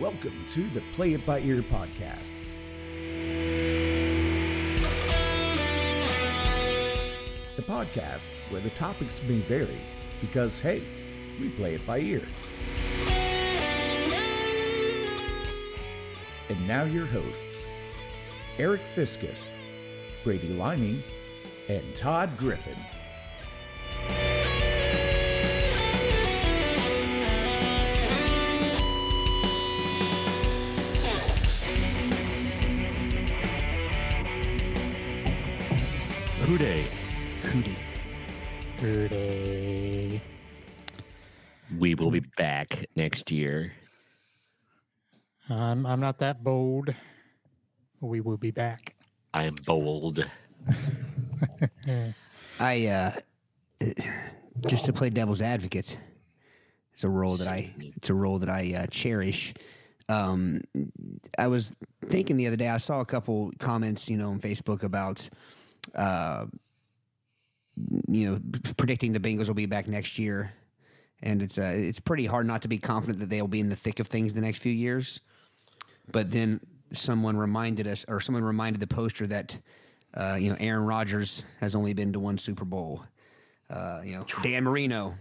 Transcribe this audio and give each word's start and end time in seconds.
Welcome 0.00 0.44
to 0.50 0.68
the 0.68 0.80
Play 0.92 1.14
It 1.14 1.26
By 1.26 1.40
Ear 1.40 1.60
podcast. 1.60 2.34
The 7.56 7.62
podcast 7.62 8.30
where 8.50 8.60
the 8.60 8.70
topics 8.70 9.20
may 9.24 9.40
vary 9.40 9.80
because, 10.20 10.60
hey, 10.60 10.84
we 11.40 11.48
play 11.48 11.74
it 11.74 11.84
by 11.84 11.98
ear. 11.98 12.22
And 16.48 16.68
now 16.68 16.84
your 16.84 17.06
hosts, 17.06 17.66
Eric 18.56 18.82
Fiskus, 18.82 19.50
Brady 20.22 20.50
Liming, 20.50 21.02
and 21.68 21.82
Todd 21.96 22.38
Griffin. 22.38 22.78
Hooday. 36.48 36.86
Hootie. 37.42 37.76
Rudy. 38.80 40.22
We 41.78 41.94
will 41.94 42.10
be 42.10 42.22
back 42.38 42.86
next 42.96 43.30
year. 43.30 43.74
I'm 45.50 45.84
I'm 45.84 46.00
not 46.00 46.20
that 46.20 46.42
bold. 46.42 46.94
We 48.00 48.22
will 48.22 48.38
be 48.38 48.50
back. 48.50 48.96
I 49.34 49.44
am 49.44 49.56
bold. 49.66 50.24
I 52.58 52.86
uh 52.86 53.12
just 54.66 54.86
to 54.86 54.92
play 54.94 55.10
devil's 55.10 55.42
advocate. 55.42 55.98
It's 56.94 57.04
a 57.04 57.10
role 57.10 57.36
that 57.36 57.48
I 57.48 57.74
it's 57.94 58.08
a 58.08 58.14
role 58.14 58.38
that 58.38 58.48
I 58.48 58.72
uh, 58.74 58.86
cherish. 58.86 59.52
Um, 60.08 60.62
I 61.38 61.48
was 61.48 61.74
thinking 62.06 62.38
the 62.38 62.46
other 62.46 62.56
day. 62.56 62.70
I 62.70 62.78
saw 62.78 63.00
a 63.00 63.04
couple 63.04 63.52
comments, 63.58 64.08
you 64.08 64.16
know, 64.16 64.30
on 64.30 64.40
Facebook 64.40 64.82
about, 64.82 65.28
uh, 65.94 66.46
you 68.08 68.30
know, 68.30 68.40
p- 68.62 68.74
predicting 68.74 69.12
the 69.12 69.20
Bengals 69.20 69.46
will 69.46 69.54
be 69.54 69.66
back 69.66 69.86
next 69.88 70.18
year, 70.18 70.52
and 71.22 71.42
it's 71.42 71.58
uh, 71.58 71.72
it's 71.74 72.00
pretty 72.00 72.26
hard 72.26 72.46
not 72.46 72.62
to 72.62 72.68
be 72.68 72.78
confident 72.78 73.18
that 73.20 73.28
they'll 73.28 73.46
be 73.48 73.60
in 73.60 73.68
the 73.68 73.76
thick 73.76 74.00
of 74.00 74.06
things 74.06 74.34
the 74.34 74.40
next 74.40 74.58
few 74.58 74.72
years. 74.72 75.20
But 76.10 76.30
then 76.30 76.60
someone 76.92 77.36
reminded 77.36 77.86
us, 77.86 78.04
or 78.08 78.20
someone 78.20 78.42
reminded 78.44 78.80
the 78.80 78.86
poster 78.86 79.26
that, 79.26 79.56
uh, 80.14 80.38
you 80.40 80.50
know, 80.50 80.56
Aaron 80.58 80.84
Rodgers 80.84 81.42
has 81.60 81.74
only 81.74 81.92
been 81.92 82.12
to 82.14 82.20
one 82.20 82.38
Super 82.38 82.64
Bowl. 82.64 83.04
Uh, 83.68 84.00
you 84.04 84.16
know, 84.16 84.24
Dan 84.42 84.64
Marino. 84.64 85.14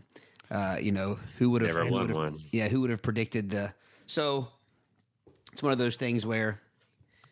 Uh, 0.50 0.78
you 0.80 0.94
know, 0.94 1.20
who 1.38 1.50
would 1.50 1.62
have 1.62 1.76
Never 1.76 1.92
won 1.92 2.14
one. 2.14 2.40
Yeah, 2.52 2.70
who 2.70 2.80
would 2.82 2.90
have 2.90 3.02
predicted 3.02 3.50
the? 3.50 3.74
So 4.06 4.48
it's 5.52 5.62
one 5.62 5.74
of 5.74 5.78
those 5.78 5.98
things 5.98 6.26
where 6.26 6.62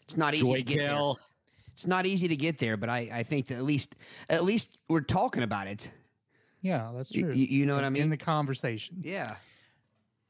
it's 0.03 0.17
not 0.17 0.33
easy 0.33 0.44
Joy 0.44 0.55
to 0.58 0.64
get 0.64 0.77
there. 0.80 0.97
It's 1.75 1.85
not 1.85 2.05
easy 2.05 2.27
to 2.29 2.35
get 2.37 2.57
there, 2.57 2.77
but 2.77 2.89
I, 2.89 3.09
I 3.11 3.23
think 3.23 3.47
that 3.47 3.55
at 3.55 3.63
least 3.63 3.95
at 4.29 4.43
least 4.45 4.69
we're 4.87 5.01
talking 5.01 5.43
about 5.43 5.67
it. 5.67 5.91
Yeah, 6.61 6.89
that's 6.95 7.11
true. 7.11 7.27
y- 7.29 7.33
you 7.35 7.65
know 7.67 7.75
what 7.75 7.83
I 7.83 7.89
mean? 7.89 8.03
In 8.03 8.09
the 8.09 8.17
conversation. 8.17 8.95
Yeah, 9.01 9.35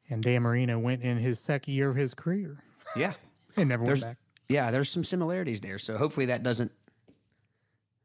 And 0.10 0.22
Dan 0.24 0.42
Marino 0.42 0.78
went 0.80 1.02
in 1.04 1.18
his 1.18 1.40
second 1.40 1.74
year 1.76 1.90
of 1.90 1.96
his 1.96 2.14
career 2.14 2.62
yeah. 2.98 3.14
and 3.58 3.70
never 3.70 3.86
There's 3.86 4.02
went 4.04 4.18
back. 4.18 4.26
yeah, 4.50 4.70
there's 4.72 4.90
some 4.90 5.04
similarities 5.06 5.62
there. 5.62 5.78
So 5.80 5.96
hopefully 5.98 6.26
that 6.26 6.44
doesn't 6.44 6.72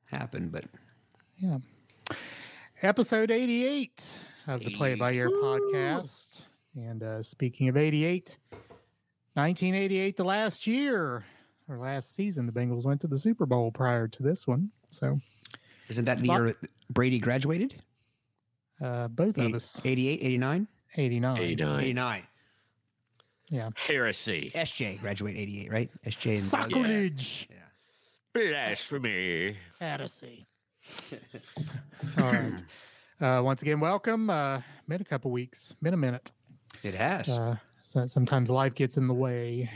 happen. 0.04 0.48
But 0.50 0.66
Yeah. 1.38 1.58
Episode 2.82 3.30
88 3.30 4.10
of 4.46 4.60
the 4.60 4.74
Play 4.76 4.94
By 4.94 5.12
Ear 5.12 5.28
podcast. 5.30 6.42
And 6.76 7.02
uh, 7.02 7.22
speaking 7.22 7.68
of 7.68 7.76
88, 7.76 8.36
1988, 9.34 10.16
the 10.16 10.24
last 10.24 10.66
year 10.66 11.24
or 11.70 11.78
last 11.78 12.14
season, 12.14 12.46
the 12.46 12.52
Bengals 12.52 12.84
went 12.84 13.00
to 13.02 13.06
the 13.06 13.16
Super 13.16 13.46
Bowl 13.46 13.70
prior 13.70 14.08
to 14.08 14.22
this 14.22 14.46
one. 14.46 14.70
So 14.90 15.20
isn't 15.88 16.04
that 16.04 16.18
the 16.18 16.26
Fuck. 16.26 16.38
year 16.38 16.56
Brady 16.90 17.18
graduated? 17.18 17.82
uh, 18.82 19.08
both 19.08 19.38
of 19.38 19.54
us, 19.54 19.80
88, 19.84 20.20
89? 20.22 20.66
89. 20.96 21.38
89. 21.38 21.80
89. 21.80 22.22
Yeah. 23.50 23.70
Heresy. 23.76 24.52
SJ 24.54 25.00
graduate 25.00 25.36
88, 25.36 25.70
right? 25.70 25.90
SJ 26.06 26.30
and 26.36 26.42
Sacrilege. 26.42 27.48
Blasphemy. 28.32 29.56
Fantasy. 29.78 30.46
All 32.20 32.32
right. 32.32 32.52
Uh, 33.20 33.42
once 33.42 33.60
again, 33.60 33.80
welcome. 33.80 34.30
Uh, 34.30 34.60
been 34.88 35.00
a 35.00 35.04
couple 35.04 35.30
weeks, 35.30 35.74
been 35.82 35.94
a 35.94 35.96
minute. 35.96 36.30
It 36.82 36.94
has. 36.94 37.28
Uh, 37.28 37.56
so 37.82 38.06
sometimes 38.06 38.48
life 38.50 38.74
gets 38.74 38.96
in 38.96 39.06
the 39.08 39.14
way, 39.14 39.70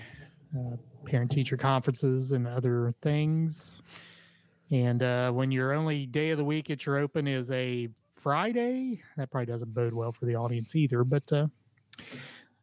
uh, 0.57 0.77
parent 1.05 1.31
teacher 1.31 1.57
conferences 1.57 2.33
and 2.33 2.47
other 2.47 2.95
things. 3.03 3.83
And 4.71 5.03
uh, 5.03 5.31
when 5.31 5.51
your 5.51 5.73
only 5.73 6.07
day 6.07 6.31
of 6.31 6.39
the 6.39 6.45
week 6.45 6.69
that 6.69 6.87
you're 6.87 6.99
open 6.99 7.29
is 7.29 7.51
a 7.51 7.89
Friday, 8.11 9.03
that 9.17 9.31
probably 9.31 9.47
doesn't 9.47 9.75
bode 9.75 9.93
well 9.93 10.13
for 10.13 10.25
the 10.25 10.35
audience 10.35 10.75
either. 10.75 11.05
But 11.05 11.31
uh, 11.33 11.47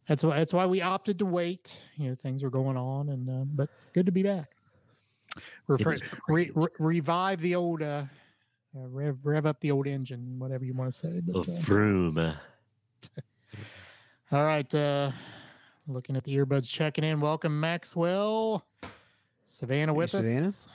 that's 0.08 0.24
why 0.24 0.38
that's 0.38 0.54
why 0.54 0.66
we 0.66 0.82
opted 0.82 1.20
to 1.20 1.26
wait. 1.26 1.78
You 1.96 2.10
know, 2.10 2.16
things 2.16 2.44
were 2.44 2.50
going 2.50 2.78
on, 2.78 3.10
and 3.10 3.30
uh, 3.30 3.46
but 3.54 3.70
good 3.94 4.08
to 4.08 4.12
be 4.12 4.24
back. 4.24 4.50
Refer, 5.68 5.98
re, 6.28 6.52
re, 6.54 6.68
revive 6.80 7.40
the 7.40 7.56
old, 7.56 7.82
uh, 7.82 8.04
uh, 8.76 8.88
rev, 8.88 9.18
rev 9.24 9.46
up 9.46 9.62
the 9.62 9.72
old 9.72 9.88
engine, 9.88 10.38
whatever 10.38 10.66
you 10.66 10.74
want 10.74 10.92
to 10.92 10.98
say. 10.98 11.22
But, 11.24 11.48
uh, 11.48 11.54
Vroom. 11.62 12.18
all 12.18 12.36
right. 14.46 14.70
Uh, 15.90 15.94
looking 15.94 16.16
at 16.16 16.24
the 16.24 16.36
earbuds, 16.36 16.70
checking 16.70 17.04
in. 17.04 17.20
Welcome, 17.20 17.60
Maxwell. 17.60 18.66
Savannah 19.46 19.94
with 19.94 20.10
Savannah. 20.12 20.48
us. 20.50 20.68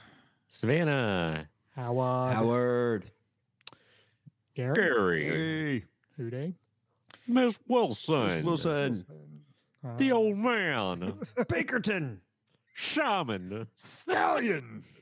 Savannah. 0.48 1.48
Howard. 1.74 2.34
Howard. 2.34 3.10
Garrett. 4.54 4.76
Gary. 4.76 5.84
Who 6.16 6.30
day? 6.30 6.54
Miss 7.26 7.58
Wilson. 7.68 8.44
Wilson. 8.44 9.04
The 9.98 10.12
old 10.12 10.36
man. 10.38 11.12
Bakerton. 11.36 12.18
Shaman. 12.74 13.66
Stallion. 13.74 14.84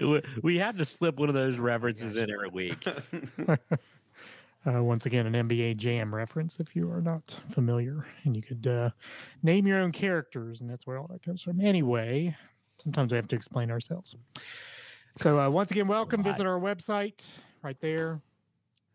We- 0.00 0.22
We 0.42 0.56
have 0.58 0.78
to 0.78 0.84
slip 0.86 1.16
one 1.18 1.28
of 1.28 1.34
those 1.34 1.58
references 1.58 2.16
in 2.16 2.30
every 2.30 2.48
week. 2.48 2.82
Uh, 4.66 4.84
once 4.84 5.06
again, 5.06 5.26
an 5.26 5.48
NBA 5.48 5.78
Jam 5.78 6.14
reference 6.14 6.60
if 6.60 6.76
you 6.76 6.90
are 6.90 7.00
not 7.00 7.34
familiar. 7.50 8.06
And 8.24 8.36
you 8.36 8.42
could 8.42 8.66
uh, 8.66 8.90
name 9.42 9.66
your 9.66 9.78
own 9.78 9.90
characters, 9.90 10.60
and 10.60 10.68
that's 10.68 10.86
where 10.86 10.98
all 10.98 11.06
that 11.08 11.22
comes 11.22 11.42
from. 11.42 11.60
Anyway, 11.60 12.36
sometimes 12.76 13.12
we 13.12 13.16
have 13.16 13.28
to 13.28 13.36
explain 13.36 13.70
ourselves. 13.70 14.16
So, 15.16 15.40
uh, 15.40 15.48
once 15.48 15.70
again, 15.70 15.88
welcome. 15.88 16.22
Visit 16.22 16.46
our 16.46 16.60
website 16.60 17.24
right 17.62 17.80
there 17.80 18.20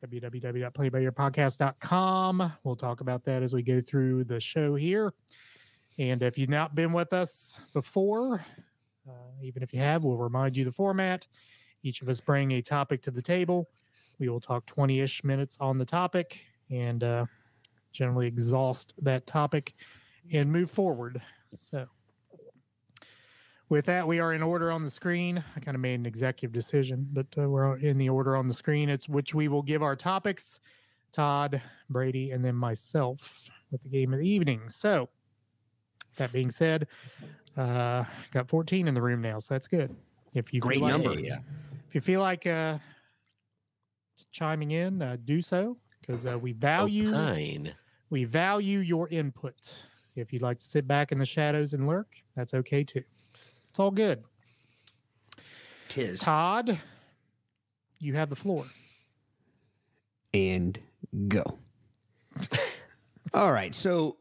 www.playbyearpodcast.com. 0.06 2.54
We'll 2.64 2.76
talk 2.76 3.02
about 3.02 3.24
that 3.26 3.44
as 3.44 3.54
we 3.54 3.62
go 3.64 3.82
through 3.82 4.24
the 4.26 4.40
show 4.40 4.76
here. 4.76 5.14
And 5.98 6.22
if 6.22 6.38
you've 6.38 6.50
not 6.50 6.76
been 6.76 6.94
with 6.94 7.12
us 7.14 7.58
before, 7.74 8.46
uh, 9.08 9.12
even 9.42 9.64
if 9.64 9.74
you 9.74 9.80
have, 9.80 10.04
we'll 10.04 10.18
remind 10.18 10.56
you 10.58 10.66
the 10.66 10.72
format. 10.72 11.26
Each 11.84 12.02
of 12.02 12.10
us 12.10 12.20
bring 12.20 12.52
a 12.52 12.62
topic 12.62 13.02
to 13.04 13.12
the 13.12 13.22
table. 13.22 13.70
We 14.20 14.30
will 14.30 14.40
talk 14.40 14.66
20 14.66 15.02
ish 15.02 15.24
minutes 15.24 15.58
on 15.60 15.78
the 15.78 15.86
topic 15.86 16.40
and 16.70 17.04
uh, 17.04 17.26
generally 17.92 18.28
exhaust 18.28 18.94
that 19.02 19.26
topic 19.28 19.74
and 20.32 20.52
move 20.52 20.70
forward. 20.72 21.22
So, 21.58 21.86
with 23.70 23.86
that, 23.86 24.08
we 24.08 24.20
are 24.20 24.34
in 24.34 24.44
order 24.44 24.72
on 24.72 24.84
the 24.84 24.92
screen. 24.92 25.44
I 25.56 25.60
kind 25.60 25.74
of 25.76 25.82
made 25.82 26.00
an 26.00 26.06
executive 26.06 26.52
decision, 26.54 27.08
but 27.14 27.26
uh, 27.38 27.50
we're 27.50 27.78
in 27.78 27.98
the 27.98 28.10
order 28.10 28.36
on 28.36 28.48
the 28.48 28.54
screen. 28.54 28.90
It's 28.90 29.10
which 29.10 29.34
we 29.34 29.48
will 29.48 29.64
give 29.64 29.82
our 29.82 29.96
topics 29.96 30.60
Todd, 31.12 31.62
Brady, 31.90 32.32
and 32.32 32.44
then 32.44 32.56
myself 32.56 33.50
with 33.72 33.82
the 33.84 33.90
game 33.90 34.14
of 34.14 34.20
the 34.20 34.28
evening. 34.28 34.68
So, 34.68 35.10
that 36.18 36.32
being 36.32 36.52
said, 36.52 36.88
uh, 37.58 38.04
got 38.32 38.48
14 38.50 38.88
in 38.88 38.94
the 38.94 39.02
room 39.02 39.22
now, 39.22 39.40
so 39.40 39.54
that's 39.54 39.68
good. 39.68 39.96
If 40.34 40.54
you 40.54 40.60
Great 40.62 40.82
like- 40.82 40.92
number. 40.92 41.20
Yeah. 41.20 41.40
if 41.88 41.96
you 41.96 42.02
feel 42.02 42.20
like 42.22 42.46
uh, 42.46 42.78
chiming 44.32 44.72
in, 44.72 45.02
uh, 45.02 45.18
do 45.24 45.42
so 45.42 45.78
because 46.02 46.26
uh, 46.26 46.38
we 46.38 46.54
value 46.54 47.10
Opine. 47.10 47.74
we 48.10 48.24
value 48.24 48.80
your 48.80 49.08
input. 49.10 49.56
If 50.16 50.32
you'd 50.32 50.42
like 50.42 50.60
to 50.60 50.66
sit 50.66 50.88
back 50.88 51.12
in 51.12 51.20
the 51.20 51.26
shadows 51.26 51.74
and 51.74 51.88
lurk, 51.88 52.08
that's 52.36 52.54
okay 52.54 52.84
too. 52.84 53.04
It's 53.70 53.80
all 53.80 53.92
good. 53.92 54.24
Tis. 55.90 56.20
Todd, 56.22 56.80
you 58.00 58.14
have 58.14 58.30
the 58.30 58.36
floor. 58.36 58.66
and 60.34 60.80
go. 61.28 61.60
All 63.34 63.52
right, 63.52 63.74
so 63.76 64.18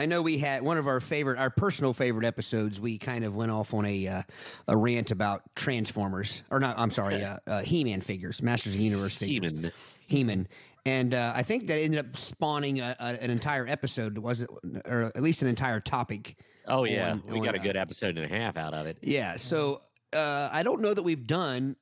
I 0.00 0.06
know 0.06 0.22
we 0.22 0.38
had 0.38 0.62
one 0.62 0.78
of 0.78 0.86
our 0.86 0.98
favorite, 0.98 1.38
our 1.38 1.50
personal 1.50 1.92
favorite 1.92 2.24
episodes. 2.24 2.80
We 2.80 2.96
kind 2.96 3.22
of 3.22 3.36
went 3.36 3.50
off 3.50 3.74
on 3.74 3.84
a 3.84 4.06
uh, 4.06 4.22
a 4.66 4.74
rant 4.74 5.10
about 5.10 5.42
Transformers, 5.54 6.42
or 6.50 6.58
not. 6.58 6.78
I'm 6.78 6.90
sorry, 6.90 7.22
uh, 7.24 7.36
uh, 7.46 7.60
He-Man 7.60 8.00
figures, 8.00 8.42
Masters 8.42 8.72
of 8.72 8.78
the 8.78 8.84
Universe 8.84 9.14
figures, 9.14 9.52
He-Man. 9.52 9.72
He-Man, 10.06 10.48
and 10.86 11.14
uh, 11.14 11.34
I 11.36 11.42
think 11.42 11.66
that 11.66 11.76
ended 11.76 12.00
up 12.00 12.16
spawning 12.16 12.80
a, 12.80 12.96
a, 12.98 13.22
an 13.22 13.30
entire 13.30 13.66
episode, 13.66 14.16
was 14.16 14.40
it, 14.40 14.48
or 14.86 15.12
at 15.14 15.22
least 15.22 15.42
an 15.42 15.48
entire 15.48 15.80
topic. 15.80 16.38
Oh 16.66 16.84
yeah, 16.84 17.12
on- 17.12 17.22
we 17.26 17.40
got 17.40 17.54
a 17.54 17.58
on, 17.58 17.64
good 17.64 17.76
episode 17.76 18.16
and 18.16 18.24
a 18.24 18.34
half 18.34 18.56
out 18.56 18.72
of 18.72 18.86
it. 18.86 18.96
Yeah. 19.02 19.36
So 19.36 19.82
uh, 20.14 20.48
I 20.50 20.62
don't 20.62 20.80
know 20.80 20.94
that 20.94 21.02
we've 21.02 21.26
done 21.26 21.76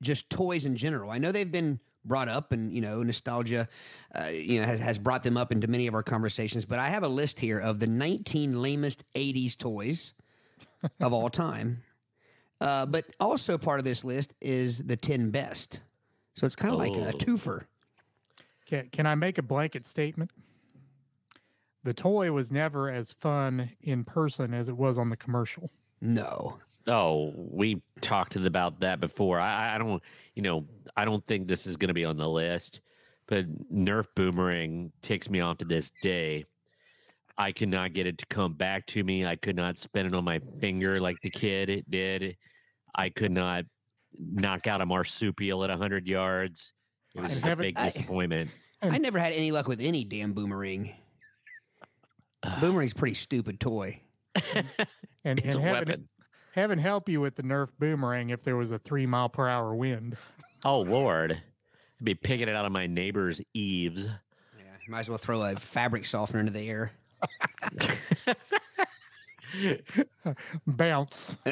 just 0.00 0.30
toys 0.30 0.64
in 0.64 0.76
general. 0.76 1.10
I 1.10 1.18
know 1.18 1.30
they've 1.30 1.52
been 1.52 1.78
brought 2.04 2.28
up, 2.28 2.52
and 2.52 2.72
you 2.72 2.80
know, 2.80 3.02
nostalgia, 3.02 3.68
uh, 4.18 4.24
you 4.26 4.60
know, 4.60 4.66
has, 4.66 4.80
has 4.80 4.98
brought 4.98 5.22
them 5.22 5.36
up 5.36 5.52
into 5.52 5.68
many 5.68 5.86
of 5.86 5.94
our 5.94 6.02
conversations. 6.02 6.64
But 6.64 6.78
I 6.78 6.88
have 6.88 7.02
a 7.02 7.08
list 7.08 7.38
here 7.40 7.58
of 7.58 7.78
the 7.80 7.86
19 7.86 8.60
lamest 8.60 9.04
80s 9.14 9.56
toys 9.56 10.14
of 11.00 11.12
all 11.12 11.28
time. 11.30 11.82
Uh, 12.60 12.84
but 12.86 13.06
also 13.18 13.56
part 13.56 13.78
of 13.78 13.84
this 13.84 14.04
list 14.04 14.34
is 14.40 14.78
the 14.84 14.96
10 14.96 15.30
best. 15.30 15.80
So 16.34 16.46
it's 16.46 16.56
kind 16.56 16.72
of 16.74 16.78
like 16.78 16.94
a 16.96 17.08
Oh. 17.14 17.18
twofer. 17.18 17.62
Can, 18.66 18.88
can 18.90 19.06
I 19.06 19.14
make 19.14 19.38
a 19.38 19.42
blanket 19.42 19.86
statement? 19.86 20.30
The 21.82 21.94
toy 21.94 22.30
was 22.32 22.52
never 22.52 22.90
as 22.90 23.12
fun 23.12 23.70
in 23.80 24.04
person 24.04 24.52
as 24.52 24.68
it 24.68 24.76
was 24.76 24.98
on 24.98 25.08
the 25.08 25.16
commercial. 25.16 25.70
No. 26.02 26.58
Oh, 26.86 27.32
we 27.34 27.80
talked 28.02 28.36
about 28.36 28.80
that 28.80 29.00
before. 29.00 29.38
I, 29.40 29.74
I 29.74 29.78
don't, 29.78 30.02
you 30.40 30.42
know, 30.42 30.64
I 30.96 31.04
don't 31.04 31.24
think 31.26 31.48
this 31.48 31.66
is 31.66 31.76
going 31.76 31.88
to 31.88 31.94
be 31.94 32.06
on 32.06 32.16
the 32.16 32.26
list, 32.26 32.80
but 33.26 33.44
Nerf 33.70 34.06
Boomerang 34.16 34.90
takes 35.02 35.28
me 35.28 35.40
off 35.40 35.58
to 35.58 35.66
this 35.66 35.92
day. 36.02 36.46
I 37.36 37.52
could 37.52 37.68
not 37.68 37.92
get 37.92 38.06
it 38.06 38.16
to 38.16 38.26
come 38.26 38.54
back 38.54 38.86
to 38.86 39.04
me. 39.04 39.26
I 39.26 39.36
could 39.36 39.54
not 39.54 39.76
spin 39.76 40.06
it 40.06 40.14
on 40.14 40.24
my 40.24 40.40
finger 40.58 40.98
like 40.98 41.20
the 41.22 41.28
kid 41.28 41.68
it 41.68 41.90
did. 41.90 42.38
I 42.94 43.10
could 43.10 43.32
not 43.32 43.66
knock 44.18 44.66
out 44.66 44.80
a 44.80 44.86
marsupial 44.86 45.62
at 45.62 45.68
100 45.68 46.08
yards. 46.08 46.72
It 47.14 47.20
was 47.20 47.32
I 47.32 47.34
just 47.34 47.46
a 47.46 47.56
big 47.56 47.76
disappointment. 47.76 48.50
I 48.80 48.96
never 48.96 49.18
had 49.18 49.34
any 49.34 49.52
luck 49.52 49.68
with 49.68 49.82
any 49.82 50.04
damn 50.04 50.32
boomerang. 50.32 50.94
Boomerang's 52.60 52.92
a 52.92 52.94
pretty 52.94 53.14
stupid 53.14 53.60
toy. 53.60 54.00
And, 55.22 55.38
It's 55.40 55.54
a 55.54 55.58
and 55.58 55.66
heaven, 55.66 55.88
weapon. 55.88 56.08
Heaven 56.52 56.78
help 56.78 57.08
you 57.08 57.20
with 57.20 57.36
the 57.36 57.42
Nerf 57.42 57.68
boomerang 57.78 58.30
if 58.30 58.42
there 58.42 58.56
was 58.56 58.72
a 58.72 58.78
three 58.78 59.06
mile 59.06 59.28
per 59.28 59.48
hour 59.48 59.74
wind. 59.74 60.16
Oh, 60.64 60.80
Lord. 60.80 61.32
I'd 61.32 62.04
be 62.04 62.14
picking 62.14 62.48
it 62.48 62.54
out 62.54 62.64
of 62.66 62.72
my 62.72 62.86
neighbor's 62.86 63.40
eaves. 63.54 64.04
Yeah, 64.04 64.64
might 64.88 65.00
as 65.00 65.08
well 65.08 65.18
throw 65.18 65.42
a 65.42 65.56
fabric 65.56 66.04
softener 66.04 66.40
into 66.40 66.52
the 66.52 66.68
air. 66.68 66.92
Bounce. 70.66 71.36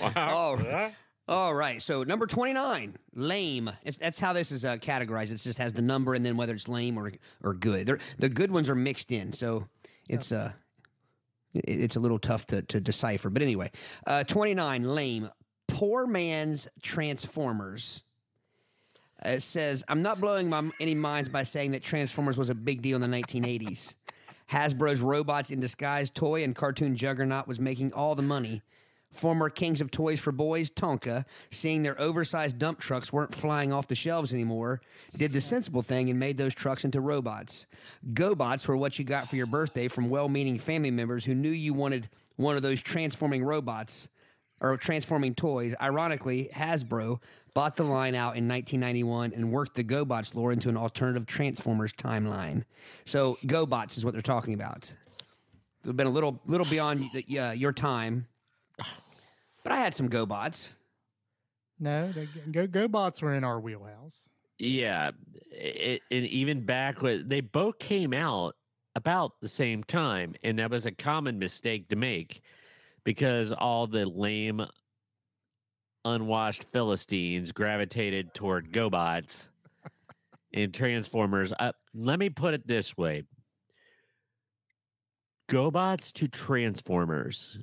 Oh, 0.00 0.90
All 1.28 1.54
right, 1.54 1.80
so 1.80 2.02
number 2.02 2.26
twenty-nine, 2.26 2.96
lame. 3.14 3.70
It's, 3.84 3.96
that's 3.96 4.18
how 4.18 4.32
this 4.32 4.50
is 4.50 4.64
uh, 4.64 4.76
categorized. 4.76 5.30
It 5.32 5.36
just 5.36 5.56
has 5.58 5.72
the 5.72 5.82
number 5.82 6.14
and 6.14 6.26
then 6.26 6.36
whether 6.36 6.52
it's 6.52 6.66
lame 6.66 6.98
or 6.98 7.12
or 7.44 7.54
good. 7.54 7.86
They're, 7.86 7.98
the 8.18 8.28
good 8.28 8.50
ones 8.50 8.68
are 8.68 8.74
mixed 8.74 9.12
in, 9.12 9.32
so 9.32 9.68
it's 10.08 10.32
uh, 10.32 10.50
it- 10.52 10.58
it's 11.54 11.96
a 11.96 12.00
little 12.00 12.18
tough 12.18 12.46
to, 12.48 12.62
to 12.62 12.80
decipher. 12.80 13.30
But 13.30 13.42
anyway, 13.42 13.70
uh, 14.06 14.24
twenty-nine, 14.24 14.84
lame. 14.84 15.30
Poor 15.68 16.06
man's 16.06 16.68
Transformers. 16.82 18.02
It 19.24 19.42
says, 19.42 19.82
I'm 19.88 20.02
not 20.02 20.20
blowing 20.20 20.48
my, 20.50 20.70
any 20.80 20.94
minds 20.94 21.30
by 21.30 21.44
saying 21.44 21.70
that 21.70 21.82
Transformers 21.82 22.36
was 22.36 22.50
a 22.50 22.54
big 22.54 22.82
deal 22.82 23.02
in 23.02 23.10
the 23.10 23.16
1980s. 23.16 23.94
Hasbro's 24.50 25.00
robots 25.00 25.50
in 25.50 25.60
disguise 25.60 26.10
toy 26.10 26.44
and 26.44 26.54
cartoon 26.54 26.94
juggernaut 26.94 27.48
was 27.48 27.58
making 27.58 27.92
all 27.94 28.14
the 28.14 28.22
money. 28.22 28.62
Former 29.14 29.48
Kings 29.48 29.80
of 29.80 29.90
Toys 29.90 30.20
for 30.20 30.32
Boys, 30.32 30.70
Tonka, 30.70 31.24
seeing 31.50 31.82
their 31.82 32.00
oversized 32.00 32.58
dump 32.58 32.80
trucks 32.80 33.12
weren't 33.12 33.34
flying 33.34 33.72
off 33.72 33.88
the 33.88 33.94
shelves 33.94 34.32
anymore, 34.32 34.80
did 35.16 35.32
the 35.32 35.40
sensible 35.40 35.82
thing 35.82 36.10
and 36.10 36.18
made 36.18 36.36
those 36.36 36.54
trucks 36.54 36.84
into 36.84 37.00
robots. 37.00 37.66
GoBots 38.10 38.66
were 38.66 38.76
what 38.76 38.98
you 38.98 39.04
got 39.04 39.28
for 39.28 39.36
your 39.36 39.46
birthday 39.46 39.88
from 39.88 40.10
well 40.10 40.28
meaning 40.28 40.58
family 40.58 40.90
members 40.90 41.24
who 41.24 41.34
knew 41.34 41.50
you 41.50 41.72
wanted 41.72 42.08
one 42.36 42.56
of 42.56 42.62
those 42.62 42.82
transforming 42.82 43.44
robots 43.44 44.08
or 44.60 44.76
transforming 44.76 45.34
toys. 45.34 45.74
Ironically, 45.80 46.50
Hasbro 46.54 47.20
bought 47.54 47.76
the 47.76 47.84
line 47.84 48.14
out 48.14 48.36
in 48.36 48.48
1991 48.48 49.32
and 49.34 49.52
worked 49.52 49.74
the 49.74 49.84
GoBots 49.84 50.34
lore 50.34 50.52
into 50.52 50.68
an 50.68 50.76
alternative 50.76 51.26
Transformers 51.26 51.92
timeline. 51.92 52.64
So 53.04 53.38
GoBots 53.46 53.96
is 53.96 54.04
what 54.04 54.12
they're 54.12 54.22
talking 54.22 54.54
about. 54.54 54.92
They've 55.84 55.96
been 55.96 56.06
a 56.06 56.10
little 56.10 56.40
little 56.46 56.66
beyond 56.66 57.10
the, 57.12 57.38
uh, 57.38 57.52
your 57.52 57.72
time, 57.72 58.26
but 59.64 59.72
I 59.72 59.78
had 59.78 59.94
some 59.94 60.08
GoBots. 60.08 60.68
No, 61.80 62.12
the 62.12 62.26
Go 62.52 62.66
Go 62.66 63.10
were 63.20 63.34
in 63.34 63.42
our 63.42 63.58
wheelhouse. 63.58 64.28
Yeah, 64.58 65.10
it, 65.50 66.02
and 66.10 66.24
even 66.26 66.64
back 66.64 67.02
when 67.02 67.28
they 67.28 67.40
both 67.40 67.78
came 67.80 68.12
out 68.12 68.54
about 68.94 69.32
the 69.40 69.48
same 69.48 69.82
time, 69.82 70.34
and 70.44 70.58
that 70.60 70.70
was 70.70 70.86
a 70.86 70.92
common 70.92 71.38
mistake 71.38 71.88
to 71.88 71.96
make 71.96 72.42
because 73.02 73.50
all 73.50 73.88
the 73.88 74.06
lame, 74.06 74.64
unwashed 76.04 76.64
Philistines 76.72 77.50
gravitated 77.50 78.32
toward 78.34 78.70
GoBots 78.70 79.48
and 80.54 80.72
Transformers. 80.72 81.52
Uh, 81.58 81.72
let 81.92 82.20
me 82.20 82.30
put 82.30 82.54
it 82.54 82.66
this 82.68 82.96
way: 82.96 83.24
GoBots 85.50 86.12
to 86.12 86.28
Transformers 86.28 87.58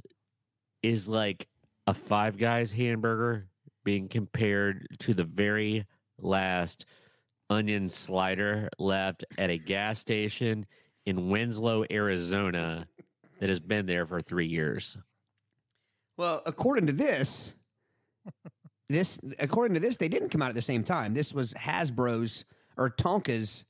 is 0.83 1.07
like 1.07 1.47
a 1.87 1.93
Five 1.93 2.37
Guys 2.37 2.71
hamburger 2.71 3.47
being 3.83 4.07
compared 4.07 4.87
to 4.99 5.13
the 5.13 5.23
very 5.23 5.85
last 6.19 6.85
onion 7.49 7.89
slider 7.89 8.69
left 8.79 9.25
at 9.37 9.49
a 9.49 9.57
gas 9.57 9.99
station 9.99 10.65
in 11.05 11.29
Winslow, 11.29 11.83
Arizona, 11.91 12.87
that 13.39 13.49
has 13.49 13.59
been 13.59 13.85
there 13.85 14.05
for 14.05 14.21
three 14.21 14.45
years. 14.45 14.97
Well, 16.17 16.43
according 16.45 16.85
to 16.87 16.93
this, 16.93 17.55
this 18.89 19.17
according 19.39 19.73
to 19.73 19.79
this, 19.79 19.97
they 19.97 20.07
didn't 20.07 20.29
come 20.29 20.41
out 20.41 20.49
at 20.49 20.55
the 20.55 20.61
same 20.61 20.83
time. 20.83 21.13
This 21.13 21.33
was 21.33 21.53
Hasbro's 21.55 22.45
or 22.77 22.89
Tonka's 22.89 23.65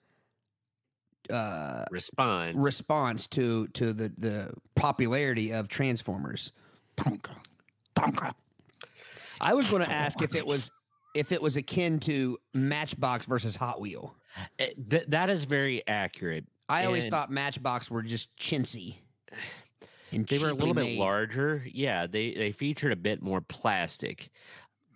uh, 1.29 1.85
Response. 1.89 2.55
response 2.57 3.27
to 3.27 3.67
to 3.69 3.93
the 3.93 4.09
the 4.17 4.51
popularity 4.75 5.53
of 5.53 5.69
Transformers. 5.69 6.51
Tonka. 6.97 7.37
Tonka. 7.95 8.33
I 9.39 9.53
was 9.53 9.67
going 9.67 9.83
to 9.83 9.91
ask 9.91 10.21
if 10.21 10.35
it 10.35 10.45
was 10.45 10.69
if 11.13 11.31
it 11.31 11.41
was 11.41 11.57
akin 11.57 11.99
to 12.01 12.37
Matchbox 12.53 13.25
versus 13.25 13.55
Hot 13.57 13.81
Wheel. 13.81 14.15
Eh, 14.59 14.69
th- 14.89 15.05
that 15.09 15.29
is 15.29 15.43
very 15.43 15.85
accurate. 15.87 16.45
I 16.69 16.85
always 16.85 17.03
And- 17.05 17.11
thought 17.11 17.29
Matchbox 17.31 17.91
were 17.91 18.01
just 18.01 18.33
chintzy. 18.37 18.95
And 20.13 20.25
They 20.27 20.39
were 20.39 20.49
a 20.49 20.53
little 20.53 20.67
cheaply 20.67 20.91
bit 20.95 20.99
larger. 20.99 21.63
Yeah, 21.71 22.05
they 22.07 22.33
they 22.33 22.51
featured 22.51 22.91
a 22.91 22.95
bit 22.97 23.21
more 23.21 23.41
plastic. 23.41 24.29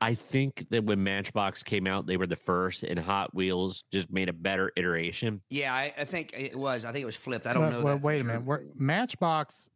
I 0.02 0.14
think 0.14 0.68
that 0.72 0.84
when 0.84 1.02
Matchbox 1.04 1.64
came 1.64 1.88
out, 1.88 2.06
they 2.06 2.18
were 2.18 2.28
the 2.28 2.36
first, 2.36 2.84
and 2.84 3.00
Hot 3.00 3.34
Wheels 3.34 3.86
just 3.94 4.12
made 4.12 4.28
a 4.28 4.34
better 4.34 4.74
iteration. 4.76 5.42
Yeah, 5.50 5.74
I, 5.74 5.94
I 5.98 6.04
think 6.04 6.34
it 6.38 6.54
was. 6.56 6.84
I 6.84 6.92
think 6.92 7.04
it 7.04 7.06
was 7.06 7.16
flipped. 7.16 7.48
I 7.48 7.54
don't 7.54 7.64
Well, 7.64 7.72
know. 7.72 7.82
well, 7.82 7.96
that 7.96 8.04
wait 8.04 8.16
sure. 8.18 8.22
a 8.24 8.28
minute. 8.28 8.44
We're, 8.44 8.62
Matchbox, 8.76 9.70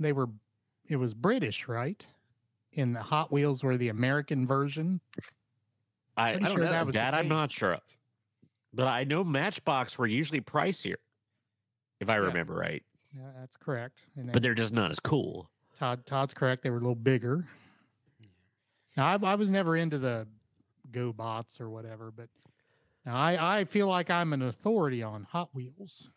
they 0.00 0.12
were, 0.12 0.28
it 0.88 0.96
was 0.96 1.14
British, 1.14 1.68
right? 1.68 2.04
In 2.76 2.92
the 2.92 3.02
Hot 3.02 3.32
Wheels 3.32 3.64
were 3.64 3.76
the 3.76 3.88
American 3.88 4.46
version. 4.46 5.00
I, 6.16 6.30
Pretty 6.32 6.44
I 6.44 6.48
don't 6.48 6.56
sure 6.56 6.64
know 6.64 6.70
that 6.70 6.86
was 6.86 6.94
that. 6.94 7.14
I'm 7.14 7.28
not 7.28 7.50
sure 7.50 7.74
of, 7.74 7.80
but 8.72 8.86
I 8.86 9.04
know 9.04 9.24
Matchbox 9.24 9.98
were 9.98 10.06
usually 10.06 10.40
pricier, 10.40 10.96
if 12.00 12.08
I 12.08 12.16
Yes. 12.16 12.24
remember 12.26 12.54
right. 12.54 12.82
Yeah, 13.14 13.30
that's 13.38 13.56
correct. 13.56 14.02
And 14.16 14.30
But 14.30 14.42
they're 14.42 14.54
just 14.54 14.72
not 14.72 14.90
as 14.90 15.00
cool. 15.00 15.50
Todd, 15.78 16.06
Todd's 16.06 16.34
correct. 16.34 16.62
They 16.62 16.70
were 16.70 16.76
a 16.76 16.80
little 16.80 16.94
bigger. 16.94 17.46
Now, 18.96 19.06
I, 19.06 19.32
I 19.32 19.34
was 19.34 19.50
never 19.50 19.76
into 19.76 19.98
the 19.98 20.26
Go 20.90 21.12
Bots 21.12 21.60
or 21.60 21.68
whatever, 21.68 22.10
but 22.10 22.28
now 23.04 23.14
I, 23.16 23.60
I 23.60 23.64
feel 23.64 23.88
like 23.88 24.10
I'm 24.10 24.32
an 24.32 24.42
authority 24.42 25.02
on 25.02 25.24
Hot 25.24 25.50
Wheels. 25.54 26.10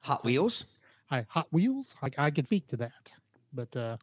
Hot 0.00 0.24
Wheels. 0.24 0.64
I, 1.10 1.26
Hot 1.28 1.48
Wheels, 1.50 1.94
I, 2.02 2.10
I 2.18 2.30
could 2.30 2.46
speak 2.46 2.66
to 2.68 2.76
that. 2.78 3.10
But 3.52 3.74
uh, 3.76 3.96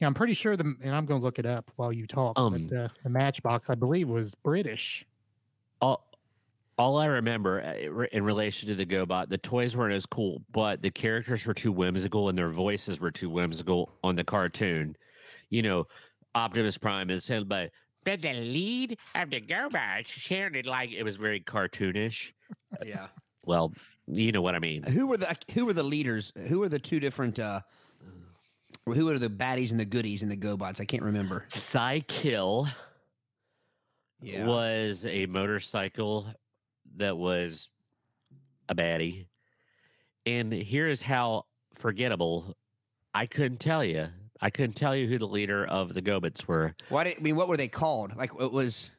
yeah, 0.00 0.06
I'm 0.06 0.14
pretty 0.14 0.34
sure 0.34 0.56
the, 0.56 0.74
and 0.82 0.94
I'm 0.94 1.06
going 1.06 1.20
to 1.20 1.24
look 1.24 1.38
it 1.38 1.46
up 1.46 1.70
while 1.76 1.92
you 1.92 2.06
talk. 2.06 2.38
Um, 2.38 2.66
but 2.68 2.76
uh, 2.76 2.88
the 3.02 3.10
Matchbox, 3.10 3.68
I 3.68 3.74
believe, 3.74 4.08
was 4.08 4.34
British. 4.34 5.04
All, 5.80 6.08
all 6.78 6.98
I 6.98 7.06
remember 7.06 7.60
uh, 7.62 8.06
in 8.12 8.22
relation 8.24 8.68
to 8.68 8.74
the 8.76 8.86
GoBot, 8.86 9.28
the 9.28 9.38
toys 9.38 9.76
weren't 9.76 9.94
as 9.94 10.06
cool, 10.06 10.42
but 10.52 10.82
the 10.82 10.90
characters 10.90 11.44
were 11.46 11.54
too 11.54 11.72
whimsical 11.72 12.28
and 12.28 12.38
their 12.38 12.50
voices 12.50 13.00
were 13.00 13.10
too 13.10 13.28
whimsical 13.28 13.90
on 14.04 14.14
the 14.14 14.24
cartoon. 14.24 14.96
You 15.50 15.62
know, 15.62 15.86
Optimus 16.34 16.78
Prime 16.78 17.10
is 17.10 17.24
said 17.24 17.48
by, 17.48 17.70
but 18.04 18.22
the 18.22 18.34
lead 18.34 18.98
of 19.16 19.30
the 19.30 19.40
GoBot 19.40 20.06
sounded 20.06 20.66
like 20.66 20.92
it 20.92 21.02
was 21.02 21.16
very 21.16 21.40
cartoonish. 21.40 22.32
Yeah. 22.84 23.08
Well, 23.44 23.72
you 24.06 24.30
know 24.30 24.42
what 24.42 24.54
I 24.54 24.58
mean. 24.58 24.82
who 24.82 25.06
were 25.06 25.16
the 25.16 25.36
Who 25.54 25.66
were 25.66 25.72
the 25.72 25.82
leaders? 25.82 26.32
Who 26.48 26.60
were 26.60 26.68
the 26.68 26.78
two 26.78 27.00
different? 27.00 27.38
uh 27.38 27.60
Who 28.94 29.06
were 29.06 29.18
the 29.18 29.30
baddies 29.30 29.70
and 29.70 29.80
the 29.80 29.84
goodies 29.84 30.22
and 30.22 30.30
the 30.30 30.36
GoBots? 30.36 30.80
I 30.80 30.84
can't 30.84 31.02
remember. 31.02 31.46
Cy-Kill 31.48 32.68
was 34.22 35.04
a 35.04 35.26
motorcycle 35.26 36.26
that 36.96 37.16
was 37.16 37.68
a 38.68 38.74
baddie. 38.74 39.26
And 40.26 40.52
here 40.52 40.88
is 40.88 41.00
how 41.00 41.46
forgettable 41.74 42.56
I 43.14 43.26
couldn't 43.26 43.58
tell 43.58 43.84
you. 43.84 44.08
I 44.40 44.50
couldn't 44.50 44.74
tell 44.74 44.94
you 44.94 45.08
who 45.08 45.18
the 45.18 45.26
leader 45.26 45.64
of 45.64 45.94
the 45.94 46.02
GoBots 46.02 46.46
were. 46.46 46.74
Why 46.88 47.04
did 47.04 47.16
I 47.18 47.20
mean? 47.20 47.36
What 47.36 47.48
were 47.48 47.56
they 47.56 47.68
called? 47.68 48.14
Like 48.16 48.30
it 48.38 48.52
was, 48.52 48.90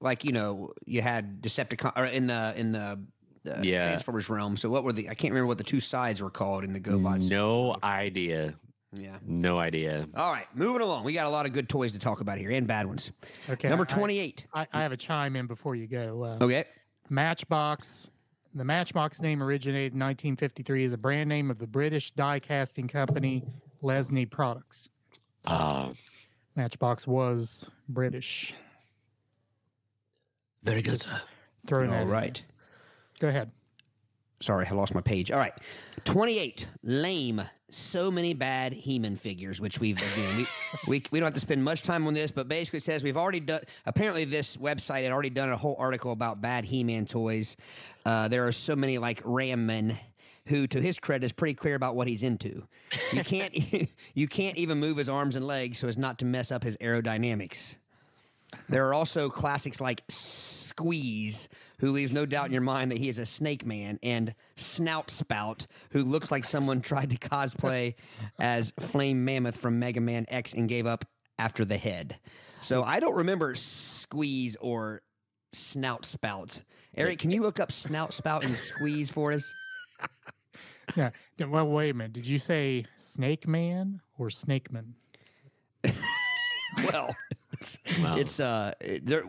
like 0.00 0.24
you 0.24 0.32
know, 0.32 0.72
you 0.84 1.02
had 1.02 1.40
Decepticon 1.42 1.92
or 1.96 2.04
in 2.06 2.26
the 2.26 2.52
in 2.56 2.72
the, 2.72 3.02
the 3.44 3.60
Yeah. 3.62 3.86
Transformers 3.86 4.28
realm. 4.28 4.56
So 4.56 4.68
what 4.70 4.84
were 4.84 4.92
the? 4.92 5.08
I 5.08 5.14
can't 5.14 5.32
remember 5.32 5.46
what 5.46 5.58
the 5.58 5.64
two 5.64 5.80
sides 5.80 6.22
were 6.22 6.30
called 6.30 6.64
in 6.64 6.72
the 6.72 6.80
GoBots. 6.80 7.28
No 7.28 7.76
idea. 7.82 8.54
Yeah. 8.94 9.16
No 9.24 9.58
idea. 9.58 10.06
All 10.16 10.30
right, 10.30 10.46
moving 10.54 10.82
along. 10.82 11.04
We 11.04 11.14
got 11.14 11.26
a 11.26 11.30
lot 11.30 11.46
of 11.46 11.52
good 11.52 11.68
toys 11.68 11.92
to 11.92 11.98
talk 11.98 12.20
about 12.20 12.36
here 12.38 12.50
and 12.50 12.66
bad 12.66 12.86
ones. 12.86 13.10
Okay. 13.48 13.68
Number 13.68 13.84
twenty-eight. 13.86 14.46
I, 14.52 14.66
I 14.72 14.82
have 14.82 14.92
a 14.92 14.96
chime 14.96 15.34
in 15.36 15.46
before 15.46 15.74
you 15.74 15.86
go. 15.86 16.22
Uh, 16.24 16.44
Okay. 16.44 16.64
Matchbox. 17.08 18.10
The 18.54 18.64
Matchbox 18.64 19.22
name 19.22 19.42
originated 19.42 19.94
in 19.94 19.98
1953 20.00 20.84
as 20.84 20.92
a 20.92 20.98
brand 20.98 21.26
name 21.26 21.50
of 21.50 21.58
the 21.58 21.66
British 21.66 22.10
die 22.10 22.38
casting 22.38 22.86
company 22.86 23.42
Lesney 23.82 24.30
Products. 24.30 24.90
Uh, 25.46 25.94
Matchbox 26.54 27.06
was 27.06 27.64
British. 27.88 28.52
very 30.62 30.82
good, 30.82 31.00
sir. 31.00 31.18
Throwing 31.66 31.90
that 31.90 31.96
All 31.96 32.02
in 32.02 32.08
right. 32.10 32.42
Go 33.22 33.28
ahead. 33.28 33.52
Sorry, 34.40 34.66
I 34.68 34.74
lost 34.74 34.96
my 34.96 35.00
page. 35.00 35.30
All 35.30 35.38
right. 35.38 35.54
28. 36.02 36.66
Lame. 36.82 37.40
So 37.70 38.10
many 38.10 38.34
bad 38.34 38.72
He-Man 38.72 39.14
figures, 39.14 39.60
which 39.60 39.78
we've 39.78 39.96
again 39.96 40.36
we, 40.36 40.46
we 40.88 41.04
we 41.12 41.20
don't 41.20 41.28
have 41.28 41.34
to 41.34 41.40
spend 41.40 41.62
much 41.62 41.82
time 41.82 42.06
on 42.08 42.14
this, 42.14 42.32
but 42.32 42.48
basically 42.48 42.78
it 42.78 42.82
says 42.82 43.04
we've 43.04 43.16
already 43.16 43.38
done. 43.38 43.60
Apparently, 43.86 44.24
this 44.24 44.56
website 44.56 45.04
had 45.04 45.12
already 45.12 45.30
done 45.30 45.50
a 45.50 45.56
whole 45.56 45.76
article 45.78 46.10
about 46.10 46.40
bad 46.40 46.64
He-Man 46.64 47.06
toys. 47.06 47.56
Uh, 48.04 48.26
there 48.26 48.46
are 48.46 48.52
so 48.52 48.74
many 48.74 48.98
like 48.98 49.22
Ram 49.24 49.66
Man, 49.66 49.96
who, 50.46 50.66
to 50.66 50.82
his 50.82 50.98
credit, 50.98 51.24
is 51.24 51.32
pretty 51.32 51.54
clear 51.54 51.76
about 51.76 51.94
what 51.94 52.08
he's 52.08 52.24
into. 52.24 52.66
You 53.12 53.22
can't 53.22 53.54
you 54.14 54.26
can't 54.26 54.58
even 54.58 54.80
move 54.80 54.96
his 54.96 55.08
arms 55.08 55.36
and 55.36 55.46
legs 55.46 55.78
so 55.78 55.86
as 55.86 55.96
not 55.96 56.18
to 56.18 56.24
mess 56.24 56.50
up 56.50 56.64
his 56.64 56.76
aerodynamics. 56.78 57.76
There 58.68 58.86
are 58.88 58.92
also 58.92 59.30
classics 59.30 59.80
like 59.80 60.02
Squeeze, 60.72 61.48
who 61.82 61.90
leaves 61.90 62.12
no 62.12 62.24
doubt 62.24 62.46
in 62.46 62.52
your 62.52 62.62
mind 62.62 62.92
that 62.92 62.98
he 62.98 63.08
is 63.08 63.18
a 63.18 63.26
snake 63.26 63.66
man, 63.66 63.98
and 64.04 64.34
Snout 64.56 65.10
Spout, 65.10 65.66
who 65.90 66.04
looks 66.04 66.30
like 66.30 66.44
someone 66.44 66.80
tried 66.80 67.10
to 67.10 67.16
cosplay 67.16 67.94
as 68.38 68.72
Flame 68.78 69.24
Mammoth 69.24 69.56
from 69.56 69.78
Mega 69.80 70.00
Man 70.00 70.24
X 70.28 70.54
and 70.54 70.68
gave 70.68 70.86
up 70.86 71.04
after 71.40 71.64
the 71.64 71.76
head. 71.76 72.18
So 72.60 72.84
I 72.84 73.00
don't 73.00 73.16
remember 73.16 73.56
Squeeze 73.56 74.56
or 74.60 75.02
Snout 75.52 76.06
Spout. 76.06 76.62
Eric, 76.96 77.18
can 77.18 77.32
you 77.32 77.42
look 77.42 77.58
up 77.58 77.72
Snout 77.72 78.12
Spout 78.14 78.44
and 78.44 78.54
Squeeze 78.54 79.10
for 79.10 79.32
us? 79.32 79.52
Yeah. 80.96 81.10
Well, 81.46 81.68
wait 81.68 81.90
a 81.90 81.94
minute. 81.94 82.12
Did 82.12 82.26
you 82.26 82.38
say 82.38 82.84
Snake 82.98 83.48
Man 83.48 84.00
or 84.18 84.28
Snakeman? 84.28 84.92
Well, 86.84 87.14
it's, 87.52 87.78
Wow. 88.00 88.16
it's 88.16 88.40
uh 88.40 88.72
there 89.02 89.24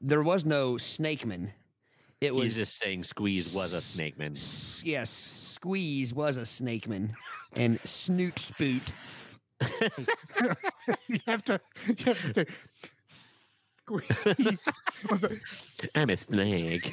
there 0.00 0.22
was 0.22 0.44
no 0.44 0.74
Snakeman. 0.76 1.52
It 2.24 2.34
was 2.34 2.44
He's 2.44 2.56
just 2.56 2.78
saying 2.78 3.02
Squeeze 3.02 3.52
was 3.52 3.74
a 3.74 3.80
snake 3.82 4.18
man. 4.18 4.32
S- 4.32 4.82
yes, 4.84 5.10
Squeeze 5.10 6.14
was 6.14 6.38
a 6.38 6.46
snakeman, 6.46 7.14
and 7.54 7.78
Snoot 7.84 8.38
Spoot. 8.38 8.82
you 11.08 11.18
have 11.26 11.44
to. 11.44 11.60
You 11.86 12.04
have 12.06 12.32
to. 12.32 12.46
Squeeze. 13.82 14.58
I'm 15.94 16.08
a 16.08 16.16
snake. 16.16 16.92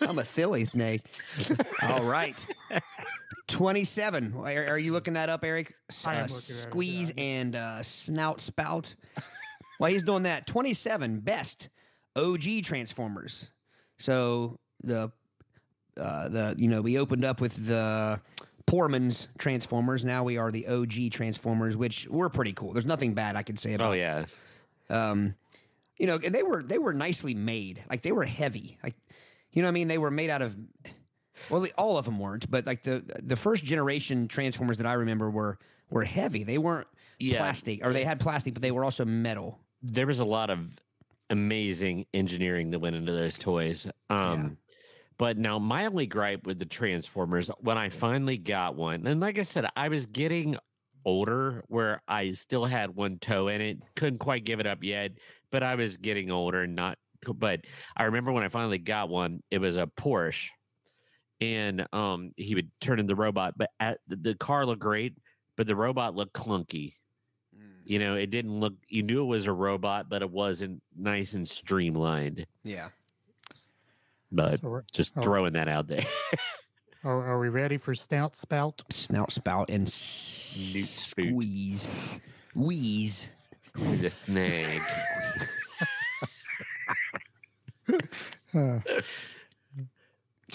I'm 0.00 0.18
a 0.18 0.24
silly 0.24 0.64
snake. 0.64 1.02
All 1.82 2.02
right, 2.02 2.44
twenty-seven. 3.46 4.34
Are, 4.36 4.66
are 4.66 4.78
you 4.78 4.92
looking 4.92 5.14
that 5.14 5.28
up, 5.28 5.44
Eric? 5.44 5.74
S- 5.90 6.06
I 6.08 6.14
am 6.14 6.24
uh, 6.24 6.26
looking 6.26 6.36
at 6.36 6.50
it, 6.50 6.54
Squeeze 6.54 7.12
yeah. 7.16 7.22
and 7.22 7.54
uh, 7.56 7.82
Snout 7.84 8.40
Spout. 8.40 8.94
While 9.78 9.92
he's 9.92 10.02
doing 10.02 10.24
that, 10.24 10.48
twenty-seven 10.48 11.20
best 11.20 11.68
OG 12.16 12.62
Transformers. 12.64 13.50
So 14.04 14.58
the 14.82 15.10
uh, 15.98 16.28
the 16.28 16.54
you 16.58 16.68
know 16.68 16.82
we 16.82 16.98
opened 16.98 17.24
up 17.24 17.40
with 17.40 17.66
the 17.66 18.20
Poorman's 18.66 19.28
Transformers. 19.38 20.04
Now 20.04 20.24
we 20.24 20.36
are 20.36 20.50
the 20.50 20.66
OG 20.66 21.10
Transformers, 21.10 21.74
which 21.74 22.06
were 22.08 22.28
pretty 22.28 22.52
cool. 22.52 22.74
There's 22.74 22.84
nothing 22.84 23.14
bad 23.14 23.34
I 23.34 23.42
can 23.42 23.56
say 23.56 23.72
about 23.72 23.90
oh 23.90 23.92
yeah. 23.92 24.26
um, 24.90 25.34
you 25.96 26.06
know, 26.06 26.18
and 26.22 26.34
they 26.34 26.42
were 26.42 26.62
they 26.62 26.76
were 26.76 26.92
nicely 26.92 27.32
made. 27.32 27.82
Like 27.88 28.02
they 28.02 28.12
were 28.12 28.24
heavy. 28.24 28.76
Like, 28.84 28.94
you 29.52 29.62
know, 29.62 29.68
what 29.68 29.70
I 29.70 29.72
mean, 29.72 29.88
they 29.88 29.96
were 29.96 30.10
made 30.10 30.28
out 30.28 30.42
of. 30.42 30.54
Well, 31.48 31.62
they, 31.62 31.72
all 31.78 31.96
of 31.96 32.04
them 32.04 32.18
weren't, 32.18 32.50
but 32.50 32.66
like 32.66 32.82
the 32.82 33.02
the 33.22 33.36
first 33.36 33.64
generation 33.64 34.28
Transformers 34.28 34.76
that 34.76 34.86
I 34.86 34.92
remember 34.94 35.30
were 35.30 35.58
were 35.88 36.04
heavy. 36.04 36.44
They 36.44 36.58
weren't 36.58 36.88
Yeah. 37.18 37.38
plastic, 37.38 37.82
or 37.82 37.94
they 37.94 38.04
had 38.04 38.20
plastic, 38.20 38.52
but 38.52 38.62
they 38.62 38.70
were 38.70 38.84
also 38.84 39.06
metal. 39.06 39.58
There 39.82 40.06
was 40.06 40.18
a 40.18 40.24
lot 40.26 40.50
of 40.50 40.68
amazing 41.30 42.06
engineering 42.14 42.70
that 42.70 42.78
went 42.78 42.96
into 42.96 43.12
those 43.12 43.38
toys. 43.38 43.86
Um 44.10 44.58
but 45.16 45.38
now 45.38 45.58
my 45.58 45.86
only 45.86 46.06
gripe 46.06 46.44
with 46.44 46.58
the 46.58 46.64
Transformers 46.64 47.48
when 47.60 47.78
I 47.78 47.88
finally 47.88 48.36
got 48.36 48.74
one, 48.74 49.06
and 49.06 49.20
like 49.20 49.38
I 49.38 49.42
said, 49.42 49.66
I 49.76 49.88
was 49.88 50.06
getting 50.06 50.56
older 51.04 51.64
where 51.68 52.02
I 52.08 52.32
still 52.32 52.64
had 52.64 52.94
one 52.94 53.18
toe 53.18 53.48
in 53.48 53.60
it, 53.60 53.78
couldn't 53.94 54.18
quite 54.18 54.44
give 54.44 54.60
it 54.60 54.66
up 54.66 54.82
yet, 54.82 55.12
but 55.52 55.62
I 55.62 55.74
was 55.74 55.96
getting 55.96 56.30
older 56.30 56.62
and 56.62 56.74
not 56.74 56.98
but 57.26 57.60
I 57.96 58.04
remember 58.04 58.32
when 58.32 58.44
I 58.44 58.48
finally 58.48 58.78
got 58.78 59.08
one, 59.08 59.42
it 59.50 59.58
was 59.58 59.76
a 59.76 59.86
Porsche. 59.86 60.48
And 61.40 61.86
um 61.92 62.32
he 62.36 62.54
would 62.54 62.70
turn 62.80 62.98
into 62.98 63.12
the 63.12 63.20
robot, 63.20 63.54
but 63.56 63.70
at 63.80 63.98
the 64.08 64.34
car 64.34 64.66
looked 64.66 64.80
great, 64.80 65.16
but 65.56 65.66
the 65.66 65.76
robot 65.76 66.14
looked 66.14 66.34
clunky. 66.34 66.94
You 67.84 67.98
know, 67.98 68.14
it 68.14 68.30
didn't 68.30 68.58
look. 68.58 68.72
You 68.88 69.02
knew 69.02 69.20
it 69.22 69.26
was 69.26 69.46
a 69.46 69.52
robot, 69.52 70.08
but 70.08 70.22
it 70.22 70.30
wasn't 70.30 70.80
nice 70.96 71.34
and 71.34 71.46
streamlined. 71.46 72.46
Yeah. 72.62 72.88
But 74.32 74.60
So 74.60 74.68
we're- 74.68 74.84
just 74.92 75.14
throwing 75.14 75.52
that 75.52 75.68
out 75.68 75.86
there. 75.86 76.06
are, 77.04 77.24
are 77.24 77.38
we 77.38 77.48
ready 77.50 77.76
for 77.76 77.94
Snout 77.94 78.34
Spout? 78.36 78.82
Snout 78.90 79.30
spout 79.32 79.68
and 79.70 79.86
Snoot 79.88 80.86
spoot. 80.88 81.28
squeeze, 81.28 81.88
wheeze. 82.54 83.28
the 83.74 84.10
snag. 84.24 84.80
Uh, 88.54 88.78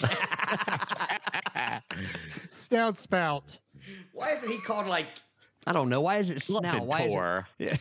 Snout 2.50 2.96
Spout. 2.96 3.58
Why 4.12 4.32
isn't 4.32 4.50
he 4.50 4.58
called 4.58 4.86
like? 4.86 5.06
I 5.66 5.72
don't 5.72 5.88
know. 5.88 6.00
Why 6.00 6.16
is 6.16 6.30
it 6.30 6.40
snout? 6.42 6.64
Something 6.64 6.86
Why 6.86 7.00
is 7.02 7.12
it? 7.12 7.14
poor. 7.14 7.48
Yeah. 7.58 7.76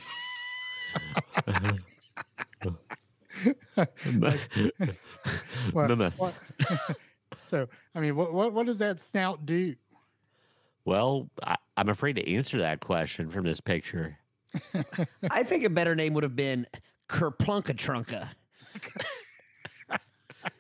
What- 5.72 5.88
Mammoth. 5.90 6.18
what- 6.20 6.34
so, 7.44 7.68
I 7.96 8.00
mean, 8.00 8.16
what, 8.16 8.34
what 8.34 8.54
what 8.54 8.66
does 8.66 8.80
that 8.80 9.00
snout 9.00 9.46
do? 9.46 9.76
Well, 10.86 11.30
I, 11.44 11.56
I'm 11.78 11.90
afraid 11.90 12.14
to 12.18 12.34
answer 12.34 12.58
that 12.60 12.80
question 12.80 13.30
from 13.30 13.44
this 13.46 13.60
picture. 13.62 14.18
I 15.30 15.44
think 15.44 15.64
a 15.64 15.70
better 15.70 15.96
name 15.96 16.14
would 16.16 16.24
have 16.24 16.36
been 16.36 16.66
Kerplunka 17.08 17.76
Trunka. 17.76 18.30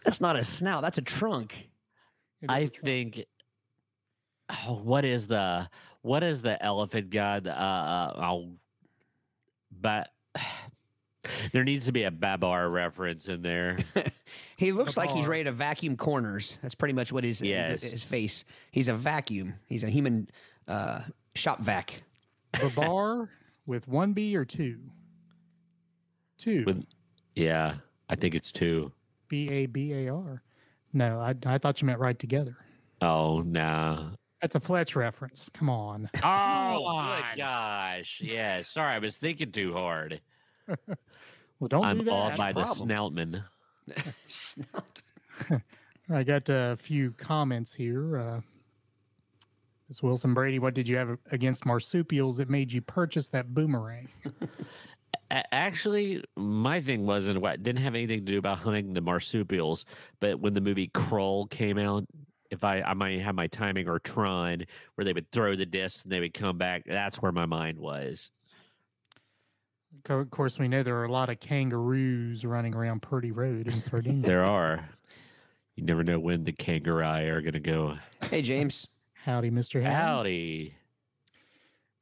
That's 0.05 0.21
not 0.21 0.35
a 0.35 0.43
snout. 0.45 0.81
That's 0.83 0.97
a 0.99 1.01
trunk. 1.01 1.69
It 2.41 2.45
is 2.45 2.49
I 2.49 2.59
a 2.59 2.67
trunk. 2.69 2.85
think. 2.85 3.25
Oh, 4.67 4.79
what 4.83 5.03
is 5.05 5.27
the 5.27 5.67
what 6.01 6.23
is 6.23 6.41
the 6.41 6.61
elephant 6.63 7.09
god? 7.09 7.47
Uh, 7.47 7.51
uh 7.51 8.13
I'll, 8.17 8.51
but 9.71 10.09
there 11.53 11.63
needs 11.63 11.85
to 11.85 11.91
be 11.91 12.03
a 12.03 12.11
Babar 12.11 12.69
reference 12.69 13.27
in 13.27 13.41
there. 13.41 13.77
He 14.57 14.73
looks 14.73 14.97
like 14.97 15.11
he's 15.11 15.25
ready 15.25 15.45
to 15.45 15.53
vacuum 15.53 15.95
corners. 15.95 16.57
That's 16.61 16.75
pretty 16.75 16.93
much 16.93 17.13
what 17.13 17.23
his 17.23 17.41
Yes. 17.41 17.81
his 17.81 18.03
face. 18.03 18.43
He's 18.71 18.89
a 18.89 18.93
vacuum. 18.93 19.53
He's 19.67 19.83
a 19.83 19.89
human 19.89 20.29
uh, 20.67 21.01
shop 21.33 21.61
vac. 21.61 22.03
Babar 22.59 23.29
with 23.65 23.87
one 23.87 24.11
B 24.11 24.35
or 24.35 24.43
two? 24.43 24.79
Two. 26.37 26.63
With- 26.65 26.83
yeah, 27.35 27.75
I 28.09 28.15
think 28.15 28.35
it's 28.35 28.51
two. 28.51 28.91
B 29.29 29.49
A 29.49 29.65
B 29.65 29.93
A 29.93 30.09
R. 30.13 30.41
No, 30.91 31.21
I, 31.21 31.35
I 31.45 31.57
thought 31.57 31.81
you 31.81 31.85
meant 31.85 31.99
right 31.99 32.19
together. 32.19 32.57
Oh 33.01 33.41
no. 33.41 34.09
That's 34.41 34.55
a 34.55 34.59
Fletch 34.59 34.95
reference. 34.95 35.49
Come 35.53 35.69
on. 35.69 36.09
Oh 36.23 36.85
on. 36.85 37.17
good 37.17 37.37
gosh. 37.37 38.21
Yeah, 38.23 38.61
sorry, 38.61 38.93
I 38.93 38.99
was 38.99 39.15
thinking 39.15 39.51
too 39.51 39.73
hard. 39.73 40.21
Well, 41.59 41.67
don't 41.67 41.81
do 41.81 41.87
I'm 41.87 42.05
that. 42.05 42.11
all 42.11 42.35
by 42.37 42.53
the 42.53 42.61
problem. 42.61 42.87
snoutman. 42.87 43.43
Snout. 44.27 45.01
I 46.09 46.23
got 46.23 46.47
a 46.47 46.77
few 46.79 47.11
comments 47.17 47.73
here. 47.73 48.17
Uh, 48.17 48.41
Ms. 49.89 50.01
Wilson 50.01 50.33
Brady, 50.33 50.57
what 50.59 50.73
did 50.73 50.87
you 50.87 50.95
have 50.95 51.17
against 51.31 51.65
marsupials 51.65 52.37
that 52.37 52.49
made 52.49 52.71
you 52.71 52.81
purchase 52.81 53.27
that 53.29 53.53
boomerang? 53.53 54.07
Actually, 55.51 56.23
my 56.37 56.79
thing 56.79 57.05
wasn't 57.05 57.41
what 57.41 57.61
didn't 57.61 57.81
have 57.83 57.93
anything 57.93 58.25
to 58.25 58.31
do 58.31 58.37
about 58.39 58.59
hunting 58.59 58.93
the 58.93 59.01
marsupials, 59.01 59.83
but 60.21 60.39
when 60.39 60.53
the 60.53 60.61
movie 60.61 60.87
Krull 60.93 61.49
came 61.49 61.77
out, 61.77 62.05
if 62.49 62.63
I 62.63 62.81
I 62.81 62.93
might 62.93 63.19
have 63.21 63.35
my 63.35 63.47
timing 63.47 63.87
or 63.87 63.99
Tron, 63.99 64.65
where 64.95 65.05
they 65.05 65.13
would 65.13 65.31
throw 65.31 65.55
the 65.55 65.65
discs 65.65 66.03
and 66.03 66.11
they 66.11 66.19
would 66.19 66.33
come 66.33 66.57
back. 66.57 66.83
That's 66.85 67.17
where 67.17 67.31
my 67.31 67.45
mind 67.45 67.77
was. 67.77 68.31
Of 70.07 70.29
course, 70.29 70.59
we 70.59 70.67
know 70.67 70.83
there 70.83 70.97
are 70.97 71.05
a 71.05 71.11
lot 71.11 71.29
of 71.29 71.39
kangaroos 71.39 72.45
running 72.45 72.75
around 72.75 73.01
Purdy 73.01 73.31
Road 73.31 73.67
in 73.67 73.81
Sardinia. 73.81 74.25
There 74.25 74.45
are. 74.45 74.87
You 75.75 75.83
never 75.83 76.03
know 76.03 76.19
when 76.19 76.43
the 76.43 76.51
kangaroo 76.51 77.03
are 77.03 77.41
going 77.41 77.53
to 77.53 77.59
go. 77.59 77.97
Hey, 78.29 78.41
James. 78.41 78.87
Howdy, 79.13 79.49
Mr. 79.49 79.81
Howdy. 79.81 79.95
Howdy. 79.95 80.75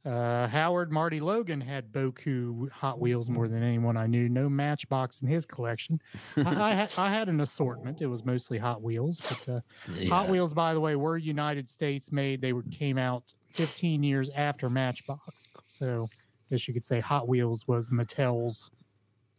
Uh, 0.07 0.47
Howard 0.47 0.89
Marty 0.89 1.19
Logan 1.19 1.59
had 1.59 1.91
Boku 1.91 2.69
Hot 2.71 2.97
Wheels 2.99 3.29
more 3.29 3.49
than 3.49 3.61
anyone 3.61 3.97
I 3.97 4.07
knew. 4.07 4.29
No 4.29 4.47
Matchbox 4.47 5.21
in 5.21 5.27
his 5.27 5.45
collection. 5.45 5.99
I, 6.37 6.71
I, 6.71 6.73
had, 6.73 6.91
I 6.97 7.09
had 7.09 7.27
an 7.27 7.41
assortment. 7.41 8.01
It 8.01 8.07
was 8.07 8.23
mostly 8.23 8.57
Hot 8.57 8.81
Wheels, 8.81 9.19
but 9.19 9.55
uh, 9.55 10.05
Hot 10.07 10.29
Wheels, 10.29 10.53
by 10.53 10.73
the 10.73 10.79
way, 10.79 10.95
were 10.95 11.17
United 11.17 11.69
States 11.69 12.09
made. 12.11 12.39
They 12.39 12.53
were, 12.53 12.63
came 12.71 12.97
out 12.97 13.33
15 13.49 14.01
years 14.01 14.29
after 14.33 14.69
Matchbox. 14.69 15.53
So, 15.67 16.05
I 16.05 16.43
guess 16.51 16.67
you 16.69 16.73
could 16.73 16.85
say 16.85 17.01
Hot 17.01 17.27
Wheels 17.27 17.67
was 17.67 17.89
Mattel's 17.89 18.71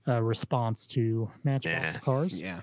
uh, 0.06 0.22
response 0.22 0.86
to 0.88 1.30
Matchbox 1.44 1.94
Yeah. 1.94 2.00
cars. 2.00 2.38
Yeah. 2.38 2.60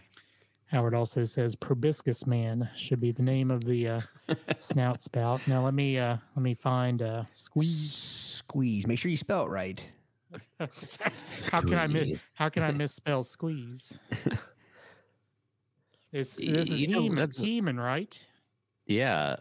Howard 0.68 0.94
also 0.96 1.24
says 1.24 1.56
proboscis 1.56 2.26
man 2.26 2.70
should 2.76 3.00
be 3.00 3.12
the 3.12 3.22
name 3.22 3.52
of 3.52 3.64
the 3.64 3.88
uh, 3.88 4.02
snout 4.58 5.02
spout. 5.02 5.42
Now 5.48 5.64
let 5.64 5.74
me 5.74 5.98
uh, 6.00 6.18
let 6.36 6.44
me 6.44 6.54
find 6.54 7.02
uh, 7.02 7.24
squeeze. 7.34 7.92
Squeeze. 8.40 8.88
Make 8.88 9.00
sure 9.00 9.12
you 9.12 9.18
spell 9.18 9.46
it 9.46 9.50
right. 9.50 9.88
how 11.52 11.62
can 11.62 11.76
I 11.76 11.88
miss? 11.88 12.20
How 12.34 12.50
can 12.50 12.64
I 12.64 12.72
misspell 12.74 13.24
squeeze? 13.24 13.94
This 16.12 16.32
this 16.34 16.68
is 16.68 16.70
You 16.70 16.88
know, 16.88 17.02
Heeman, 17.02 17.16
that's- 17.16 17.38
Heeman, 17.40 17.78
right? 17.82 18.20
Yeah. 18.86 19.36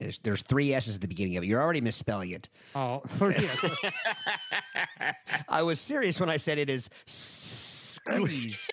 There's, 0.00 0.18
there's 0.20 0.42
three 0.42 0.74
S's 0.74 0.94
at 0.94 1.00
the 1.00 1.08
beginning 1.08 1.36
of 1.38 1.42
it. 1.42 1.48
You're 1.48 1.60
already 1.60 1.80
misspelling 1.80 2.30
it. 2.30 2.48
Oh, 2.76 3.02
yes. 3.20 3.56
I 5.48 5.62
was 5.64 5.80
serious 5.80 6.20
when 6.20 6.30
I 6.30 6.36
said 6.36 6.56
it 6.58 6.70
is 6.70 6.88
squeeze. 7.06 8.68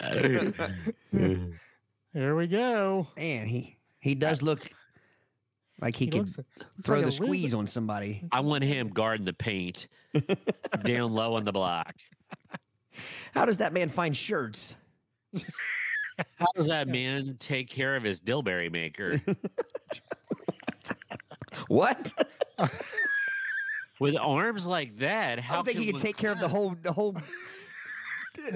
There 0.00 0.76
we 2.36 2.46
go. 2.46 3.08
Man, 3.16 3.46
he 3.46 3.76
he 4.00 4.14
does 4.14 4.42
look 4.42 4.70
like 5.80 5.96
he, 5.96 6.06
could 6.06 6.20
looks, 6.20 6.38
looks 6.38 6.48
throw 6.82 6.96
like 6.96 7.04
the 7.04 7.10
lizard. 7.10 7.26
squeeze 7.26 7.54
on 7.54 7.66
somebody. 7.66 8.24
I 8.32 8.40
want 8.40 8.64
him 8.64 8.88
guarding 8.88 9.24
the 9.26 9.32
paint 9.32 9.88
down 10.84 11.12
low 11.12 11.34
on 11.36 11.44
the 11.44 11.52
block. 11.52 11.94
How 13.34 13.44
does 13.44 13.58
that 13.58 13.72
man 13.72 13.88
find 13.88 14.16
shirts? 14.16 14.74
How 16.36 16.46
does 16.56 16.66
that 16.66 16.88
man 16.88 17.36
take 17.38 17.68
care 17.70 17.94
of 17.94 18.02
his 18.02 18.20
dillberry 18.20 18.70
maker? 18.70 19.20
What? 21.66 22.12
With 24.00 24.16
arms 24.16 24.64
like 24.64 24.98
that, 24.98 25.38
I 25.38 25.42
how 25.42 25.56
don't 25.56 25.64
think 25.64 25.74
can 25.76 25.82
he 25.82 25.86
could 25.88 25.94
one- 25.96 26.02
take 26.02 26.16
care 26.16 26.30
of 26.32 26.40
the 26.40 26.48
whole 26.48 26.74
the 26.80 26.92
whole 26.92 27.16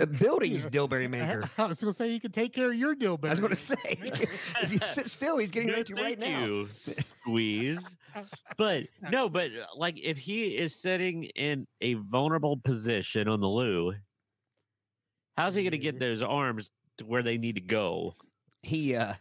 building's 0.06 0.66
Dillberry 0.66 1.08
maker. 1.10 1.48
I 1.58 1.66
was 1.66 1.80
going 1.80 1.92
to 1.92 1.96
say 1.96 2.10
he 2.10 2.18
could 2.20 2.32
take 2.34 2.52
care 2.52 2.70
of 2.70 2.76
your 2.76 2.94
deal, 2.94 3.18
I 3.22 3.30
was 3.30 3.40
going 3.40 3.50
to 3.50 3.56
say, 3.56 3.76
if 3.84 4.72
you 4.72 4.78
sit 4.86 5.06
still, 5.10 5.38
he's 5.38 5.50
getting 5.50 5.68
No, 5.68 5.74
ready 5.74 5.94
to 5.94 6.02
right 6.02 6.18
thank 6.20 6.38
now. 6.38 6.44
you, 6.46 6.68
squeeze. 7.20 7.96
But 8.56 8.84
no, 9.10 9.28
but 9.28 9.50
uh, 9.52 9.66
like 9.76 9.98
if 9.98 10.18
he 10.18 10.56
is 10.56 10.74
sitting 10.80 11.24
in 11.24 11.66
a 11.80 11.94
vulnerable 11.94 12.56
position 12.58 13.28
on 13.28 13.40
the 13.40 13.48
loo, 13.48 13.94
how's 15.36 15.54
he 15.54 15.62
going 15.62 15.72
to 15.72 15.78
get 15.78 15.98
those 15.98 16.22
arms 16.22 16.70
to 16.98 17.04
where 17.06 17.22
they 17.22 17.38
need 17.38 17.56
to 17.56 17.62
go? 17.62 18.14
He, 18.62 18.94
uh, 18.94 19.14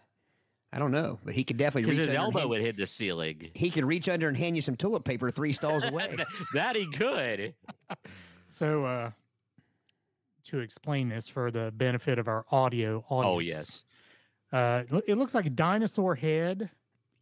I 0.73 0.79
don't 0.79 0.91
know, 0.91 1.19
but 1.23 1.33
he 1.33 1.43
could 1.43 1.57
definitely 1.57 1.83
Because 1.83 1.99
reach 1.99 2.07
his 2.09 2.15
under 2.15 2.25
elbow 2.27 2.39
hand- 2.39 2.49
would 2.51 2.61
hit 2.61 2.77
the 2.77 2.87
ceiling. 2.87 3.49
He 3.53 3.69
could 3.69 3.85
reach 3.85 4.07
under 4.09 4.27
and 4.27 4.37
hand 4.37 4.55
you 4.55 4.61
some 4.61 4.75
toilet 4.75 5.03
paper 5.03 5.29
three 5.31 5.51
stalls 5.53 5.83
away. 5.85 6.15
that 6.53 6.75
he 6.75 6.85
could. 6.91 7.53
So, 8.47 8.83
uh, 8.83 9.11
to 10.51 10.59
explain 10.59 11.09
this 11.09 11.27
for 11.27 11.49
the 11.51 11.71
benefit 11.75 12.19
of 12.19 12.27
our 12.27 12.45
audio 12.51 13.03
audience. 13.09 13.25
Oh 13.25 13.39
yes. 13.39 13.83
Uh, 14.51 14.83
it 15.07 15.17
looks 15.17 15.33
like 15.33 15.45
a 15.45 15.49
dinosaur 15.49 16.13
head, 16.13 16.69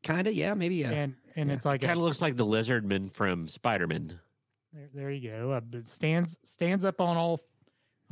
kind 0.04 0.26
of, 0.28 0.34
yeah, 0.34 0.54
maybe. 0.56 0.84
Uh, 0.86 0.92
and 0.92 1.16
and 1.36 1.50
yeah. 1.50 1.56
it's 1.56 1.66
like 1.66 1.84
a, 1.84 1.88
Kind 1.88 2.00
of 2.00 2.04
looks 2.04 2.22
like 2.22 2.36
the 2.38 2.46
lizardman 2.46 3.12
from 3.12 3.48
Spider-Man. 3.48 4.20
There, 4.74 4.90
there 4.94 5.12
you 5.12 5.30
go. 5.30 5.52
Uh, 5.52 5.60
but 5.62 5.88
stands 5.88 6.38
stands 6.44 6.84
up 6.86 7.00
on 7.02 7.18
all 7.18 7.40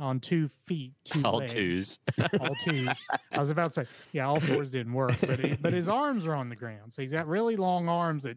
on 0.00 0.20
two 0.20 0.48
feet, 0.66 0.92
two 1.04 1.20
All 1.24 1.38
legs, 1.38 1.52
twos. 1.52 1.98
all 2.40 2.54
twos. 2.64 2.88
I 3.32 3.40
was 3.40 3.50
about 3.50 3.72
to 3.72 3.82
say, 3.82 3.90
yeah, 4.12 4.28
all 4.28 4.38
fours 4.38 4.70
didn't 4.70 4.92
work, 4.92 5.16
but 5.20 5.40
he, 5.40 5.56
but 5.56 5.72
his 5.72 5.88
arms 5.88 6.24
are 6.24 6.34
on 6.34 6.48
the 6.48 6.54
ground, 6.56 6.92
so 6.92 7.02
he's 7.02 7.10
got 7.10 7.26
really 7.26 7.56
long 7.56 7.88
arms 7.88 8.22
that 8.22 8.36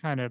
kind 0.00 0.20
of 0.20 0.30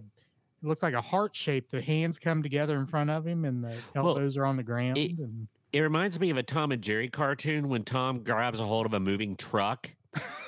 it 0.62 0.68
looks 0.68 0.82
like 0.84 0.94
a 0.94 1.02
heart 1.02 1.36
shape. 1.36 1.70
The 1.72 1.82
hands 1.82 2.18
come 2.20 2.42
together 2.44 2.78
in 2.80 2.86
front 2.86 3.10
of 3.10 3.28
him, 3.28 3.44
and 3.44 3.62
the 3.64 3.76
Well, 3.96 4.10
elbows 4.10 4.38
are 4.38 4.46
on 4.46 4.56
the 4.56 4.64
ground. 4.64 4.98
it- 4.98 5.18
and 5.20 5.48
It 5.72 5.80
reminds 5.82 6.20
me 6.20 6.30
of 6.32 6.38
a 6.38 6.44
Tom 6.44 6.72
and 6.72 6.82
Jerry 6.82 7.10
cartoon 7.10 7.70
when 7.70 7.84
Tom 7.84 8.24
grabs 8.24 8.60
a 8.60 8.66
hold 8.66 8.86
of 8.86 8.94
a 8.94 9.00
moving 9.00 9.36
truck 9.36 9.90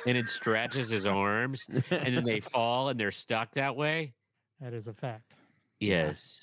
and 0.08 0.18
it 0.18 0.28
stretches 0.30 0.90
his 0.90 1.06
arms 1.06 1.66
and 1.70 2.16
then 2.16 2.24
they 2.24 2.40
fall 2.52 2.90
and 2.90 3.00
they're 3.00 3.12
stuck 3.12 3.54
that 3.54 3.76
way. 3.76 4.14
that 4.60 4.74
is 4.74 4.88
a 4.88 4.94
fact. 4.94 5.34
Yes. 5.80 6.42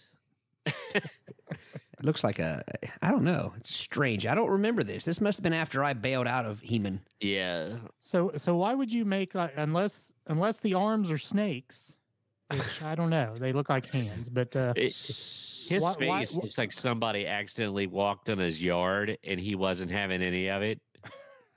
It 0.95 2.05
looks 2.05 2.23
like 2.23 2.39
a, 2.39 2.63
I 3.03 3.11
don't 3.11 3.25
know. 3.25 3.53
It's 3.57 3.75
strange. 3.75 4.25
I 4.27 4.35
don't 4.37 4.51
remember 4.51 4.85
this. 4.85 5.05
This 5.05 5.21
must 5.21 5.39
have 5.39 5.43
been 5.43 5.53
after 5.53 5.83
I 5.83 5.95
bailed 5.95 6.29
out 6.29 6.45
of 6.47 6.61
He-Man. 6.61 7.01
Yeah. 7.21 7.79
So 7.99 8.31
so 8.37 8.55
why 8.55 8.75
would 8.75 8.93
you 8.93 9.05
make 9.05 9.35
like 9.35 9.55
unless 9.57 10.13
unless 10.29 10.59
the 10.61 10.75
arms 10.75 11.11
are 11.11 11.19
snakes, 11.19 11.97
which 12.53 12.83
I 12.85 12.95
don't 12.95 13.11
know, 13.11 13.35
they 13.37 13.53
look 13.53 13.69
like 13.69 13.91
hands, 13.91 14.29
but 14.29 14.55
uh, 14.55 14.75
It- 14.77 14.93
his 15.69 15.83
Why- 15.83 15.95
why- 15.99 16.25
face 16.25 16.35
wh- 16.35 16.43
looks 16.43 16.59
like 16.59 16.73
somebody 16.73 17.27
accidentally 17.27 17.87
walked 17.87 18.29
on 18.31 18.39
his 18.39 18.61
yard 18.63 19.19
and 19.25 19.39
he 19.39 19.55
wasn't 19.55 19.91
having 19.91 20.23
any 20.23 20.49
of 20.49 20.63
it. 20.63 20.81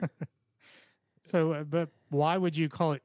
So, 1.24 1.52
uh, 1.52 1.62
but 1.62 1.88
why 2.10 2.36
would 2.36 2.56
you 2.56 2.68
call 2.68 2.92
it 2.94 3.02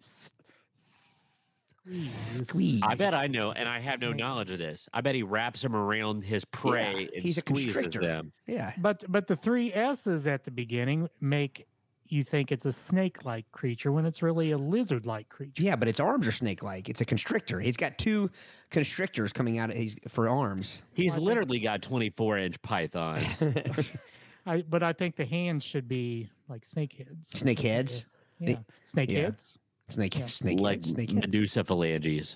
squeeze? 1.86 2.42
Squeeze. 2.48 2.82
I 2.84 2.96
bet 2.96 3.14
I 3.14 3.28
know, 3.28 3.52
and 3.52 3.70
I 3.70 3.80
have 3.80 4.02
no 4.02 4.12
knowledge 4.12 4.50
of 4.52 4.58
this. 4.60 4.90
I 4.94 5.02
bet 5.02 5.14
he 5.16 5.24
wraps 5.24 5.62
them 5.62 5.76
around 5.76 6.24
his 6.24 6.44
prey 6.46 7.08
and 7.14 7.24
he's 7.24 7.38
a 7.38 7.42
squeezes 7.42 7.74
constrictor. 7.74 8.02
them. 8.02 8.32
Yeah. 8.48 8.74
But 8.80 9.06
but 9.08 9.28
the 9.28 9.36
three 9.36 9.72
S's 9.72 10.26
at 10.28 10.44
the 10.44 10.52
beginning 10.52 11.10
make 11.22 11.68
you 12.12 12.24
think 12.24 12.52
it's 12.52 12.66
a 12.66 12.72
snake-like 12.74 13.52
creature 13.52 13.92
when 13.92 14.06
it's 14.06 14.22
really 14.22 14.52
a 14.52 14.58
lizard-like 14.58 15.30
creature. 15.30 15.64
Yeah, 15.64 15.76
but 15.76 15.88
its 15.88 16.00
arms 16.00 16.28
are 16.28 16.32
snake-like. 16.32 16.90
It's 16.90 17.02
a 17.02 17.06
constrictor. 17.06 17.60
He's 17.60 17.78
got 17.78 17.98
two 17.98 18.30
constrictors 18.70 19.32
coming 19.34 19.58
out 19.58 19.70
of 19.70 19.76
his, 19.78 19.96
for 20.08 20.30
arms. 20.30 20.82
He's 20.94 21.08
Well, 21.08 21.14
I 21.14 21.18
think- 21.18 21.28
literally 21.28 21.60
got 21.60 21.82
24 21.82 22.38
inch 22.40 22.62
pythons. 22.62 23.26
I 24.46 24.62
but 24.62 24.82
I 24.82 24.94
think 24.94 25.18
the 25.18 25.26
hands 25.26 25.64
should 25.64 25.88
be 25.90 26.30
like 26.48 26.64
snake 26.64 26.94
heads. 26.98 27.30
snake 27.30 27.60
heads. 27.60 28.06
Yeah, 28.40 28.58
snake 28.86 29.10
yeah. 29.12 29.20
heads. 29.24 29.60
Snake, 29.90 30.18
Yeah. 30.18 30.26
snake, 30.28 30.60
like 30.60 30.86
head, 30.86 30.94
snake. 30.96 31.12
head. 31.12 31.22
Medusa 31.22 31.64
phalanges. 31.64 32.36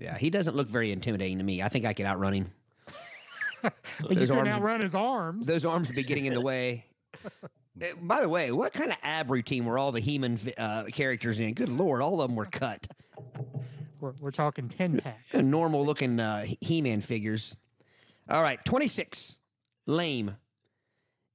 Yeah, 0.00 0.16
he 0.18 0.30
doesn't 0.30 0.54
look 0.56 0.68
very 0.68 0.90
intimidating 0.92 1.38
to 1.38 1.44
me. 1.44 1.62
I 1.62 1.68
think 1.68 1.84
I 1.84 1.92
could 1.92 2.06
outrun 2.06 2.32
him. 2.34 2.50
But 3.62 3.74
you 4.10 4.14
Those 4.16 4.28
can 4.30 4.38
arms- 4.38 4.50
outrun 4.50 4.80
his 4.82 4.94
arms. 4.94 5.46
Those 5.46 5.64
arms 5.64 5.88
would 5.88 5.96
be 5.96 6.04
getting 6.04 6.26
in 6.26 6.34
the 6.34 6.40
way. 6.40 6.84
Uh, 7.80 7.86
By 8.00 8.20
the 8.20 8.28
way, 8.28 8.52
what 8.52 8.72
kind 8.72 8.90
of 8.90 8.98
ab 9.02 9.30
routine 9.30 9.64
were 9.64 9.78
all 9.78 9.92
the 9.92 10.00
He-Man 10.00 10.38
uh, 10.56 10.84
characters 10.84 11.40
in? 11.40 11.54
Good 11.54 11.68
lord, 11.68 12.02
all 12.02 12.20
of 12.20 12.28
them 12.28 12.36
were 12.36 12.46
cut. 12.46 12.86
we're, 14.00 14.14
we're 14.20 14.30
talking 14.30 14.68
ten 14.68 15.00
packs. 15.00 15.34
Normal 15.34 15.84
looking 15.84 16.20
uh, 16.20 16.46
He-Man 16.60 17.00
figures. 17.00 17.56
All 18.28 18.42
right, 18.42 18.62
26. 18.64 19.36
Lame. 19.86 20.36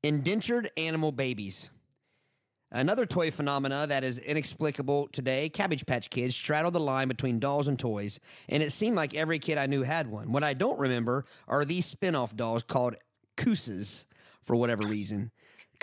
Indentured 0.04 0.70
animal 0.78 1.12
babies. 1.12 1.70
Another 2.72 3.06
toy 3.06 3.30
phenomena 3.30 3.86
that 3.88 4.04
is 4.04 4.18
inexplicable 4.18 5.08
today 5.10 5.48
Cabbage 5.48 5.86
Patch 5.86 6.10
Kids 6.10 6.36
straddle 6.36 6.72
the 6.72 6.80
line 6.80 7.08
between 7.08 7.40
dolls 7.40 7.68
and 7.68 7.78
toys, 7.78 8.20
and 8.50 8.64
it 8.64 8.72
seemed 8.72 8.96
like 8.96 9.14
every 9.14 9.38
kid 9.38 9.60
I 9.60 9.68
knew 9.68 9.84
had 9.84 10.08
one. 10.08 10.32
What 10.32 10.44
I 10.44 10.56
don't 10.56 10.80
remember 10.80 11.26
are 11.48 11.66
these 11.66 11.86
spin 11.86 12.16
off 12.16 12.36
dolls 12.36 12.64
called 12.64 12.96
Koosas 13.38 14.06
for 14.42 14.56
whatever 14.56 14.88
reason. 14.88 15.32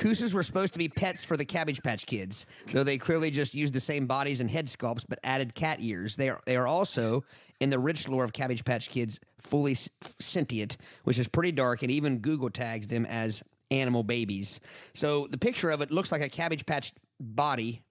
Koosas 0.01 0.33
were 0.33 0.43
supposed 0.43 0.73
to 0.73 0.79
be 0.79 0.89
pets 0.89 1.23
for 1.25 1.37
the 1.37 1.45
Cabbage 1.45 1.83
Patch 1.83 2.07
Kids, 2.07 2.47
though 2.73 2.83
they 2.83 2.97
clearly 2.97 3.31
just 3.31 3.53
used 3.53 3.75
the 3.75 3.81
same 3.81 4.07
bodies 4.07 4.41
and 4.41 4.51
head 4.51 4.67
sculpts 4.67 5.05
but 5.07 5.19
added 5.25 5.55
cat 5.55 5.77
ears. 5.83 6.17
They 6.17 6.31
are, 6.31 6.41
they 6.47 6.57
are 6.57 6.67
also, 6.67 7.23
in 7.61 7.69
the 7.69 7.79
rich 7.79 8.09
lore 8.09 8.25
of 8.25 8.33
Cabbage 8.33 8.65
Patch 8.65 8.89
Kids, 8.89 9.21
fully 9.39 9.73
s- 9.73 9.91
sentient, 10.19 10.79
which 11.05 11.19
is 11.19 11.29
pretty 11.29 11.53
dark, 11.53 11.83
and 11.83 11.91
even 11.91 12.19
Google 12.21 12.49
tags 12.49 12.87
them 12.87 13.05
as 13.05 13.43
animal 13.71 14.03
babies. 14.03 14.59
So 14.95 15.29
the 15.31 15.37
picture 15.37 15.71
of 15.71 15.83
it 15.83 15.91
looks 15.91 16.11
like 16.11 16.23
a 16.23 16.31
Cabbage 16.31 16.65
Patch 16.65 16.95
body 17.21 17.83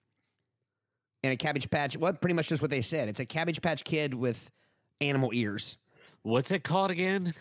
and 1.22 1.32
a 1.32 1.36
Cabbage 1.36 1.70
Patch, 1.70 1.96
well, 1.96 2.12
pretty 2.12 2.34
much 2.34 2.48
just 2.48 2.60
what 2.60 2.72
they 2.72 2.82
said. 2.82 3.08
It's 3.08 3.20
a 3.20 3.24
Cabbage 3.24 3.62
Patch 3.62 3.84
Kid 3.84 4.14
with 4.14 4.50
animal 5.00 5.30
ears. 5.32 5.76
What's 6.22 6.50
it 6.50 6.64
called 6.64 6.90
again? 6.90 7.34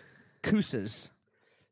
Koosas. 0.44 1.10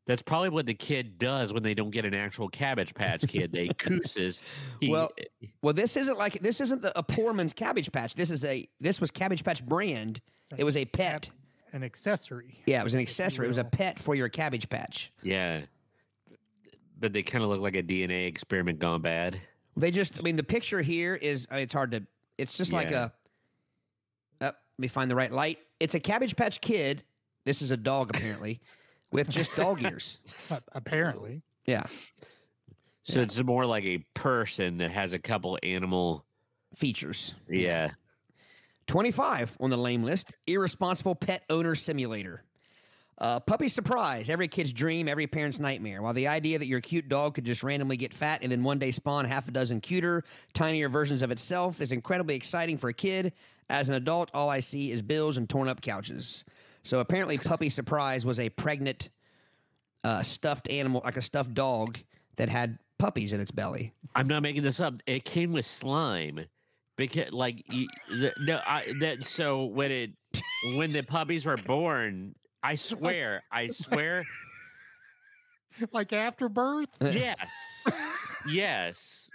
That's 0.08 0.22
probably 0.22 0.48
what 0.48 0.64
the 0.64 0.72
kid 0.72 1.18
does 1.18 1.52
when 1.52 1.62
they 1.62 1.74
don't 1.74 1.90
get 1.90 2.06
an 2.06 2.14
actual 2.14 2.48
Cabbage 2.48 2.94
Patch 2.94 3.28
Kid. 3.28 3.52
They 3.52 3.68
cooses. 3.78 4.40
He, 4.80 4.88
Well, 4.88 5.12
Well, 5.60 5.74
this 5.74 5.98
isn't 5.98 6.18
like 6.18 6.40
this 6.40 6.62
isn't 6.62 6.80
the, 6.80 6.98
a 6.98 7.02
poor 7.02 7.34
man's 7.34 7.52
Cabbage 7.52 7.92
Patch. 7.92 8.14
This 8.14 8.30
is 8.30 8.42
a 8.42 8.66
this 8.80 9.02
was 9.02 9.10
Cabbage 9.10 9.44
Patch 9.44 9.64
brand. 9.64 10.22
It 10.56 10.64
was 10.64 10.76
a 10.76 10.86
pet. 10.86 11.30
An 11.74 11.84
accessory. 11.84 12.58
Yeah, 12.64 12.80
it 12.80 12.84
was 12.84 12.94
an 12.94 13.00
accessory. 13.00 13.44
It 13.44 13.48
was 13.48 13.58
a 13.58 13.64
pet 13.64 13.98
for 13.98 14.14
your 14.14 14.30
Cabbage 14.30 14.70
Patch. 14.70 15.12
yeah, 15.22 15.60
but 16.98 17.12
they 17.12 17.22
kind 17.22 17.44
of 17.44 17.50
look 17.50 17.60
like 17.60 17.76
a 17.76 17.82
DNA 17.82 18.26
experiment 18.26 18.78
gone 18.78 19.02
bad. 19.02 19.38
They 19.76 19.90
just, 19.90 20.18
I 20.18 20.22
mean, 20.22 20.36
the 20.36 20.42
picture 20.42 20.80
here 20.80 21.14
is, 21.14 21.46
I 21.50 21.56
mean, 21.56 21.62
it's 21.64 21.72
hard 21.72 21.92
to, 21.92 22.02
it's 22.36 22.56
just 22.56 22.72
like 22.72 22.90
a, 22.90 23.12
uh, 24.40 24.44
let 24.46 24.54
me 24.78 24.88
find 24.88 25.10
the 25.10 25.14
right 25.14 25.30
light. 25.30 25.58
It's 25.78 25.94
a 25.94 26.00
Cabbage 26.00 26.34
Patch 26.34 26.60
Kid. 26.60 27.04
This 27.44 27.62
is 27.62 27.70
a 27.70 27.76
dog, 27.76 28.10
apparently, 28.10 28.60
with 29.12 29.28
just 29.28 29.54
dog 29.56 29.82
ears. 29.82 30.18
Apparently. 30.72 31.42
Yeah. 31.66 31.84
So 33.04 33.20
it's 33.20 33.42
more 33.42 33.64
like 33.64 33.84
a 33.84 33.98
person 34.14 34.78
that 34.78 34.90
has 34.90 35.12
a 35.12 35.18
couple 35.18 35.58
animal. 35.62 36.24
Features. 36.74 37.34
Yeah, 37.48 37.92
25 38.88 39.56
on 39.60 39.70
the 39.70 39.76
lame 39.76 40.02
list 40.02 40.32
Irresponsible 40.46 41.14
Pet 41.14 41.42
Owner 41.48 41.74
Simulator. 41.74 42.42
Uh, 43.16 43.40
puppy 43.40 43.68
surprise, 43.68 44.30
every 44.30 44.46
kid's 44.46 44.72
dream, 44.72 45.08
every 45.08 45.26
parent's 45.26 45.58
nightmare. 45.58 46.02
While 46.02 46.12
the 46.12 46.28
idea 46.28 46.58
that 46.58 46.68
your 46.68 46.80
cute 46.80 47.08
dog 47.08 47.34
could 47.34 47.44
just 47.44 47.64
randomly 47.64 47.96
get 47.96 48.14
fat 48.14 48.40
and 48.42 48.52
then 48.52 48.62
one 48.62 48.78
day 48.78 48.92
spawn 48.92 49.24
half 49.24 49.48
a 49.48 49.50
dozen 49.50 49.80
cuter, 49.80 50.22
tinier 50.52 50.88
versions 50.88 51.22
of 51.22 51.30
itself 51.32 51.80
is 51.80 51.90
incredibly 51.90 52.36
exciting 52.36 52.78
for 52.78 52.88
a 52.88 52.94
kid, 52.94 53.32
as 53.70 53.88
an 53.88 53.96
adult, 53.96 54.30
all 54.32 54.48
I 54.48 54.60
see 54.60 54.90
is 54.90 55.02
bills 55.02 55.36
and 55.36 55.48
torn 55.48 55.68
up 55.68 55.82
couches. 55.82 56.44
So 56.88 57.00
apparently, 57.00 57.36
Puppy 57.36 57.68
Surprise 57.68 58.24
was 58.24 58.40
a 58.40 58.48
pregnant 58.48 59.10
uh, 60.04 60.22
stuffed 60.22 60.70
animal, 60.70 61.02
like 61.04 61.18
a 61.18 61.22
stuffed 61.22 61.52
dog 61.52 61.98
that 62.36 62.48
had 62.48 62.78
puppies 62.98 63.34
in 63.34 63.40
its 63.40 63.50
belly. 63.50 63.92
I'm 64.14 64.26
not 64.26 64.42
making 64.42 64.62
this 64.62 64.80
up. 64.80 64.94
It 65.06 65.26
came 65.26 65.52
with 65.52 65.66
slime. 65.66 66.46
Because 66.96 67.30
like 67.30 67.62
you, 67.70 67.88
the, 68.08 68.32
no, 68.40 68.62
I, 68.66 68.90
that 69.00 69.22
so 69.22 69.66
when 69.66 69.92
it 69.92 70.12
when 70.76 70.94
the 70.94 71.02
puppies 71.02 71.44
were 71.44 71.58
born, 71.58 72.34
I 72.62 72.76
swear, 72.76 73.42
I 73.52 73.68
swear, 73.68 74.24
Like 75.92 76.14
after 76.14 76.48
birth? 76.48 76.88
yes, 77.02 77.36
yes, 78.48 79.30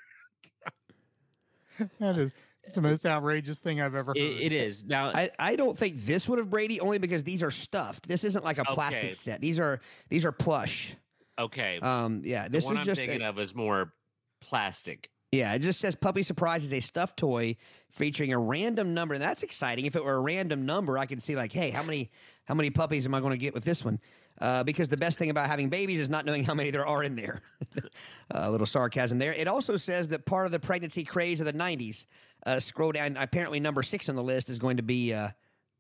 That 1.99 2.17
is 2.17 2.31
it's 2.63 2.75
the 2.75 2.81
most 2.81 3.05
outrageous 3.05 3.59
thing 3.59 3.81
I've 3.81 3.95
ever 3.95 4.11
heard. 4.11 4.17
it, 4.17 4.41
it 4.41 4.51
is. 4.51 4.83
Now 4.83 5.07
I, 5.13 5.29
I 5.39 5.55
don't 5.55 5.77
think 5.77 6.05
this 6.05 6.27
would 6.29 6.39
have 6.39 6.49
Brady 6.49 6.79
only 6.79 6.97
because 6.97 7.23
these 7.23 7.43
are 7.43 7.51
stuffed. 7.51 8.07
This 8.07 8.23
isn't 8.23 8.43
like 8.45 8.57
a 8.57 8.65
plastic 8.65 9.03
Okay. 9.03 9.11
set. 9.13 9.41
These 9.41 9.59
are 9.59 9.81
these 10.09 10.25
are 10.25 10.31
plush. 10.31 10.95
okay, 11.39 11.79
Um, 11.81 12.21
yeah, 12.23 12.47
this 12.47 12.63
the 12.63 12.67
one 12.69 12.75
is 12.75 12.79
I'm 12.81 12.85
just 12.85 12.99
thinking 12.99 13.21
a- 13.21 13.29
of 13.29 13.39
is 13.39 13.53
more 13.55 13.93
plastic. 14.41 15.09
yeah. 15.31 15.53
It 15.53 15.59
just 15.59 15.79
says 15.79 15.95
Puppy 15.95 16.23
Surprise 16.23 16.63
is 16.63 16.73
a 16.73 16.79
stuffed 16.79 17.17
toy 17.17 17.55
featuring 17.89 18.33
a 18.33 18.37
random 18.39 18.93
number, 18.93 19.13
and 19.15 19.23
that's 19.23 19.43
exciting. 19.43 19.85
If 19.85 19.95
it 19.95 20.03
were 20.03 20.15
a 20.15 20.19
random 20.21 20.65
number, 20.65 20.97
I 20.97 21.05
could 21.05 21.21
see 21.21 21.35
like, 21.35 21.51
hey, 21.51 21.69
how 21.71 21.83
many 21.83 22.11
how 22.45 22.55
many 22.55 22.69
puppies 22.69 23.05
am 23.05 23.15
I 23.15 23.19
going 23.21 23.31
to 23.31 23.37
get 23.37 23.53
with 23.53 23.63
this 23.63 23.83
one? 23.85 23.99
Uh, 24.41 24.63
because 24.63 24.87
the 24.89 24.97
best 24.97 25.19
thing 25.19 25.29
about 25.29 25.47
having 25.47 25.69
babies 25.69 25.99
is 25.99 26.09
not 26.09 26.25
knowing 26.25 26.43
how 26.43 26.53
many 26.55 26.71
there 26.71 26.85
are 26.85 27.03
in 27.03 27.15
there. 27.15 27.39
a 28.31 28.49
little 28.51 28.65
sarcasm 28.65 29.19
there. 29.19 29.31
It 29.33 29.47
also 29.47 29.75
says 29.77 30.07
that 30.09 30.25
part 30.25 30.45
of 30.47 30.51
the 30.51 30.59
pregnancy 30.59 31.03
craze 31.03 31.39
of 31.39 31.45
the 31.45 31.53
'90s. 31.53 32.05
Uh, 32.45 32.59
scroll 32.59 32.91
down. 32.91 33.17
Apparently, 33.17 33.59
number 33.59 33.83
six 33.83 34.09
on 34.09 34.15
the 34.15 34.23
list 34.23 34.49
is 34.49 34.59
going 34.59 34.77
to 34.77 34.83
be 34.83 35.13
uh, 35.13 35.29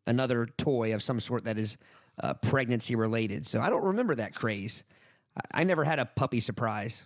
another 0.07 0.45
toy 0.57 0.93
of 0.93 1.03
some 1.03 1.19
sort 1.19 1.43
that 1.45 1.57
is 1.57 1.77
uh, 2.21 2.33
pregnancy 2.35 2.95
related. 2.95 3.45
So 3.45 3.59
I 3.59 3.69
don't 3.69 3.83
remember 3.83 4.15
that 4.15 4.35
craze. 4.35 4.83
I, 5.35 5.61
I 5.61 5.63
never 5.63 5.83
had 5.83 5.99
a 5.99 6.05
puppy 6.05 6.39
surprise. 6.39 7.05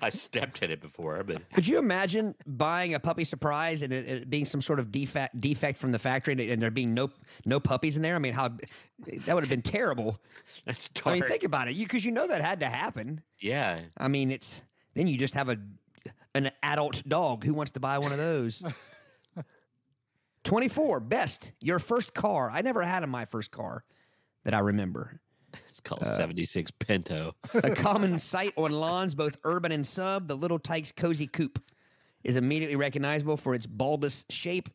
I 0.00 0.10
stepped 0.10 0.62
in 0.62 0.70
it 0.70 0.80
before, 0.80 1.22
but 1.24 1.50
Could 1.52 1.66
you 1.66 1.78
imagine 1.78 2.34
buying 2.46 2.94
a 2.94 3.00
puppy 3.00 3.24
surprise 3.24 3.82
and 3.82 3.92
it, 3.92 4.08
it 4.08 4.30
being 4.30 4.44
some 4.44 4.60
sort 4.60 4.78
of 4.78 4.92
defect 4.92 5.38
defect 5.40 5.78
from 5.78 5.92
the 5.92 5.98
factory 5.98 6.32
and, 6.32 6.40
and 6.40 6.60
there 6.60 6.70
being 6.70 6.92
no 6.92 7.10
no 7.44 7.60
puppies 7.60 7.96
in 7.96 8.02
there? 8.02 8.14
I 8.14 8.18
mean, 8.18 8.34
how 8.34 8.48
that 9.24 9.34
would 9.34 9.42
have 9.42 9.48
been 9.48 9.62
terrible. 9.62 10.20
that's 10.66 10.88
dark. 10.88 11.06
I 11.06 11.12
mean, 11.14 11.22
think 11.22 11.44
about 11.44 11.68
it, 11.68 11.74
you 11.74 11.86
because 11.86 12.04
you 12.04 12.12
know 12.12 12.26
that 12.26 12.42
had 12.42 12.60
to 12.60 12.68
happen. 12.68 13.22
yeah, 13.40 13.80
I 13.96 14.08
mean, 14.08 14.30
it's 14.30 14.60
then 14.94 15.06
you 15.06 15.16
just 15.16 15.34
have 15.34 15.48
a 15.48 15.58
an 16.36 16.50
adult 16.62 17.02
dog 17.08 17.44
who 17.44 17.54
wants 17.54 17.72
to 17.72 17.80
buy 17.80 17.98
one 17.98 18.12
of 18.12 18.18
those. 18.18 18.62
Twenty 20.44 20.68
four 20.68 21.00
best 21.00 21.50
your 21.60 21.78
first 21.80 22.14
car. 22.14 22.50
I 22.50 22.62
never 22.62 22.82
had 22.82 23.02
a 23.02 23.06
my 23.08 23.24
first 23.24 23.50
car 23.50 23.82
that 24.44 24.54
I 24.54 24.60
remember. 24.60 25.20
it's 25.68 25.80
called 25.80 26.04
Uh, 26.04 26.16
76 26.16 26.70
Pinto. 26.78 27.34
A 27.54 27.70
common 27.74 28.16
sight 28.18 28.52
on 28.56 28.70
lawns, 28.70 29.14
both 29.16 29.38
urban 29.42 29.72
and 29.72 29.84
sub, 29.84 30.28
the 30.28 30.36
Little 30.36 30.60
Tikes 30.60 30.92
Cozy 30.92 31.26
Coupe 31.26 31.58
is 32.22 32.36
immediately 32.36 32.76
recognizable 32.76 33.36
for 33.36 33.54
its 33.56 33.66
bulbous 33.66 34.24
shape 34.30 34.68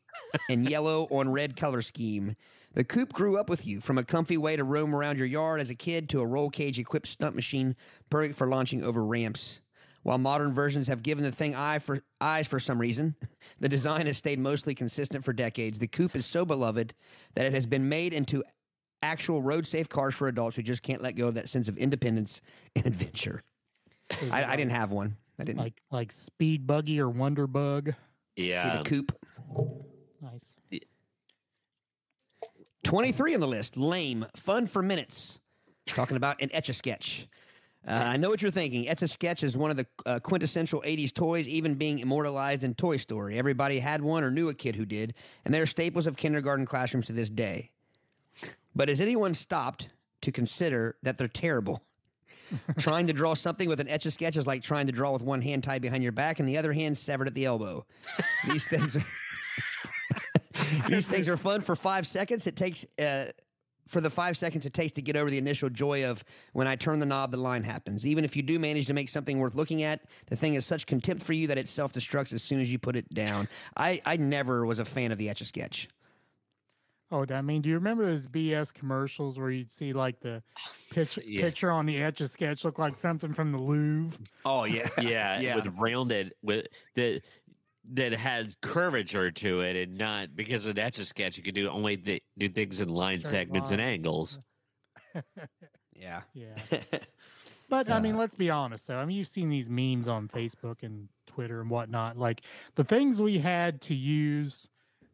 and 0.50 0.70
yellow 0.70 1.08
on 1.10 1.30
red 1.30 1.56
color 1.56 1.82
scheme. 1.82 2.36
The 2.74 2.84
coupe 2.84 3.14
grew 3.14 3.38
up 3.38 3.50
with 3.50 3.66
you 3.66 3.80
from 3.80 3.98
a 3.98 4.04
comfy 4.04 4.38
way 4.38 4.58
to 4.58 4.64
roam 4.66 4.94
around 4.94 5.18
your 5.18 5.28
yard 5.28 5.62
as 5.62 5.70
a 5.70 5.76
kid 5.76 6.10
to 6.10 6.20
a 6.20 6.26
roll 6.26 6.50
cage 6.50 6.80
equipped 6.80 7.08
stunt 7.08 7.34
machine 7.36 7.76
perfect 8.10 8.36
for 8.38 8.48
launching 8.48 8.84
over 8.84 9.04
ramps. 9.06 9.61
While 10.04 10.18
modern 10.18 10.52
versions 10.54 10.88
have 10.88 11.04
given 11.04 11.24
the 11.24 11.32
thing 11.32 11.56
eye 11.56 11.80
for 11.80 12.02
eyes 12.20 12.48
for 12.48 12.60
some 12.60 12.80
reason, 12.80 13.16
the 13.60 13.70
design 13.70 14.08
has 14.08 14.18
stayed 14.18 14.40
mostly 14.40 14.74
consistent 14.74 15.24
for 15.24 15.34
decades. 15.34 15.80
The 15.80 15.88
coupe 15.88 16.16
is 16.16 16.26
so 16.26 16.46
beloved 16.46 16.94
that 17.36 17.46
it 17.46 17.54
has 17.54 17.66
been 17.66 17.88
made 17.88 18.14
into 18.14 18.44
actual 19.04 19.42
road 19.42 19.66
safe 19.66 19.90
cars 19.90 20.16
for 20.16 20.28
adults 20.28 20.56
who 20.56 20.62
just 20.62 20.84
can't 20.84 21.02
let 21.02 21.16
go 21.16 21.28
of 21.28 21.36
that 21.36 21.50
sense 21.50 21.68
of 21.68 21.78
independence 21.78 22.42
and 22.76 22.86
adventure. 22.86 23.44
I, 24.32 24.44
I 24.44 24.56
didn't 24.56 24.72
have 24.72 24.92
one. 24.92 25.16
I 25.40 25.44
didn't 25.44 25.60
like 25.60 25.82
like 25.90 26.12
speed 26.12 26.68
buggy 26.68 27.00
or 27.00 27.10
wonder 27.10 27.48
bug. 27.48 27.94
see 28.38 28.50
Yeah, 28.50 28.78
the 28.78 28.84
coupe. 28.84 29.12
Nice. 30.22 30.42
23 32.84 33.36
on 33.36 33.40
the 33.40 33.48
list. 33.48 33.78
Lame. 33.78 34.26
Fun 34.36 34.68
for 34.68 34.82
minutes. 34.82 35.40
Talking 35.88 36.18
about 36.18 36.42
an 36.42 36.50
Etch 36.54 36.70
a 36.70 36.74
Sketch. 36.74 37.28
Uh, 37.88 37.94
I 37.94 38.18
know 38.18 38.30
what 38.30 38.42
you're 38.42 38.52
thinking. 38.52 38.88
Etch 38.88 39.02
a 39.02 39.08
Sketch 39.08 39.44
is 39.44 39.58
one 39.58 39.72
of 39.72 39.78
the 39.78 39.88
uh, 40.06 40.20
quintessential 40.20 40.82
80s 40.86 41.14
toys, 41.14 41.48
even 41.48 41.76
being 41.76 42.00
immortalized 42.00 42.64
in 42.64 42.76
Toy 42.76 42.98
Story. 42.98 43.40
Everybody 43.40 43.80
had 43.80 44.02
one 44.02 44.24
or 44.24 44.30
knew 44.30 44.50
a 44.50 44.54
kid 44.54 44.76
who 44.76 44.86
did, 44.86 45.16
and 45.46 45.54
they're 45.54 45.66
staples 45.66 46.06
of 46.06 46.16
kindergarten 46.16 46.66
classrooms 46.66 47.08
to 47.08 47.14
this 47.14 47.30
day. 47.30 47.72
But 48.76 48.90
has 48.90 49.02
anyone 49.02 49.34
stopped 49.34 49.90
to 50.22 50.32
consider 50.32 50.96
that 51.02 51.18
they're 51.18 51.28
terrible? 51.28 51.82
trying 52.78 53.08
to 53.08 53.14
draw 53.14 53.34
something 53.34 53.70
with 53.70 53.80
an 53.80 53.88
etch 53.88 54.06
a 54.06 54.12
sketch 54.12 54.36
is 54.36 54.46
like 54.46 54.62
trying 54.62 54.86
to 54.86 54.92
draw 54.92 55.12
with 55.12 55.22
one 55.22 55.42
hand 55.42 55.64
tied 55.64 55.82
behind 55.82 56.04
your 56.04 56.12
back 56.12 56.40
and 56.40 56.48
the 56.48 56.58
other 56.58 56.74
hand 56.74 56.98
severed 56.98 57.28
at 57.28 57.34
the 57.34 57.46
elbow. 57.46 57.86
These 58.46 58.68
things 58.68 58.98
are 58.98 59.06
these 60.90 61.08
things 61.08 61.30
are 61.30 61.38
fun 61.38 61.62
for 61.62 61.76
five 61.76 62.06
seconds. 62.06 62.48
It 62.48 62.56
takes 62.56 62.86
uh, 63.00 63.28
for 63.92 64.00
the 64.00 64.10
five 64.10 64.38
seconds 64.38 64.66
it 64.66 64.74
takes 64.74 64.94
to 64.94 65.02
get 65.02 65.18
over 65.18 65.30
the 65.30 65.38
initial 65.38 65.70
joy 65.70 66.06
of 66.06 66.24
when 66.54 66.66
I 66.66 66.78
turn 66.78 67.00
the 67.00 67.06
knob, 67.06 67.32
the 67.32 67.38
line 67.38 67.64
happens. 67.64 68.06
Even 68.06 68.24
if 68.24 68.38
you 68.38 68.42
do 68.42 68.58
manage 68.58 68.86
to 68.86 68.94
make 68.94 69.10
something 69.10 69.38
worth 69.38 69.54
looking 69.54 69.84
at, 69.84 70.02
the 70.28 70.36
thing 70.38 70.54
is 70.54 70.66
such 70.66 70.86
contempt 70.88 71.22
for 71.24 71.34
you 71.34 71.48
that 71.48 71.58
it 71.58 71.68
self 71.68 71.92
destructs 71.92 72.32
as 72.32 72.42
soon 72.42 72.62
as 72.62 72.72
you 72.72 72.80
put 72.80 72.96
it 72.96 73.14
down. 73.14 73.50
I, 73.76 74.02
I 74.06 74.16
never 74.16 74.66
was 74.66 74.80
a 74.80 74.86
fan 74.86 75.12
of 75.12 75.18
the 75.18 75.30
etch 75.30 75.42
a 75.42 75.46
sketch. 75.46 75.90
Oh, 77.14 77.26
I 77.30 77.42
mean, 77.42 77.62
do 77.62 77.68
you 77.68 77.76
remember 77.76 78.06
those 78.06 78.26
BS 78.26 78.74
commercials 78.74 79.38
where 79.38 79.50
you'd 79.52 79.70
see 79.70 79.92
like 79.92 80.22
the 80.22 80.42
pitch, 80.92 81.20
Yeah. 81.26 81.42
picture 81.42 81.70
on 81.70 81.86
the 81.86 82.02
etch 82.02 82.22
a 82.22 82.30
sketch 82.30 82.64
look 82.64 82.80
like 82.80 82.96
something 82.96 83.34
from 83.34 83.52
the 83.52 83.60
Louvre? 83.60 84.18
Oh 84.46 84.64
yeah, 84.64 84.88
yeah, 84.98 85.40
Yeah. 85.42 85.56
with 85.58 85.68
rounded 85.78 86.34
with 86.42 86.68
that 86.96 87.22
that 87.94 88.14
had 88.14 88.54
curvature 88.62 89.32
to 89.32 89.62
it, 89.62 89.76
and 89.76 89.98
not 89.98 90.36
because 90.36 90.66
of 90.66 90.76
that's 90.76 91.00
a 91.00 91.06
sketch. 91.06 91.38
You 91.38 91.44
could 91.44 91.56
do 91.56 91.70
only 91.70 91.98
th- 91.98 92.24
do 92.38 92.50
things 92.50 92.80
in 92.80 92.90
line 92.90 93.20
Straight 93.20 93.32
segments 93.32 93.72
and 93.72 93.82
angles. 93.82 94.40
yeah. 95.96 96.22
Yeah. 96.34 96.56
But 97.72 97.90
I 97.90 98.02
mean, 98.02 98.18
let's 98.18 98.36
be 98.36 98.50
honest 98.50 98.86
though. 98.88 98.98
I 98.98 99.06
mean, 99.06 99.16
you've 99.16 99.30
seen 99.30 99.50
these 99.50 99.70
memes 99.70 100.10
on 100.10 100.28
Facebook 100.28 100.84
and 100.84 101.08
Twitter 101.26 101.62
and 101.62 101.70
whatnot. 101.70 102.18
Like 102.18 102.42
the 102.76 102.84
things 102.84 103.22
we 103.22 103.40
had 103.40 103.80
to 103.84 103.96
use 103.96 104.68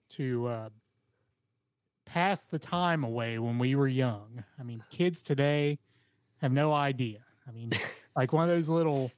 to 0.10 0.47
uh, 0.47 0.69
pass 2.06 2.45
the 2.45 2.58
time 2.58 3.03
away 3.03 3.38
when 3.38 3.60
we 3.60 3.75
were 3.75 3.88
young. 3.88 4.43
I 4.60 4.63
mean, 4.63 4.84
kids 4.89 5.21
today 5.21 5.77
have 6.41 6.51
no 6.51 6.73
idea. 6.73 7.19
I 7.47 7.51
mean, 7.51 7.71
like 8.15 8.34
one 8.34 8.49
of 8.49 8.49
those 8.49 8.69
little 8.69 9.12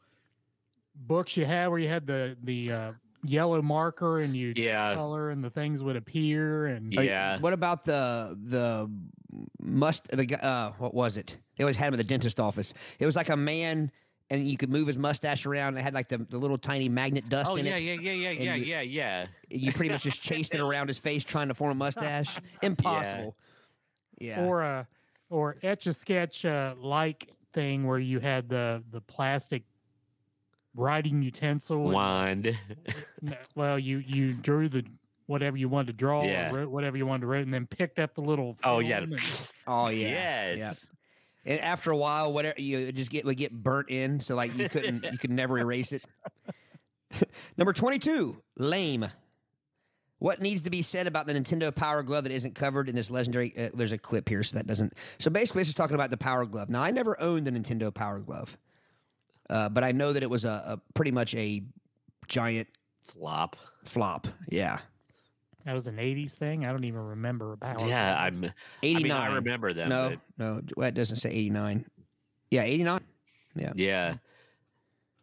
books 0.93 1.37
you 1.37 1.45
had 1.45 1.67
where 1.67 1.79
you 1.79 1.87
had 1.87 2.05
the 2.05 2.35
the 2.43 2.71
uh, 2.73 2.91
yellow 3.23 3.61
marker 3.61 4.19
and 4.19 4.35
you 4.35 4.53
Yeah, 4.55 4.93
color 4.95 5.29
and 5.29 5.43
the 5.43 5.49
things 5.49 5.83
would 5.83 5.95
appear 5.95 6.67
and 6.67 6.97
Are 6.97 7.03
you- 7.03 7.09
Yeah. 7.09 7.37
What 7.39 7.53
about 7.53 7.83
the 7.83 8.37
the 8.41 8.89
must 9.61 10.07
the 10.09 10.25
guy- 10.25 10.37
uh 10.37 10.71
what 10.77 10.93
was 10.93 11.17
it? 11.17 11.37
They 11.57 11.63
always 11.63 11.75
had 11.77 11.87
him 11.89 11.93
at 11.95 11.97
the 11.97 12.03
dentist 12.03 12.39
office. 12.39 12.73
It 12.99 13.05
was 13.05 13.15
like 13.15 13.29
a 13.29 13.35
man, 13.37 13.91
and 14.29 14.47
you 14.47 14.55
could 14.57 14.69
move 14.69 14.87
his 14.87 14.97
mustache 14.97 15.45
around. 15.45 15.69
And 15.69 15.79
it 15.79 15.81
had 15.83 15.93
like 15.93 16.07
the, 16.07 16.19
the 16.19 16.37
little 16.37 16.57
tiny 16.57 16.87
magnet 16.87 17.27
dust 17.29 17.49
Oh 17.51 17.55
in 17.57 17.65
yeah, 17.65 17.75
it. 17.75 17.81
yeah, 17.81 17.93
yeah, 17.93 18.11
yeah, 18.11 18.29
and 18.29 18.43
yeah, 18.43 18.55
you- 18.55 18.65
yeah, 18.65 18.81
yeah. 18.81 19.25
You 19.49 19.71
pretty 19.73 19.91
much 19.91 20.03
just 20.03 20.21
chased 20.21 20.53
it 20.55 20.61
around 20.61 20.87
his 20.87 20.99
face, 20.99 21.23
trying 21.23 21.49
to 21.49 21.53
form 21.53 21.71
a 21.71 21.75
mustache. 21.75 22.39
Impossible. 22.63 23.35
Yeah. 24.19 24.45
or 24.45 24.61
a 24.63 24.87
or 25.29 25.57
etch 25.63 25.85
a 25.87 25.93
sketch 25.93 26.43
uh, 26.45 26.75
like 26.77 27.29
thing 27.53 27.85
where 27.87 27.99
you 27.99 28.19
had 28.19 28.49
the 28.49 28.83
the 28.91 29.01
plastic 29.01 29.63
writing 30.75 31.21
utensil. 31.21 31.83
Wand. 31.89 32.47
n- 33.25 33.37
well, 33.55 33.77
you 33.79 33.97
you 33.99 34.33
drew 34.33 34.69
the 34.69 34.85
whatever 35.27 35.57
you 35.57 35.69
wanted 35.69 35.87
to 35.87 35.93
draw, 35.93 36.23
Yeah. 36.23 36.49
or 36.51 36.55
wrote 36.59 36.69
whatever 36.69 36.97
you 36.97 37.05
wanted 37.05 37.21
to 37.21 37.27
write, 37.27 37.43
and 37.43 37.53
then 37.53 37.67
picked 37.67 37.99
up 37.99 38.15
the 38.15 38.21
little. 38.21 38.57
Oh 38.63 38.79
yeah. 38.79 38.99
and- 38.99 39.19
oh 39.67 39.89
yeah. 39.89 40.07
Yes. 40.53 40.57
Yeah. 40.57 40.73
And 41.45 41.59
after 41.61 41.91
a 41.91 41.97
while, 41.97 42.33
whatever 42.33 42.59
you 42.59 42.91
just 42.91 43.09
get 43.09 43.25
would 43.25 43.37
get 43.37 43.51
burnt 43.53 43.89
in, 43.89 44.19
so 44.19 44.35
like 44.35 44.55
you 44.57 44.67
couldn't 44.69 45.03
you 45.11 45.17
could 45.17 45.31
never 45.31 45.57
erase 45.57 45.91
it. 45.93 46.03
Number 47.57 47.73
twenty-two, 47.73 48.41
lame. 48.57 49.07
What 50.19 50.41
needs 50.41 50.63
to 50.63 50.69
be 50.69 50.81
said 50.81 51.07
about 51.07 51.27
the 51.27 51.33
Nintendo 51.33 51.73
Power 51.73 52.03
Glove 52.03 52.25
that 52.25 52.33
isn't 52.33 52.53
covered 52.53 52.89
in 52.89 52.95
this 52.95 53.09
legendary? 53.09 53.53
Uh, 53.57 53.69
there's 53.73 53.93
a 53.93 53.97
clip 53.97 54.27
here, 54.27 54.43
so 54.43 54.57
that 54.57 54.67
doesn't. 54.67 54.93
So 55.17 55.31
basically, 55.31 55.61
this 55.61 55.69
is 55.69 55.75
talking 55.75 55.95
about 55.95 56.09
the 56.11 56.17
Power 56.17 56.45
Glove. 56.45 56.69
Now, 56.69 56.83
I 56.83 56.91
never 56.91 57.19
owned 57.21 57.47
the 57.47 57.51
Nintendo 57.51 57.91
Power 57.93 58.19
Glove, 58.19 58.57
uh, 59.49 59.69
but 59.69 59.83
I 59.83 59.91
know 59.91 60.13
that 60.13 60.23
it 60.23 60.29
was 60.29 60.45
a, 60.45 60.49
a 60.79 60.81
pretty 60.93 61.11
much 61.11 61.33
a 61.35 61.63
giant 62.27 62.67
Flop. 63.07 63.55
flop. 63.85 64.27
Yeah, 64.49 64.79
That 65.65 65.73
was 65.73 65.87
an 65.87 65.97
'80s 65.97 66.31
thing. 66.31 66.65
I 66.67 66.71
don't 66.71 66.83
even 66.83 67.01
remember 67.01 67.53
about. 67.53 67.85
Yeah, 67.87 68.15
I'm. 68.19 68.43
I 68.45 68.53
eighty-nine. 68.83 69.03
mean, 69.03 69.11
I 69.11 69.33
remember 69.35 69.73
them. 69.73 69.89
no, 69.89 70.09
but 70.09 70.19
no, 70.37 70.61
well, 70.77 70.87
it 70.87 70.93
doesn't 70.93 71.17
say 71.17 71.29
eighty-nine. 71.29 71.85
Yeah, 72.51 72.63
eighty-nine. 72.63 73.01
yeah, 73.55 73.71
yeah. 73.75 74.13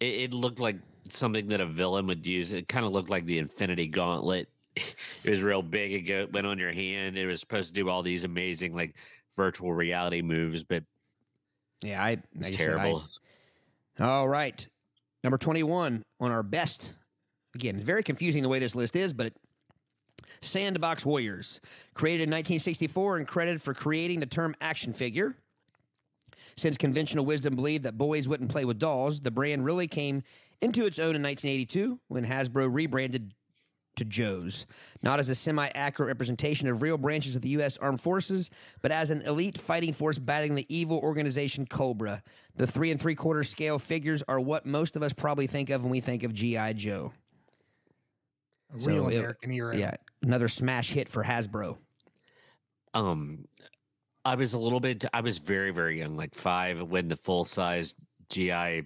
it, 0.01 0.07
it 0.07 0.35
looked 0.35 0.59
like 0.61 0.77
something 1.09 1.47
that 1.49 1.61
a 1.61 1.67
villain 1.67 2.07
would 2.09 2.27
use. 2.27 2.53
It 2.53 2.69
kind 2.69 2.85
of 2.85 2.93
looked 2.93 3.09
like 3.11 3.25
the 3.27 3.39
Infinity 3.39 3.87
Gauntlet. 3.89 4.49
It 5.25 5.31
was 5.31 5.41
real 5.41 5.63
big. 5.63 5.93
It 5.93 6.01
go, 6.03 6.27
went 6.33 6.47
on 6.47 6.59
your 6.59 6.71
hand. 6.73 7.17
It 7.17 7.27
was 7.27 7.41
supposed 7.41 7.69
to 7.69 7.73
do 7.75 7.89
all 7.89 8.03
these 8.03 8.25
amazing 8.25 8.75
like 8.75 8.95
virtual 9.37 9.73
reality 9.73 10.21
moves, 10.23 10.63
but 10.65 10.85
Yeah, 11.83 12.03
I. 12.05 12.11
it's 12.11 12.23
like 12.35 12.47
I 12.47 12.51
said, 12.51 12.61
I- 12.61 12.65
terrible. 12.67 13.05
All 13.99 14.29
right. 14.29 14.67
Number 15.25 15.39
21 15.39 16.03
on 16.21 16.31
our 16.31 16.43
best. 16.43 16.93
Again, 17.55 17.81
very 17.81 18.03
confusing 18.03 18.43
the 18.43 18.49
way 18.49 18.59
this 18.59 18.75
list 18.75 18.95
is, 18.95 19.13
but 19.13 19.33
Sandbox 20.43 21.07
Warriors, 21.07 21.61
created 21.95 22.25
in 22.25 22.31
1964 22.31 23.17
and 23.17 23.27
credited 23.27 23.63
for 23.63 23.73
creating 23.73 24.21
the 24.21 24.27
term 24.27 24.55
action 24.61 24.93
figure. 24.93 25.37
Since 26.59 26.77
conventional 26.77 27.25
wisdom 27.25 27.55
believed 27.55 27.85
that 27.85 27.99
boys 27.99 28.29
wouldn't 28.29 28.51
play 28.51 28.65
with 28.65 28.79
dolls, 28.79 29.21
the 29.21 29.31
brand 29.31 29.65
really 29.65 29.89
came 29.89 30.23
into 30.61 30.85
its 30.87 30.99
own 30.99 31.15
in 31.17 31.23
1982 31.23 31.99
when 32.09 32.27
Hasbro 32.27 32.73
rebranded 32.73 33.35
to 33.97 34.05
Joe's, 34.05 34.67
not 35.03 35.19
as 35.19 35.29
a 35.29 35.35
semi 35.35 35.69
accurate 35.75 36.07
representation 36.09 36.69
of 36.69 36.83
real 36.83 36.97
branches 36.97 37.35
of 37.35 37.43
the 37.43 37.49
U.S. 37.51 37.77
Armed 37.79 38.01
Forces, 38.01 38.51
but 38.83 38.93
as 38.93 39.11
an 39.11 39.23
elite 39.23 39.59
fighting 39.59 39.93
force 39.93 40.19
battling 40.19 40.55
the 40.55 40.67
evil 40.75 40.99
organization 40.99 41.67
Cobra. 41.67 42.23
The 42.57 42.67
three 42.67 42.91
and 42.91 43.01
three 43.01 43.15
quarter 43.15 43.43
scale 43.43 43.79
figures 43.79 44.23
are 44.29 44.41
what 44.41 44.65
most 44.65 44.97
of 44.97 45.03
us 45.03 45.13
probably 45.13 45.47
think 45.47 45.71
of 45.71 45.83
when 45.83 45.91
we 45.91 46.01
think 46.01 46.23
of 46.23 46.33
G.I. 46.33 46.75
Joe. 46.75 47.13
A 48.75 48.81
So 48.81 48.87
real 48.87 49.09
it- 49.09 49.17
American 49.17 49.51
era. 49.51 49.77
Yeah, 49.77 49.95
another 50.23 50.49
smash 50.49 50.91
hit 50.91 51.09
for 51.09 51.25
Hasbro. 51.25 51.77
Um, 52.95 53.47
I 54.25 54.35
was 54.35 54.55
a 54.55 54.59
little 54.59 54.81
bit. 54.81 55.05
I 55.13 55.21
was 55.21 55.39
very 55.39 55.71
very 55.71 55.99
young, 55.99 56.17
like 56.17 56.35
five, 56.35 56.81
when 56.83 57.09
the 57.09 57.17
full 57.17 57.45
size 57.45 57.95
GI 58.31 58.83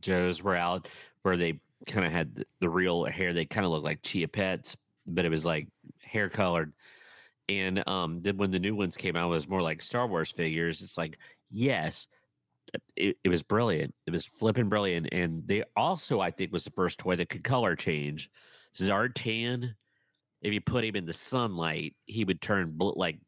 Joes 0.00 0.42
were 0.42 0.54
out, 0.56 0.88
where 1.22 1.36
they 1.36 1.60
kind 1.86 2.06
of 2.06 2.12
had 2.12 2.34
the, 2.34 2.44
the 2.60 2.68
real 2.68 3.04
hair. 3.04 3.32
They 3.32 3.44
kind 3.44 3.64
of 3.64 3.72
looked 3.72 3.84
like 3.84 4.02
Chia 4.02 4.28
Pets, 4.28 4.76
but 5.06 5.24
it 5.24 5.30
was 5.30 5.44
like 5.44 5.68
hair 6.02 6.28
colored. 6.28 6.72
And 7.48 7.86
um, 7.88 8.20
then 8.22 8.36
when 8.36 8.50
the 8.50 8.58
new 8.58 8.74
ones 8.74 8.96
came 8.96 9.16
out, 9.16 9.26
it 9.26 9.30
was 9.30 9.48
more 9.48 9.62
like 9.62 9.80
Star 9.80 10.06
Wars 10.06 10.30
figures. 10.30 10.82
It's 10.82 10.98
like 10.98 11.18
yes, 11.50 12.06
it, 12.96 13.16
it 13.24 13.28
was 13.28 13.42
brilliant. 13.42 13.94
It 14.06 14.10
was 14.10 14.26
flipping 14.26 14.68
brilliant. 14.68 15.08
And 15.12 15.46
they 15.46 15.64
also, 15.76 16.20
I 16.20 16.30
think, 16.30 16.52
was 16.52 16.64
the 16.64 16.70
first 16.70 16.98
toy 16.98 17.16
that 17.16 17.28
could 17.28 17.44
color 17.44 17.74
change. 17.76 18.30
Zartan, 18.76 19.74
if 20.42 20.52
you 20.52 20.60
put 20.60 20.84
him 20.84 20.96
in 20.96 21.06
the 21.06 21.12
sunlight, 21.12 21.94
he 22.06 22.24
would 22.24 22.40
turn 22.40 22.72
bl- 22.72 22.92
like 22.96 23.18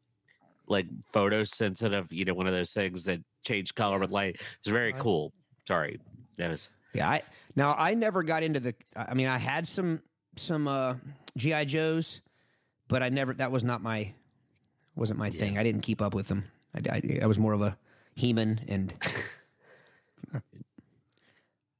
like 0.67 0.87
photosensitive. 1.13 2.11
You 2.11 2.25
know, 2.25 2.33
one 2.33 2.47
of 2.47 2.53
those 2.53 2.71
things 2.71 3.03
that 3.05 3.19
change 3.43 3.75
color 3.75 3.99
with 3.99 4.11
light. 4.11 4.39
It's 4.59 4.71
very 4.71 4.93
cool. 4.93 5.33
Sorry, 5.67 5.99
that 6.37 6.49
was 6.49 6.69
Yeah, 6.93 7.09
I 7.09 7.21
now 7.55 7.75
I 7.77 7.93
never 7.93 8.23
got 8.23 8.43
into 8.43 8.59
the. 8.59 8.75
I 8.95 9.13
mean, 9.13 9.27
I 9.27 9.37
had 9.37 9.67
some 9.67 10.01
some 10.35 10.67
uh, 10.67 10.95
GI 11.37 11.65
Joes, 11.65 12.21
but 12.87 13.01
I 13.03 13.09
never. 13.09 13.33
That 13.33 13.51
was 13.51 13.63
not 13.63 13.81
my 13.81 14.13
wasn't 14.95 15.19
my 15.19 15.29
thing. 15.29 15.57
I 15.57 15.63
didn't 15.63 15.81
keep 15.81 16.01
up 16.01 16.13
with 16.13 16.27
them. 16.27 16.45
I, 16.75 16.81
I, 16.89 17.19
I 17.23 17.25
was 17.27 17.39
more 17.39 17.53
of 17.53 17.61
a 17.61 17.77
He-Man 18.15 18.59
and 18.67 18.93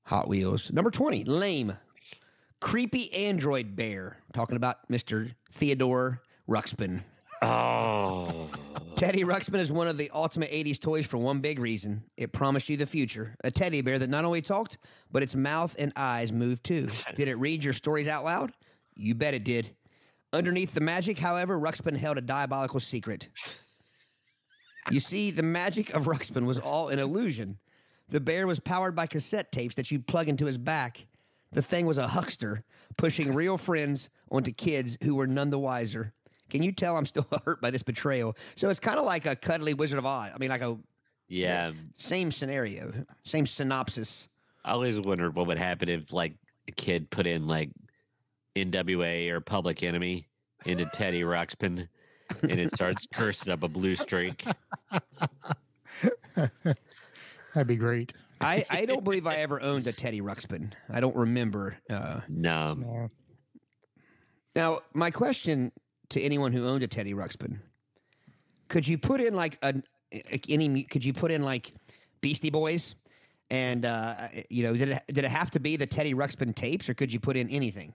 Hot 0.03 0.27
Wheels. 0.27 0.71
Number 0.71 0.91
twenty, 0.91 1.23
lame, 1.23 1.77
creepy 2.59 3.13
android 3.13 3.75
bear. 3.75 4.17
Talking 4.33 4.55
about 4.57 4.89
Mister 4.89 5.31
Theodore 5.51 6.21
Ruxpin. 6.49 7.03
oh. 7.41 8.49
Teddy 9.01 9.23
Ruxpin 9.23 9.57
is 9.57 9.71
one 9.71 9.87
of 9.87 9.97
the 9.97 10.11
ultimate 10.13 10.51
80s 10.51 10.79
toys 10.79 11.07
for 11.07 11.17
one 11.17 11.39
big 11.39 11.57
reason. 11.57 12.03
It 12.17 12.33
promised 12.33 12.69
you 12.69 12.77
the 12.77 12.85
future. 12.85 13.35
A 13.43 13.49
teddy 13.49 13.81
bear 13.81 13.97
that 13.97 14.11
not 14.11 14.25
only 14.25 14.43
talked, 14.43 14.77
but 15.11 15.23
its 15.23 15.35
mouth 15.35 15.75
and 15.79 15.91
eyes 15.95 16.31
moved 16.31 16.63
too. 16.63 16.87
Did 17.15 17.27
it 17.27 17.33
read 17.33 17.63
your 17.63 17.73
stories 17.73 18.07
out 18.07 18.23
loud? 18.23 18.51
You 18.93 19.15
bet 19.15 19.33
it 19.33 19.43
did. 19.43 19.75
Underneath 20.31 20.75
the 20.75 20.81
magic, 20.81 21.17
however, 21.17 21.59
Ruxpin 21.59 21.97
held 21.97 22.19
a 22.19 22.21
diabolical 22.21 22.79
secret. 22.79 23.29
You 24.91 24.99
see, 24.99 25.31
the 25.31 25.41
magic 25.41 25.95
of 25.95 26.05
Ruxpin 26.05 26.45
was 26.45 26.59
all 26.59 26.89
an 26.89 26.99
illusion. 26.99 27.57
The 28.09 28.19
bear 28.19 28.45
was 28.45 28.59
powered 28.59 28.95
by 28.95 29.07
cassette 29.07 29.51
tapes 29.51 29.73
that 29.73 29.89
you'd 29.89 30.05
plug 30.05 30.29
into 30.29 30.45
his 30.45 30.59
back. 30.59 31.07
The 31.53 31.63
thing 31.63 31.87
was 31.87 31.97
a 31.97 32.07
huckster, 32.07 32.65
pushing 32.97 33.33
real 33.33 33.57
friends 33.57 34.11
onto 34.29 34.51
kids 34.51 34.95
who 35.01 35.15
were 35.15 35.25
none 35.25 35.49
the 35.49 35.57
wiser. 35.57 36.13
Can 36.51 36.61
you 36.61 36.71
tell 36.73 36.97
I'm 36.97 37.05
still 37.05 37.25
hurt 37.45 37.61
by 37.61 37.71
this 37.71 37.81
betrayal? 37.81 38.37
So 38.55 38.69
it's 38.69 38.79
kind 38.79 38.99
of 38.99 39.05
like 39.05 39.25
a 39.25 39.35
cuddly 39.35 39.73
Wizard 39.73 39.97
of 39.97 40.05
Oz. 40.05 40.31
I 40.35 40.37
mean, 40.37 40.49
like 40.49 40.61
a 40.61 40.77
Yeah, 41.29 41.71
same 41.97 42.31
scenario, 42.31 42.91
same 43.23 43.47
synopsis. 43.47 44.27
I 44.63 44.71
always 44.73 44.99
wondered 44.99 45.33
what 45.33 45.47
would 45.47 45.57
happen 45.57 45.89
if 45.89 46.13
like 46.13 46.35
a 46.67 46.71
kid 46.73 47.09
put 47.09 47.25
in 47.25 47.47
like 47.47 47.71
NWA 48.55 49.29
or 49.29 49.39
Public 49.39 49.81
Enemy 49.81 50.27
into 50.65 50.85
Teddy 50.87 51.21
Ruxpin, 51.21 51.87
and 52.43 52.59
it 52.59 52.69
starts 52.75 53.07
cursing 53.13 53.51
up 53.51 53.63
a 53.63 53.67
blue 53.67 53.95
streak. 53.95 54.45
That'd 56.35 57.67
be 57.67 57.75
great. 57.77 58.13
I, 58.41 58.65
I 58.69 58.85
don't 58.85 59.03
believe 59.03 59.25
I 59.27 59.35
ever 59.35 59.61
owned 59.61 59.87
a 59.87 59.93
Teddy 59.93 60.19
Ruxpin. 60.19 60.73
I 60.89 60.99
don't 60.99 61.15
remember. 61.15 61.77
Uh, 61.89 62.21
No, 62.27 63.09
now, 64.55 64.81
my 64.93 65.11
question 65.11 65.71
to 66.11 66.21
anyone 66.21 66.53
who 66.53 66.67
owned 66.67 66.83
a 66.83 66.87
Teddy 66.87 67.13
Ruxpin: 67.13 67.59
Could 68.67 68.87
you 68.87 68.97
put 68.97 69.21
in 69.21 69.35
like 69.35 69.57
a 69.61 69.81
any? 70.47 70.83
Could 70.83 71.03
you 71.03 71.13
put 71.13 71.31
in 71.31 71.43
like 71.43 71.73
Beastie 72.21 72.49
Boys? 72.49 72.95
And 73.49 73.85
uh, 73.85 74.29
you 74.49 74.63
know, 74.63 74.73
did 74.73 74.89
it 74.89 75.03
did 75.07 75.25
it 75.25 75.31
have 75.31 75.51
to 75.51 75.59
be 75.59 75.75
the 75.75 75.87
Teddy 75.87 76.13
Ruxpin 76.13 76.55
tapes, 76.55 76.87
or 76.89 76.93
could 76.93 77.11
you 77.11 77.19
put 77.19 77.35
in 77.35 77.49
anything? 77.49 77.93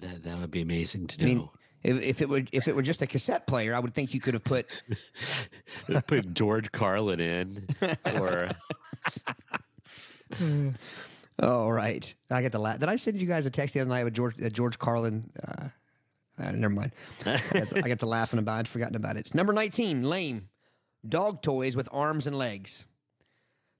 that 0.00 0.22
that 0.24 0.38
would 0.38 0.50
be 0.50 0.62
amazing 0.62 1.06
to 1.08 1.22
I 1.22 1.24
mean. 1.24 1.48
If, 1.82 2.00
if 2.00 2.22
it 2.22 2.28
would 2.28 2.48
if 2.52 2.66
it 2.66 2.74
were 2.74 2.82
just 2.82 3.02
a 3.02 3.06
cassette 3.06 3.46
player, 3.46 3.74
I 3.74 3.78
would 3.78 3.92
think 3.92 4.14
you 4.14 4.20
could 4.20 4.34
have 4.34 4.44
put. 4.44 4.66
Put 6.06 6.32
George 6.32 6.72
Carlin 6.72 7.20
in, 7.20 7.66
or 8.06 8.50
Oh 11.38 11.68
right, 11.68 12.14
I 12.30 12.40
get 12.40 12.52
the 12.52 12.58
laugh. 12.58 12.78
Did 12.78 12.88
I 12.88 12.96
send 12.96 13.20
you 13.20 13.26
guys 13.26 13.44
a 13.44 13.50
text 13.50 13.74
the 13.74 13.80
other 13.80 13.90
night 13.90 14.04
with 14.04 14.14
George 14.14 14.40
uh, 14.42 14.48
George 14.48 14.78
Carlin? 14.78 15.30
Uh, 15.46 15.68
uh, 16.38 16.50
never 16.52 16.74
mind. 16.74 16.92
I 17.24 17.40
got, 17.52 17.68
to, 17.70 17.82
I 17.84 17.88
got 17.88 17.98
to 18.00 18.06
laughing 18.18 18.38
about. 18.38 18.56
it. 18.56 18.58
I'd 18.60 18.68
forgotten 18.68 18.96
about 18.96 19.16
it. 19.16 19.34
Number 19.34 19.52
nineteen, 19.52 20.02
lame 20.02 20.48
dog 21.08 21.42
toys 21.42 21.76
with 21.76 21.88
arms 21.92 22.26
and 22.26 22.36
legs. 22.36 22.86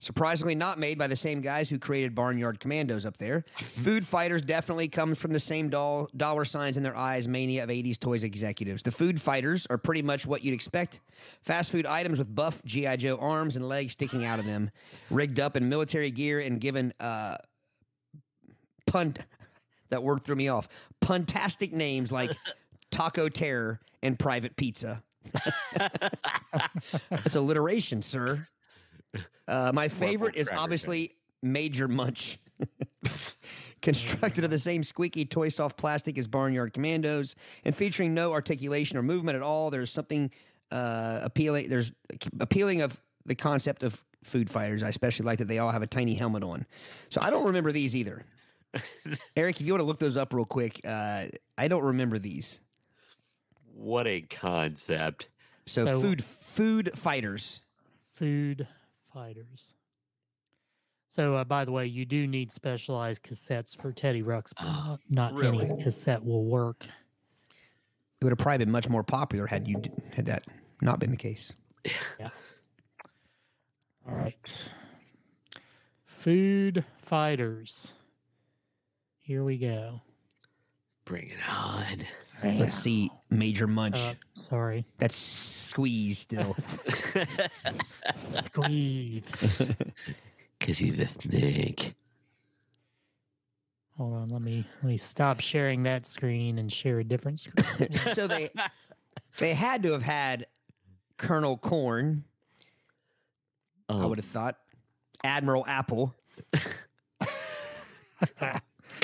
Surprisingly, 0.01 0.55
not 0.55 0.79
made 0.79 0.99
by 0.99 1.07
the 1.07 1.17
same 1.17 1.41
guys 1.41 1.71
who 1.71 1.79
created 1.79 2.15
Barnyard 2.15 2.61
Commandos 2.61 3.07
up 3.07 3.17
there. 3.17 3.43
Food 3.57 4.07
Fighters 4.07 4.43
definitely 4.43 4.87
comes 4.87 5.17
from 5.17 5.33
the 5.33 5.41
same 5.41 5.71
doll, 5.71 6.11
dollar 6.15 6.45
signs 6.45 6.77
in 6.77 6.83
their 6.83 6.95
eyes 6.97 7.27
mania 7.27 7.63
of 7.65 7.71
80s 7.71 7.99
toys 7.99 8.23
executives. 8.23 8.83
The 8.83 8.91
Food 8.91 9.19
Fighters 9.19 9.67
are 9.71 9.79
pretty 9.79 10.03
much 10.03 10.27
what 10.27 10.45
you'd 10.45 10.53
expect 10.53 11.01
fast 11.41 11.71
food 11.71 11.87
items 11.87 12.19
with 12.19 12.35
buff 12.35 12.63
G.I. 12.67 12.97
Joe 12.97 13.17
arms 13.17 13.57
and 13.57 13.67
legs 13.67 13.93
sticking 13.93 14.27
out 14.27 14.39
of 14.39 14.45
them, 14.45 14.71
rigged 15.11 15.41
up 15.41 15.57
in 15.57 15.71
military 15.71 16.11
gear 16.11 16.41
and 16.41 16.61
given 16.61 16.93
uh, 17.01 17.39
pun. 18.87 19.15
That 19.95 20.03
word 20.03 20.25
threw 20.25 20.35
me 20.35 20.49
off. 20.49 20.69
Puntastic 21.01 21.71
names 21.71 22.11
like 22.11 22.33
Taco 22.91 23.29
Terror 23.29 23.79
and 24.03 24.19
Private 24.19 24.57
Pizza. 24.57 25.05
That's 27.09 27.37
alliteration, 27.37 28.03
sir. 28.03 28.49
Uh, 29.47 29.71
my 29.73 29.87
favorite 29.87 30.35
is 30.35 30.51
obviously 30.53 31.15
Major 31.45 31.87
Munch. 31.87 32.41
Constructed 33.83 34.43
of 34.43 34.51
the 34.51 34.59
same 34.59 34.83
squeaky 34.83 35.25
toy 35.25 35.49
soft 35.49 35.77
plastic 35.77 36.19
as 36.19 36.27
Barnyard 36.27 36.73
Commandos 36.73 37.37
and 37.65 37.73
featuring 37.73 38.15
no 38.15 38.33
articulation 38.33 38.99
or 38.99 39.03
movement 39.03 39.37
at 39.37 39.43
all, 39.43 39.71
there's 39.71 39.93
something 39.93 40.29
uh, 40.73 41.21
appealing. 41.23 41.69
There's 41.69 41.93
appealing 42.41 42.81
of 42.81 43.01
the 43.27 43.37
concept 43.37 43.85
of 43.85 44.05
food 44.25 44.51
fighters. 44.51 44.83
I 44.83 44.89
especially 44.89 45.27
like 45.27 45.39
that 45.39 45.47
they 45.47 45.59
all 45.59 45.71
have 45.71 45.83
a 45.83 45.87
tiny 45.87 46.15
helmet 46.15 46.43
on. 46.43 46.67
So 47.11 47.21
I 47.23 47.31
don't 47.31 47.47
remember 47.47 47.71
these 47.71 47.95
either. 47.95 48.25
Eric, 49.37 49.61
if 49.61 49.67
you 49.67 49.73
want 49.73 49.81
to 49.81 49.87
look 49.87 49.99
those 49.99 50.17
up 50.17 50.33
real 50.33 50.45
quick, 50.45 50.81
uh, 50.85 51.27
I 51.59 51.69
don't 51.69 51.83
remember 51.85 52.19
these. 52.19 52.61
what 53.75 54.07
a 54.07 54.21
concept. 54.23 55.29
So, 55.67 55.85
So- 55.87 56.01
food 56.01 56.25
food 56.25 56.91
fighters. 56.99 57.61
Food 58.15 58.69
fighters. 59.13 59.75
So, 61.09 61.37
uh, 61.37 61.45
by 61.45 61.65
the 61.65 61.73
way, 61.73 61.87
you 61.87 62.05
do 62.05 62.27
need 62.27 62.51
specialized 62.53 63.23
cassettes 63.23 63.77
for 63.81 63.93
Teddy 63.93 64.23
Ruxpin. 64.23 64.55
Ah, 64.61 64.97
Not 65.09 65.33
really? 65.35 65.71
any 65.71 65.83
cassette 65.83 66.25
will 66.25 66.45
work. 66.45 66.87
It 68.21 68.25
would 68.25 68.31
have 68.31 68.39
probably 68.39 68.59
been 68.65 68.73
much 68.73 68.89
more 68.89 69.03
popular 69.05 69.47
had 69.47 69.69
you 69.69 69.81
had 70.13 70.27
that 70.27 70.45
not 70.81 70.99
been 71.01 71.11
the 71.11 71.17
case. 71.17 71.53
Yeah. 72.19 72.31
All 74.09 74.15
right. 74.15 74.69
Food 76.07 76.85
fighters. 76.99 77.93
Here 79.25 79.43
we 79.43 79.57
go. 79.57 80.03
Bring 81.07 81.29
it 81.31 81.39
on. 81.51 82.59
Let's 82.59 82.75
see, 82.75 83.11
Major 83.31 83.67
Munch. 83.67 83.97
Uh, 83.99 84.15
sorry. 84.35 84.85
That's 84.99 85.17
squeeze 85.17 86.19
still. 86.19 86.55
Squeeze. 88.47 89.23
Cause 90.61 90.79
he's 90.79 90.99
a 90.99 91.09
snake. 91.09 91.95
Hold 93.97 94.13
on. 94.15 94.29
Let 94.29 94.43
me 94.43 94.67
let 94.83 94.89
me 94.89 94.97
stop 94.99 95.41
sharing 95.41 95.83
that 95.85 96.05
screen 96.05 96.59
and 96.59 96.71
share 96.71 96.99
a 96.99 97.05
different 97.05 97.41
screen. 97.41 97.89
so 98.15 98.27
they 98.27 98.51
they 99.39 99.55
had 99.55 99.83
to 99.85 99.93
have 99.93 100.03
had 100.03 100.47
Colonel 101.17 101.57
Corn. 101.57 102.25
I 103.89 103.95
Um, 103.95 104.09
would 104.11 104.19
have 104.19 104.25
thought 104.27 104.59
Admiral 105.23 105.65
Apple, 105.67 106.15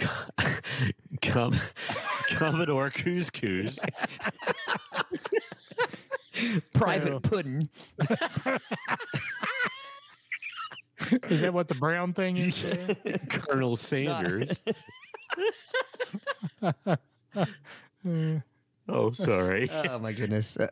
Com- 1.22 1.56
Commodore 2.30 2.90
Couscous. 2.90 3.78
Private 6.74 7.08
So- 7.08 7.20
Puddin. 7.20 7.68
Is 11.28 11.40
that 11.40 11.52
what 11.52 11.66
the 11.68 11.74
brown 11.74 12.12
thing 12.12 12.36
is? 12.36 12.62
Colonel 13.28 13.76
Sanders. 13.76 14.60
Oh, 18.92 19.12
sorry. 19.12 19.70
Oh 19.88 19.98
my 20.00 20.12
goodness. 20.12 20.56
Uh, 20.56 20.66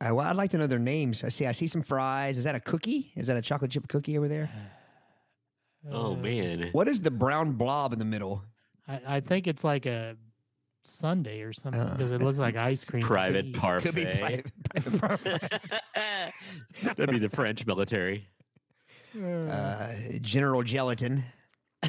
well, 0.00 0.20
I'd 0.20 0.34
like 0.36 0.50
to 0.52 0.58
know 0.58 0.66
their 0.66 0.78
names. 0.80 1.22
I 1.22 1.28
see. 1.28 1.46
I 1.46 1.52
see 1.52 1.66
some 1.68 1.82
fries. 1.82 2.36
Is 2.38 2.44
that 2.44 2.54
a 2.56 2.60
cookie? 2.60 3.12
Is 3.14 3.26
that 3.28 3.36
a 3.36 3.42
chocolate 3.42 3.70
chip 3.70 3.86
cookie 3.86 4.16
over 4.18 4.26
there? 4.28 4.50
Oh 5.90 6.12
uh, 6.12 6.16
man. 6.16 6.68
What 6.72 6.88
is 6.88 7.00
the 7.00 7.10
brown 7.10 7.52
blob 7.52 7.92
in 7.92 7.98
the 7.98 8.04
middle? 8.04 8.42
I, 8.88 9.00
I 9.06 9.20
think 9.20 9.46
it's 9.46 9.64
like 9.64 9.86
a 9.86 10.16
sundae 10.84 11.40
or 11.42 11.52
something 11.52 11.80
Uh, 11.80 11.92
because 11.92 12.10
it 12.10 12.20
looks 12.22 12.38
like 12.38 12.56
ice 12.56 12.84
cream. 12.84 13.02
Private 13.02 13.46
Could 13.46 13.94
be- 13.94 14.04
parfait. 14.04 14.44
Could 14.74 14.92
be 14.92 14.98
private. 14.98 14.98
private- 14.98 15.62
That'd 16.82 17.10
be 17.10 17.18
the 17.18 17.30
French 17.30 17.66
military. 17.66 18.26
Uh, 19.18 19.26
uh, 19.26 19.94
General 20.20 20.62
Gelatin. 20.62 21.24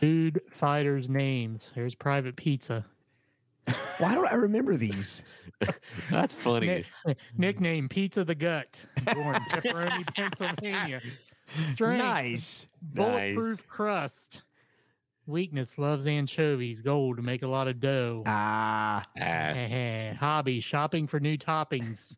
food 0.00 0.40
fighters 0.50 1.08
names. 1.08 1.70
Here's 1.74 1.94
Private 1.94 2.36
Pizza. 2.36 2.84
Why 3.98 4.14
don't 4.14 4.26
I 4.28 4.34
remember 4.34 4.76
these? 4.76 5.22
That's 6.10 6.34
funny. 6.34 6.84
Nick- 7.06 7.16
nickname 7.36 7.88
Pizza 7.88 8.24
the 8.24 8.34
Gut. 8.34 8.82
Born 9.14 9.34
Pepperoni, 9.50 10.06
Pennsylvania. 10.14 11.00
Strength 11.72 12.04
Nice. 12.04 12.66
bulletproof 12.82 13.66
crust. 13.68 14.42
Weakness 15.26 15.78
loves 15.78 16.06
anchovies. 16.06 16.80
Gold 16.80 17.16
to 17.18 17.22
make 17.22 17.42
a 17.42 17.46
lot 17.46 17.68
of 17.68 17.78
dough. 17.78 18.24
Ah, 18.26 19.04
Ah, 19.20 20.14
Hobby 20.18 20.58
shopping 20.60 21.06
for 21.06 21.20
new 21.20 21.36
toppings. 21.38 22.16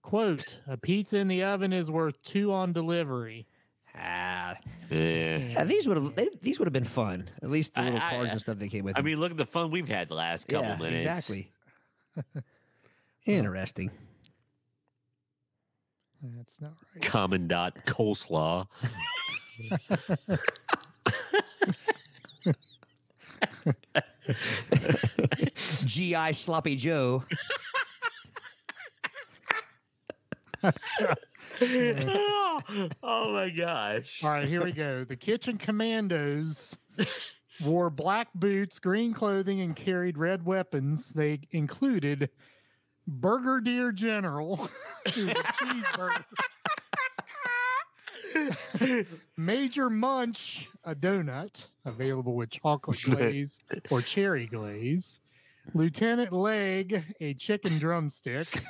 Quote: 0.00 0.60
A 0.66 0.76
pizza 0.78 1.18
in 1.18 1.28
the 1.28 1.42
oven 1.42 1.72
is 1.72 1.90
worth 1.90 2.20
two 2.22 2.50
on 2.52 2.72
delivery. 2.72 3.46
Ah. 3.94 4.56
yeah. 4.90 5.38
Yeah, 5.38 5.64
these 5.64 5.86
would 5.88 5.96
have 5.96 6.40
these 6.40 6.58
would 6.58 6.66
have 6.66 6.72
been 6.72 6.84
fun. 6.84 7.28
At 7.42 7.50
least 7.50 7.74
the 7.74 7.80
I- 7.80 7.84
little 7.84 7.98
I- 8.00 8.10
cards 8.10 8.28
I- 8.28 8.32
and 8.32 8.40
stuff 8.40 8.58
they 8.58 8.68
came 8.68 8.84
with. 8.84 8.96
I 8.96 9.00
them. 9.00 9.06
mean, 9.06 9.18
look 9.20 9.30
at 9.30 9.36
the 9.36 9.46
fun 9.46 9.70
we've 9.70 9.88
had 9.88 10.08
the 10.08 10.14
last 10.14 10.48
couple 10.48 10.68
yeah, 10.68 10.76
minutes. 10.76 11.04
exactly. 11.06 11.50
Interesting. 13.26 13.90
That's 16.36 16.60
not 16.60 16.72
right. 16.94 17.02
Commandant 17.02 17.74
coleslaw. 17.84 18.66
GI 25.84 26.32
Sloppy 26.32 26.76
Joe. 26.76 27.24
oh, 31.62 32.60
oh 33.02 33.32
my 33.32 33.50
gosh. 33.50 34.20
All 34.22 34.30
right, 34.30 34.48
here 34.48 34.64
we 34.64 34.72
go. 34.72 35.04
The 35.04 35.16
Kitchen 35.16 35.58
Commandos 35.58 36.76
wore 37.64 37.90
black 37.90 38.28
boots, 38.34 38.78
green 38.78 39.12
clothing, 39.12 39.60
and 39.60 39.76
carried 39.76 40.18
red 40.18 40.44
weapons. 40.44 41.10
They 41.10 41.40
included 41.50 42.30
Burger 43.06 43.60
Deer 43.60 43.92
General, 43.92 44.68
cheeseburger. 45.08 46.24
Major 49.36 49.90
Munch, 49.90 50.68
a 50.84 50.94
donut 50.94 51.66
available 51.84 52.34
with 52.34 52.50
chocolate 52.50 53.02
glaze 53.04 53.60
or 53.90 54.00
cherry 54.00 54.46
glaze. 54.46 55.20
Lieutenant 55.74 56.32
Leg, 56.32 57.04
a 57.20 57.34
chicken 57.34 57.78
drumstick. 57.78 58.62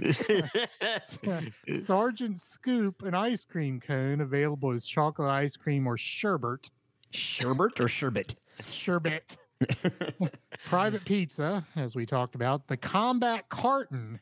Sergeant 1.84 2.38
Scoop, 2.38 3.02
an 3.02 3.14
ice 3.14 3.44
cream 3.44 3.80
cone 3.80 4.20
available 4.20 4.70
as 4.72 4.84
chocolate 4.84 5.30
ice 5.30 5.56
cream 5.56 5.86
or 5.86 5.96
sherbet. 5.96 6.70
Sherbet 7.12 7.80
or 7.80 7.88
sherbet? 7.88 8.36
Sherbet. 8.60 9.36
Private 10.66 11.04
pizza, 11.04 11.66
as 11.76 11.94
we 11.94 12.06
talked 12.06 12.34
about. 12.34 12.66
The 12.68 12.76
combat 12.76 13.48
carton, 13.48 14.20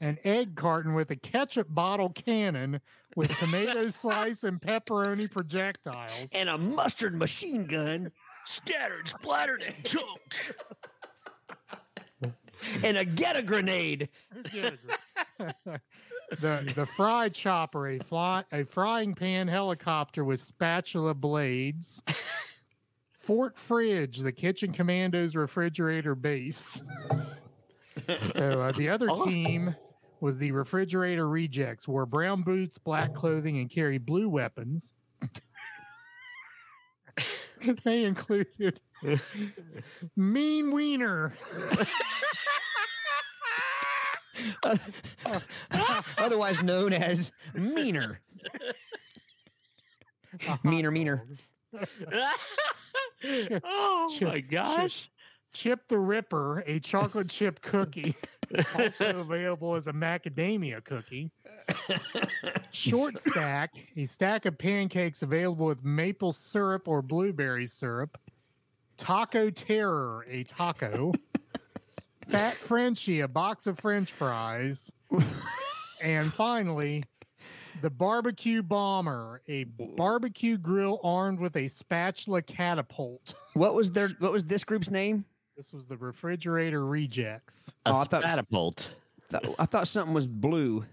an 0.00 0.18
egg 0.24 0.56
carton 0.56 0.94
with 0.94 1.10
a 1.10 1.16
ketchup 1.16 1.68
bottle 1.70 2.10
cannon 2.10 2.80
with 3.16 3.30
tomato 3.38 3.90
slice 3.90 4.44
and 4.44 4.60
pepperoni 4.60 5.30
projectiles. 5.30 6.30
And 6.32 6.48
a 6.48 6.58
mustard 6.58 7.14
machine 7.14 7.66
gun. 7.66 8.10
Scattered, 8.46 9.08
splattered, 9.08 9.62
and 9.62 9.84
choked. 9.84 10.34
And 12.84 12.96
a 12.98 13.04
get 13.04 13.36
a 13.36 13.42
grenade. 13.42 14.08
the 15.38 15.80
the 16.40 16.86
fry 16.96 17.28
chopper, 17.28 17.88
a 17.88 17.98
fly 17.98 18.44
a 18.52 18.64
frying 18.64 19.14
pan 19.14 19.48
helicopter 19.48 20.24
with 20.24 20.40
spatula 20.42 21.14
blades. 21.14 22.02
Fort 23.12 23.56
Fridge, 23.58 24.18
the 24.18 24.32
Kitchen 24.32 24.72
Commandos 24.72 25.36
refrigerator 25.36 26.14
base. 26.14 26.80
so 28.32 28.62
uh, 28.62 28.72
the 28.72 28.88
other 28.88 29.08
Oh. 29.10 29.24
team 29.24 29.74
was 30.20 30.38
the 30.38 30.50
refrigerator 30.52 31.28
rejects, 31.28 31.86
wore 31.88 32.06
brown 32.06 32.42
boots, 32.42 32.76
black 32.78 33.14
clothing, 33.14 33.58
and 33.58 33.70
carried 33.70 34.04
blue 34.04 34.28
weapons. 34.28 34.92
they 37.84 38.04
included 38.04 38.80
Mean 40.16 40.72
Wiener. 40.72 41.34
Otherwise 46.18 46.62
known 46.62 46.92
as 46.92 47.30
Meaner. 47.54 48.20
Uh-huh. 50.34 50.56
Meaner, 50.62 50.90
meaner. 50.90 51.26
oh 53.64 54.14
Chip- 54.16 54.28
my 54.28 54.40
gosh. 54.40 55.10
Chip 55.52 55.80
the 55.88 55.98
Ripper, 55.98 56.62
a 56.66 56.78
chocolate 56.78 57.28
chip 57.28 57.60
cookie, 57.60 58.14
also 58.78 59.18
available 59.18 59.74
as 59.74 59.88
a 59.88 59.92
macadamia 59.92 60.82
cookie. 60.84 61.32
Short 62.70 63.18
stack, 63.18 63.74
a 63.96 64.06
stack 64.06 64.46
of 64.46 64.56
pancakes 64.56 65.22
available 65.22 65.66
with 65.66 65.84
maple 65.84 66.32
syrup 66.32 66.86
or 66.86 67.02
blueberry 67.02 67.66
syrup. 67.66 68.16
Taco 69.00 69.48
Terror, 69.50 70.24
a 70.28 70.44
taco. 70.44 71.12
Fat 72.28 72.54
Frenchie, 72.54 73.20
a 73.20 73.28
box 73.28 73.66
of 73.66 73.78
French 73.78 74.12
fries. 74.12 74.92
and 76.02 76.32
finally, 76.32 77.02
the 77.82 77.90
barbecue 77.90 78.62
bomber, 78.62 79.40
a 79.48 79.64
barbecue 79.96 80.56
grill 80.58 81.00
armed 81.02 81.40
with 81.40 81.56
a 81.56 81.66
spatula 81.68 82.42
catapult. 82.42 83.34
What 83.54 83.74
was 83.74 83.90
their 83.90 84.08
what 84.20 84.32
was 84.32 84.44
this 84.44 84.62
group's 84.64 84.90
name? 84.90 85.24
This 85.56 85.72
was 85.72 85.86
the 85.86 85.96
refrigerator 85.96 86.86
rejects. 86.86 87.72
A 87.86 87.90
Oh, 87.90 87.96
I 87.96 88.04
thought- 88.04 88.22
catapult. 88.22 88.88
I 89.58 89.64
thought 89.66 89.88
something 89.88 90.14
was 90.14 90.26
blue. 90.26 90.84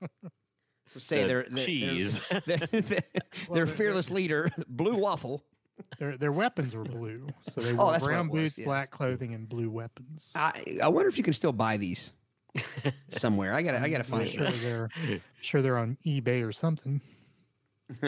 So 0.92 1.00
say 1.00 1.22
The 1.22 1.26
their 1.26 1.42
their- 1.50 1.64
cheese. 1.66 2.20
Their, 2.30 2.40
their, 2.58 2.80
their 2.82 3.02
they're- 3.50 3.66
fearless 3.66 4.10
leader, 4.12 4.48
Blue 4.68 4.94
Waffle. 4.94 5.42
Their 5.98 6.16
their 6.16 6.32
weapons 6.32 6.74
were 6.74 6.84
blue, 6.84 7.26
so 7.42 7.60
they 7.60 7.72
Oh, 7.72 7.76
wore 7.76 7.92
that's 7.92 8.02
what 8.02 8.10
it 8.10 8.14
brown 8.14 8.28
was, 8.28 8.42
boots, 8.42 8.58
yes. 8.58 8.64
black 8.66 8.90
clothing, 8.90 9.34
and 9.34 9.48
blue 9.48 9.70
weapons. 9.70 10.30
I 10.34 10.78
I 10.82 10.88
wonder 10.88 11.08
if 11.08 11.16
you 11.18 11.24
can 11.24 11.32
still 11.34 11.52
buy 11.52 11.76
these 11.76 12.12
somewhere. 13.10 13.52
I 13.54 13.62
gotta 13.62 13.80
I 13.80 13.88
gotta 13.88 14.04
I'm 14.04 14.10
find 14.10 14.28
sure 14.28 14.44
them. 14.50 14.54
they're 14.62 14.88
sure 15.40 15.62
they're 15.62 15.78
on 15.78 15.96
eBay 16.06 16.46
or 16.46 16.52
something. 16.52 17.00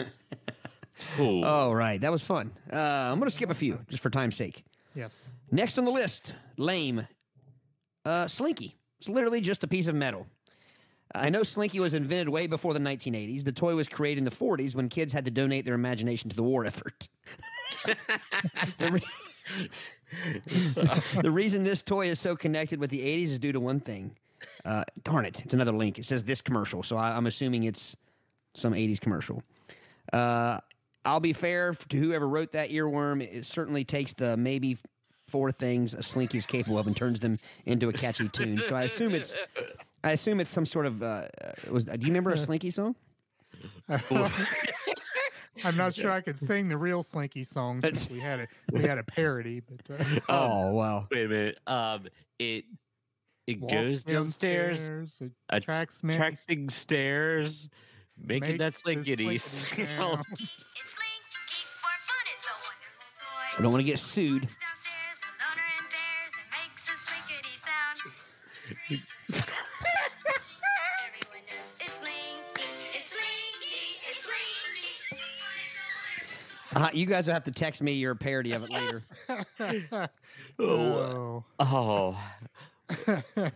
Ooh. 1.19 1.43
Oh 1.43 1.71
right, 1.71 1.99
that 2.01 2.11
was 2.11 2.23
fun. 2.23 2.51
Uh, 2.71 2.75
I'm 2.77 3.19
gonna 3.19 3.29
skip 3.31 3.49
a 3.49 3.53
few 3.55 3.79
just 3.89 4.01
for 4.01 4.09
time's 4.09 4.35
sake. 4.35 4.63
Yes. 4.95 5.21
Next 5.51 5.77
on 5.77 5.85
the 5.85 5.91
list, 5.91 6.33
lame. 6.57 7.07
Uh, 8.05 8.27
Slinky. 8.27 8.75
It's 8.99 9.09
literally 9.09 9.41
just 9.41 9.63
a 9.63 9.67
piece 9.67 9.87
of 9.87 9.95
metal. 9.95 10.25
I 11.13 11.29
know 11.29 11.43
Slinky 11.43 11.79
was 11.79 11.93
invented 11.93 12.29
way 12.29 12.47
before 12.47 12.73
the 12.73 12.79
1980s. 12.79 13.43
The 13.43 13.51
toy 13.51 13.75
was 13.75 13.87
created 13.87 14.19
in 14.19 14.25
the 14.25 14.31
40s 14.31 14.75
when 14.75 14.89
kids 14.89 15.13
had 15.13 15.23
to 15.25 15.31
donate 15.31 15.65
their 15.65 15.73
imagination 15.75 16.29
to 16.29 16.35
the 16.35 16.43
war 16.43 16.65
effort. 16.65 17.07
the, 18.77 18.91
re- 18.91 19.69
the 21.21 21.31
reason 21.31 21.63
this 21.63 21.81
toy 21.81 22.07
is 22.07 22.19
so 22.19 22.35
connected 22.35 22.79
with 22.79 22.89
the 22.89 22.99
80s 22.99 23.31
is 23.31 23.39
due 23.39 23.51
to 23.51 23.59
one 23.59 23.79
thing. 23.79 24.15
Uh, 24.65 24.83
darn 25.03 25.25
it, 25.25 25.41
it's 25.43 25.53
another 25.53 25.71
link. 25.71 25.97
It 25.97 26.05
says 26.05 26.23
this 26.23 26.41
commercial, 26.41 26.83
so 26.83 26.97
I, 26.97 27.15
I'm 27.15 27.25
assuming 27.25 27.63
it's 27.63 27.95
some 28.53 28.73
80s 28.73 28.99
commercial. 28.99 29.41
Uh, 30.11 30.59
I'll 31.05 31.19
be 31.19 31.33
fair 31.33 31.73
to 31.73 31.97
whoever 31.97 32.27
wrote 32.27 32.51
that 32.51 32.69
earworm. 32.69 33.21
It 33.21 33.45
certainly 33.45 33.83
takes 33.83 34.13
the 34.13 34.35
maybe 34.35 34.77
four 35.27 35.51
things 35.51 35.93
a 35.93 36.03
Slinky 36.03 36.37
is 36.37 36.45
capable 36.45 36.77
of 36.77 36.87
and 36.87 36.95
turns 36.95 37.19
them 37.19 37.39
into 37.65 37.89
a 37.89 37.93
catchy 37.93 38.29
tune. 38.29 38.57
So 38.59 38.75
I 38.75 38.83
assume 38.83 39.15
it's, 39.15 39.37
I 40.03 40.11
assume 40.11 40.39
it's 40.39 40.49
some 40.49 40.65
sort 40.65 40.85
of. 40.85 41.01
Uh, 41.01 41.05
uh, 41.41 41.51
was 41.71 41.85
do 41.85 41.97
you 41.99 42.07
remember 42.07 42.31
a 42.31 42.37
Slinky 42.37 42.71
song? 42.71 42.95
I'm 45.63 45.77
not 45.77 45.95
sure 45.95 46.11
I 46.11 46.21
could 46.21 46.39
sing 46.39 46.69
the 46.69 46.77
real 46.77 47.03
Slinky 47.03 47.43
song 47.43 47.81
since 47.81 48.09
we 48.09 48.19
had 48.19 48.41
a 48.41 48.47
we 48.71 48.83
had 48.83 48.97
a 48.97 49.03
parody, 49.03 49.61
but 49.61 49.99
uh, 49.99 50.19
Oh 50.29 50.71
wow! 50.71 51.07
Wait 51.11 51.25
a 51.25 51.29
minute. 51.29 51.59
Um, 51.67 52.07
it 52.39 52.65
it 53.47 53.59
walks 53.59 53.73
goes 53.73 54.03
downstairs, 54.03 54.79
it 55.21 55.31
a 55.49 55.59
tracks 55.59 56.03
me, 56.03 56.13
stairs, 56.69 57.69
making 58.17 58.57
that 58.57 58.65
makes 58.65 58.81
the 58.81 58.91
slinkity 58.95 59.17
slinkity 59.17 59.39
sound. 59.39 60.23
sound. 60.23 60.23
Slinky. 60.25 60.43
It's 60.75 62.45
a 62.45 62.55
wonderful 62.63 63.05
toy. 63.15 63.57
I 63.57 63.61
don't 63.61 63.71
want 63.71 63.81
to 63.81 63.85
get 63.85 63.99
sued. 63.99 64.47
Uh, 76.77 76.89
you 76.93 77.05
guys 77.07 77.25
will 77.27 77.33
have 77.33 77.43
to 77.45 77.51
text 77.51 77.81
me 77.81 77.93
your 77.93 78.13
parody 78.15 78.51
of 78.53 78.63
it 78.63 78.69
later. 78.69 79.03
Oh, 80.59 81.43
oh. 81.59 82.17
oh, 82.97 83.51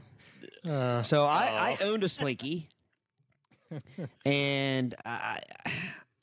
Uh, 0.68 1.02
So 1.04 1.26
I, 1.26 1.78
I 1.80 1.84
owned 1.84 2.04
a 2.04 2.10
Slinky, 2.10 2.70
and 4.26 4.94
I 5.06 5.40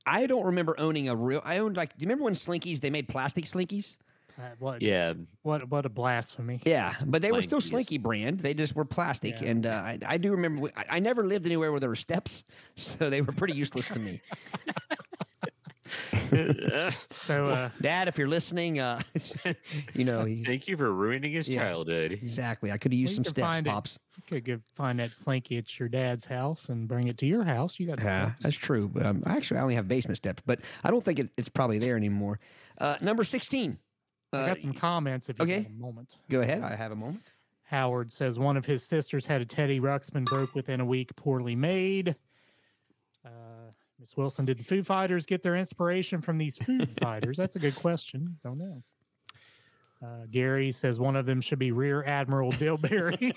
I 0.07 0.27
don't 0.27 0.45
remember 0.47 0.75
owning 0.79 1.09
a 1.09 1.17
real. 1.17 1.43
I 1.45 1.59
owned 1.59 1.77
like. 1.77 1.91
Do 1.97 2.03
you 2.03 2.07
remember 2.07 2.25
when 2.25 2.35
Slinkies 2.35 2.81
they 2.81 2.91
made 2.91 3.09
plastic 3.09 3.45
Slinkies? 3.47 3.97
uh, 4.39 4.43
what 4.61 4.81
yeah. 4.83 5.15
what 5.43 5.69
what 5.69 5.85
a 5.87 5.89
blasphemy! 5.89 6.61
Yeah, 6.65 6.95
but 7.07 7.21
they 7.23 7.33
were 7.33 7.43
still 7.43 7.61
Slinky 7.61 7.99
brand. 7.99 8.39
They 8.41 8.55
just 8.55 8.77
were 8.77 8.85
plastic, 8.85 9.41
Yeah. 9.41 9.49
and 9.49 9.67
uh, 9.67 9.71
I, 9.71 9.99
I 10.07 10.17
do 10.19 10.31
remember. 10.31 10.71
I, 10.77 10.85
I 10.91 10.99
never 11.01 11.27
lived 11.27 11.45
anywhere 11.47 11.73
where 11.73 11.81
there 11.81 11.89
were 11.91 11.97
steps, 11.97 12.45
so 12.77 13.11
they 13.11 13.21
were 13.23 13.33
pretty 13.33 13.55
useless 13.55 13.89
to 13.89 13.99
me. 13.99 14.21
So 17.25 17.47
uh, 17.47 17.71
Dad, 17.81 18.09
if 18.09 18.17
you're 18.17 18.29
listening, 18.29 18.79
uh, 18.79 19.01
you 19.95 20.05
know 20.05 20.25
he- 20.25 20.45
Thank 20.45 20.67
you 20.69 20.77
for 20.77 20.93
ruining 20.93 21.33
his 21.33 21.49
Yeah. 21.49 21.65
childhood. 21.65 22.13
exactly. 22.13 22.73
I 22.73 22.79
could 22.79 22.93
have 22.93 22.99
used 22.99 23.13
you 23.13 23.17
some 23.17 23.25
steps, 23.25 23.47
find 23.47 23.67
it. 23.67 23.71
pops. 23.71 23.99
you 24.17 24.23
could 24.29 24.45
go 24.45 24.59
find 24.75 24.99
that 25.01 25.15
Slinky 25.15 25.59
at 25.59 25.79
your 25.79 25.89
dad's 25.89 26.25
house 26.25 26.69
and 26.69 26.89
bring 26.89 27.09
it 27.09 27.19
to 27.19 27.27
your 27.27 27.45
house. 27.45 27.79
You 27.79 27.87
got 27.87 27.99
Yeah, 28.03 28.27
steps. 28.31 28.43
that's 28.45 28.57
true. 28.57 28.89
But 28.89 29.05
um, 29.07 29.23
actually, 29.27 29.61
I 29.61 29.63
only 29.63 29.75
have 29.75 29.89
basement 29.89 30.17
steps, 30.17 30.43
but 30.47 30.61
I 30.85 30.91
don't 30.91 31.05
think 31.05 31.19
it, 31.19 31.31
it's 31.37 31.49
probably 31.49 31.79
there 31.79 31.97
anymore. 31.97 32.39
Uh, 32.79 32.97
number 33.01 33.25
sixteen. 33.25 33.79
I 34.33 34.37
Uh, 34.39 34.47
got 34.47 34.61
some 34.61 34.73
comments 34.75 35.29
if 35.29 35.39
you 35.39 35.45
okay. 35.45 35.63
have 35.63 35.67
a 35.67 35.71
moment. 35.83 36.17
Go 36.31 36.41
ahead. 36.41 36.63
I 36.63 36.77
have 36.77 36.93
a 36.93 36.97
moment. 36.97 37.33
Howard 37.65 38.11
says 38.13 38.39
one 38.39 38.57
of 38.57 38.65
his 38.65 38.83
sisters 38.83 39.27
had 39.27 39.41
a 39.43 39.45
Teddy 39.45 39.81
Ruxpin 39.81 40.25
broke 40.25 40.55
within 40.55 40.81
a 40.81 40.85
week, 40.87 41.15
poorly 41.17 41.55
made. 41.57 42.15
Miss 44.01 44.17
Wilson, 44.17 44.45
did 44.45 44.59
the 44.59 44.65
Foo 44.65 44.83
Fighters 44.83 45.27
get 45.27 45.43
their 45.43 45.57
inspiration 45.57 46.21
from 46.21 46.39
these 46.39 46.57
food 46.57 46.89
fighters? 47.01 47.37
That's 47.37 47.57
a 47.57 47.59
good 47.59 47.75
question. 47.75 48.37
Don't 48.45 48.59
know. 48.59 48.83
Uh, 50.01 50.27
Gary 50.31 50.71
says 50.71 51.01
one 51.01 51.17
of 51.17 51.27
them 51.27 51.41
should 51.41 51.59
be 51.59 51.73
Rear 51.73 52.05
Admiral 52.05 52.53
Dilberry. 52.53 53.35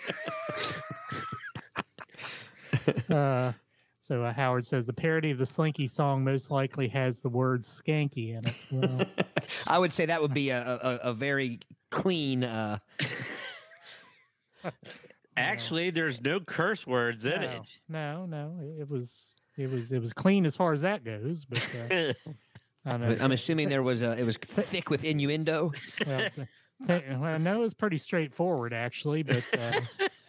uh, 3.09 3.51
so 3.99 4.23
uh, 4.23 4.31
Howard 4.33 4.65
says 4.67 4.85
the 4.85 4.93
parody 4.93 5.31
of 5.31 5.39
the 5.39 5.45
Slinky 5.45 5.87
song 5.87 6.23
most 6.23 6.51
likely 6.51 6.87
has 6.89 7.19
the 7.21 7.29
word 7.29 7.63
skanky 7.63 8.37
in 8.37 8.45
it. 8.47 8.55
Well, 8.71 9.05
I 9.67 9.79
would 9.79 9.91
say 9.93 10.05
that 10.05 10.21
would 10.21 10.33
be 10.35 10.51
a, 10.51 10.61
a, 10.61 11.09
a 11.09 11.13
very 11.13 11.59
clean. 11.89 12.43
Uh, 12.43 12.77
Actually, 15.37 15.89
there's 15.89 16.21
no 16.21 16.39
curse 16.39 16.85
words 16.85 17.25
in 17.25 17.41
no, 17.41 17.47
it. 17.49 17.79
no, 17.89 18.25
no, 18.27 18.59
it- 18.61 18.81
it 18.81 18.89
was 18.89 19.33
it 19.57 19.69
was 19.69 19.91
it 19.91 19.99
was 19.99 20.13
clean 20.13 20.45
as 20.45 20.55
far 20.55 20.73
as 20.73 20.81
that 20.81 21.03
goes. 21.03 21.45
But 21.45 21.59
uh, 21.91 22.13
I 22.85 22.91
don't 22.91 23.01
know. 23.01 23.17
I'm 23.21 23.31
assuming 23.31 23.69
there 23.69 23.83
was 23.83 24.01
a. 24.01 24.17
It 24.19 24.23
was 24.23 24.37
thick 24.37 24.89
with 24.89 25.03
innuendo. 25.03 25.71
well, 26.05 26.19
th- 26.19 26.47
th- 26.87 27.03
well, 27.19 27.37
no, 27.39 27.61
it's 27.63 27.73
pretty 27.73 27.97
straightforward 27.97 28.73
actually. 28.73 29.23
But 29.23 29.43
uh, 29.57 29.81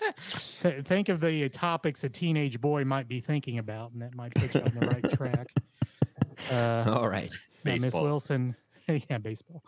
th- 0.62 0.84
think 0.84 1.08
of 1.08 1.20
the 1.20 1.48
topics 1.48 2.04
a 2.04 2.08
teenage 2.08 2.60
boy 2.60 2.84
might 2.84 3.08
be 3.08 3.20
thinking 3.20 3.58
about, 3.58 3.92
and 3.92 4.02
that 4.02 4.14
might 4.14 4.34
put 4.34 4.54
you 4.54 4.60
on 4.60 4.72
the 4.74 4.86
right 4.86 5.10
track. 5.16 5.48
Uh, 6.50 6.84
All 6.94 7.08
right. 7.08 7.30
Miss 7.64 7.94
Wilson, 7.94 8.56
yeah, 8.88 9.18
baseball. 9.18 9.62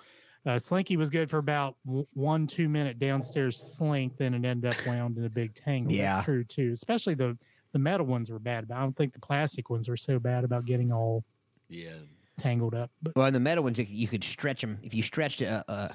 Uh, 0.46 0.58
Slinky 0.58 0.96
was 0.98 1.08
good 1.08 1.30
for 1.30 1.38
about 1.38 1.76
w- 1.86 2.06
one 2.12 2.46
two 2.46 2.68
minute 2.68 2.98
downstairs 2.98 3.56
slink, 3.76 4.16
then 4.18 4.34
it 4.34 4.44
ended 4.44 4.74
up 4.74 4.86
wound 4.86 5.16
in 5.16 5.24
a 5.24 5.30
big 5.30 5.54
tangle. 5.54 5.92
Yeah. 5.92 6.16
That's 6.16 6.24
true 6.26 6.44
too. 6.44 6.70
Especially 6.72 7.14
the 7.14 7.38
the 7.74 7.78
metal 7.80 8.06
ones 8.06 8.30
were 8.30 8.38
bad, 8.38 8.68
but 8.68 8.76
I 8.76 8.80
don't 8.80 8.96
think 8.96 9.12
the 9.12 9.20
plastic 9.20 9.68
ones 9.68 9.88
are 9.88 9.96
so 9.96 10.18
bad 10.20 10.44
about 10.44 10.64
getting 10.64 10.92
all 10.92 11.24
yeah. 11.68 11.90
tangled 12.38 12.74
up. 12.74 12.90
But 13.02 13.16
Well, 13.16 13.26
in 13.26 13.34
the 13.34 13.40
metal 13.40 13.64
ones, 13.64 13.78
you 13.78 14.06
could- 14.08 14.22
stretch 14.24 14.60
them. 14.60 14.78
If 14.82 14.94
you 14.94 15.02
stretched 15.02 15.42
uh, 15.42 15.64
uh, 15.68 15.88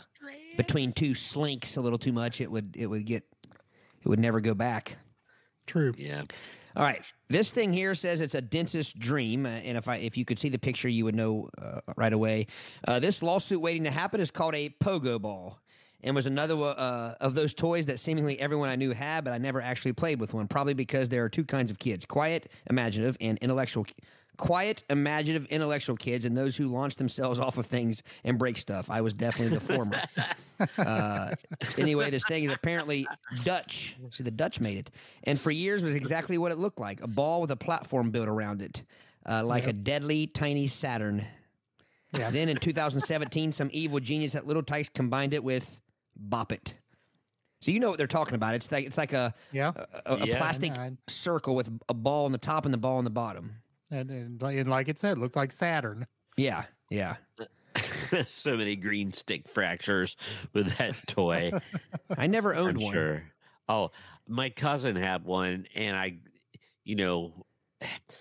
between 0.57 0.91
two 0.91 1.15
slinks 1.15 1.77
a 1.77 1.82
little 1.82 1.97
too 1.97 2.11
much, 2.11 2.41
it 2.41 2.51
would 2.51 2.75
it 2.77 2.86
would 2.88 3.05
get 3.05 3.23
it 4.01 4.07
would 4.09 4.19
never 4.19 4.41
go 4.41 4.53
back. 4.53 4.97
true. 5.65 5.93
Yeah. 5.97 6.23
All 6.75 6.84
right, 6.84 7.03
this 7.30 7.51
thing 7.51 7.73
here 7.73 7.95
says 7.95 8.21
it's 8.21 8.36
a 8.36 8.41
dentist's 8.41 8.93
dream, 8.93 9.45
uh, 9.45 9.49
and 9.49 9.77
if 9.77 9.88
I 9.88 9.95
if 9.97 10.17
you 10.17 10.25
could 10.25 10.38
see 10.38 10.49
the 10.49 10.59
picture, 10.59 10.88
you 10.88 11.05
would 11.05 11.15
know 11.15 11.49
uh, 11.61 11.80
right 11.95 12.13
away. 12.13 12.47
Uh, 12.88 12.99
this 12.99 13.23
lawsuit 13.23 13.59
waiting 13.61 13.86
to 13.86 13.91
happen 13.91 14.19
is 14.21 14.32
called 14.32 14.53
a 14.53 14.69
pogo 14.82 15.19
ball, 15.19 15.59
and 16.04 16.16
was 16.16 16.26
another 16.26 16.56
uh, 16.56 17.16
of 17.20 17.36
those 17.36 17.54
toys 17.54 17.88
that 17.88 18.00
seemingly 18.00 18.39
everyone 18.39 18.70
I 18.70 18.76
knew 18.76 18.91
had, 18.91 19.24
but 19.24 19.34
I 19.34 19.38
never 19.38 19.62
actually 19.62 19.93
played 19.93 20.20
with 20.20 20.34
one. 20.34 20.47
Probably 20.47 20.74
because 20.74 21.10
there 21.10 21.24
are 21.24 21.30
two 21.30 21.43
kinds 21.43 21.72
of 21.72 21.80
kids: 21.80 22.06
quiet, 22.06 22.50
imaginative, 22.70 23.18
and 23.22 23.38
intellectual. 23.39 23.86
Quiet, 24.38 24.86
imaginative, 24.89 25.50
intellectual 25.50 25.97
kids, 25.97 26.24
and 26.24 26.38
those 26.38 26.56
who 26.56 26.68
launch 26.70 26.95
themselves 26.95 27.39
off 27.39 27.58
of 27.58 27.66
things 27.66 28.04
and 28.24 28.38
break 28.39 28.56
stuff. 28.56 28.89
I 28.89 29.02
was 29.02 29.14
definitely 29.14 29.56
the 29.56 29.62
former. 29.62 30.02
Uh, 30.78 31.34
anyway, 31.78 32.10
this 32.10 32.26
thing 32.28 32.43
is 32.43 32.52
apparently 32.52 33.08
Dutch. 33.45 33.95
See, 34.12 34.26
the 34.26 34.32
Dutch 34.32 34.60
made 34.60 34.78
it, 34.78 34.91
and 35.24 35.39
for 35.39 35.52
years 35.52 35.86
was 35.86 35.95
exactly 35.95 36.38
what 36.38 36.52
it 36.52 36.58
looked 36.58 36.82
like: 36.82 37.00
a 37.00 37.08
ball 37.08 37.39
with 37.39 37.52
a 37.52 37.56
platform 37.56 38.12
built 38.12 38.28
around 38.28 38.62
it, 38.62 38.84
uh, 39.26 39.41
like 39.45 39.68
a 39.68 39.72
deadly 39.72 40.28
tiny 40.28 40.68
Saturn. 40.68 41.26
Yeah. 42.12 42.30
Then 42.30 42.50
in 42.50 42.58
2017, 42.58 43.54
some 43.54 43.70
evil 43.72 44.02
genius 44.02 44.36
at 44.36 44.45
Little 44.45 44.64
Tikes 44.64 44.89
combined 44.89 45.34
it 45.34 45.43
with 45.43 45.80
Bop 46.20 46.51
It. 46.51 46.74
So 47.61 47.72
you 47.72 47.80
know 47.80 47.89
what 47.89 47.97
they're 47.97 48.07
talking 48.07 48.36
about. 48.36 48.53
It's 48.55 48.72
like 48.72 48.86
it's 48.86 48.97
like 48.97 49.13
a 49.13 49.34
Yeah. 49.51 49.72
a, 50.05 50.15
a 50.15 50.26
Yeah. 50.28 50.38
plastic 50.38 50.78
I- 50.78 50.91
circle 51.07 51.55
with 51.55 51.70
a 51.89 51.93
ball 51.93 52.26
on 52.26 52.32
the 52.32 52.38
top 52.38 52.65
and 52.65 52.74
the 52.74 52.78
ball 52.78 52.97
on 52.97 53.03
the 53.03 53.09
bottom. 53.09 53.55
And, 53.91 54.09
and, 54.11 54.41
and 54.43 54.70
like 54.70 54.88
it 54.88 54.99
said, 54.99 55.17
looked 55.17 55.36
like 55.36 55.51
Saturn. 55.51 56.05
Yeah, 56.38 56.65
yeah. 56.89 57.15
so 58.24 58.55
many 58.55 58.76
green 58.76 59.11
stick 59.11 59.47
fractures 59.47 60.15
with 60.53 60.76
that 60.78 60.95
toy. 61.07 61.51
I 62.17 62.28
never 62.28 62.55
owned 62.55 62.78
I'm 62.78 62.84
one. 62.84 62.93
sure. 62.93 63.24
Oh, 63.67 63.91
my 64.28 64.49
cousin 64.49 64.95
had 64.95 65.26
one, 65.26 65.65
and 65.76 65.95
I, 65.97 66.17
you 66.86 66.95
know, 66.95 67.45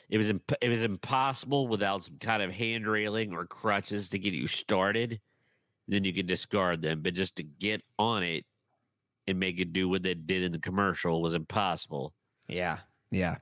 it 0.08 0.16
was 0.18 0.28
imp- 0.30 0.52
it 0.62 0.68
was 0.68 0.82
impossible 0.82 1.68
without 1.68 2.02
some 2.02 2.16
kind 2.18 2.42
of 2.42 2.50
hand 2.50 2.86
railing 2.86 3.32
or 3.32 3.44
crutches 3.46 4.08
to 4.10 4.18
get 4.18 4.32
you 4.34 4.46
started. 4.46 5.20
Then 5.88 6.04
you 6.04 6.12
can 6.12 6.26
discard 6.26 6.82
them, 6.82 7.00
but 7.02 7.14
just 7.14 7.36
to 7.36 7.42
get 7.42 7.82
on 7.98 8.22
it 8.22 8.44
and 9.26 9.40
make 9.40 9.58
it 9.58 9.72
do 9.72 9.88
what 9.88 10.02
they 10.02 10.14
did 10.14 10.42
in 10.42 10.52
the 10.52 10.58
commercial 10.58 11.22
was 11.22 11.34
impossible. 11.34 12.12
Yeah, 12.46 12.78
yeah. 13.10 13.36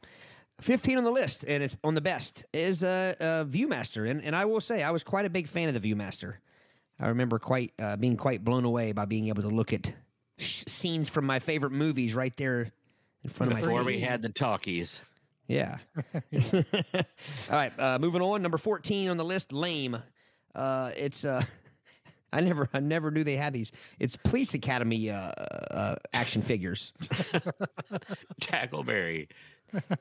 15 0.61 0.99
on 0.99 1.05
the 1.05 1.11
list, 1.11 1.45
and 1.47 1.63
it's 1.63 1.77
on 1.85 1.95
the 1.95 2.01
best, 2.01 2.47
is 2.55 2.83
uh, 2.83 3.15
uh, 3.21 3.45
Viewmaster. 3.45 4.09
And, 4.11 4.25
and 4.25 4.35
I 4.35 4.47
will 4.47 4.61
say, 4.61 4.83
I 4.83 4.91
was 4.91 5.05
quite 5.05 5.27
a 5.27 5.31
big 5.31 5.49
fan 5.49 5.69
of 5.69 5.81
the 5.81 5.93
Viewmaster. 5.93 6.37
I 6.99 7.09
remember 7.09 7.39
quite 7.39 7.75
uh, 7.79 7.97
being 7.97 8.17
quite 8.17 8.43
blown 8.43 8.65
away 8.65 8.93
by 8.93 9.05
being 9.05 9.29
able 9.29 9.43
to 9.43 9.49
look 9.49 9.73
at 9.73 9.93
sh- 10.39 10.65
scenes 10.67 11.11
from 11.11 11.27
my 11.27 11.41
favorite 11.41 11.73
movies 11.73 12.15
right 12.15 12.35
there 12.37 12.73
in 13.23 13.31
front 13.31 13.53
of 13.53 13.59
my 13.59 13.63
Before 13.63 13.83
we 13.83 14.01
had 14.01 14.23
the 14.23 14.31
talkies. 14.31 14.99
Yeah. 15.47 15.79
All 16.15 17.03
right, 17.51 17.79
uh, 17.79 17.99
moving 17.99 18.23
on. 18.23 18.41
Number 18.43 18.59
14 18.59 19.11
on 19.11 19.17
the 19.17 19.25
list, 19.25 19.53
Lame. 19.53 20.03
Uh, 20.55 20.91
it's 20.97 21.25
uh, 21.25 21.45
I 22.37 22.41
never 22.41 22.69
I 22.75 22.81
never 22.81 23.11
knew 23.11 23.25
they 23.25 23.37
had 23.37 23.55
these. 23.55 23.73
It's 23.99 24.17
Police 24.17 24.53
Academy 24.53 25.09
uh, 25.11 25.17
uh, 25.17 25.95
action 26.13 26.43
figures. 26.43 26.93
Tackleberry. 28.41 29.29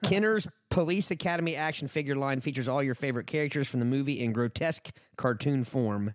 Kenner's 0.03 0.47
Police 0.69 1.11
Academy 1.11 1.55
action 1.55 1.87
figure 1.87 2.15
line 2.15 2.41
features 2.41 2.67
all 2.67 2.83
your 2.83 2.93
favorite 2.95 3.27
characters 3.27 3.67
from 3.67 3.79
the 3.79 3.85
movie 3.85 4.21
in 4.21 4.33
grotesque 4.33 4.91
cartoon 5.15 5.63
form. 5.63 6.13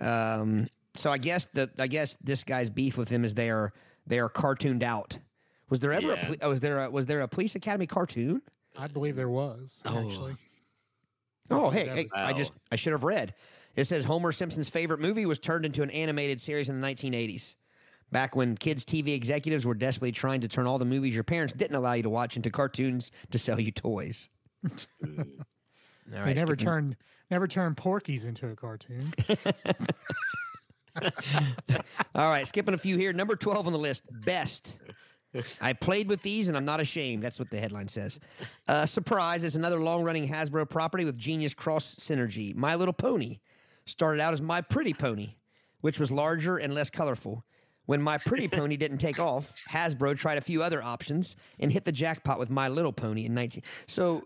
Um, 0.00 0.68
so 0.94 1.12
I 1.12 1.18
guess 1.18 1.46
the 1.52 1.70
I 1.78 1.86
guess 1.86 2.16
this 2.22 2.42
guy's 2.42 2.70
beef 2.70 2.96
with 2.96 3.08
them 3.08 3.24
is 3.24 3.34
they 3.34 3.50
are 3.50 3.72
they 4.06 4.18
are 4.18 4.28
cartooned 4.28 4.82
out. 4.82 5.18
Was 5.68 5.80
there 5.80 5.92
ever 5.92 6.08
Yeah. 6.08 6.20
a 6.20 6.24
poli- 6.26 6.38
oh, 6.42 6.48
was 6.48 6.60
there 6.60 6.78
a, 6.84 6.90
was 6.90 7.06
there 7.06 7.20
a 7.20 7.28
Police 7.28 7.54
Academy 7.56 7.86
cartoon? 7.86 8.40
I 8.76 8.86
believe 8.86 9.16
there 9.16 9.28
was 9.28 9.82
Oh. 9.84 9.98
actually. 10.08 10.36
Oh, 11.50 11.70
hey, 11.70 11.86
hey 11.88 12.02
was- 12.04 12.12
I 12.14 12.32
just 12.32 12.52
I 12.72 12.76
should 12.76 12.92
have 12.92 13.04
read. 13.04 13.34
It 13.76 13.86
says 13.86 14.04
Homer 14.06 14.32
Simpson's 14.32 14.68
favorite 14.70 15.00
movie 15.00 15.26
was 15.26 15.38
turned 15.38 15.64
into 15.66 15.82
an 15.82 15.90
animated 15.90 16.40
series 16.40 16.68
in 16.68 16.80
the 16.80 16.86
1980s. 16.86 17.54
Back 18.10 18.34
when 18.34 18.56
kids 18.56 18.84
TV 18.84 19.14
executives 19.14 19.66
were 19.66 19.74
desperately 19.74 20.12
trying 20.12 20.40
to 20.40 20.48
turn 20.48 20.66
all 20.66 20.78
the 20.78 20.84
movies 20.84 21.14
your 21.14 21.24
parents 21.24 21.52
didn't 21.52 21.76
allow 21.76 21.92
you 21.92 22.02
to 22.04 22.10
watch 22.10 22.36
into 22.36 22.50
cartoons 22.50 23.10
to 23.30 23.38
sell 23.38 23.60
you 23.60 23.70
toys. 23.72 24.28
All 24.64 26.24
They 26.24 26.34
never 26.34 26.36
skipping- 26.54 26.56
turned 26.56 26.96
never 27.30 27.48
turned 27.48 27.76
Porky's 27.76 28.24
into 28.26 28.46
a 28.48 28.54
cartoon. 28.54 29.12
All 32.14 32.30
right, 32.30 32.46
skipping 32.46 32.74
a 32.74 32.78
few 32.78 32.96
here. 32.96 33.12
Number 33.12 33.36
12 33.36 33.66
on 33.66 33.72
the 33.72 33.78
list, 33.78 34.04
best. 34.24 34.78
I 35.60 35.74
played 35.74 36.08
with 36.08 36.22
these 36.22 36.48
and 36.48 36.56
I'm 36.56 36.64
not 36.64 36.80
ashamed. 36.80 37.22
That's 37.22 37.38
what 37.38 37.50
the 37.50 37.58
headline 37.60 37.88
says. 37.88 38.18
Uh, 38.66 38.86
Surprise 38.86 39.44
is 39.44 39.54
another 39.56 39.78
long 39.80 40.02
running 40.04 40.26
Hasbro 40.28 40.70
property 40.70 41.04
with 41.04 41.18
genius 41.18 41.52
cross 41.52 41.96
synergy. 41.96 42.54
My 42.54 42.74
Little 42.76 42.94
Pony 42.94 43.40
started 43.86 44.20
out 44.20 44.32
as 44.32 44.42
My 44.42 44.60
Pretty 44.60 44.92
Pony, 44.92 45.34
which 45.80 45.98
was 45.98 46.10
larger 46.10 46.58
and 46.58 46.74
less 46.74 46.90
colorful. 46.90 47.44
When 47.86 48.02
My 48.02 48.18
Pretty 48.18 48.48
Pony 48.58 48.76
didn't 48.76 48.98
take 48.98 49.18
off, 49.18 49.52
Hasbro 49.70 50.16
tried 50.18 50.38
a 50.38 50.42
few 50.42 50.62
other 50.62 50.82
options 50.82 51.36
and 51.58 51.72
hit 51.72 51.84
the 51.84 51.92
jackpot 51.92 52.38
with 52.38 52.50
My 52.50 52.68
Little 52.68 52.92
Pony 52.92 53.24
in 53.24 53.34
19. 53.34 53.62
So 53.86 54.24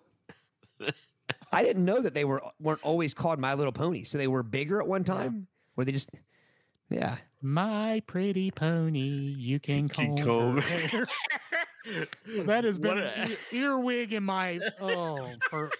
I 1.52 1.62
didn't 1.62 1.84
know 1.84 2.00
that 2.00 2.14
they 2.14 2.24
were 2.24 2.42
weren't 2.58 2.82
always 2.82 3.14
called 3.14 3.38
My 3.38 3.54
Little 3.54 3.72
Pony. 3.72 4.04
So 4.04 4.18
they 4.18 4.28
were 4.28 4.42
bigger 4.42 4.80
at 4.80 4.86
one 4.88 5.04
time? 5.04 5.46
Were 5.76 5.84
they 5.84 5.92
just 5.92 6.10
yeah. 6.90 7.16
My 7.42 8.02
pretty 8.06 8.50
pony, 8.50 8.98
you 8.98 9.60
can 9.60 9.88
Can 9.88 10.22
comb. 10.22 10.56
her 10.56 10.60
hair. 10.60 11.04
that 12.44 12.64
has 12.64 12.78
been 12.78 12.98
an 12.98 13.32
a- 13.32 13.54
earwig 13.56 14.12
in 14.12 14.24
my 14.24 14.58
oh 14.80 15.30
for 15.48 15.70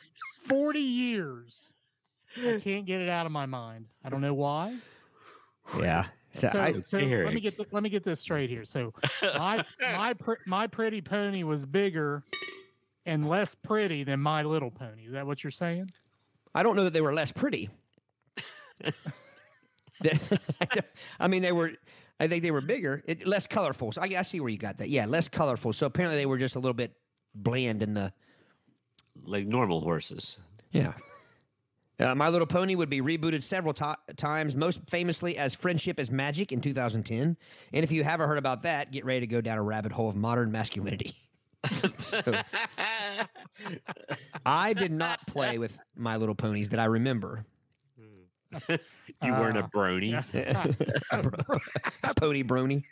forty 0.47 0.81
years. 0.81 1.75
I 2.37 2.61
can't 2.63 2.87
get 2.87 3.01
it 3.01 3.09
out 3.09 3.27
of 3.27 3.33
my 3.33 3.47
mind. 3.47 3.87
I 4.05 4.09
don't 4.09 4.21
know 4.21 4.35
why. 4.35 4.77
Yeah. 5.79 6.07
So, 6.33 6.49
So, 6.53 6.61
I, 6.61 6.73
so 6.85 6.99
let 6.99 7.35
me 7.35 7.41
get 7.41 7.57
th- 7.57 7.69
let 7.73 7.83
me 7.83 7.89
get 7.89 8.05
this 8.05 8.21
straight 8.21 8.51
here. 8.51 8.65
So 8.65 8.93
my 9.23 9.65
my 9.81 10.15
pr- 10.15 10.35
my 10.47 10.67
pretty 10.69 11.01
pony 11.01 11.43
was 11.43 11.67
bigger 11.67 12.23
and 13.05 13.29
less 13.29 13.57
pretty 13.63 14.05
than 14.05 14.21
my 14.21 14.43
little 14.45 14.71
pony. 14.71 15.07
Is 15.07 15.13
that 15.13 15.27
what 15.27 15.43
you're 15.43 15.51
saying? 15.51 15.91
I 16.55 16.63
don't 16.63 16.77
know 16.77 16.85
that 16.85 16.93
they 16.93 17.01
were 17.01 17.13
less 17.13 17.33
pretty. 17.33 17.69
I 21.21 21.29
mean, 21.29 21.43
they 21.43 21.53
were. 21.53 21.73
I 22.19 22.29
think 22.29 22.43
they 22.43 22.51
were 22.51 22.61
bigger, 22.61 23.03
it, 23.07 23.27
less 23.27 23.47
colorful. 23.47 23.93
So 23.93 24.03
I, 24.03 24.07
I 24.19 24.23
see 24.23 24.41
where 24.41 24.51
you 24.51 24.59
got 24.59 24.77
that. 24.79 24.91
Yeah, 24.91 25.07
less 25.07 25.27
colorful. 25.27 25.73
So 25.73 25.87
apparently 25.87 26.19
they 26.19 26.27
were 26.27 26.37
just 26.37 26.55
a 26.55 26.59
little 26.59 26.75
bit 26.75 26.93
bland 27.35 27.83
in 27.83 27.95
the. 27.95 28.13
Like 29.25 29.47
normal 29.47 29.81
horses. 29.81 30.39
Yeah. 30.71 30.93
Uh, 32.01 32.15
My 32.15 32.29
Little 32.31 32.47
Pony 32.47 32.75
would 32.75 32.89
be 32.89 33.01
rebooted 33.03 33.43
several 33.43 33.75
ti 33.75 33.85
times, 34.17 34.57
most 34.57 34.81
famously 34.89 35.37
as 35.37 35.55
Friendship 35.55 36.01
is 36.01 36.11
Magic 36.11 36.51
in 36.53 36.61
2010. 36.61 37.37
And 37.73 37.85
if 37.85 37.91
you 37.93 38.03
haven't 38.05 38.29
heard 38.29 38.39
about 38.39 38.63
that, 38.63 38.91
get 38.91 39.05
ready 39.05 39.21
to 39.21 39.27
go 39.27 39.41
down 39.41 39.59
a 39.59 39.63
rabbit 39.63 39.93
hole 39.93 40.09
of 40.09 40.17
modern 40.17 40.51
masculinity. 40.51 41.15
so, 41.99 42.23
I 44.47 44.73
did 44.73 44.93
not 44.93 45.27
play 45.27 45.59
with 45.59 45.79
My 45.95 46.17
Little 46.17 46.35
Ponies 46.35 46.71
that 46.71 46.81
I 46.81 46.87
remember. 46.87 47.45
You 49.23 49.33
weren't 49.33 49.59
a 49.59 49.65
brony. 49.65 50.15
Pony 52.17 52.43
Brony. 52.43 52.83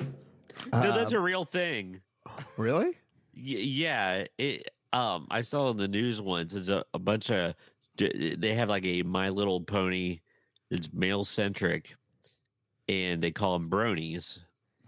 no, 0.00 0.92
that's 0.94 1.12
Uh, 1.12 1.16
a 1.16 1.20
real 1.20 1.44
thing. 1.46 2.02
really? 2.58 2.88
Y- 2.88 2.92
yeah, 3.34 4.24
it. 4.38 4.68
Um, 4.96 5.26
I 5.30 5.42
saw 5.42 5.70
in 5.70 5.76
the 5.76 5.88
news 5.88 6.22
once. 6.22 6.54
It's 6.54 6.70
a, 6.70 6.82
a 6.94 6.98
bunch 6.98 7.30
of. 7.30 7.54
They 7.98 8.54
have 8.54 8.68
like 8.70 8.84
a 8.86 9.02
My 9.02 9.28
Little 9.28 9.60
Pony. 9.60 10.20
It's 10.70 10.88
male 10.92 11.24
centric, 11.24 11.94
and 12.88 13.22
they 13.22 13.30
call 13.30 13.58
them 13.58 13.68
bronies. 13.68 14.38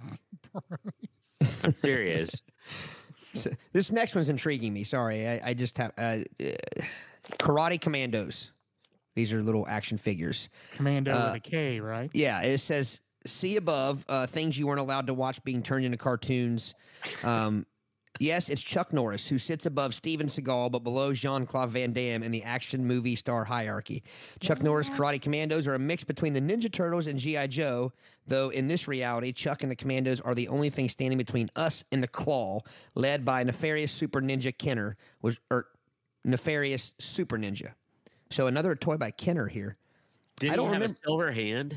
I'm 1.64 1.74
serious. 1.74 2.30
So, 3.34 3.50
this 3.74 3.92
next 3.92 4.14
one's 4.14 4.30
intriguing 4.30 4.72
me. 4.72 4.84
Sorry, 4.84 5.28
I, 5.28 5.50
I 5.50 5.54
just 5.54 5.76
have 5.76 5.92
uh, 5.98 6.16
uh, 6.42 6.46
Karate 7.32 7.78
Commandos. 7.78 8.50
These 9.14 9.34
are 9.34 9.42
little 9.42 9.66
action 9.68 9.98
figures. 9.98 10.48
Commando 10.74 11.12
Uh, 11.12 11.26
with 11.26 11.34
a 11.36 11.40
K, 11.40 11.78
right? 11.78 12.10
Yeah, 12.14 12.40
it 12.40 12.58
says 12.58 13.00
see 13.26 13.56
above 13.56 14.04
uh, 14.08 14.26
things 14.26 14.58
you 14.58 14.66
weren't 14.66 14.80
allowed 14.80 15.08
to 15.08 15.14
watch 15.14 15.44
being 15.44 15.62
turned 15.62 15.84
into 15.84 15.98
cartoons. 15.98 16.74
Um, 17.22 17.66
yes, 18.18 18.48
it's 18.48 18.60
Chuck 18.60 18.92
Norris 18.92 19.26
who 19.28 19.38
sits 19.38 19.66
above 19.66 19.94
Steven 19.94 20.26
Seagal 20.26 20.70
but 20.72 20.80
below 20.84 21.12
Jean 21.12 21.46
Claude 21.46 21.70
Van 21.70 21.92
Damme 21.92 22.22
in 22.22 22.30
the 22.32 22.42
action 22.42 22.84
movie 22.86 23.16
star 23.16 23.44
hierarchy. 23.44 24.02
Chuck 24.40 24.62
Norris 24.62 24.88
Karate 24.88 25.20
Commandos 25.20 25.66
are 25.66 25.74
a 25.74 25.78
mix 25.78 26.04
between 26.04 26.32
the 26.32 26.40
Ninja 26.40 26.70
Turtles 26.72 27.06
and 27.06 27.18
G.I. 27.18 27.46
Joe, 27.48 27.92
though 28.26 28.50
in 28.50 28.68
this 28.68 28.88
reality, 28.88 29.32
Chuck 29.32 29.62
and 29.62 29.70
the 29.72 29.76
Commandos 29.76 30.20
are 30.20 30.34
the 30.34 30.48
only 30.48 30.70
thing 30.70 30.88
standing 30.88 31.18
between 31.18 31.50
us 31.56 31.84
and 31.92 32.02
the 32.02 32.08
Claw, 32.08 32.60
led 32.94 33.24
by 33.24 33.42
nefarious 33.42 33.92
Super 33.92 34.20
Ninja 34.20 34.56
Kenner, 34.56 34.96
was 35.22 35.38
or 35.50 35.66
nefarious 36.24 36.94
Super 36.98 37.38
Ninja. 37.38 37.70
So 38.30 38.46
another 38.46 38.74
toy 38.74 38.96
by 38.96 39.10
Kenner 39.10 39.46
here. 39.46 39.76
Did 40.38 40.48
I 40.48 40.52
he 40.52 40.56
don't 40.56 40.66
have 40.66 40.74
remember- 40.74 40.94
a 40.94 41.04
silver 41.06 41.32
hand? 41.32 41.76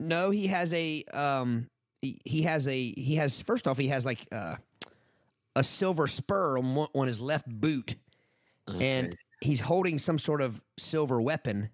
No, 0.00 0.30
he 0.30 0.46
has 0.46 0.72
a 0.72 1.02
um 1.12 1.66
he, 2.00 2.20
he 2.24 2.42
has 2.42 2.68
a 2.68 2.92
he 2.92 3.16
has 3.16 3.40
first 3.42 3.66
off 3.66 3.76
he 3.76 3.88
has 3.88 4.04
like 4.04 4.24
uh, 4.30 4.54
a 5.56 5.64
silver 5.64 6.06
spur 6.06 6.58
on 6.58 6.74
one, 6.74 6.88
on 6.94 7.06
his 7.06 7.20
left 7.20 7.46
boot 7.48 7.96
and 8.80 9.16
he's 9.40 9.60
holding 9.60 9.98
some 9.98 10.18
sort 10.18 10.40
of 10.42 10.60
silver 10.78 11.20
weapon 11.22 11.70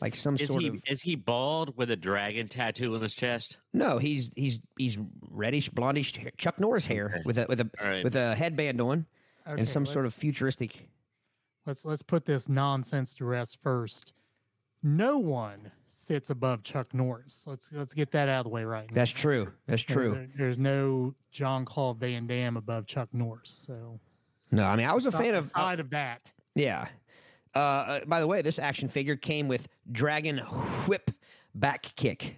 like 0.00 0.16
some 0.16 0.34
is 0.36 0.48
sort 0.48 0.62
he 0.62 0.68
of 0.68 0.82
is 0.88 1.00
he 1.00 1.14
bald 1.14 1.76
with 1.76 1.90
a 1.92 1.96
dragon 1.96 2.48
tattoo 2.48 2.96
on 2.96 3.00
his 3.00 3.14
chest? 3.14 3.58
No, 3.72 3.98
he's 3.98 4.32
he's 4.34 4.58
he's 4.76 4.98
reddish 5.30 5.70
blondish 5.70 6.16
hair, 6.16 6.32
Chuck 6.36 6.58
Norris 6.58 6.84
hair 6.84 7.06
Okay. 7.14 7.22
with 7.24 7.38
a 7.38 7.46
with 7.48 7.60
a 7.60 7.70
All 7.80 7.88
right. 7.88 8.02
with 8.02 8.16
a 8.16 8.34
headband 8.34 8.80
on 8.80 9.06
Okay, 9.46 9.60
and 9.60 9.68
some 9.68 9.86
sort 9.86 10.04
of 10.06 10.12
futuristic 10.12 10.88
Let's 11.64 11.84
let's 11.84 12.02
put 12.02 12.24
this 12.26 12.48
nonsense 12.48 13.14
to 13.14 13.24
rest 13.24 13.58
first. 13.62 14.12
No 14.82 15.18
one 15.18 15.70
sits 16.04 16.30
above 16.30 16.62
Chuck 16.62 16.92
Norris. 16.94 17.42
Let's 17.46 17.68
let's 17.72 17.94
get 17.94 18.10
that 18.12 18.28
out 18.28 18.40
of 18.40 18.44
the 18.44 18.50
way 18.50 18.64
right 18.64 18.88
now. 18.90 18.94
That's 18.94 19.10
true. 19.10 19.52
That's 19.66 19.82
true. 19.82 20.12
there- 20.14 20.28
there's 20.36 20.58
no 20.58 21.14
John 21.32 21.64
Claude 21.64 21.98
Van 21.98 22.26
Damme 22.26 22.56
above 22.56 22.86
Chuck 22.86 23.08
Norris. 23.12 23.64
So 23.66 23.98
No, 24.50 24.64
I 24.64 24.76
mean 24.76 24.86
I 24.86 24.92
was 24.94 25.06
a 25.06 25.12
fan 25.12 25.34
of 25.34 25.46
uh, 25.46 25.50
aside 25.54 25.80
of 25.80 25.90
that. 25.90 26.30
Yeah. 26.54 26.86
Uh, 27.54 27.58
Uh, 27.58 28.00
by 28.06 28.20
the 28.20 28.26
way, 28.26 28.42
this 28.42 28.58
action 28.58 28.88
figure 28.88 29.16
came 29.16 29.46
with 29.48 29.68
Dragon 29.92 30.38
Whip 30.88 31.10
back 31.54 31.82
kick. 31.96 32.36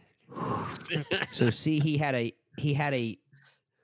so 1.30 1.48
see, 1.50 1.78
he 1.80 1.96
had 1.96 2.14
a 2.14 2.32
he 2.58 2.74
had 2.74 2.92
a 2.94 3.18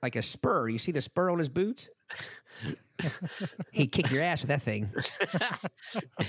like 0.01 0.15
a 0.15 0.21
spur. 0.21 0.67
You 0.69 0.77
see 0.77 0.91
the 0.91 1.01
spur 1.01 1.29
on 1.31 1.39
his 1.39 1.49
boots? 1.49 1.89
He'd 3.71 3.87
kick 3.91 4.11
your 4.11 4.21
ass 4.21 4.41
with 4.41 4.49
that 4.49 4.61
thing. 4.61 4.91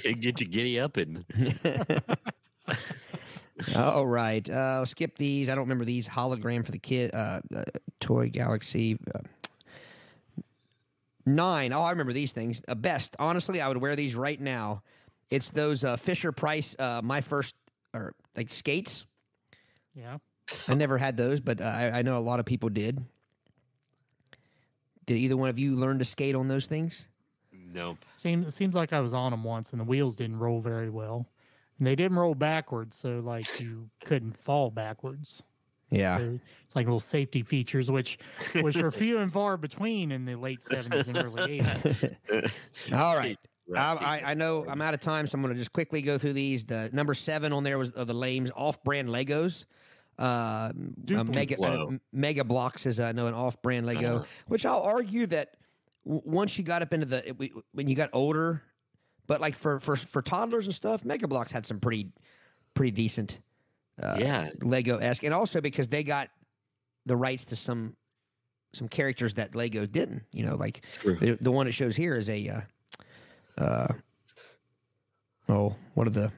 It'd 0.02 0.20
get 0.22 0.40
you 0.40 0.46
giddy 0.46 0.80
up 0.80 0.96
and 0.96 1.24
All 3.76 4.06
right, 4.06 4.48
uh, 4.48 4.52
I'll 4.52 4.86
skip 4.86 5.16
these. 5.16 5.48
I 5.48 5.54
don't 5.54 5.64
remember 5.64 5.84
these 5.84 6.08
hologram 6.08 6.64
for 6.64 6.72
the 6.72 6.78
kid. 6.78 7.14
Uh, 7.14 7.40
uh, 7.54 7.62
Toy 8.00 8.28
Galaxy. 8.28 8.98
Uh, 9.14 9.20
Nine. 11.26 11.72
Oh, 11.72 11.82
I 11.82 11.90
remember 11.90 12.12
these 12.12 12.32
things. 12.32 12.62
Uh, 12.68 12.74
best. 12.74 13.16
Honestly, 13.18 13.60
I 13.60 13.68
would 13.68 13.78
wear 13.78 13.96
these 13.96 14.14
right 14.14 14.40
now. 14.40 14.82
It's 15.30 15.50
those 15.50 15.82
uh, 15.84 15.96
Fisher 15.96 16.32
Price. 16.32 16.76
Uh, 16.78 17.00
my 17.02 17.20
first 17.20 17.54
or 17.94 18.14
like 18.36 18.50
skates. 18.50 19.06
Yeah. 19.94 20.18
I 20.68 20.74
never 20.74 20.98
had 20.98 21.16
those, 21.16 21.40
but 21.40 21.60
uh, 21.60 21.64
I, 21.64 21.98
I 21.98 22.02
know 22.02 22.18
a 22.18 22.20
lot 22.20 22.40
of 22.40 22.46
people 22.46 22.68
did. 22.68 23.02
Did 25.06 25.16
either 25.16 25.36
one 25.36 25.48
of 25.48 25.58
you 25.58 25.76
learn 25.76 25.98
to 25.98 26.04
skate 26.04 26.34
on 26.34 26.48
those 26.48 26.66
things? 26.66 27.06
Nope. 27.52 27.98
Seems 28.16 28.54
seems 28.54 28.74
like 28.74 28.92
I 28.92 29.00
was 29.00 29.14
on 29.14 29.30
them 29.30 29.44
once, 29.44 29.70
and 29.72 29.80
the 29.80 29.84
wheels 29.84 30.16
didn't 30.16 30.38
roll 30.38 30.60
very 30.60 30.90
well, 30.90 31.26
and 31.78 31.86
they 31.86 31.94
didn't 31.96 32.18
roll 32.18 32.34
backwards, 32.34 32.96
so 32.96 33.20
like 33.20 33.60
you 33.60 33.88
couldn't 34.04 34.36
fall 34.36 34.70
backwards. 34.70 35.42
Yeah. 35.90 36.18
So 36.18 36.40
it's 36.64 36.74
like 36.74 36.86
little 36.86 36.98
safety 37.00 37.42
features, 37.42 37.90
which 37.90 38.18
which 38.60 38.76
are 38.76 38.90
few 38.90 39.18
and 39.18 39.32
far 39.32 39.56
between 39.56 40.10
in 40.12 40.24
the 40.24 40.34
late 40.34 40.62
seventies 40.64 41.06
and 41.08 41.16
early 41.18 41.60
eighties. 41.60 41.96
All 42.92 43.16
right. 43.16 43.38
I, 43.74 43.94
I, 43.94 44.22
I 44.30 44.34
know 44.34 44.66
I'm 44.68 44.82
out 44.82 44.92
of 44.92 45.00
time, 45.00 45.26
so 45.26 45.36
I'm 45.36 45.42
going 45.42 45.54
to 45.54 45.58
just 45.58 45.72
quickly 45.72 46.02
go 46.02 46.18
through 46.18 46.34
these. 46.34 46.64
The 46.64 46.90
number 46.92 47.14
seven 47.14 47.52
on 47.52 47.62
there 47.62 47.78
was 47.78 47.90
of 47.92 48.06
the 48.06 48.12
lames 48.14 48.50
off-brand 48.54 49.08
Legos. 49.08 49.64
Uh, 50.18 50.70
uh, 51.16 51.24
mega 51.24 51.60
uh, 51.60 51.86
Mega 52.12 52.44
Bloks 52.44 52.86
is 52.86 53.00
I 53.00 53.12
know 53.12 53.26
an 53.26 53.34
off-brand 53.34 53.86
Lego, 53.86 54.16
Uh-huh. 54.16 54.24
which 54.48 54.66
I'll 54.66 54.82
argue 54.82 55.26
that 55.28 55.56
w- 56.04 56.22
once 56.26 56.58
you 56.58 56.62
got 56.64 56.82
up 56.82 56.92
into 56.92 57.06
the 57.06 57.26
it- 57.28 57.38
we- 57.38 57.52
when 57.72 57.88
you 57.88 57.94
got 57.96 58.10
older, 58.12 58.62
but 59.26 59.40
like 59.40 59.56
for 59.56 59.78
for 59.80 59.96
for 59.96 60.22
toddlers 60.22 60.66
and 60.66 60.74
stuff, 60.74 61.04
Mega 61.04 61.28
Bloks 61.28 61.52
had 61.52 61.66
some 61.66 61.80
pretty 61.80 62.10
pretty 62.74 62.90
decent 62.90 63.40
uh, 64.02 64.16
yeah. 64.18 64.50
Lego 64.60 64.98
esque, 64.98 65.22
and 65.22 65.32
also 65.32 65.60
because 65.60 65.88
they 65.88 66.02
got 66.02 66.28
the 67.06 67.16
rights 67.16 67.44
to 67.46 67.56
some 67.56 67.96
some 68.72 68.88
characters 68.88 69.34
that 69.34 69.54
Lego 69.54 69.86
didn't. 69.86 70.24
You 70.32 70.46
know, 70.46 70.56
like 70.56 70.84
the, 71.04 71.38
the 71.40 71.52
one 71.52 71.66
it 71.66 71.72
shows 71.72 71.96
here 71.96 72.16
is 72.16 72.28
a 72.28 72.48
uh, 73.58 73.62
uh 73.62 73.92
oh, 75.48 75.76
what 75.94 76.06
are 76.06 76.10
the 76.10 76.32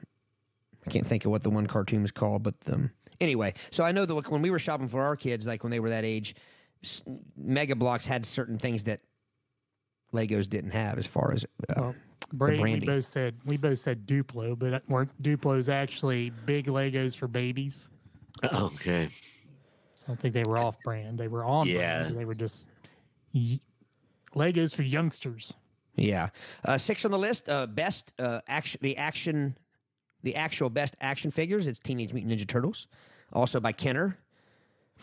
I 0.85 0.89
can't 0.89 1.05
think 1.05 1.25
of 1.25 1.31
what 1.31 1.43
the 1.43 1.49
one 1.49 1.67
cartoon 1.67 2.03
is 2.03 2.11
called, 2.11 2.43
but 2.43 2.55
um, 2.71 2.91
anyway. 3.19 3.53
So 3.71 3.83
I 3.83 3.91
know 3.91 4.05
that 4.05 4.29
when 4.29 4.41
we 4.41 4.49
were 4.49 4.59
shopping 4.59 4.87
for 4.87 5.03
our 5.03 5.15
kids, 5.15 5.47
like 5.47 5.63
when 5.63 5.71
they 5.71 5.79
were 5.79 5.89
that 5.89 6.05
age, 6.05 6.35
Mega 7.35 7.75
Bloks 7.75 8.05
had 8.05 8.25
certain 8.25 8.57
things 8.57 8.83
that 8.83 9.01
Legos 10.13 10.49
didn't 10.49 10.71
have, 10.71 10.97
as 10.97 11.05
far 11.07 11.31
as 11.33 11.45
uh, 11.69 11.73
Well, 11.77 11.95
Brady, 12.33 12.63
we 12.63 12.79
both 12.79 13.05
said 13.05 13.35
we 13.45 13.57
both 13.57 13.79
said 13.79 14.05
Duplo, 14.07 14.57
but 14.57 14.83
weren't 14.89 15.11
Duplos 15.21 15.69
actually 15.69 16.31
big 16.45 16.67
Legos 16.67 17.15
for 17.15 17.27
babies? 17.27 17.89
Okay. 18.43 19.09
So 19.95 20.13
I 20.13 20.15
think 20.15 20.33
they 20.33 20.43
were 20.47 20.57
off 20.57 20.77
brand. 20.83 21.17
They 21.17 21.27
were 21.27 21.43
on 21.43 21.67
Yeah. 21.67 22.03
brand. 22.03 22.17
They 22.17 22.25
were 22.25 22.35
just 22.35 22.65
y- 23.33 23.59
Legos 24.35 24.75
for 24.75 24.83
youngsters. 24.83 25.53
Yeah, 25.95 26.29
uh, 26.63 26.77
six 26.77 27.05
on 27.05 27.11
the 27.11 27.17
list. 27.17 27.49
Uh, 27.49 27.65
best 27.65 28.13
uh, 28.19 28.41
action, 28.47 28.79
the 28.83 28.97
action, 28.97 29.57
the 30.21 30.35
actual 30.35 30.69
best 30.69 30.95
action 31.01 31.31
figures. 31.31 31.65
It's 31.65 31.79
Teenage 31.79 32.13
Mutant 32.13 32.39
Ninja 32.39 32.47
Turtles, 32.47 32.85
also 33.33 33.59
by 33.59 33.71
Kenner. 33.71 34.15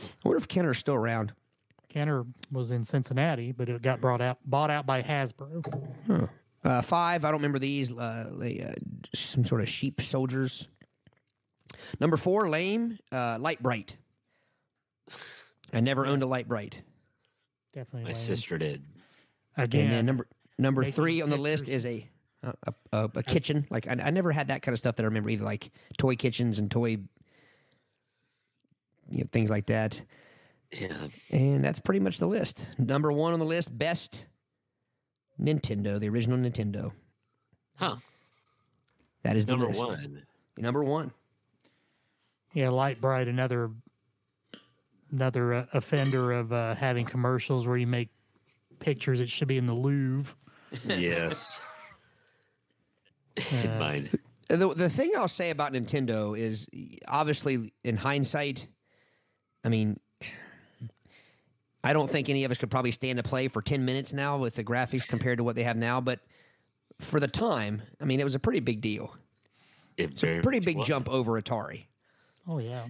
I 0.00 0.06
wonder 0.24 0.38
if 0.38 0.46
Kenner's 0.46 0.78
still 0.78 0.94
around. 0.94 1.32
Kenner 1.94 2.26
was 2.50 2.72
in 2.72 2.84
Cincinnati, 2.84 3.52
but 3.52 3.68
it 3.68 3.80
got 3.80 4.00
brought 4.00 4.20
out 4.20 4.38
bought 4.44 4.68
out 4.68 4.84
by 4.84 5.00
Hasbro. 5.00 6.28
Uh, 6.64 6.82
five. 6.82 7.24
I 7.24 7.28
don't 7.30 7.38
remember 7.38 7.60
these. 7.60 7.92
Uh, 7.92 8.32
they, 8.36 8.60
uh, 8.60 8.72
some 9.14 9.44
sort 9.44 9.60
of 9.60 9.68
sheep 9.68 10.00
soldiers. 10.00 10.66
Number 12.00 12.16
four, 12.16 12.48
lame. 12.48 12.98
Uh, 13.12 13.38
Lite-Brite. 13.38 13.96
I 15.72 15.80
never 15.80 16.04
owned 16.04 16.24
a 16.24 16.26
Lite-Brite. 16.26 16.82
Definitely. 17.72 18.02
My 18.02 18.08
lame. 18.08 18.16
sister 18.16 18.58
did. 18.58 18.82
And 19.56 19.64
Again, 19.64 19.90
then 19.90 20.06
number 20.06 20.26
number 20.58 20.82
three 20.82 21.22
on 21.22 21.30
the 21.30 21.36
list 21.36 21.68
is 21.68 21.86
a 21.86 22.08
a, 22.42 22.54
a, 22.66 22.74
a, 22.92 23.10
a 23.16 23.22
kitchen. 23.22 23.68
Like 23.70 23.86
I, 23.86 23.92
I 23.92 24.10
never 24.10 24.32
had 24.32 24.48
that 24.48 24.62
kind 24.62 24.72
of 24.72 24.80
stuff 24.80 24.96
that 24.96 25.04
I 25.04 25.06
remember 25.06 25.30
either, 25.30 25.44
like 25.44 25.70
toy 25.96 26.16
kitchens 26.16 26.58
and 26.58 26.68
toy, 26.68 26.88
you 26.88 27.06
know, 29.12 29.24
things 29.30 29.48
like 29.48 29.66
that. 29.66 30.02
Yeah. 30.80 31.06
And 31.30 31.64
that's 31.64 31.78
pretty 31.78 32.00
much 32.00 32.18
the 32.18 32.26
list. 32.26 32.66
Number 32.78 33.12
one 33.12 33.32
on 33.32 33.38
the 33.38 33.44
list, 33.44 33.76
best 33.76 34.24
Nintendo, 35.40 35.98
the 36.00 36.08
original 36.08 36.38
Nintendo. 36.38 36.92
Huh. 37.76 37.96
That 39.22 39.36
is 39.36 39.46
the 39.46 39.52
Number 39.52 39.66
list. 39.68 39.78
one. 39.86 40.22
Number 40.56 40.84
one. 40.84 41.12
yeah, 42.52 42.68
Lite-Brite, 42.70 43.28
another 43.28 43.70
another 45.12 45.54
uh, 45.54 45.66
offender 45.72 46.32
of 46.32 46.52
uh, 46.52 46.74
having 46.74 47.06
commercials 47.06 47.66
where 47.66 47.76
you 47.76 47.86
make 47.86 48.08
pictures 48.80 49.20
that 49.20 49.30
should 49.30 49.46
be 49.48 49.58
in 49.58 49.66
the 49.66 49.74
Louvre. 49.74 50.34
Yes. 50.86 51.56
Uh, 53.52 53.78
Mine. 53.80 54.10
The, 54.48 54.74
the 54.74 54.88
thing 54.88 55.10
I'll 55.16 55.26
say 55.26 55.50
about 55.50 55.72
Nintendo 55.72 56.38
is 56.38 56.68
obviously 57.08 57.72
in 57.82 57.96
hindsight, 57.96 58.68
I 59.64 59.70
mean, 59.70 59.98
I 61.84 61.92
don't 61.92 62.08
think 62.08 62.28
any 62.28 62.44
of 62.44 62.50
us 62.50 62.56
could 62.56 62.70
probably 62.70 62.92
stand 62.92 63.18
to 63.18 63.22
play 63.22 63.48
for 63.48 63.60
10 63.60 63.84
minutes 63.84 64.12
now 64.12 64.38
with 64.38 64.54
the 64.54 64.64
graphics 64.64 65.06
compared 65.06 65.38
to 65.38 65.44
what 65.44 65.54
they 65.54 65.64
have 65.64 65.76
now, 65.76 66.00
but 66.00 66.20
for 67.00 67.20
the 67.20 67.28
time, 67.28 67.82
I 68.00 68.04
mean, 68.04 68.20
it 68.20 68.24
was 68.24 68.34
a 68.34 68.38
pretty 68.38 68.60
big 68.60 68.80
deal. 68.80 69.14
It 69.96 70.12
It's 70.12 70.24
a 70.24 70.40
pretty 70.42 70.60
big 70.60 70.78
was. 70.78 70.86
jump 70.86 71.08
over 71.08 71.40
Atari. 71.40 71.84
Oh 72.48 72.58
yeah, 72.58 72.86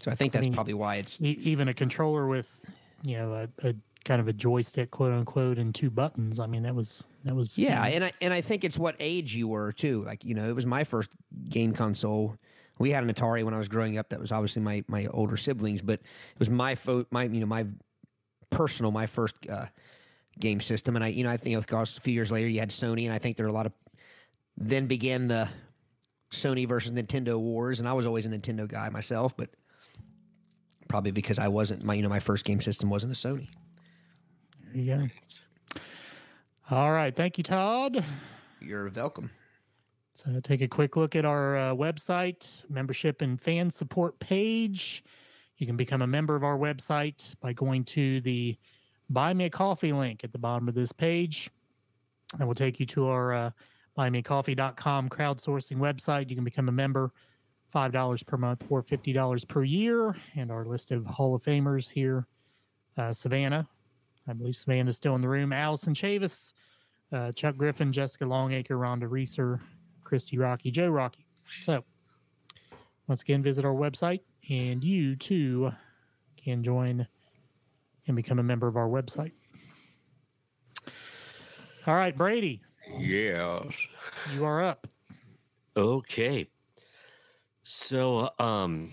So 0.00 0.10
I 0.10 0.14
think 0.14 0.32
that's 0.32 0.44
mean, 0.44 0.54
probably 0.54 0.74
why 0.74 0.96
it's 0.96 1.20
even 1.20 1.68
a 1.68 1.74
controller 1.74 2.26
with 2.26 2.48
you 3.04 3.16
know 3.16 3.32
a, 3.32 3.68
a 3.68 3.74
kind 4.04 4.20
of 4.20 4.28
a 4.28 4.32
joystick, 4.32 4.90
quote 4.90 5.12
unquote, 5.12 5.58
and 5.58 5.74
two 5.74 5.90
buttons. 5.90 6.40
I 6.40 6.46
mean, 6.46 6.62
that 6.62 6.74
was 6.74 7.04
that 7.24 7.34
was 7.34 7.56
Yeah, 7.58 7.84
and 7.84 8.04
I 8.04 8.12
and 8.20 8.32
I 8.32 8.40
think 8.40 8.64
it's 8.64 8.78
what 8.78 8.96
age 8.98 9.34
you 9.34 9.46
were 9.48 9.72
too. 9.72 10.04
Like 10.04 10.24
you 10.24 10.34
know, 10.34 10.48
it 10.48 10.54
was 10.54 10.66
my 10.66 10.84
first 10.84 11.10
game 11.48 11.72
console. 11.72 12.36
We 12.82 12.90
had 12.90 13.04
an 13.04 13.14
Atari 13.14 13.44
when 13.44 13.54
I 13.54 13.58
was 13.58 13.68
growing 13.68 13.96
up. 13.96 14.08
That 14.08 14.18
was 14.18 14.32
obviously 14.32 14.60
my 14.60 14.82
my 14.88 15.06
older 15.06 15.36
siblings, 15.36 15.80
but 15.80 16.00
it 16.00 16.38
was 16.40 16.50
my 16.50 16.74
fo- 16.74 17.06
my 17.12 17.22
you 17.22 17.38
know 17.38 17.46
my 17.46 17.64
personal 18.50 18.90
my 18.90 19.06
first 19.06 19.36
uh, 19.48 19.66
game 20.40 20.60
system. 20.60 20.96
And 20.96 21.04
I 21.04 21.08
you 21.08 21.22
know 21.22 21.30
I 21.30 21.36
think 21.36 21.56
of 21.56 21.68
course 21.68 21.96
a 21.96 22.00
few 22.00 22.12
years 22.12 22.32
later 22.32 22.48
you 22.48 22.58
had 22.58 22.70
Sony, 22.70 23.04
and 23.04 23.12
I 23.12 23.18
think 23.18 23.36
there 23.36 23.46
are 23.46 23.50
a 23.50 23.52
lot 23.52 23.66
of 23.66 23.72
then 24.56 24.88
began 24.88 25.28
the 25.28 25.48
Sony 26.32 26.66
versus 26.66 26.90
Nintendo 26.90 27.38
wars, 27.38 27.78
and 27.78 27.88
I 27.88 27.92
was 27.92 28.04
always 28.04 28.26
a 28.26 28.30
Nintendo 28.30 28.66
guy 28.66 28.88
myself, 28.88 29.36
but 29.36 29.50
probably 30.88 31.12
because 31.12 31.38
I 31.38 31.46
wasn't 31.46 31.84
my 31.84 31.94
you 31.94 32.02
know 32.02 32.08
my 32.08 32.18
first 32.18 32.44
game 32.44 32.60
system 32.60 32.90
wasn't 32.90 33.12
a 33.12 33.14
Sony. 33.14 33.46
There 34.74 34.82
you 34.82 35.08
go. 35.72 35.80
All 36.68 36.90
right, 36.90 37.14
thank 37.14 37.38
you, 37.38 37.44
Todd. 37.44 38.04
You're 38.60 38.90
welcome. 38.90 39.30
So 40.14 40.40
take 40.40 40.60
a 40.60 40.68
quick 40.68 40.96
look 40.96 41.16
at 41.16 41.24
our 41.24 41.56
uh, 41.56 41.74
website, 41.74 42.68
membership 42.68 43.22
and 43.22 43.40
fan 43.40 43.70
support 43.70 44.18
page. 44.18 45.02
You 45.56 45.66
can 45.66 45.76
become 45.76 46.02
a 46.02 46.06
member 46.06 46.36
of 46.36 46.44
our 46.44 46.58
website 46.58 47.34
by 47.40 47.52
going 47.52 47.84
to 47.84 48.20
the 48.20 48.56
Buy 49.10 49.32
Me 49.32 49.44
a 49.44 49.50
Coffee 49.50 49.92
link 49.92 50.24
at 50.24 50.32
the 50.32 50.38
bottom 50.38 50.68
of 50.68 50.74
this 50.74 50.92
page. 50.92 51.50
And 52.38 52.46
we'll 52.46 52.54
take 52.54 52.80
you 52.80 52.86
to 52.86 53.08
our 53.08 53.32
uh, 53.32 53.50
buymeacoffee.com 53.98 55.08
crowdsourcing 55.08 55.76
website. 55.76 56.30
You 56.30 56.36
can 56.36 56.44
become 56.44 56.68
a 56.68 56.72
member, 56.72 57.12
$5 57.74 58.26
per 58.26 58.36
month 58.36 58.64
or 58.68 58.82
$50 58.82 59.48
per 59.48 59.64
year. 59.64 60.14
And 60.36 60.50
our 60.50 60.64
list 60.64 60.90
of 60.90 61.06
Hall 61.06 61.34
of 61.34 61.42
Famers 61.42 61.90
here 61.90 62.26
uh, 62.98 63.12
Savannah, 63.12 63.66
I 64.28 64.32
believe 64.34 64.56
Savannah's 64.56 64.96
still 64.96 65.14
in 65.14 65.20
the 65.20 65.28
room, 65.28 65.52
Allison 65.52 65.94
Chavis, 65.94 66.52
uh, 67.12 67.32
Chuck 67.32 67.56
Griffin, 67.56 67.92
Jessica 67.92 68.24
Longacre, 68.24 68.76
Rhonda 68.76 69.10
Reeser, 69.10 69.60
Christy 70.12 70.36
Rocky, 70.36 70.70
Joe 70.70 70.90
Rocky. 70.90 71.24
So, 71.62 71.84
once 73.08 73.22
again, 73.22 73.42
visit 73.42 73.64
our 73.64 73.72
website, 73.72 74.20
and 74.50 74.84
you 74.84 75.16
too 75.16 75.72
can 76.36 76.62
join 76.62 77.06
and 78.06 78.14
become 78.14 78.38
a 78.38 78.42
member 78.42 78.68
of 78.68 78.76
our 78.76 78.88
website. 78.90 79.32
All 81.86 81.94
right, 81.94 82.14
Brady, 82.14 82.60
Yes. 82.98 83.74
you 84.34 84.44
are 84.44 84.62
up. 84.62 84.86
Okay. 85.78 86.46
So, 87.62 88.28
um, 88.38 88.90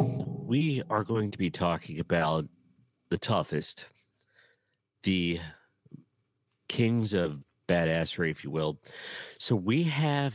we 0.48 0.84
are 0.90 1.04
going 1.04 1.32
to 1.32 1.38
be 1.38 1.50
talking 1.50 2.00
about 2.00 2.46
the 3.10 3.18
toughest, 3.18 3.84
the 5.04 5.42
kings 6.70 7.14
of 7.14 7.44
badassery, 7.68 8.32
if 8.32 8.46
you 8.46 8.52
will. 8.52 8.80
So, 9.38 9.58
we 9.58 9.84
have 9.84 10.34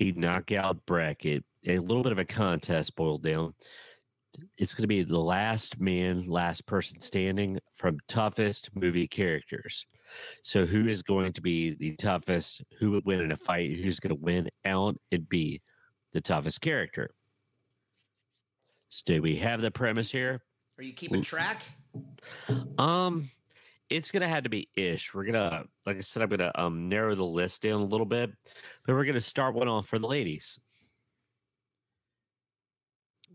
a 0.00 0.12
knockout 0.12 0.84
bracket, 0.86 1.44
a 1.66 1.78
little 1.78 2.02
bit 2.02 2.12
of 2.12 2.18
a 2.18 2.24
contest 2.24 2.94
boiled 2.96 3.22
down. 3.22 3.54
It's 4.56 4.74
going 4.74 4.82
to 4.82 4.88
be 4.88 5.02
the 5.02 5.18
last 5.18 5.80
man, 5.80 6.26
last 6.26 6.66
person 6.66 7.00
standing 7.00 7.58
from 7.74 7.98
toughest 8.06 8.70
movie 8.74 9.08
characters. 9.08 9.84
So, 10.42 10.64
who 10.64 10.88
is 10.88 11.02
going 11.02 11.32
to 11.32 11.40
be 11.40 11.74
the 11.74 11.96
toughest? 11.96 12.62
Who 12.78 12.92
would 12.92 13.04
win 13.04 13.20
in 13.20 13.32
a 13.32 13.36
fight? 13.36 13.72
Who's 13.72 14.00
going 14.00 14.14
to 14.14 14.22
win 14.22 14.48
out 14.64 14.96
and 15.12 15.28
be 15.28 15.60
the 16.12 16.20
toughest 16.20 16.60
character? 16.60 17.10
So, 18.90 19.02
do 19.06 19.22
we 19.22 19.36
have 19.36 19.60
the 19.60 19.70
premise 19.70 20.10
here? 20.10 20.40
Are 20.78 20.84
you 20.84 20.92
keeping 20.92 21.22
track? 21.22 21.64
Um, 22.78 23.28
it's 23.90 24.10
gonna 24.10 24.28
have 24.28 24.44
to 24.44 24.50
be 24.50 24.68
ish. 24.76 25.14
We're 25.14 25.24
gonna, 25.24 25.64
like 25.86 25.96
I 25.96 26.00
said, 26.00 26.22
I'm 26.22 26.28
gonna 26.28 26.52
um 26.54 26.88
narrow 26.88 27.14
the 27.14 27.24
list 27.24 27.62
down 27.62 27.80
a 27.80 27.84
little 27.84 28.06
bit, 28.06 28.30
but 28.84 28.94
we're 28.94 29.04
gonna 29.04 29.20
start 29.20 29.54
one 29.54 29.68
off 29.68 29.88
for 29.88 29.98
the 29.98 30.06
ladies. 30.06 30.58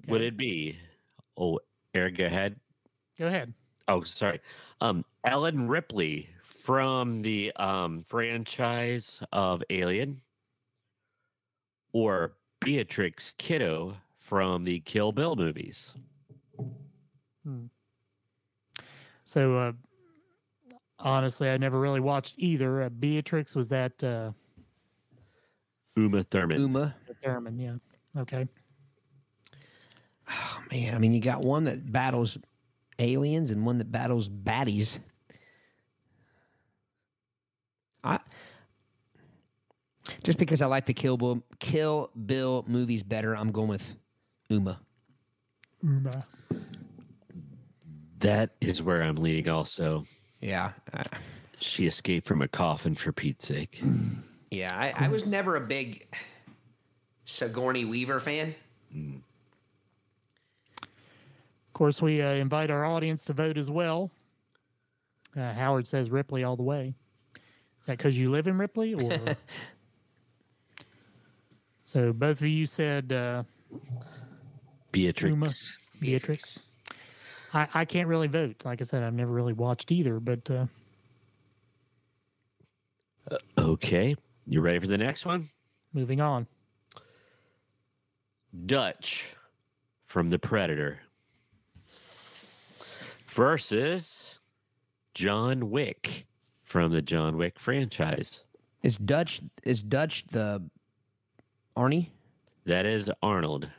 Would 0.08 0.22
it 0.22 0.38
be? 0.38 0.78
Oh, 1.38 1.60
Eric, 1.94 2.18
go 2.18 2.26
ahead. 2.26 2.60
Go 3.18 3.28
ahead. 3.28 3.54
Oh, 3.88 4.02
sorry. 4.02 4.40
Um, 4.82 5.06
Ellen 5.26 5.68
Ripley 5.68 6.30
from 6.44 7.22
the 7.22 7.52
um 7.56 8.04
franchise 8.04 9.20
of 9.32 9.64
Alien, 9.70 10.22
or 11.94 12.36
Beatrix 12.62 13.34
Kiddo 13.38 13.96
from 14.18 14.64
the 14.64 14.80
Kill 14.82 15.12
Bill 15.12 15.36
movies. 15.36 15.94
Hmm. 17.44 17.66
So, 19.26 19.58
uh, 19.58 19.72
honestly, 21.04 21.50
I 21.50 21.58
never 21.58 21.80
really 21.80 22.00
watched 22.00 22.36
either. 22.38 22.84
Uh, 22.84 22.90
Beatrix 22.90 23.54
was 23.54 23.68
that 23.68 24.04
uh, 24.04 24.32
Uma 25.96 26.24
Thurman. 26.24 26.60
Uma. 26.60 26.96
Thurman, 27.22 27.60
yeah. 27.60 27.76
Okay. 28.22 28.48
Oh, 30.30 30.64
man, 30.72 30.96
I 30.96 30.98
mean, 30.98 31.14
you 31.14 31.20
got 31.20 31.42
one 31.42 31.66
that 31.66 31.92
battles 31.92 32.38
aliens 32.98 33.52
and 33.52 33.66
one 33.66 33.78
that 33.78 33.92
battles 33.92 34.30
baddies. 34.30 35.00
I 38.04 38.20
just 40.24 40.38
because 40.38 40.62
I 40.62 40.66
like 40.66 40.86
the 40.86 40.94
Kill 40.94 41.18
Bill, 41.18 41.44
Kill 41.60 42.10
Bill 42.26 42.66
movies 42.68 43.04
better, 43.04 43.36
I'm 43.36 43.52
going 43.52 43.70
with 43.70 43.96
Uma. 44.50 44.80
Uma. 45.82 46.26
That 48.20 48.52
is 48.62 48.82
where 48.82 49.04
I'm 49.04 49.16
leading. 49.16 49.50
Also, 49.50 50.06
Yeah, 50.44 50.72
I, 50.94 51.04
she 51.58 51.88
escaped 51.88 52.28
from 52.28 52.42
a 52.42 52.50
coffin 52.50 52.96
for 52.96 53.14
Pete's 53.14 53.48
sake. 53.48 53.82
yeah. 54.52 54.76
I, 54.76 55.06
I 55.06 55.08
was 55.08 55.26
never 55.26 55.56
a 55.56 55.62
big 55.62 56.06
Sigourney 57.24 57.86
Weaver 57.86 58.20
fan. 58.20 58.54
Of 60.82 61.74
course, 61.74 62.02
we 62.02 62.22
uh, 62.22 62.32
invite 62.34 62.70
our 62.70 62.84
audience 62.84 63.24
to 63.26 63.34
vote 63.34 63.58
as 63.58 63.72
well. 63.72 64.12
Uh, 65.36 65.54
Howard 65.54 65.88
says 65.88 66.12
Ripley 66.12 66.44
all 66.44 66.58
the 66.58 66.64
way. 66.64 66.94
Is 67.80 67.86
that 67.86 67.98
because 67.98 68.20
you 68.20 68.30
live 68.30 68.48
in 68.48 68.58
Ripley, 68.58 68.96
or 68.96 69.18
so 71.84 72.12
both 72.12 72.42
of 72.42 72.48
you 72.48 72.66
said 72.66 73.14
uh, 73.14 73.44
Beatrix. 74.92 75.32
Uma. 75.32 75.50
Beatrix? 76.02 76.60
I, 77.54 77.68
I 77.74 77.86
can't 77.86 78.08
really 78.08 78.28
vote. 78.28 78.64
Like 78.66 78.82
I 78.82 78.86
said, 78.86 79.04
I've 79.04 79.14
never 79.14 79.32
really 79.32 79.54
watched 79.54 79.92
either. 79.92 80.20
But 80.20 80.50
uh, 80.50 80.66
Okay, 83.58 84.16
you 84.48 84.62
ready 84.62 84.80
for 84.80 84.88
the 84.88 84.98
next 84.98 85.26
one? 85.26 85.50
moving 85.94 86.20
on. 86.20 86.48
Dutch 88.66 89.26
from 90.06 90.30
The 90.32 90.40
Predator 90.40 91.00
versus 93.28 94.40
John 95.14 95.70
Wick 95.70 96.26
from 96.64 96.92
the 96.92 97.02
John 97.02 97.38
Wick 97.38 97.60
franchise. 97.60 98.44
Is 98.82 98.98
Dutch 98.98 99.42
is 99.64 99.84
Dutch 99.84 100.26
the 100.32 100.64
Arnie? 101.78 102.10
That 102.66 102.86
is 102.86 103.10
Arnold. 103.22 103.70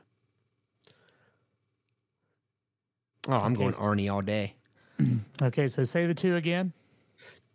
Oh, 3.29 3.33
I'm 3.33 3.53
Okay, 3.53 3.63
going 3.63 3.75
Arnie 3.75 4.13
all 4.13 4.23
day. 4.23 4.55
Okay, 5.43 5.67
so 5.67 5.83
say 5.83 6.07
the 6.07 6.15
two 6.15 6.37
again. 6.37 6.73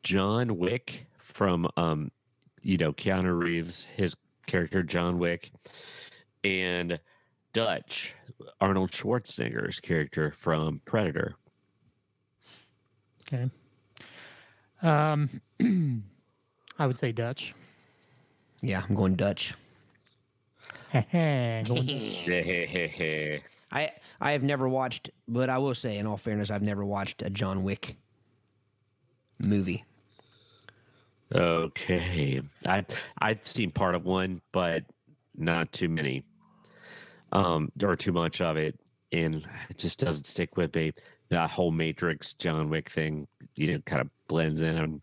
John 0.04 0.58
Wick 0.58 1.06
from 1.18 1.68
um 1.78 2.12
you 2.62 2.78
know 2.78 2.92
Keanu 2.92 3.38
Reeves 3.38 3.86
his 3.96 4.16
character 4.46 4.84
John 4.84 5.18
Wick 5.20 5.52
and 6.44 7.00
Dutch 7.54 8.14
Arnold 8.60 8.92
Schwarzenegger's 8.92 9.80
character 9.80 10.32
from 10.32 10.82
Predator. 10.86 11.36
Okay. 13.32 13.50
Um, 14.82 15.42
I 16.80 16.88
would 16.88 16.98
say 16.98 17.12
Dutch. 17.12 17.54
Yeah, 18.62 18.84
I'm 18.88 18.96
going 18.96 19.16
Dutch. 19.16 19.54
Going 20.94 21.64
Dutch. 21.66 22.28
I 23.72 23.92
I 24.22 24.32
have 24.32 24.44
never 24.44 24.68
watched, 24.68 25.10
but 25.28 25.50
I 25.50 25.58
will 25.58 25.74
say, 25.74 25.98
in 25.98 26.06
all 26.06 26.18
fairness, 26.18 26.52
I've 26.52 26.62
never 26.62 26.86
watched 26.86 27.22
a 27.22 27.30
John 27.30 27.64
Wick 27.64 27.96
movie. 29.40 29.86
Okay. 31.34 32.42
I 32.66 32.86
I've 33.22 33.48
seen 33.48 33.72
part 33.72 33.96
of 33.96 34.06
one, 34.06 34.42
but 34.52 34.84
not 35.38 35.72
too 35.72 35.90
many. 35.90 36.24
Um 37.32 37.72
or 37.82 37.96
too 37.96 38.12
much 38.12 38.42
of 38.42 38.58
it. 38.58 38.80
And 39.12 39.48
it 39.70 39.78
just 39.78 40.00
doesn't 40.00 40.28
stick 40.28 40.58
with 40.58 40.76
me. 40.76 40.94
That 41.30 41.50
whole 41.50 41.72
Matrix 41.72 42.34
John 42.34 42.70
Wick 42.70 42.90
thing, 42.90 43.28
you 43.56 43.74
know, 43.74 43.80
kind 43.86 44.02
of 44.02 44.10
blends 44.28 44.62
in. 44.62 44.76
And 44.76 45.02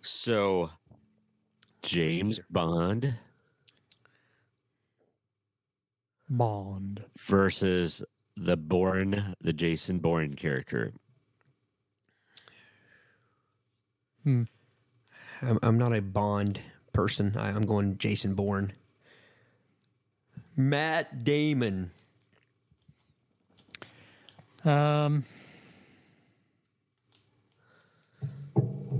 so 0.00 0.70
James 1.82 2.40
Bond 2.50 3.14
Bond. 6.32 7.04
versus 7.18 8.02
the 8.36 8.56
Bourne, 8.56 9.34
the 9.40 9.52
Jason 9.52 9.98
Bourne 9.98 10.34
character. 10.34 10.92
I'm, 14.24 14.48
I'm 15.62 15.78
not 15.78 15.94
a 15.94 16.00
Bond 16.00 16.60
person. 16.92 17.36
I, 17.36 17.48
I'm 17.48 17.66
going 17.66 17.98
Jason 17.98 18.34
Bourne. 18.34 18.72
Matt 20.56 21.24
Damon. 21.24 21.90
Um. 24.64 25.24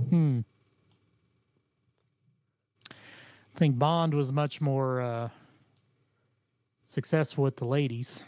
Hmm. 0.09 0.39
I 2.89 3.59
think 3.59 3.79
Bond 3.79 4.13
was 4.13 4.31
much 4.31 4.59
more 4.61 5.01
uh, 5.01 5.29
successful 6.97 7.43
with 7.43 7.55
the 7.57 7.65
ladies. 7.65 8.23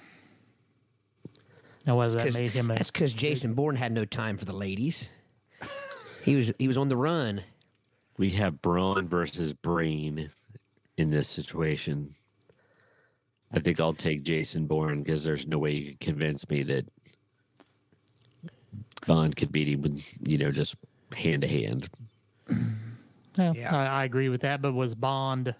Now, 1.85 1.97
whether 1.97 2.17
that 2.17 2.23
'Cause- 2.25 2.33
made 2.33 2.51
him 2.51 2.71
a 2.71 2.75
That's 2.75 2.89
because 2.91 3.13
Jason 3.13 3.53
Bourne 3.53 3.75
had 3.75 3.91
no 3.91 4.05
time 4.05 4.37
for 4.37 4.45
the 4.45 4.53
ladies. 4.55 5.09
He 6.23 6.35
was 6.35 6.51
he 6.57 6.67
was 6.67 6.77
on 6.77 6.87
the 6.87 6.97
run. 6.97 7.43
We 8.17 8.31
have 8.31 8.61
Brawn 8.61 9.07
versus 9.07 9.53
Brain 9.53 10.31
in 10.97 11.11
this 11.11 11.27
situation. 11.27 12.15
I 13.51 13.59
think 13.59 13.79
I'll 13.79 13.93
take 13.93 14.23
Jason 14.23 14.65
Bourne 14.65 15.03
because 15.03 15.23
there's 15.23 15.45
no 15.45 15.59
way 15.59 15.73
you 15.75 15.91
could 15.91 15.99
convince 15.99 16.49
me 16.49 16.63
that 16.63 16.85
Bond 19.05 19.35
could 19.35 19.51
beat 19.51 19.67
him 19.67 19.81
with, 19.83 20.17
you 20.27 20.37
know, 20.39 20.51
just 20.51 20.75
hand 21.13 21.43
to 21.43 21.47
hand. 21.47 21.87
Yeah, 23.37 23.51
Yeah. 23.53 23.75
I, 23.75 24.01
I 24.01 24.03
agree 24.05 24.29
with 24.29 24.41
that. 24.41 24.61
But 24.61 24.73
was 24.73 24.95
Bond 24.95 25.53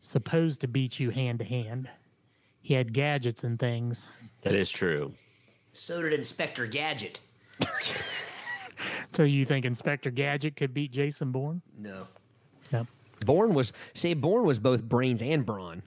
supposed 0.00 0.60
to 0.60 0.68
beat 0.68 1.00
you 1.00 1.08
hand 1.10 1.38
to 1.38 1.44
hand? 1.46 1.88
He 2.60 2.74
had 2.74 2.92
gadgets 2.92 3.44
and 3.44 3.58
things. 3.58 4.08
That 4.42 4.54
is 4.54 4.70
true. 4.70 5.12
So 5.72 6.02
did 6.02 6.12
Inspector 6.12 6.64
Gadget. 6.66 7.20
So 9.12 9.24
you 9.24 9.44
think 9.44 9.66
Inspector 9.66 10.10
Gadget 10.12 10.56
could 10.56 10.72
beat 10.72 10.92
Jason 10.92 11.32
Bourne? 11.32 11.62
No. 11.76 12.06
Yeah. 12.72 12.84
Bourne 13.26 13.54
was 13.54 13.72
say 13.94 14.14
Bourne 14.14 14.46
was 14.46 14.58
both 14.58 14.82
brains 14.82 15.20
and 15.22 15.44
brawn. 15.44 15.82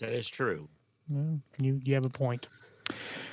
That 0.00 0.12
is 0.12 0.28
true. 0.28 0.68
Well, 1.08 1.40
you 1.60 1.80
you 1.84 1.94
have 1.94 2.06
a 2.06 2.10
point. 2.10 2.48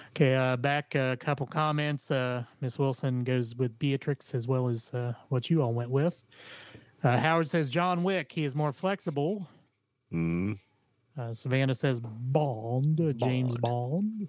Okay, 0.09 0.36
uh, 0.36 0.57
back 0.57 0.93
a 0.95 1.18
couple 1.20 1.47
comments. 1.47 2.11
Uh, 2.11 2.43
Miss 2.61 2.78
Wilson 2.78 3.24
goes 3.24 3.55
with 3.55 3.78
Beatrix 3.80 4.36
as 4.36 4.47
well 4.47 4.68
as 4.68 4.91
uh, 4.93 5.14
what 5.30 5.49
you 5.49 5.61
all 5.61 5.74
went 5.74 5.89
with. 5.89 6.22
Uh, 7.03 7.18
Howard 7.18 7.49
says 7.49 7.70
John 7.70 8.03
Wick. 8.03 8.32
He 8.32 8.43
is 8.43 8.55
more 8.55 8.72
flexible. 8.72 9.47
Mm. 10.14 10.59
Uh, 11.18 11.34
Savannah 11.34 11.76
says 11.76 12.01
Bond, 12.01 12.99
uh, 12.99 13.14
James 13.14 13.55
Bond. 13.57 14.28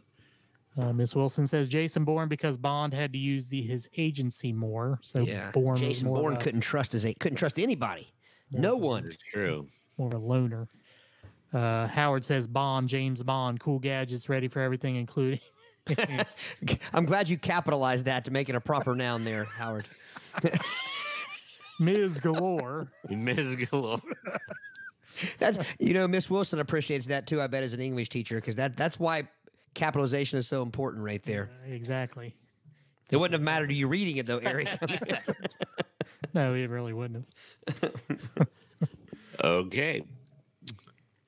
Uh, 0.77 0.93
Miss 0.93 1.15
Wilson 1.15 1.47
says 1.47 1.69
Jason 1.69 2.05
Bourne 2.05 2.29
because 2.29 2.57
Bond 2.57 2.93
had 2.93 3.13
to 3.13 3.19
use 3.19 3.49
the 3.49 3.63
his 3.63 3.89
agency 3.97 4.53
more. 4.53 4.99
So 5.03 5.21
yeah. 5.21 5.51
Bourne 5.53 5.77
Jason 5.77 6.09
more, 6.09 6.17
Bourne 6.17 6.35
a, 6.35 6.39
couldn't 6.39 6.63
trust 6.63 6.93
his 6.93 7.05
couldn't 7.21 7.37
trust 7.37 7.59
anybody. 7.59 8.13
No 8.51 8.77
one. 8.77 9.07
It's 9.07 9.17
true. 9.17 9.69
more 9.99 10.09
of 10.09 10.15
a 10.15 10.19
loner. 10.19 10.69
Uh, 11.53 11.87
Howard 11.87 12.25
says 12.25 12.47
Bond, 12.47 12.89
James 12.89 13.23
Bond, 13.23 13.61
cool 13.61 13.79
gadgets, 13.79 14.29
ready 14.29 14.49
for 14.49 14.61
everything, 14.61 14.97
including. 14.97 15.41
I'm 16.93 17.05
glad 17.05 17.29
you 17.29 17.39
capitalized 17.39 18.07
that 18.07 18.25
to 18.25 18.31
make 18.31 18.49
it 18.49 18.55
a 18.55 18.61
proper 18.61 18.95
noun 18.95 19.25
there, 19.25 19.45
Howard. 19.45 19.87
Ms. 21.81 22.21
Galore. 22.21 22.89
Ms. 23.09 23.57
Galore. 23.57 24.01
That's 25.39 25.59
you 25.79 25.95
know, 25.95 26.07
Miss 26.09 26.29
Wilson 26.31 26.59
appreciates 26.59 27.07
that 27.07 27.27
too. 27.27 27.41
I 27.41 27.47
bet 27.47 27.63
as 27.63 27.73
an 27.75 27.81
English 27.81 28.09
teacher 28.09 28.37
because 28.37 28.57
that 28.57 28.77
that's 28.77 28.99
why 28.99 29.29
capitalization 29.75 30.39
is 30.39 30.47
so 30.47 30.63
important 30.63 31.05
right 31.05 31.23
there. 31.23 31.51
exactly. 31.67 32.35
It 33.11 33.17
wouldn't 33.19 33.35
have 33.35 33.43
mattered 33.43 33.69
to 33.69 33.75
you 33.75 33.87
reading 33.87 34.17
it 34.17 34.27
though, 34.27 34.39
Eric. 34.39 34.69
No, 36.33 36.53
it 36.55 36.69
really 36.69 36.93
wouldn't 36.93 37.27
have. 37.69 37.93
Okay. 39.45 40.03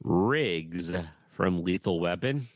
Riggs 0.03 0.95
from 1.32 1.62
Lethal 1.64 2.01
Weapon. 2.01 2.49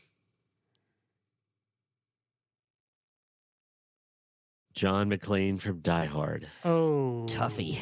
John 4.73 5.09
McClane 5.09 5.59
from 5.59 5.79
Die 5.79 6.05
Hard. 6.05 6.47
Oh, 6.63 7.25
Toughie. 7.29 7.77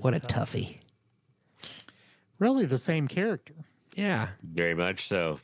what 0.00 0.14
a 0.14 0.20
tough. 0.20 0.52
toughie. 0.52 0.76
Really, 2.38 2.66
the 2.66 2.78
same 2.78 3.08
character, 3.08 3.54
Yeah. 3.94 4.28
Very 4.42 4.74
much 4.74 5.08
so. 5.08 5.40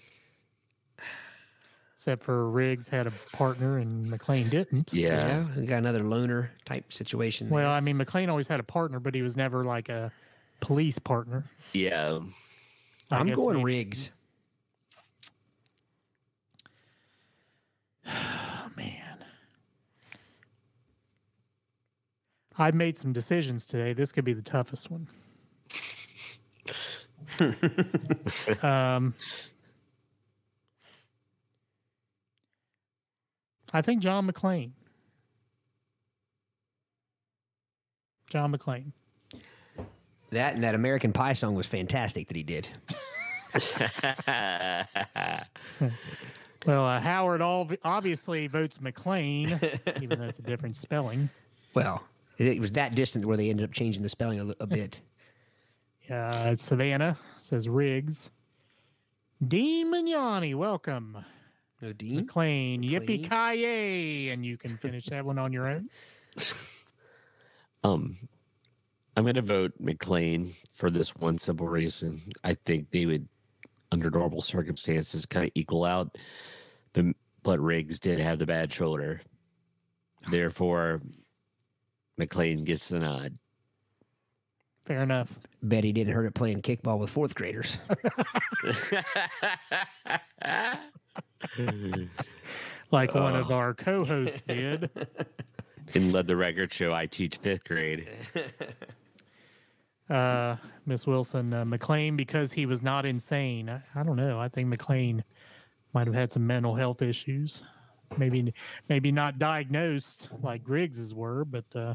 except 1.97 2.23
for 2.25 2.51
Riggs 2.51 2.89
had 2.89 3.07
a 3.07 3.13
partner 3.33 3.79
and 3.79 4.11
McLean 4.11 4.49
didn't. 4.49 4.93
Yeah. 4.93 5.09
Yeah. 5.47 5.47
We 5.57 5.67
got 5.67 5.79
another 5.79 6.03
loner 6.03 6.51
type 6.65 6.93
situation. 6.93 7.49
there. 7.49 7.55
Well, 7.55 7.71
I 7.71 7.81
mean, 7.81 7.97
McLean 7.97 8.29
always 8.29 8.47
had 8.49 8.59
a 8.61 8.65
partner, 8.65 8.99
but 9.01 9.15
he 9.15 9.23
was 9.23 9.37
never 9.37 9.63
like 9.65 9.89
a 9.89 10.11
police 10.61 10.99
partner. 10.99 11.45
Yeah. 11.73 12.19
I 13.11 13.17
I'm 13.19 13.31
going 13.33 13.59
maybe- 13.59 13.65
Riggs. 13.65 14.11
Oh 18.07 18.71
man. 18.77 19.25
I've 22.59 22.75
made 22.75 22.99
some 22.99 23.13
decisions 23.13 23.67
today. 23.67 23.93
This 23.93 24.13
could 24.13 24.25
be 24.25 24.33
the 24.33 24.43
toughest 24.43 24.91
one. 24.91 25.09
um, 28.63 29.15
I 33.73 33.83
think 33.83 34.03
John 34.03 34.31
McClane. 34.31 34.73
John 38.29 38.55
McClane. 38.55 38.93
That 40.31 40.55
and 40.55 40.65
that 40.65 40.75
American 40.75 41.13
Pie 41.13 41.35
song 41.35 41.55
was 41.55 41.67
fantastic 41.67 42.29
that 42.29 42.37
he 42.37 42.43
did. 42.43 42.69
Well, 46.67 46.87
uh, 46.87 47.01
Howard 47.01 47.41
all 47.41 47.69
obviously 47.85 48.47
votes 48.47 48.81
McLean, 48.81 49.59
even 50.01 50.19
though 50.19 50.27
it's 50.27 50.39
a 50.39 50.43
different 50.43 50.77
spelling. 50.77 51.29
Well, 51.75 52.03
it, 52.39 52.61
was 52.61 52.73
that 52.73 52.95
distant 52.95 53.25
where 53.25 53.37
they 53.37 53.51
ended 53.51 53.65
up 53.65 53.73
changing 53.73 54.03
the 54.03 54.09
spelling 54.09 54.41
a, 54.41 54.55
a 54.61 54.67
bit. 54.67 55.01
Uh, 56.13 56.55
Savannah 56.57 57.17
says 57.41 57.69
Riggs. 57.71 58.31
Dean 59.49 59.91
Mignani, 59.93 60.55
welcome. 60.55 61.25
No, 61.81 61.93
Dean? 61.95 62.17
McLean, 62.17 62.83
yippee 62.83 63.29
ki 63.29 64.31
and 64.31 64.45
you 64.45 64.59
can 64.59 64.77
finish 64.77 65.07
that 65.07 65.25
one 65.25 65.39
on 65.39 65.53
your 65.53 65.67
own. 65.69 65.89
Um, 67.85 68.17
I'm 69.17 69.25
going 69.25 69.35
to 69.35 69.43
vote 69.43 69.73
McLean 69.81 70.53
for 70.73 70.89
this 70.89 71.17
one 71.17 71.37
simple 71.37 71.67
reason. 71.67 72.23
I 72.45 72.55
think 72.55 72.93
they 72.93 73.07
would, 73.07 73.27
under 73.91 74.09
normal 74.09 74.41
circumstances, 74.41 75.27
kind 75.27 75.47
of 75.47 75.53
equal 75.57 75.85
out. 75.85 76.17
But, 76.93 77.07
but 77.43 77.59
Riggs 77.59 77.99
did 77.99 78.21
have 78.21 78.39
the 78.39 78.47
bad 78.47 78.73
shoulder. 78.73 79.21
Therefore, 80.31 81.03
McLean 82.17 82.63
gets 82.63 82.87
the 82.87 83.01
nod. 83.01 83.37
Fair 84.93 85.03
enough. 85.03 85.33
Bet 85.63 85.85
he 85.85 85.93
didn't 85.93 86.13
hurt 86.13 86.27
it 86.27 86.35
playing 86.35 86.61
kickball 86.61 86.99
with 86.99 87.09
fourth 87.09 87.35
graders. 87.35 87.79
Like 92.91 93.15
one 93.15 93.35
of 93.35 93.51
our 93.51 93.73
co 93.73 94.05
hosts 94.05 94.43
did. 94.43 94.91
and 95.95 96.13
led 96.13 96.27
the 96.27 96.37
record 96.37 96.75
show 96.75 96.93
I 96.93 97.07
teach 97.07 97.37
fifth 97.37 97.65
grade. 97.65 98.07
Uh, 100.11 100.57
Miss 100.85 101.07
Wilson, 101.07 101.55
uh, 101.55 101.65
McLean, 101.65 102.17
because 102.17 102.53
he 102.53 102.67
was 102.67 102.83
not 102.83 103.07
insane. 103.07 103.71
I, 103.71 103.81
I 103.95 104.03
don't 104.03 104.17
know. 104.17 104.39
I 104.39 104.49
think 104.49 104.69
McLean 104.69 105.25
might 105.95 106.07
have 106.07 106.15
had 106.15 106.31
some 106.31 106.47
mental 106.47 106.75
health 106.75 107.01
issues. 107.01 107.63
Maybe, 108.19 108.53
maybe 108.91 109.11
not 109.11 109.39
diagnosed 109.39 110.29
like 110.43 110.61
Riggs's 110.67 111.15
were, 111.15 111.47
but. 111.47 111.65
Uh, 111.75 111.95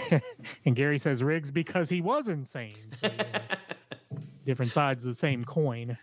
and 0.64 0.76
Gary 0.76 0.98
says 0.98 1.22
Riggs 1.22 1.50
because 1.50 1.88
he 1.88 2.00
was 2.00 2.28
insane. 2.28 2.72
So, 3.00 3.08
uh, 3.08 3.38
different 4.46 4.72
sides 4.72 5.04
of 5.04 5.08
the 5.08 5.14
same 5.14 5.44
coin. 5.44 5.96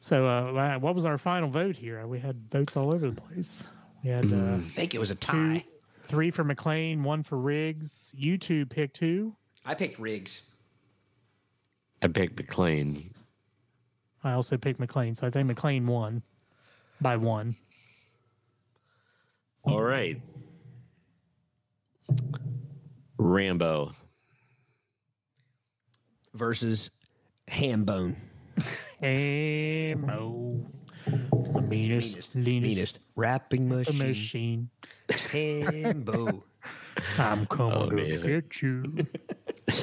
So, 0.00 0.24
uh, 0.26 0.78
what 0.78 0.94
was 0.94 1.04
our 1.04 1.18
final 1.18 1.48
vote 1.48 1.76
here? 1.76 2.06
We 2.06 2.20
had 2.20 2.50
votes 2.50 2.76
all 2.76 2.90
over 2.90 3.10
the 3.10 3.20
place. 3.20 3.62
We 4.04 4.10
had 4.10 4.32
uh, 4.32 4.54
I 4.54 4.58
think 4.60 4.94
it 4.94 5.00
was 5.00 5.10
a 5.10 5.16
two, 5.16 5.54
tie. 5.54 5.64
three 6.04 6.30
for 6.30 6.44
McLean, 6.44 7.02
one 7.02 7.22
for 7.24 7.36
Riggs. 7.38 8.10
You 8.14 8.38
two 8.38 8.66
picked 8.66 8.98
who? 8.98 9.34
I 9.64 9.74
picked 9.74 9.98
Riggs. 9.98 10.42
I 12.02 12.06
picked 12.08 12.36
McLean. 12.36 13.10
I 14.22 14.32
also 14.32 14.56
picked 14.56 14.78
McLean, 14.78 15.14
so 15.14 15.26
I 15.26 15.30
think 15.30 15.46
McLean 15.48 15.86
won 15.86 16.22
by 17.00 17.16
one. 17.16 17.56
All 19.66 19.82
right. 19.82 20.20
Rambo. 23.18 23.90
versus 26.34 26.90
Hambone. 27.48 28.14
Ammo. 29.02 30.66
The 31.06 31.62
meanest, 31.62 32.34
leanest 32.34 32.62
Meanest 32.68 32.98
rapping 33.14 33.68
machine. 33.68 33.98
machine. 33.98 34.70
Hambo. 35.10 36.44
I'm 37.18 37.46
coming 37.46 37.90
to 37.90 38.02
Amazing. 38.02 38.30
get 38.30 38.62
you. 38.62 38.84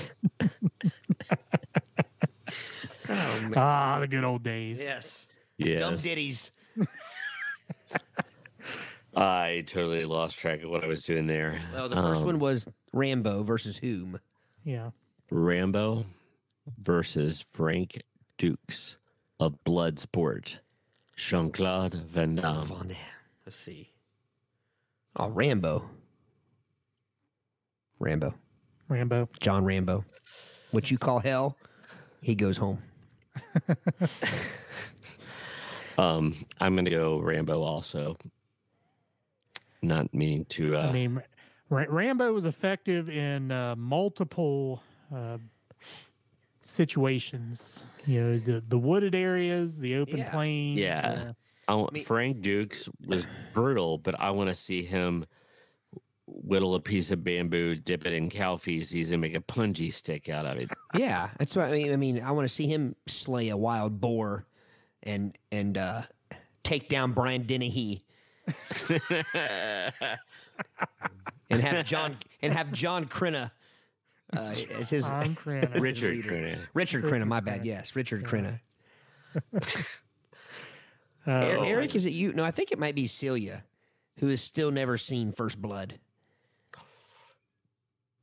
oh, 3.09 3.39
man. 3.41 3.53
Ah, 3.55 3.97
the 3.99 4.07
good 4.07 4.23
old 4.23 4.43
days. 4.43 4.79
Yes. 4.79 5.27
Yeah. 5.57 5.79
Dumb 5.79 5.97
ditties. 5.97 6.51
I 9.15 9.63
totally 9.67 10.05
lost 10.05 10.37
track 10.37 10.63
of 10.63 10.69
what 10.69 10.83
I 10.83 10.87
was 10.87 11.03
doing 11.03 11.27
there. 11.27 11.59
Well, 11.73 11.87
the 11.89 11.95
first 11.95 12.21
Um, 12.21 12.27
one 12.27 12.39
was 12.39 12.67
Rambo 12.93 13.43
versus 13.43 13.77
whom? 13.77 14.19
Yeah. 14.63 14.89
Rambo 15.29 16.05
versus 16.81 17.45
Frank 17.53 18.01
Dux 18.37 18.95
of 19.39 19.57
Bloodsport. 19.65 20.57
Jean 21.15 21.51
Claude 21.51 21.93
Van 21.93 22.35
Damme. 22.35 22.65
Von 22.65 22.87
Damme. 22.87 22.97
Let's 23.45 23.55
see. 23.57 23.89
Oh, 25.15 25.29
Rambo. 25.29 25.89
Rambo. 27.99 28.33
Rambo. 28.89 29.29
John 29.39 29.63
Rambo. 29.63 30.05
What 30.71 30.89
you 30.89 30.97
call 30.97 31.19
hell, 31.19 31.55
he 32.21 32.33
goes 32.35 32.57
home. 32.57 32.81
Um, 35.95 36.33
I'm 36.59 36.75
gonna 36.75 36.89
go 36.89 37.19
Rambo 37.19 37.61
also. 37.61 38.17
Not 39.83 40.13
meaning 40.13 40.45
to. 40.45 40.77
Uh, 40.77 40.87
I 40.87 40.91
mean, 40.91 41.21
Ra- 41.69 41.85
Rambo 41.89 42.31
was 42.33 42.45
effective 42.45 43.09
in 43.09 43.51
uh, 43.51 43.75
multiple 43.77 44.81
uh, 45.13 45.37
situations. 46.61 47.85
You 48.05 48.21
know, 48.21 48.37
the 48.39 48.63
the 48.67 48.77
wooded 48.79 49.13
areas, 49.15 49.77
the 49.77 49.97
open 49.97 50.19
Yeah. 50.19 50.31
plains. 50.31 50.77
Yeah. 50.79 51.25
uh, 51.29 51.33
I 51.67 51.75
want, 51.75 51.93
me- 51.93 52.03
Frank 52.03 52.41
Dux 52.41 52.89
was 53.05 53.25
brutal, 53.53 53.97
but 53.97 54.19
I 54.19 54.31
want 54.31 54.49
to 54.49 54.55
see 54.55 54.83
him 54.83 55.25
whittle 56.25 56.75
a 56.75 56.79
piece 56.79 57.11
of 57.11 57.23
bamboo, 57.23 57.75
dip 57.75 58.05
it 58.05 58.13
in 58.13 58.29
cow 58.29 58.57
feces, 58.57 59.11
and 59.11 59.21
make 59.21 59.35
a 59.35 59.39
punji 59.41 59.91
stick 59.91 60.29
out 60.29 60.45
of 60.45 60.57
it. 60.57 60.69
Yeah, 60.95 61.29
that's 61.37 61.55
what 61.55 61.65
I 61.65 61.71
mean. 61.71 61.91
I 61.91 61.95
mean, 61.97 62.21
I 62.21 62.31
want 62.31 62.47
to 62.47 62.53
see 62.53 62.67
him 62.67 62.95
slay 63.07 63.49
a 63.49 63.57
wild 63.57 63.99
boar, 63.99 64.45
and 65.03 65.37
and 65.51 65.77
uh, 65.77 66.03
take 66.63 66.87
down 66.89 67.13
Brian 67.13 67.43
Dennehy, 67.43 68.05
and 71.49 71.61
have 71.61 71.85
John 71.85 72.17
and 72.41 72.53
have 72.53 72.71
John 72.71 73.05
Crenna 73.05 73.51
uh, 74.35 74.53
as 74.71 74.89
his 74.89 75.03
John 75.05 75.35
Crenna. 75.35 75.73
as 75.73 75.81
Richard 75.81 76.15
leader. 76.15 76.31
Crenna. 76.31 76.59
Richard 76.73 77.03
Crenna, 77.05 77.27
my 77.27 77.39
bad. 77.39 77.65
Yes, 77.65 77.95
Richard 77.95 78.21
Yeah. 78.23 78.27
Crenna. 78.27 78.59
uh, 81.27 81.31
Er- 81.31 81.57
Oh. 81.59 81.63
Eric, 81.63 81.95
is 81.95 82.05
it 82.05 82.13
you? 82.13 82.33
No, 82.33 82.43
I 82.43 82.51
think 82.51 82.71
it 82.71 82.79
might 82.79 82.95
be 82.95 83.07
Celia, 83.07 83.63
who 84.19 84.27
has 84.27 84.41
still 84.41 84.71
never 84.71 84.97
seen 84.97 85.31
First 85.31 85.61
Blood. 85.61 85.99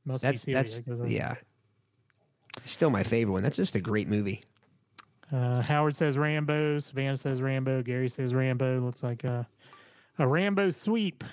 must 0.05 0.21
That's 0.23 0.45
be 0.45 0.53
that's 0.53 0.73
Celia, 0.73 0.83
'cause 0.85 0.99
of- 0.99 1.09
yeah. 1.11 1.35
Still 2.65 2.89
my 2.89 3.03
favorite 3.03 3.31
one. 3.33 3.43
That's 3.43 3.55
just 3.57 3.75
a 3.75 3.79
great 3.79 4.07
movie. 4.09 4.43
Uh, 5.31 5.61
Howard 5.61 5.95
says 5.95 6.17
Rambo. 6.17 6.79
Savannah 6.79 7.15
says 7.15 7.41
Rambo. 7.41 7.81
Gary 7.81 8.09
says 8.09 8.33
Rambo. 8.35 8.81
Looks 8.81 9.01
like 9.01 9.23
a, 9.23 9.47
a 10.21 10.27
Rambo 10.27 10.69
sweep. 10.69 11.23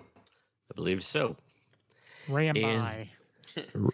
I 0.00 0.74
believe 0.74 1.04
so. 1.04 1.36
Rambi. 2.26 3.06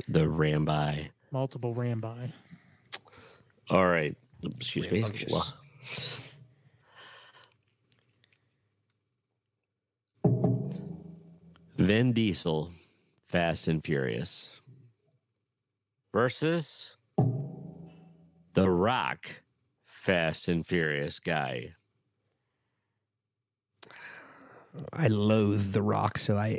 the 0.08 0.20
Rambi. 0.20 1.08
Multiple 1.32 1.74
Rambi. 1.74 2.32
All 3.70 3.88
right. 3.88 4.16
Excuse 4.44 4.88
me. 4.92 5.04
Vin 11.76 12.12
Diesel, 12.12 12.70
Fast 13.26 13.66
and 13.66 13.82
Furious 13.82 14.48
versus 16.12 16.96
The 18.52 18.70
Rock, 18.70 19.26
Fast 19.86 20.46
and 20.46 20.64
Furious 20.64 21.18
guy. 21.18 21.74
I 24.92 25.06
loathe 25.08 25.72
The 25.72 25.82
Rock, 25.82 26.18
so 26.18 26.36
I, 26.36 26.58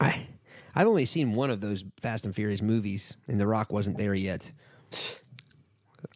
I, 0.00 0.26
I've 0.74 0.86
only 0.86 1.04
seen 1.06 1.32
one 1.34 1.50
of 1.50 1.60
those 1.60 1.84
Fast 2.00 2.24
and 2.24 2.34
Furious 2.34 2.62
movies, 2.62 3.16
and 3.26 3.38
The 3.38 3.46
Rock 3.46 3.72
wasn't 3.72 3.98
there 3.98 4.14
yet. 4.14 4.50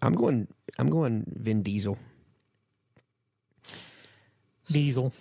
I'm 0.00 0.12
going. 0.14 0.48
I'm 0.78 0.88
going. 0.88 1.24
Vin 1.36 1.62
Diesel. 1.62 1.98
Diesel. 4.70 5.12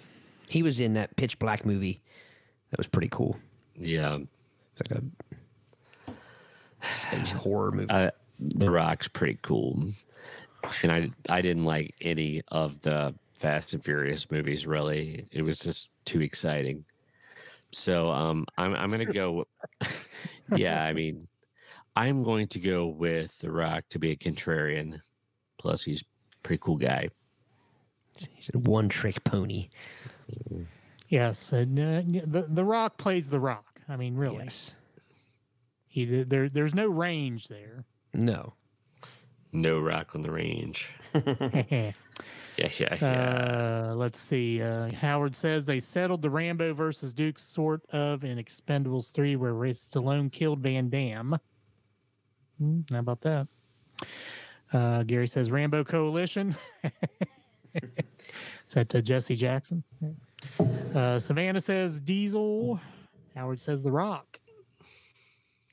He 0.47 0.63
was 0.63 0.79
in 0.79 0.93
that 0.93 1.15
Pitch 1.15 1.39
Black 1.39 1.65
movie. 1.65 2.01
That 2.69 2.77
was 2.77 2.87
pretty 2.87 3.09
cool. 3.09 3.37
Yeah, 3.77 4.19
It's 4.77 4.91
like 4.91 5.01
a 6.07 6.13
space 6.93 7.31
horror 7.31 7.71
movie. 7.71 7.89
uh, 7.89 8.11
The 8.39 8.69
Rock's 8.69 9.07
pretty 9.07 9.39
cool, 9.41 9.87
and 10.83 10.91
I 10.91 11.09
I 11.29 11.41
didn't 11.41 11.65
like 11.65 11.95
any 12.01 12.41
of 12.49 12.81
the 12.81 13.13
Fast 13.41 13.73
and 13.73 13.83
Furious 13.83 14.29
movies. 14.29 14.67
Really, 14.67 15.27
it 15.31 15.41
was 15.41 15.59
just 15.59 15.89
too 16.05 16.21
exciting. 16.21 16.85
So 17.71 18.09
um, 18.11 18.45
I'm 18.57 18.75
I'm 18.75 18.89
gonna 18.89 19.05
go. 19.05 19.45
yeah, 20.55 20.83
I 20.83 20.93
mean, 20.93 21.27
I'm 21.95 22.23
going 22.23 22.47
to 22.49 22.59
go 22.59 22.85
with 22.87 23.37
The 23.39 23.51
Rock 23.51 23.83
to 23.89 23.99
be 23.99 24.11
a 24.11 24.15
contrarian. 24.15 24.99
Plus, 25.57 25.81
he's 25.83 26.01
a 26.01 26.05
pretty 26.43 26.61
cool 26.63 26.77
guy. 26.77 27.09
He's 28.33 28.51
a 28.53 28.59
one 28.59 28.89
trick 28.89 29.23
pony. 29.23 29.69
Yes, 31.09 31.51
and 31.51 31.79
uh, 31.79 32.01
the 32.25 32.47
the 32.47 32.63
Rock 32.63 32.97
plays 32.97 33.27
the 33.29 33.39
Rock. 33.39 33.81
I 33.89 33.95
mean, 33.95 34.15
really, 34.15 34.43
Yes. 34.43 34.73
he 35.87 36.23
there 36.23 36.47
there's 36.47 36.75
no 36.75 36.87
range 36.87 37.47
there. 37.47 37.85
No. 38.13 38.53
No 39.53 39.79
Rock 39.79 40.15
on 40.15 40.21
the 40.21 40.31
range. 40.31 40.87
Yeah, 42.61 42.69
yeah, 42.77 42.97
yeah. 43.01 43.89
Uh, 43.91 43.93
let's 43.95 44.19
see. 44.19 44.61
Uh, 44.61 44.91
Howard 44.93 45.35
says 45.35 45.65
they 45.65 45.79
settled 45.79 46.21
the 46.21 46.29
Rambo 46.29 46.73
versus 46.73 47.11
Dux 47.13 47.43
sort 47.43 47.81
of 47.91 48.23
in 48.23 48.37
Expendables 48.37 49.11
3, 49.11 49.35
where 49.35 49.53
Ray 49.53 49.71
Stallone 49.73 50.31
killed 50.31 50.59
Van 50.59 50.89
Damme. 50.89 51.39
Hmm, 52.59 52.81
how 52.91 52.99
about 52.99 53.21
that? 53.21 53.47
Uh, 54.71 55.03
Gary 55.03 55.27
says 55.27 55.49
Rambo 55.49 55.83
Coalition. 55.83 56.55
Is 57.73 58.73
that 58.73 58.93
uh, 58.93 59.01
Jesse 59.01 59.35
Jackson? 59.35 59.83
Uh, 60.93 61.17
Savannah 61.19 61.61
says 61.61 61.99
Diesel. 61.99 62.79
Howard 63.35 63.59
says 63.59 63.81
The 63.81 63.91
Rock. 63.91 64.39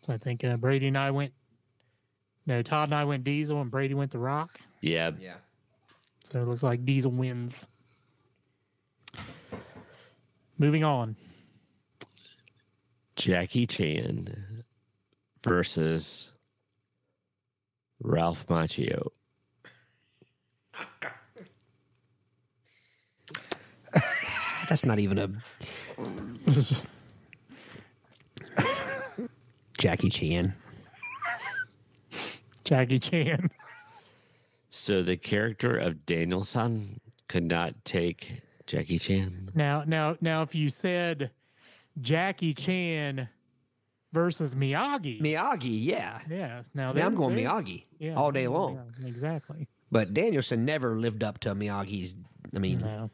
So 0.03 0.12
I 0.12 0.16
think 0.16 0.43
uh, 0.43 0.57
Brady 0.57 0.89
and 0.89 0.97
I 0.97 1.11
went. 1.11 1.32
No, 2.47 2.62
Todd 2.62 2.89
and 2.89 2.95
I 2.95 3.05
went 3.05 3.24
Diesel, 3.24 3.61
and 3.61 3.70
Brady 3.70 3.93
went 3.95 4.11
The 4.11 4.18
Rock. 4.18 4.59
yeah. 4.80 5.11
Yeah. 5.20 5.34
So 6.30 6.42
it 6.42 6.46
looks 6.46 6.62
like 6.62 6.84
Diesel 6.84 7.10
wins. 7.10 7.66
Moving 10.58 10.84
on. 10.84 11.16
Jackie 13.16 13.66
Chan 13.66 14.62
versus 15.42 16.28
Ralph 18.02 18.46
Macchio. 18.46 19.08
That's 24.68 24.84
not 24.84 24.98
even 24.98 25.16
a 25.18 25.30
Jackie 29.78 30.10
Chan. 30.10 30.54
Jackie 32.64 32.98
Chan. 32.98 33.50
So 34.89 35.03
the 35.03 35.18
character 35.18 35.76
of 35.76 36.07
Daniel-san 36.07 36.99
could 37.28 37.45
not 37.45 37.74
take 37.84 38.41
Jackie 38.66 38.99
Chan. 38.99 39.51
Now, 39.55 39.84
now, 39.86 40.16
now, 40.22 40.41
if 40.41 40.55
you 40.55 40.70
said 40.70 41.30
Jackie 42.01 42.55
Chan 42.55 43.28
versus 44.14 44.55
Miyagi, 44.55 45.20
Miyagi, 45.20 45.84
yeah. 45.84 46.20
yeah. 46.30 46.62
Now 46.72 46.95
Yeah, 46.95 47.05
I'm 47.05 47.14
going 47.14 47.36
there- 47.36 47.51
Miyagi 47.51 47.84
yeah, 47.99 48.14
all 48.14 48.32
day 48.32 48.49
long. 48.49 48.80
yeah, 49.03 49.09
exactly. 49.09 49.68
But 49.93 50.14
Daniel-san 50.14 50.64
never 50.64 50.99
lived 50.99 51.22
up 51.22 51.39
to 51.41 51.51
Miyagi's. 51.55 52.14
I 52.57 52.59
mean, 52.59 52.78
No, 52.78 53.11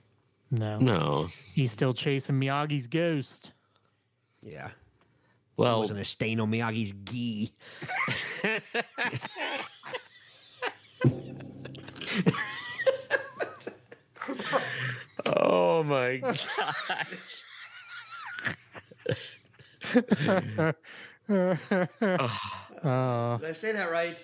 no, 0.53 0.79
No. 0.79 1.27
He's 1.55 1.73
still 1.73 1.93
chasing 1.93 2.37
Miyagi's 2.37 2.87
ghost. 2.87 3.51
yeah. 4.43 4.69
Well, 5.57 5.79
it 5.79 5.81
wasn't 5.81 5.99
a 5.99 6.05
stain 6.05 6.39
on 6.39 6.53
Miyagi's 6.53 6.93
gi. 7.05 7.53
oh 15.27 15.83
my 15.85 16.17
gosh. 16.19 16.47
Uh, 22.85 23.39
Did 23.39 23.49
I 23.49 23.53
say 23.53 23.73
that 23.73 23.91
right? 23.91 24.19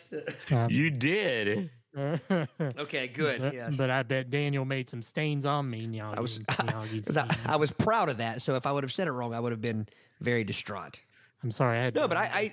You 0.68 0.90
did. 0.90 1.70
okay, 1.96 3.08
good. 3.08 3.40
but, 3.40 3.54
yes. 3.54 3.76
but 3.76 3.90
I 3.90 4.02
bet 4.02 4.30
Daniel 4.30 4.64
made 4.64 4.88
some 4.90 5.02
stains 5.02 5.44
on 5.44 5.68
me. 5.68 5.86
Miyagi, 5.86 6.16
I 6.16 6.20
was, 6.20 6.38
Miyagi's 6.38 7.04
'cause 7.06 7.16
I, 7.16 7.26
gi. 7.26 7.36
I 7.46 7.56
was 7.56 7.72
proud 7.72 8.08
of 8.08 8.18
that. 8.18 8.42
So 8.42 8.54
if 8.54 8.66
I 8.66 8.72
would 8.72 8.84
have 8.84 8.92
said 8.92 9.08
it 9.08 9.12
wrong, 9.12 9.34
I 9.34 9.40
would 9.40 9.52
have 9.52 9.60
been 9.62 9.86
very 10.20 10.44
distraught. 10.44 11.00
I'm 11.42 11.50
sorry. 11.50 11.78
I 11.78 11.84
had 11.84 11.94
No, 11.94 12.06
but 12.06 12.16
I, 12.18 12.22
I, 12.22 12.52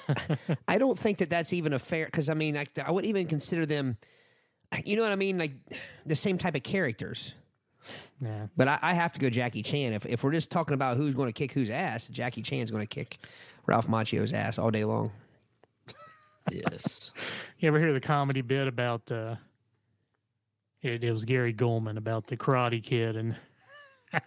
I 0.68 0.78
don't 0.78 0.98
think 0.98 1.18
that 1.18 1.30
that's 1.30 1.52
even 1.52 1.72
a 1.72 1.78
fair. 1.78 2.06
Because 2.06 2.28
I 2.28 2.34
mean, 2.34 2.56
I, 2.56 2.66
I 2.84 2.90
wouldn't 2.90 3.08
even 3.08 3.26
consider 3.26 3.66
them. 3.66 3.96
You 4.84 4.96
know 4.96 5.02
what 5.02 5.12
I 5.12 5.16
mean? 5.16 5.38
Like 5.38 5.52
the 6.06 6.14
same 6.14 6.38
type 6.38 6.54
of 6.54 6.62
characters. 6.62 7.34
yeah. 8.20 8.46
But 8.56 8.68
I, 8.68 8.78
I 8.80 8.94
have 8.94 9.12
to 9.12 9.20
go 9.20 9.28
Jackie 9.28 9.62
Chan. 9.62 9.92
If 9.92 10.06
if 10.06 10.24
we're 10.24 10.32
just 10.32 10.50
talking 10.50 10.74
about 10.74 10.96
who's 10.96 11.14
going 11.14 11.28
to 11.28 11.32
kick 11.32 11.52
whose 11.52 11.70
ass, 11.70 12.08
Jackie 12.08 12.42
Chan's 12.42 12.70
going 12.70 12.86
to 12.86 12.94
kick 12.94 13.18
Ralph 13.66 13.86
Macchio's 13.88 14.32
ass 14.32 14.58
all 14.58 14.70
day 14.70 14.84
long. 14.84 15.10
Yes. 16.50 17.12
You 17.58 17.68
ever 17.68 17.78
hear 17.78 17.92
the 17.92 18.00
comedy 18.00 18.40
bit 18.40 18.66
about 18.66 19.12
uh 19.12 19.36
it, 20.82 21.04
it 21.04 21.12
was 21.12 21.24
Gary 21.24 21.52
Goldman 21.52 21.96
about 21.96 22.26
the 22.26 22.36
Karate 22.36 22.82
Kid 22.82 23.14
and 23.14 23.36
how, 24.10 24.20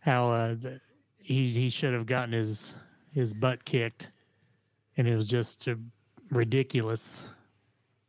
how 0.00 0.28
uh 0.30 0.54
the, 0.54 0.80
he 1.16 1.48
he 1.48 1.70
should 1.70 1.94
have 1.94 2.04
gotten 2.04 2.32
his 2.32 2.74
his 3.12 3.32
butt 3.32 3.64
kicked, 3.64 4.10
and 4.96 5.06
it 5.06 5.14
was 5.14 5.26
just 5.26 5.68
ridiculous. 6.30 7.26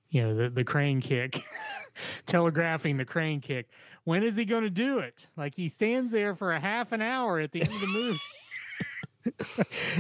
You 0.09 0.23
know 0.23 0.35
the 0.35 0.49
the 0.49 0.63
crane 0.63 1.01
kick, 1.01 1.43
telegraphing 2.25 2.97
the 2.97 3.05
crane 3.05 3.41
kick. 3.41 3.67
When 4.05 4.23
is 4.23 4.35
he 4.35 4.45
going 4.45 4.63
to 4.63 4.69
do 4.69 4.99
it? 4.99 5.27
Like 5.35 5.53
he 5.53 5.67
stands 5.67 6.11
there 6.11 6.33
for 6.33 6.53
a 6.53 6.59
half 6.59 6.93
an 6.93 7.01
hour 7.01 7.39
at 7.39 7.51
the 7.51 7.61
end 7.61 7.73
of 7.73 7.81
the 7.81 7.87
movie. 7.87 8.19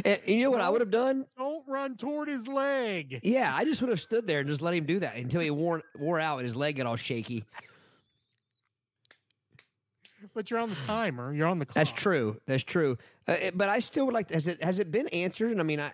And 0.05 0.21
you 0.25 0.43
know 0.43 0.51
what 0.51 0.61
I 0.61 0.69
would 0.69 0.79
have 0.79 0.89
done? 0.89 1.25
Don't 1.37 1.61
run 1.67 1.97
toward 1.97 2.29
his 2.29 2.47
leg. 2.47 3.19
Yeah, 3.23 3.53
I 3.53 3.65
just 3.65 3.81
would 3.81 3.89
have 3.89 3.99
stood 3.99 4.25
there 4.25 4.39
and 4.39 4.47
just 4.47 4.61
let 4.61 4.73
him 4.73 4.85
do 4.85 4.99
that 4.99 5.17
until 5.17 5.41
he 5.41 5.51
wore 5.51 5.83
wore 5.97 6.17
out 6.17 6.37
and 6.37 6.45
his 6.45 6.55
leg 6.55 6.77
got 6.77 6.85
all 6.85 6.95
shaky. 6.95 7.43
But 10.33 10.49
you're 10.49 10.59
on 10.59 10.69
the 10.69 10.75
timer. 10.75 11.33
You're 11.33 11.47
on 11.47 11.59
the 11.59 11.65
clock. 11.65 11.75
That's 11.75 11.91
true. 11.91 12.39
That's 12.45 12.63
true. 12.63 12.97
Uh, 13.27 13.51
but 13.53 13.69
I 13.69 13.79
still 13.79 14.05
would 14.05 14.13
like. 14.13 14.27
To, 14.29 14.33
has 14.35 14.47
it 14.47 14.63
has 14.63 14.79
it 14.79 14.91
been 14.91 15.07
answered? 15.09 15.51
And 15.51 15.59
I 15.59 15.63
mean, 15.63 15.79
I, 15.79 15.91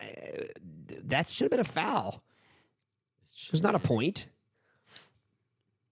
that 1.08 1.30
should 1.30 1.46
have 1.46 1.52
been 1.52 1.60
a 1.60 1.64
foul. 1.64 2.24
There's 3.52 3.64
not 3.64 3.76
a 3.76 3.80
point 3.80 4.28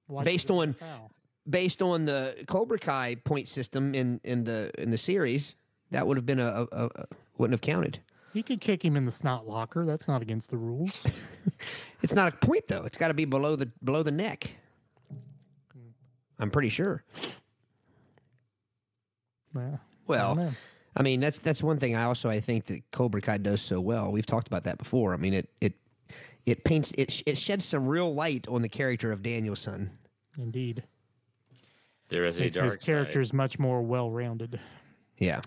Why 0.08 0.24
based 0.24 0.48
should 0.48 0.62
it 0.62 0.78
be 0.80 0.86
on- 0.86 1.10
based 1.50 1.82
on 1.82 2.06
the 2.06 2.36
Cobra 2.48 2.78
Kai 2.80 3.16
point 3.24 3.48
system 3.48 3.96
in 3.96 4.20
in 4.24 4.44
the 4.44 4.72
in 4.78 4.90
the 4.92 4.98
series. 4.98 5.56
That 5.92 6.08
would 6.08 6.16
have 6.18 6.26
been 6.26 6.40
a, 6.40 6.68
a, 6.72 6.86
a, 6.86 7.06
wouldn't 7.38 7.54
have 7.54 7.62
counted. 7.62 8.00
You 8.32 8.44
could 8.44 8.62
kick 8.62 8.86
him 8.86 8.96
in 8.96 9.06
the 9.06 9.12
snot 9.12 9.46
locker. 9.46 9.86
That's 9.86 10.08
not 10.08 10.22
against 10.22 10.50
the 10.52 10.58
rules. 10.58 11.06
It's 12.04 12.14
not 12.14 12.34
a 12.34 12.38
point 12.38 12.68
though. 12.68 12.84
It's 12.84 12.98
got 12.98 13.10
to 13.10 13.14
be 13.14 13.26
below 13.26 13.56
the 13.56 13.72
below 13.84 14.02
the 14.04 14.12
neck. 14.12 14.56
Hmm. 15.12 15.90
I'm 16.40 16.50
pretty 16.50 16.70
sure. 16.70 17.04
don't 20.18 20.38
Well. 20.38 20.56
I 20.96 21.04
mean 21.04 21.20
that's 21.20 21.40
that's 21.40 21.64
one 21.64 21.78
thing 21.78 21.96
I 21.96 22.04
also 22.04 22.30
I 22.30 22.40
think 22.40 22.66
that 22.66 22.90
Cobra 22.92 23.22
Kai 23.22 23.38
does 23.38 23.62
so 23.62 23.80
well. 23.80 24.12
We've 24.12 24.26
talked 24.26 24.48
about 24.48 24.66
that 24.66 24.78
before. 24.78 25.14
I 25.14 25.18
mean 25.18 25.34
it 25.34 25.50
it 25.62 25.74
it 26.46 26.64
paints 26.64 26.92
it 26.98 27.24
it 27.26 27.38
sheds 27.38 27.66
some 27.66 27.88
real 27.88 28.14
light 28.14 28.48
on 28.48 28.62
the 28.62 28.70
character 28.70 29.12
of 29.12 29.22
Daniel-san. 29.24 29.92
indeed, 30.38 30.84
There 32.10 32.26
is 32.26 32.38
a 32.38 32.42
makes 32.42 32.56
his 32.56 32.66
dark 32.66 32.82
character's 32.82 33.32
much 33.32 33.60
more 33.60 33.82
well-rounded. 33.82 34.60
Yeah. 35.18 35.42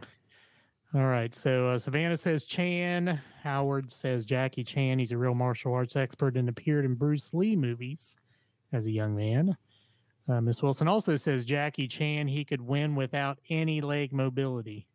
All 0.95 1.07
right, 1.07 1.34
so 1.34 1.70
uh, 1.70 1.78
Savannah 1.78 2.16
says 2.16 2.45
Chan. 2.45 3.20
Howard 3.42 3.90
says 3.90 4.24
Jackie 4.24 4.62
Chan. 4.62 5.01
He's 5.01 5.11
a 5.11 5.18
real 5.18 5.34
martial 5.34 5.74
arts 5.74 5.97
expert 5.97 6.36
and 6.36 6.49
appeared 6.49 6.84
in 6.84 6.95
Bruce 6.95 7.30
Lee 7.32 7.57
movies 7.57 8.16
as 8.72 8.86
a 8.86 8.92
young 8.92 9.16
man. 9.16 9.57
Uh, 10.28 10.40
Miss 10.40 10.62
Wilson 10.62 10.86
also 10.86 11.16
says 11.16 11.45
Jackie 11.45 11.88
Chan 11.88 12.28
he 12.28 12.45
could 12.45 12.61
win 12.61 12.95
without 12.95 13.40
any 13.51 13.80
leg 13.80 14.12
mobility. 14.12 14.86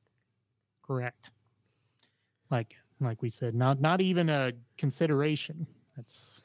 Correct. 0.90 1.30
Like 2.50 2.76
like 3.00 3.22
we 3.22 3.30
said, 3.30 3.54
not 3.54 3.80
not 3.80 4.02
even 4.02 4.28
a 4.28 4.54
consideration. 4.76 5.68
That's 5.96 6.42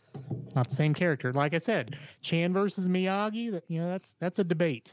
not 0.55 0.69
the 0.69 0.77
same 0.77 0.93
character. 0.93 1.33
Like 1.33 1.55
I 1.55 1.59
said, 1.59 1.97
Chan 2.21 2.53
versus 2.53 2.87
Miyagi. 2.87 3.51
That 3.53 3.65
you 3.69 3.81
know 3.81 3.89
that's 3.89 4.15
that's 4.21 4.39
a 4.39 4.45
debate. 4.45 4.93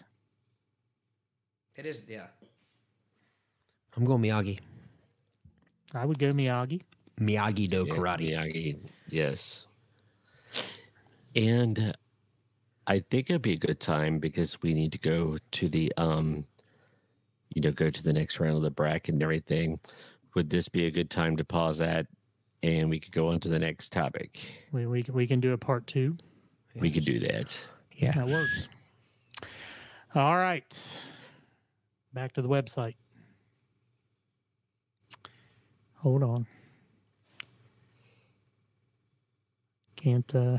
It 1.76 1.86
is, 1.86 2.04
yeah. 2.08 2.28
I'm 3.98 4.06
going 4.06 4.22
Miyagi. 4.22 4.60
I 5.94 6.06
would 6.06 6.18
go 6.18 6.32
Miyagi. 6.32 6.82
Miyagi 7.20 7.70
Do 7.70 7.86
Yeah, 7.88 7.94
karate. 7.94 8.32
Miyagi, 8.32 8.78
yes. 9.10 9.66
And 11.36 11.78
uh, 11.78 11.94
I 12.88 13.04
think 13.10 13.30
it'd 13.30 13.42
be 13.42 13.54
a 13.54 13.58
good 13.58 13.82
time 13.82 14.20
because 14.20 14.62
we 14.62 14.74
need 14.74 14.94
to 14.94 14.98
go 14.98 15.38
to 15.52 15.68
the 15.68 15.92
um 15.98 16.46
you 17.54 17.62
know, 17.62 17.72
go 17.72 17.90
to 17.90 18.04
the 18.04 18.14
next 18.14 18.40
round 18.40 18.56
of 18.58 18.64
the 18.64 18.72
bracket 18.72 19.14
and 19.14 19.24
everything. 19.24 19.80
Would 20.36 20.50
this 20.50 20.70
be 20.70 20.86
a 20.86 20.92
good 20.92 21.10
time 21.10 21.36
to 21.38 21.44
pause 21.44 21.78
that 21.80 22.08
and 22.64 22.90
we 22.90 23.00
could 23.00 23.12
go 23.12 23.30
on 23.30 23.40
to 23.42 23.50
the 23.50 23.60
next 23.60 23.92
topic? 23.92 24.40
We 24.72 24.86
we 24.86 25.04
can- 25.04 25.14
we 25.14 25.28
can 25.28 25.40
do 25.40 25.54
a 25.54 25.58
part 25.58 25.86
two. 25.88 26.16
We 26.76 26.90
could 26.92 27.04
do 27.06 27.20
that. 27.20 27.58
Yeah. 27.98 28.14
That 28.14 28.28
works. 28.28 28.70
All 30.16 30.38
right. 30.38 30.64
Back 32.14 32.32
to 32.34 32.42
the 32.42 32.48
website. 32.48 32.96
Hold 35.96 36.24
on. 36.24 36.48
Can't 39.98 40.34
uh 40.34 40.58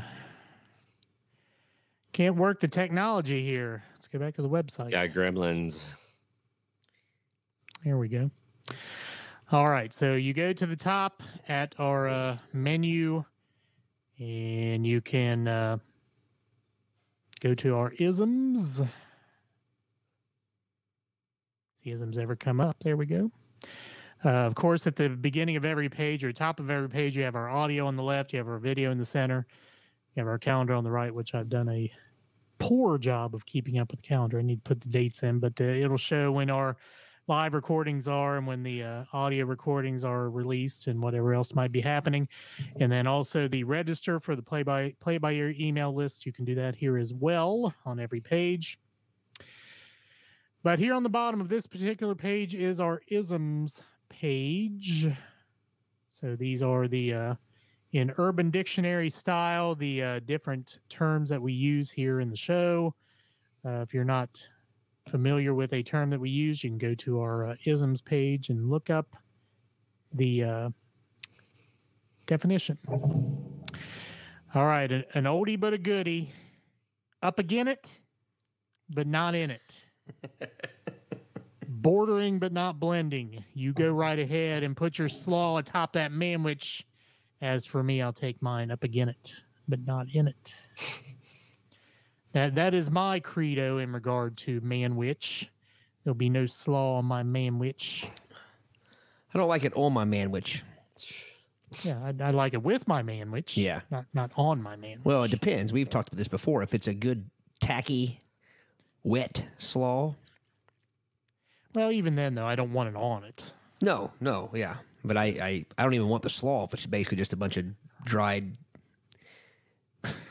can't 2.13 2.35
work 2.35 2.59
the 2.61 2.67
technology 2.67 3.43
here. 3.43 3.83
Let's 3.95 4.07
go 4.07 4.19
back 4.19 4.35
to 4.35 4.41
the 4.43 4.49
website. 4.49 4.91
Got 4.91 5.09
gremlins. 5.09 5.79
Here 7.83 7.97
we 7.97 8.07
go. 8.07 8.31
All 9.51 9.69
right. 9.69 9.91
So 9.91 10.13
you 10.13 10.33
go 10.33 10.53
to 10.53 10.65
the 10.65 10.75
top 10.75 11.21
at 11.49 11.75
our 11.77 12.07
uh, 12.07 12.37
menu 12.53 13.25
and 14.19 14.87
you 14.87 15.01
can 15.01 15.47
uh, 15.47 15.77
go 17.41 17.53
to 17.55 17.75
our 17.75 17.91
isms. 17.99 18.77
The 21.83 21.91
isms 21.91 22.17
ever 22.17 22.37
come 22.37 22.61
up? 22.61 22.77
There 22.81 22.95
we 22.95 23.05
go. 23.05 23.29
Uh, 24.23 24.29
of 24.29 24.55
course, 24.55 24.87
at 24.87 24.95
the 24.95 25.09
beginning 25.09 25.57
of 25.57 25.65
every 25.65 25.89
page 25.89 26.23
or 26.23 26.31
top 26.31 26.61
of 26.61 26.69
every 26.69 26.87
page, 26.87 27.17
you 27.17 27.23
have 27.23 27.35
our 27.35 27.49
audio 27.49 27.85
on 27.85 27.97
the 27.97 28.03
left, 28.03 28.31
you 28.31 28.39
have 28.39 28.47
our 28.47 28.59
video 28.59 28.91
in 28.91 28.97
the 28.97 29.03
center, 29.03 29.45
you 30.15 30.21
have 30.21 30.27
our 30.29 30.39
calendar 30.39 30.73
on 30.73 30.85
the 30.85 30.91
right, 30.91 31.13
which 31.13 31.35
I've 31.35 31.49
done 31.49 31.67
a 31.67 31.91
poor 32.59 32.97
job 32.97 33.35
of 33.35 33.45
keeping 33.45 33.79
up 33.79 33.91
with 33.91 34.01
the 34.01 34.07
calendar. 34.07 34.39
I 34.39 34.43
need 34.43 34.63
to 34.63 34.69
put 34.69 34.79
the 34.79 34.87
dates 34.87 35.23
in, 35.23 35.39
but 35.39 35.59
uh, 35.59 35.65
it'll 35.65 35.97
show 35.97 36.31
when 36.31 36.49
our 36.49 36.77
live 37.27 37.53
recordings 37.53 38.07
are 38.07 38.37
and 38.37 38.45
when 38.45 38.63
the 38.63 38.83
uh, 38.83 39.03
audio 39.13 39.45
recordings 39.45 40.03
are 40.03 40.29
released 40.29 40.87
and 40.87 41.01
whatever 41.01 41.33
else 41.33 41.55
might 41.55 41.71
be 41.71 41.81
happening. 41.81 42.27
And 42.79 42.91
then 42.91 43.07
also 43.07 43.47
the 43.47 43.63
register 43.63 44.19
for 44.19 44.35
the 44.35 44.41
play 44.41 44.63
by 44.63 44.93
play 44.99 45.17
by 45.17 45.31
ear 45.33 45.53
email 45.57 45.93
list. 45.93 46.25
You 46.25 46.33
can 46.33 46.45
do 46.45 46.55
that 46.55 46.75
here 46.75 46.97
as 46.97 47.13
well 47.13 47.73
on 47.85 47.99
every 47.99 48.19
page. 48.19 48.79
But 50.63 50.79
here 50.79 50.93
on 50.93 51.03
the 51.03 51.09
bottom 51.09 51.41
of 51.41 51.49
this 51.49 51.67
particular 51.67 52.15
page 52.15 52.55
is 52.55 52.79
our 52.79 53.01
isms 53.09 53.81
page. 54.09 55.07
So 56.09 56.35
these 56.35 56.61
are 56.61 56.87
the 56.87 57.13
uh, 57.13 57.35
in 57.93 58.13
urban 58.17 58.49
dictionary 58.49 59.09
style 59.09 59.75
the 59.75 60.03
uh, 60.03 60.19
different 60.19 60.79
terms 60.89 61.29
that 61.29 61.41
we 61.41 61.53
use 61.53 61.91
here 61.91 62.19
in 62.19 62.29
the 62.29 62.35
show. 62.35 62.95
Uh, 63.65 63.81
if 63.81 63.93
you're 63.93 64.03
not 64.03 64.29
familiar 65.09 65.53
with 65.53 65.73
a 65.73 65.83
term 65.83 66.09
that 66.09 66.19
we 66.19 66.29
use, 66.29 66.63
you 66.63 66.69
can 66.69 66.77
go 66.77 66.95
to 66.95 67.19
our 67.19 67.45
uh, 67.45 67.55
isms 67.65 68.01
page 68.01 68.49
and 68.49 68.69
look 68.69 68.89
up 68.89 69.15
the 70.13 70.43
uh, 70.43 70.69
definition. 72.25 72.77
All 74.55 74.65
right, 74.65 74.91
an, 74.91 75.03
an 75.13 75.23
oldie 75.23 75.59
but 75.59 75.73
a 75.73 75.77
goodie. 75.77 76.31
Up 77.21 77.39
again 77.39 77.67
it, 77.67 77.89
but 78.89 79.07
not 79.07 79.35
in 79.35 79.51
it. 79.51 79.81
Bordering 81.67 82.39
but 82.39 82.53
not 82.53 82.79
blending. 82.79 83.43
You 83.53 83.73
go 83.73 83.89
right 83.93 84.19
ahead 84.19 84.63
and 84.63 84.75
put 84.75 84.97
your 84.97 85.09
slaw 85.09 85.57
atop 85.57 85.93
that 85.93 86.11
manwich. 86.11 86.83
As 87.41 87.65
for 87.65 87.83
me, 87.83 88.01
I'll 88.01 88.13
take 88.13 88.41
mine 88.41 88.71
up 88.71 88.83
again 88.83 89.09
it, 89.09 89.33
but 89.67 89.85
not 89.85 90.07
in 90.13 90.27
it. 90.27 90.53
That 92.33 92.55
that 92.55 92.73
is 92.73 92.89
my 92.89 93.19
credo 93.19 93.77
in 93.77 93.93
regard 93.93 94.37
to 94.37 94.59
manwich. 94.61 95.47
There'll 96.03 96.15
be 96.15 96.29
no 96.29 96.45
slaw 96.45 96.97
on 96.97 97.05
my 97.05 97.23
manwich. 97.23 98.05
I 99.33 99.37
don't 99.37 99.47
like 99.47 99.63
it 99.65 99.73
on 99.75 99.93
my 99.93 100.03
manwich. 100.03 100.61
Yeah, 101.83 101.99
I, 102.03 102.23
I 102.23 102.31
like 102.31 102.53
it 102.53 102.61
with 102.61 102.87
my 102.87 103.01
manwich. 103.01 103.57
Yeah. 103.57 103.81
not 103.89 104.05
not 104.13 104.33
on 104.35 104.61
my 104.61 104.75
manwich. 104.75 105.05
Well, 105.05 105.23
it 105.23 105.31
depends. 105.31 105.71
We've 105.73 105.89
talked 105.89 106.09
about 106.09 106.17
this 106.17 106.27
before. 106.27 106.61
If 106.61 106.73
it's 106.73 106.87
a 106.87 106.93
good, 106.93 107.29
tacky, 107.61 108.21
wet 109.03 109.45
slaw. 109.57 110.15
well, 111.73 111.91
even 111.91 112.15
then 112.15 112.35
though, 112.35 112.45
I 112.45 112.55
don't 112.55 112.73
want 112.73 112.89
it 112.89 112.95
on 112.95 113.23
it. 113.23 113.53
No, 113.81 114.11
no, 114.19 114.49
yeah. 114.53 114.75
But 115.03 115.17
I, 115.17 115.25
I, 115.25 115.65
I 115.77 115.83
don't 115.83 115.93
even 115.93 116.07
want 116.07 116.23
the 116.23 116.29
slaw 116.29 116.63
if 116.63 116.73
it's 116.73 116.85
basically 116.85 117.17
just 117.17 117.33
a 117.33 117.35
bunch 117.35 117.57
of 117.57 117.65
dried 118.05 118.55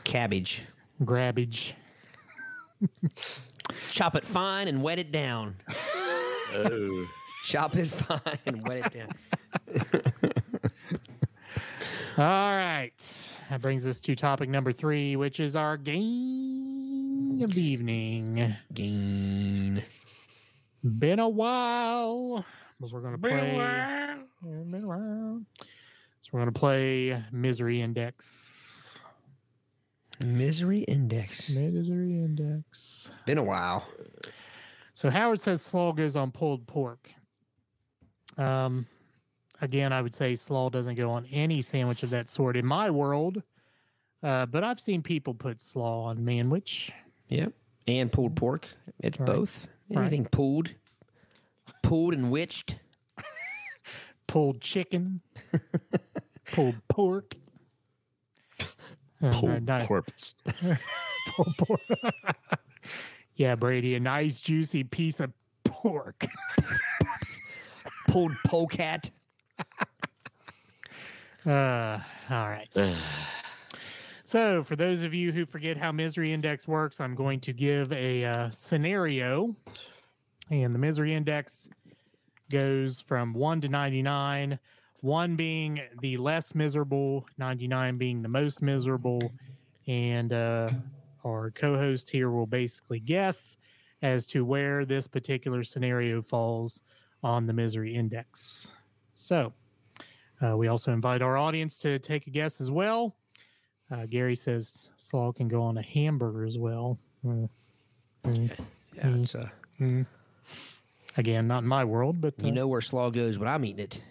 cabbage. 0.03 0.63
Grabbage. 1.03 1.73
Chop 3.91 4.15
it 4.15 4.25
fine 4.25 4.67
and 4.67 4.81
wet 4.81 4.99
it 4.99 5.11
down. 5.11 5.55
Oh. 6.55 7.07
Chop 7.45 7.75
it 7.75 7.87
fine 7.87 8.39
and 8.45 8.67
wet 8.67 8.85
it 8.85 8.93
down. 8.93 9.11
All 12.17 12.55
right, 12.55 12.91
that 13.49 13.61
brings 13.61 13.85
us 13.87 13.99
to 14.01 14.15
topic 14.15 14.47
number 14.47 14.71
three, 14.71 15.15
which 15.15 15.39
is 15.39 15.55
our 15.55 15.77
game 15.77 17.39
of 17.41 17.53
the 17.53 17.61
evening. 17.61 18.55
Game. 18.73 19.81
Been 20.99 21.19
a 21.19 21.29
while. 21.29 22.45
Because 22.77 22.93
we're 22.93 23.01
gonna 23.01 23.17
play. 23.17 23.55
Yeah, 23.55 24.17
been 24.43 24.83
a 24.83 24.87
while. 24.87 25.41
So 26.21 26.29
we're 26.31 26.41
gonna 26.41 26.51
play 26.51 27.23
Misery 27.31 27.81
Index. 27.81 28.52
Misery 30.19 30.79
index. 30.81 31.49
Misery 31.49 32.19
Index. 32.19 33.09
Been 33.25 33.37
a 33.37 33.43
while. 33.43 33.87
So 34.93 35.09
Howard 35.09 35.41
says 35.41 35.61
slaw 35.61 35.91
goes 35.91 36.15
on 36.15 36.31
pulled 36.31 36.65
pork. 36.67 37.09
Um, 38.37 38.85
again, 39.61 39.91
I 39.91 40.01
would 40.01 40.13
say 40.13 40.35
slaw 40.35 40.69
doesn't 40.69 40.95
go 40.95 41.09
on 41.09 41.25
any 41.31 41.61
sandwich 41.61 42.03
of 42.03 42.09
that 42.11 42.29
sort 42.29 42.55
in 42.57 42.65
my 42.65 42.89
world. 42.89 43.41
Uh, 44.21 44.45
but 44.45 44.63
I've 44.63 44.79
seen 44.79 45.01
people 45.01 45.33
put 45.33 45.59
slaw 45.59 46.03
on 46.05 46.19
manwich. 46.19 46.91
Yep. 47.29 47.51
And 47.87 48.11
pulled 48.11 48.35
pork. 48.35 48.67
It's 48.99 49.19
Right. 49.19 49.25
both. 49.25 49.67
Right. 49.89 50.01
Anything 50.03 50.25
pulled. 50.25 50.71
Pulled 51.81 52.13
and 52.13 52.31
witched. 52.31 52.79
pulled 54.27 54.61
chicken, 54.61 55.19
pulled 56.53 56.75
pork. 56.87 57.35
No, 59.23 59.31
Pulled 59.31 59.65
no, 59.65 59.85
corpse. 59.85 60.35
pork. 61.57 61.79
yeah, 63.35 63.55
Brady, 63.55 63.95
a 63.95 63.99
nice 64.01 64.41
juicy 64.41 64.83
piece 64.83 65.21
of 65.21 65.31
pork. 65.63 66.25
Pulled 68.07 68.33
polecat. 68.45 69.09
Uh, 71.45 71.99
all 72.29 72.47
right. 72.49 72.69
So, 74.25 74.63
for 74.63 74.75
those 74.75 75.03
of 75.03 75.13
you 75.13 75.31
who 75.31 75.45
forget 75.45 75.77
how 75.77 75.91
Misery 75.91 76.33
Index 76.33 76.67
works, 76.67 76.99
I'm 76.99 77.13
going 77.13 77.39
to 77.41 77.53
give 77.53 77.91
a 77.91 78.25
uh, 78.25 78.49
scenario. 78.49 79.55
And 80.49 80.73
the 80.73 80.79
Misery 80.79 81.13
Index 81.13 81.69
goes 82.49 82.99
from 83.01 83.33
1 83.33 83.61
to 83.61 83.69
99, 83.69 84.57
1 85.03 85.35
being 85.35 85.81
the 86.01 86.15
less 86.15 86.55
miserable, 86.55 87.25
99 87.37 87.97
being 87.97 88.21
the 88.21 88.29
most 88.29 88.61
miserable. 88.61 89.33
And 89.85 90.31
uh, 90.31 90.69
our 91.25 91.51
co 91.51 91.75
host 91.75 92.09
here 92.09 92.29
will 92.29 92.45
basically 92.45 93.01
guess 93.01 93.57
as 94.01 94.25
to 94.27 94.45
where 94.45 94.85
this 94.85 95.05
particular 95.05 95.61
scenario 95.61 96.21
falls 96.21 96.79
on 97.21 97.45
the 97.45 97.51
Misery 97.51 97.93
Index. 97.93 98.69
So, 99.13 99.51
uh, 100.41 100.55
we 100.55 100.69
also 100.69 100.93
invite 100.93 101.21
our 101.21 101.35
audience 101.35 101.77
to 101.79 101.99
take 101.99 102.27
a 102.27 102.29
guess 102.29 102.61
as 102.61 102.71
well. 102.71 103.17
Uh, 103.91 104.05
Gary 104.05 104.35
says 104.35 104.89
slaw 104.95 105.33
can 105.33 105.49
go 105.49 105.61
on 105.61 105.77
a 105.77 105.83
hamburger 105.83 106.45
as 106.45 106.57
well. 106.57 106.97
Mm. 107.25 107.49
Mm. 108.23 108.59
Yeah, 108.95 109.15
it's, 109.17 109.35
uh, 109.35 109.49
Mm. 109.81 110.05
Again, 111.17 111.47
not 111.47 111.63
in 111.63 111.67
my 111.67 111.83
world, 111.83 112.21
but 112.21 112.35
uh, 112.41 112.45
you 112.45 112.53
know 112.53 112.67
where 112.67 112.79
slaw 112.79 113.09
goes 113.09 113.37
when 113.37 113.49
I'm 113.49 113.65
eating 113.65 113.83
it. 113.83 114.01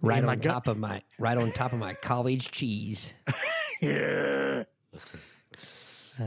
Right 0.00 0.18
on 0.18 0.26
my 0.26 0.36
gut. 0.36 0.52
top 0.52 0.66
of 0.68 0.78
my 0.78 1.02
right 1.18 1.36
on 1.38 1.52
top 1.52 1.72
of 1.72 1.78
my 1.78 1.94
college 1.94 2.50
cheese. 2.50 3.12
yeah. 3.80 4.64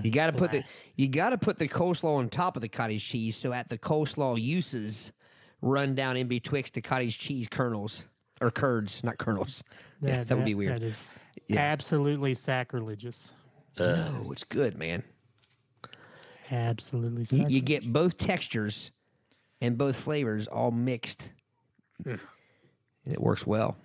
You 0.01 0.11
got 0.11 0.27
to 0.27 0.33
put 0.33 0.51
the 0.51 0.63
you 0.95 1.07
got 1.07 1.29
to 1.29 1.37
put 1.37 1.57
the 1.57 1.67
coleslaw 1.67 2.17
on 2.17 2.29
top 2.29 2.55
of 2.55 2.61
the 2.61 2.67
cottage 2.69 3.07
cheese, 3.07 3.35
so 3.35 3.53
at 3.53 3.69
the 3.69 3.77
coleslaw 3.77 4.41
uses 4.41 5.11
run 5.61 5.95
down 5.95 6.17
in 6.17 6.27
betwixt 6.27 6.73
the 6.73 6.81
cottage 6.81 7.17
cheese 7.19 7.47
kernels 7.47 8.07
or 8.41 8.51
curds, 8.51 9.03
not 9.03 9.17
kernels. 9.17 9.63
yeah, 10.01 10.23
that, 10.23 10.35
would 10.35 10.45
be 10.45 10.55
weird. 10.55 10.81
That 10.81 10.83
is 10.83 11.01
Yeah. 11.47 11.59
absolutely 11.61 12.33
sacrilegious. 12.33 13.33
no, 13.79 14.29
it's 14.31 14.43
good, 14.43 14.77
man. 14.77 15.03
Absolutely 16.51 17.25
sacrilegious. 17.25 17.51
you 17.51 17.61
get 17.61 17.91
both 17.91 18.17
textures 18.17 18.91
and 19.61 19.77
both 19.77 19.95
flavors 19.95 20.47
all 20.47 20.71
mixed, 20.71 21.31
hmm. 22.03 22.15
And 23.05 23.13
it 23.13 23.21
works 23.21 23.45
well. 23.47 23.77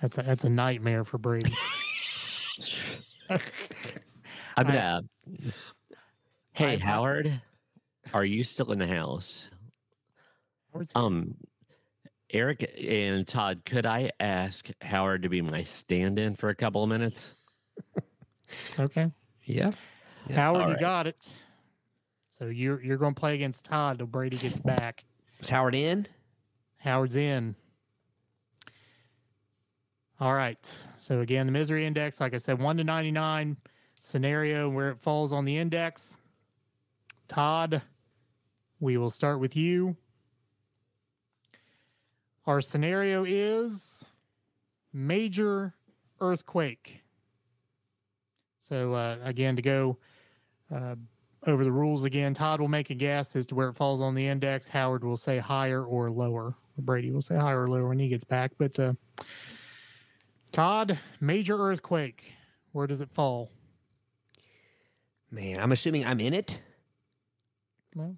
That's 0.00 0.16
a, 0.18 0.22
that's 0.22 0.44
a 0.44 0.48
nightmare 0.48 1.04
for 1.04 1.18
Brady. 1.18 1.52
I'm 4.56 4.66
gonna. 4.66 5.02
Hey, 6.52 6.74
I- 6.74 6.76
Howard, 6.78 7.40
are 8.14 8.24
you 8.24 8.42
still 8.44 8.72
in 8.72 8.78
the 8.78 8.86
house? 8.86 9.46
Howard's- 10.72 10.92
Um, 10.94 11.34
Eric 12.32 12.72
and 12.80 13.26
Todd, 13.26 13.62
could 13.64 13.86
I 13.86 14.10
ask 14.20 14.68
Howard 14.82 15.22
to 15.24 15.28
be 15.28 15.42
my 15.42 15.64
stand-in 15.64 16.34
for 16.34 16.48
a 16.50 16.54
couple 16.54 16.82
of 16.82 16.88
minutes? 16.88 17.30
okay. 18.78 19.10
Yeah. 19.44 19.72
Howard, 20.30 20.62
All 20.62 20.70
you 20.70 20.78
got 20.78 21.06
it. 21.08 21.28
So 22.30 22.46
you're 22.46 22.80
you're 22.82 22.96
going 22.98 23.14
to 23.14 23.20
play 23.20 23.34
against 23.34 23.64
Todd 23.64 23.98
till 23.98 24.06
Brady 24.06 24.36
gets 24.38 24.58
back. 24.58 25.04
Is 25.40 25.50
Howard 25.50 25.74
in? 25.74 26.06
Howard's 26.80 27.16
in. 27.16 27.54
All 30.18 30.34
right. 30.34 30.58
So 30.98 31.20
again, 31.20 31.46
the 31.46 31.52
misery 31.52 31.86
index, 31.86 32.20
like 32.20 32.34
I 32.34 32.38
said, 32.38 32.58
one 32.58 32.76
to 32.78 32.84
ninety 32.84 33.10
nine 33.10 33.56
scenario 34.00 34.68
where 34.68 34.90
it 34.90 34.98
falls 34.98 35.32
on 35.32 35.44
the 35.44 35.56
index. 35.56 36.16
Todd, 37.28 37.80
we 38.80 38.96
will 38.96 39.10
start 39.10 39.40
with 39.40 39.56
you. 39.56 39.96
Our 42.46 42.60
scenario 42.60 43.24
is 43.24 44.04
major 44.92 45.74
earthquake. 46.20 47.02
So 48.58 48.94
uh, 48.94 49.18
again, 49.22 49.56
to 49.56 49.62
go 49.62 49.98
uh, 50.74 50.96
over 51.46 51.64
the 51.64 51.72
rules 51.72 52.04
again, 52.04 52.34
Todd 52.34 52.60
will 52.60 52.68
make 52.68 52.90
a 52.90 52.94
guess 52.94 53.36
as 53.36 53.46
to 53.46 53.54
where 53.54 53.68
it 53.68 53.74
falls 53.74 54.00
on 54.00 54.14
the 54.14 54.26
index. 54.26 54.66
Howard 54.66 55.04
will 55.04 55.16
say 55.16 55.38
higher 55.38 55.84
or 55.84 56.10
lower. 56.10 56.54
Brady 56.78 57.10
We'll 57.10 57.22
say 57.22 57.36
higher 57.36 57.62
or 57.62 57.68
lower 57.68 57.88
when 57.88 57.98
he 57.98 58.08
gets 58.08 58.24
back. 58.24 58.52
But 58.58 58.78
uh, 58.78 58.94
Todd, 60.52 60.98
major 61.20 61.56
earthquake. 61.58 62.32
Where 62.72 62.86
does 62.86 63.00
it 63.00 63.10
fall? 63.10 63.50
Man, 65.30 65.60
I'm 65.60 65.72
assuming 65.72 66.04
I'm 66.04 66.20
in 66.20 66.34
it. 66.34 66.60
Well, 67.94 68.16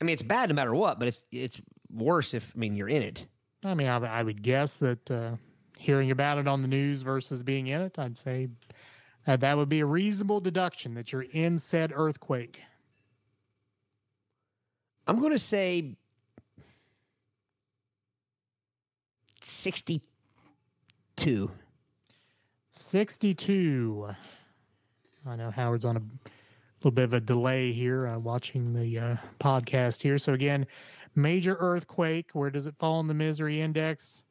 I 0.00 0.04
mean, 0.04 0.12
it's 0.12 0.22
bad 0.22 0.48
no 0.48 0.54
matter 0.54 0.74
what, 0.74 0.98
but 0.98 1.08
it's 1.08 1.20
it's 1.30 1.60
worse 1.90 2.34
if 2.34 2.52
I 2.54 2.58
mean 2.58 2.76
you're 2.76 2.88
in 2.88 3.02
it. 3.02 3.26
I 3.64 3.74
mean, 3.74 3.86
I, 3.86 3.96
I 3.96 4.22
would 4.22 4.42
guess 4.42 4.76
that 4.78 5.10
uh, 5.10 5.36
hearing 5.78 6.10
about 6.10 6.38
it 6.38 6.46
on 6.46 6.62
the 6.62 6.68
news 6.68 7.02
versus 7.02 7.42
being 7.42 7.68
in 7.68 7.80
it, 7.80 7.98
I'd 7.98 8.18
say 8.18 8.48
uh, 9.26 9.36
that 9.36 9.56
would 9.56 9.68
be 9.68 9.80
a 9.80 9.86
reasonable 9.86 10.40
deduction 10.40 10.94
that 10.94 11.12
you're 11.12 11.26
in 11.30 11.58
said 11.58 11.92
earthquake. 11.94 12.60
I'm 15.06 15.18
going 15.18 15.32
to 15.32 15.38
say 15.38 15.96
62. 19.54 21.50
62. 22.72 24.08
I 25.26 25.36
know 25.36 25.50
Howard's 25.50 25.84
on 25.84 25.96
a 25.96 26.02
little 26.80 26.90
bit 26.90 27.04
of 27.04 27.12
a 27.14 27.20
delay 27.20 27.72
here 27.72 28.06
uh, 28.06 28.18
watching 28.18 28.72
the 28.74 28.98
uh, 28.98 29.16
podcast 29.40 30.02
here. 30.02 30.18
So, 30.18 30.34
again, 30.34 30.66
major 31.14 31.56
earthquake. 31.60 32.30
Where 32.32 32.50
does 32.50 32.66
it 32.66 32.74
fall 32.78 33.00
in 33.00 33.06
the 33.06 33.14
misery 33.14 33.60
index? 33.60 34.22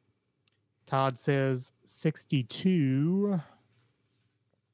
Todd 0.86 1.18
says 1.18 1.72
62. 1.84 3.40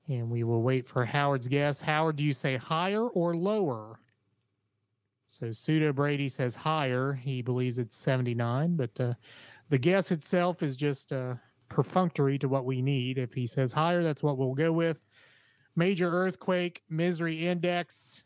And 0.08 0.30
we 0.30 0.42
will 0.42 0.62
wait 0.62 0.86
for 0.86 1.04
Howard's 1.04 1.46
guess. 1.46 1.80
Howard, 1.80 2.16
do 2.16 2.24
you 2.24 2.32
say 2.32 2.56
higher 2.56 3.08
or 3.08 3.36
lower? 3.36 4.00
So, 5.28 5.52
Pseudo 5.52 5.92
Brady 5.92 6.28
says 6.28 6.56
higher. 6.56 7.12
He 7.12 7.40
believes 7.40 7.78
it's 7.78 7.96
79, 7.96 8.74
but 8.74 9.00
uh, 9.00 9.14
the 9.70 9.78
guess 9.78 10.10
itself 10.10 10.62
is 10.62 10.76
just. 10.76 11.12
Uh, 11.12 11.36
perfunctory 11.70 12.38
to 12.38 12.48
what 12.48 12.66
we 12.66 12.82
need. 12.82 13.16
If 13.16 13.32
he 13.32 13.46
says 13.46 13.72
higher, 13.72 14.02
that's 14.02 14.22
what 14.22 14.36
we'll 14.36 14.54
go 14.54 14.72
with. 14.72 15.00
Major 15.74 16.10
earthquake, 16.10 16.82
misery 16.90 17.46
index 17.46 18.24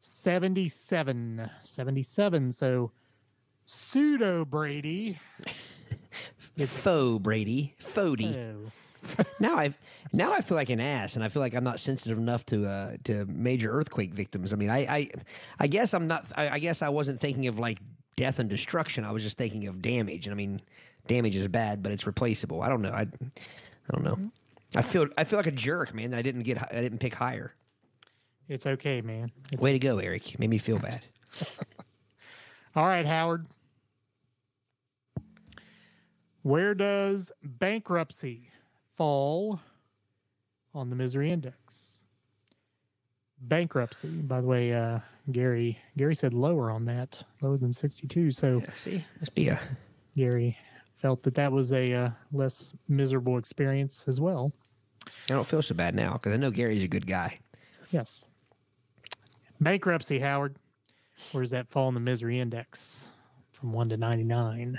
77. 0.00 1.50
77. 1.60 2.52
So 2.52 2.92
pseudo 3.64 4.44
Brady. 4.44 5.18
Faux 6.66 7.22
Brady, 7.22 7.74
Fody. 7.80 8.36
Oh, 8.36 9.24
Now 9.38 9.56
I 9.56 9.72
now 10.12 10.32
I 10.34 10.42
feel 10.42 10.56
like 10.56 10.68
an 10.68 10.80
ass, 10.80 11.14
and 11.14 11.24
I 11.24 11.30
feel 11.30 11.40
like 11.40 11.54
I'm 11.54 11.64
not 11.64 11.80
sensitive 11.80 12.18
enough 12.18 12.44
to 12.46 12.66
uh, 12.66 12.96
to 13.04 13.24
major 13.24 13.70
earthquake 13.70 14.12
victims. 14.12 14.52
I 14.52 14.56
mean, 14.56 14.68
I 14.68 14.80
I, 14.80 15.10
I 15.58 15.66
guess 15.68 15.94
I'm 15.94 16.06
not. 16.06 16.26
I, 16.36 16.50
I 16.50 16.58
guess 16.58 16.82
I 16.82 16.90
wasn't 16.90 17.18
thinking 17.18 17.46
of 17.46 17.58
like 17.58 17.78
death 18.20 18.38
and 18.38 18.50
destruction. 18.50 19.02
I 19.02 19.12
was 19.12 19.22
just 19.22 19.38
thinking 19.38 19.66
of 19.66 19.80
damage. 19.80 20.26
And 20.26 20.34
I 20.34 20.36
mean, 20.36 20.60
damage 21.06 21.34
is 21.34 21.48
bad, 21.48 21.82
but 21.82 21.90
it's 21.90 22.06
replaceable. 22.06 22.60
I 22.62 22.68
don't 22.68 22.82
know. 22.82 22.90
I 22.90 23.06
I 23.06 23.92
don't 23.92 24.04
know. 24.04 24.18
I 24.76 24.82
feel 24.82 25.08
I 25.16 25.24
feel 25.24 25.38
like 25.38 25.46
a 25.46 25.50
jerk, 25.52 25.94
man. 25.94 26.10
That 26.10 26.18
I 26.18 26.22
didn't 26.22 26.42
get 26.42 26.58
I 26.70 26.82
didn't 26.82 26.98
pick 26.98 27.14
higher. 27.14 27.54
it's 28.46 28.66
okay, 28.66 29.00
man. 29.00 29.32
It's- 29.52 29.62
Way 29.62 29.72
to 29.72 29.78
go, 29.78 29.98
Eric. 29.98 30.38
Made 30.38 30.50
me 30.50 30.58
feel 30.58 30.78
bad. 30.78 31.00
All 32.76 32.86
right, 32.86 33.06
Howard. 33.06 33.46
Where 36.42 36.74
does 36.74 37.32
bankruptcy 37.42 38.50
fall 38.96 39.60
on 40.74 40.90
the 40.90 40.96
misery 40.96 41.30
index? 41.32 42.00
Bankruptcy. 43.40 44.08
By 44.08 44.40
the 44.42 44.46
way, 44.46 44.72
uh, 44.74 45.00
Gary 45.32 45.78
Gary 45.96 46.14
said 46.14 46.34
lower 46.34 46.70
on 46.70 46.84
that, 46.86 47.22
lower 47.40 47.56
than 47.56 47.72
62. 47.72 48.30
So 48.30 48.58
Yeah, 48.58 48.74
see, 48.74 49.04
must 49.20 49.34
be 49.34 49.48
a 49.48 49.60
Gary 50.16 50.56
felt 51.00 51.22
that 51.22 51.34
that 51.34 51.50
was 51.50 51.72
a 51.72 51.92
uh, 51.92 52.10
less 52.30 52.74
miserable 52.88 53.38
experience 53.38 54.04
as 54.06 54.20
well. 54.20 54.52
I 55.06 55.32
don't 55.32 55.46
feel 55.46 55.62
so 55.62 55.74
bad 55.74 55.94
now 55.94 56.12
because 56.12 56.34
I 56.34 56.36
know 56.36 56.50
Gary's 56.50 56.82
a 56.82 56.88
good 56.88 57.06
guy. 57.06 57.38
Yes. 57.90 58.26
Bankruptcy, 59.60 60.18
Howard. 60.18 60.56
Where 61.32 61.42
does 61.42 61.50
that 61.52 61.70
fall 61.70 61.88
in 61.88 61.94
the 61.94 62.00
misery 62.00 62.38
index 62.38 63.04
from 63.52 63.72
1 63.72 63.90
to 63.90 63.96
99? 63.96 64.78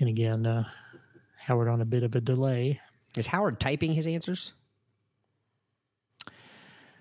And 0.00 0.08
again, 0.08 0.46
uh, 0.46 0.64
Howard 1.38 1.68
on 1.68 1.80
a 1.80 1.86
bit 1.86 2.02
of 2.02 2.14
a 2.14 2.20
delay. 2.20 2.80
Is 3.16 3.26
Howard 3.26 3.60
typing 3.60 3.92
his 3.92 4.06
answers? 4.06 4.52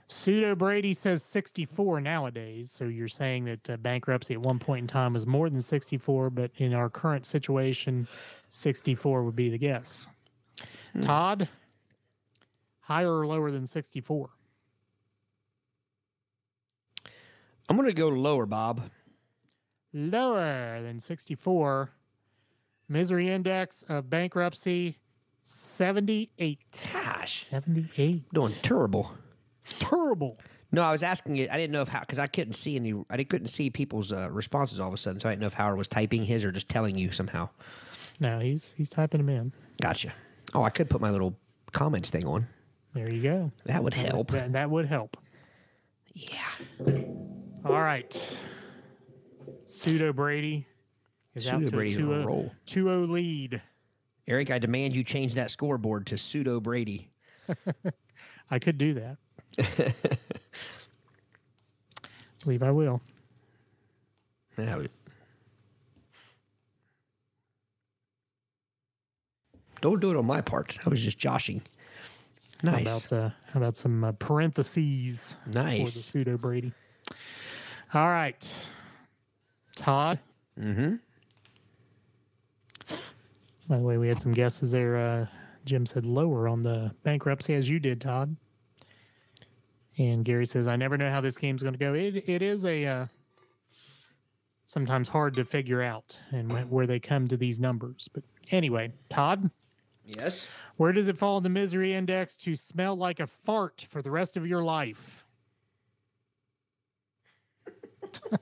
Pseudo 0.09 0.55
Brady 0.55 0.93
says 0.93 1.21
64 1.23 1.99
nowadays. 1.99 2.71
So 2.71 2.85
you're 2.85 3.09
saying 3.09 3.45
that 3.45 3.69
uh, 3.69 3.77
bankruptcy 3.77 4.33
at 4.33 4.41
one 4.41 4.57
point 4.57 4.83
in 4.83 4.87
time 4.87 5.13
was 5.13 5.27
more 5.27 5.49
than 5.49 5.61
64, 5.61 6.29
but 6.29 6.51
in 6.57 6.73
our 6.73 6.89
current 6.89 7.25
situation, 7.25 8.07
64 8.49 9.23
would 9.23 9.35
be 9.35 9.49
the 9.49 9.57
guess. 9.57 10.07
Todd, 11.01 11.47
higher 12.79 13.19
or 13.19 13.27
lower 13.27 13.51
than 13.51 13.67
64? 13.67 14.29
I'm 17.69 17.75
gonna 17.75 17.91
go 17.91 18.07
lower, 18.07 18.45
Bob. 18.45 18.89
Lower 19.93 20.81
than 20.81 20.99
64. 21.01 21.91
Misery 22.87 23.29
index 23.29 23.83
of 23.89 24.09
bankruptcy 24.09 24.97
78. 25.43 26.59
Gosh, 26.93 27.45
78. 27.45 28.33
doing 28.33 28.53
terrible. 28.61 29.11
Terrible. 29.79 30.39
No, 30.71 30.81
I 30.81 30.91
was 30.91 31.01
asking 31.03 31.37
it. 31.37 31.49
I 31.49 31.57
didn't 31.57 31.71
know 31.71 31.81
if 31.81 31.87
how 31.87 32.01
because 32.01 32.19
I 32.19 32.27
couldn't 32.27 32.53
see 32.53 32.75
any. 32.75 32.93
I 33.09 33.17
didn't- 33.17 33.29
couldn't 33.29 33.47
see 33.47 33.69
people's 33.69 34.11
uh, 34.11 34.29
responses 34.31 34.79
all 34.79 34.87
of 34.89 34.93
a 34.93 34.97
sudden, 34.97 35.19
so 35.19 35.29
I 35.29 35.31
didn't 35.31 35.41
know 35.41 35.47
if 35.47 35.53
Howard 35.53 35.77
was 35.77 35.87
typing 35.87 36.25
his 36.25 36.43
or 36.43 36.51
just 36.51 36.67
telling 36.69 36.97
you 36.97 37.11
somehow. 37.11 37.49
No, 38.19 38.39
he's 38.39 38.73
he's 38.75 38.89
typing 38.89 39.19
them 39.25 39.29
in. 39.29 39.53
Gotcha. 39.81 40.13
Oh, 40.53 40.63
I 40.63 40.69
could 40.69 40.89
put 40.89 40.99
my 41.01 41.09
little 41.11 41.37
comments 41.71 42.09
thing 42.09 42.25
on. 42.25 42.47
There 42.93 43.09
you 43.13 43.21
go. 43.21 43.51
That 43.65 43.83
would 43.83 43.93
help. 43.93 44.31
That, 44.31 44.53
that 44.53 44.69
would 44.69 44.85
help. 44.87 45.17
Yeah. 46.13 46.39
All 47.63 47.81
right. 47.81 48.37
Pseudo 49.65 50.13
Brady 50.13 50.65
is 51.35 51.47
out 51.47 51.59
Pseudo 51.59 51.69
to 51.69 51.75
Brady's 51.75 51.97
a 51.97 52.01
a 52.01 52.03
2-0 52.25 52.51
2-0 52.67 53.09
lead. 53.09 53.61
Eric, 54.27 54.51
I 54.51 54.59
demand 54.59 54.95
you 54.95 55.03
change 55.03 55.35
that 55.35 55.51
scoreboard 55.51 56.07
to 56.07 56.17
pseudo 56.17 56.59
Brady. 56.59 57.09
I 58.51 58.59
could 58.59 58.77
do 58.77 58.93
that. 58.95 59.17
believe 62.43 62.63
I 62.63 62.71
will. 62.71 63.01
That 64.57 64.77
would- 64.77 64.89
Don't 69.81 69.99
do 70.01 70.09
it 70.09 70.17
on 70.17 70.25
my 70.25 70.41
part. 70.41 70.77
I 70.85 70.89
was 70.89 71.01
just 71.01 71.17
joshing. 71.19 71.61
How 72.63 72.71
Nice. 72.71 72.81
about 73.05 73.13
uh, 73.13 73.29
how 73.51 73.59
about 73.59 73.77
some 73.77 74.03
uh, 74.03 74.11
parentheses 74.13 75.35
for 75.45 75.49
the 75.51 75.63
nice. 75.63 75.93
pseudo 75.93 76.35
Brady? 76.37 76.73
All 77.93 78.07
right, 78.07 78.35
Todd. 79.75 80.17
Mm-hmm. 80.59 80.95
By 83.67 83.77
the 83.77 83.83
way, 83.83 83.97
we 83.99 84.07
had 84.07 84.19
some 84.19 84.31
guesses 84.33 84.71
there. 84.71 84.97
Uh, 84.97 85.27
Jim 85.65 85.85
said 85.85 86.05
lower 86.07 86.47
on 86.47 86.63
the 86.63 86.91
bankruptcy, 87.03 87.53
as 87.53 87.69
you 87.69 87.79
did, 87.79 88.01
Todd. 88.01 88.35
And 89.97 90.23
Gary 90.23 90.45
says, 90.45 90.67
"I 90.67 90.75
never 90.75 90.97
know 90.97 91.09
how 91.09 91.21
this 91.21 91.37
game's 91.37 91.63
going 91.63 91.73
to 91.73 91.79
go. 91.79 91.93
It 91.93 92.27
it 92.29 92.41
is 92.41 92.65
a 92.65 92.85
uh, 92.85 93.05
sometimes 94.65 95.07
hard 95.07 95.33
to 95.35 95.45
figure 95.45 95.81
out 95.81 96.17
and 96.31 96.51
wh- 96.51 96.71
where 96.71 96.85
they 96.85 96.99
come 96.99 97.27
to 97.29 97.37
these 97.37 97.59
numbers. 97.59 98.07
But 98.13 98.23
anyway, 98.51 98.91
Todd, 99.09 99.49
Yes. 100.05 100.45
where 100.75 100.91
does 100.91 101.07
it 101.07 101.17
fall 101.17 101.37
in 101.37 101.43
the 101.43 101.49
misery 101.49 101.93
index 101.95 102.35
to 102.37 102.55
smell 102.55 102.95
like 102.95 103.19
a 103.19 103.27
fart 103.27 103.85
for 103.89 104.01
the 104.01 104.11
rest 104.11 104.37
of 104.37 104.45
your 104.45 104.63
life? 104.63 105.23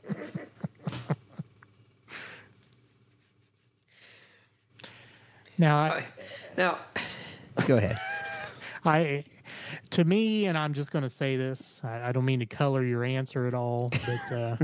now, 5.57 5.77
I, 5.77 6.05
Now, 6.57 6.79
go 7.67 7.77
ahead. 7.77 7.99
I, 8.83 9.23
to 9.95 10.03
me, 10.03 10.45
and 10.45 10.57
I'm 10.57 10.73
just 10.73 10.91
going 10.91 11.03
to 11.03 11.09
say 11.09 11.37
this. 11.37 11.79
I, 11.83 12.09
I 12.09 12.11
don't 12.11 12.25
mean 12.25 12.39
to 12.39 12.45
color 12.45 12.83
your 12.83 13.03
answer 13.03 13.47
at 13.47 13.53
all, 13.53 13.91
but 14.05 14.35
uh, 14.35 14.57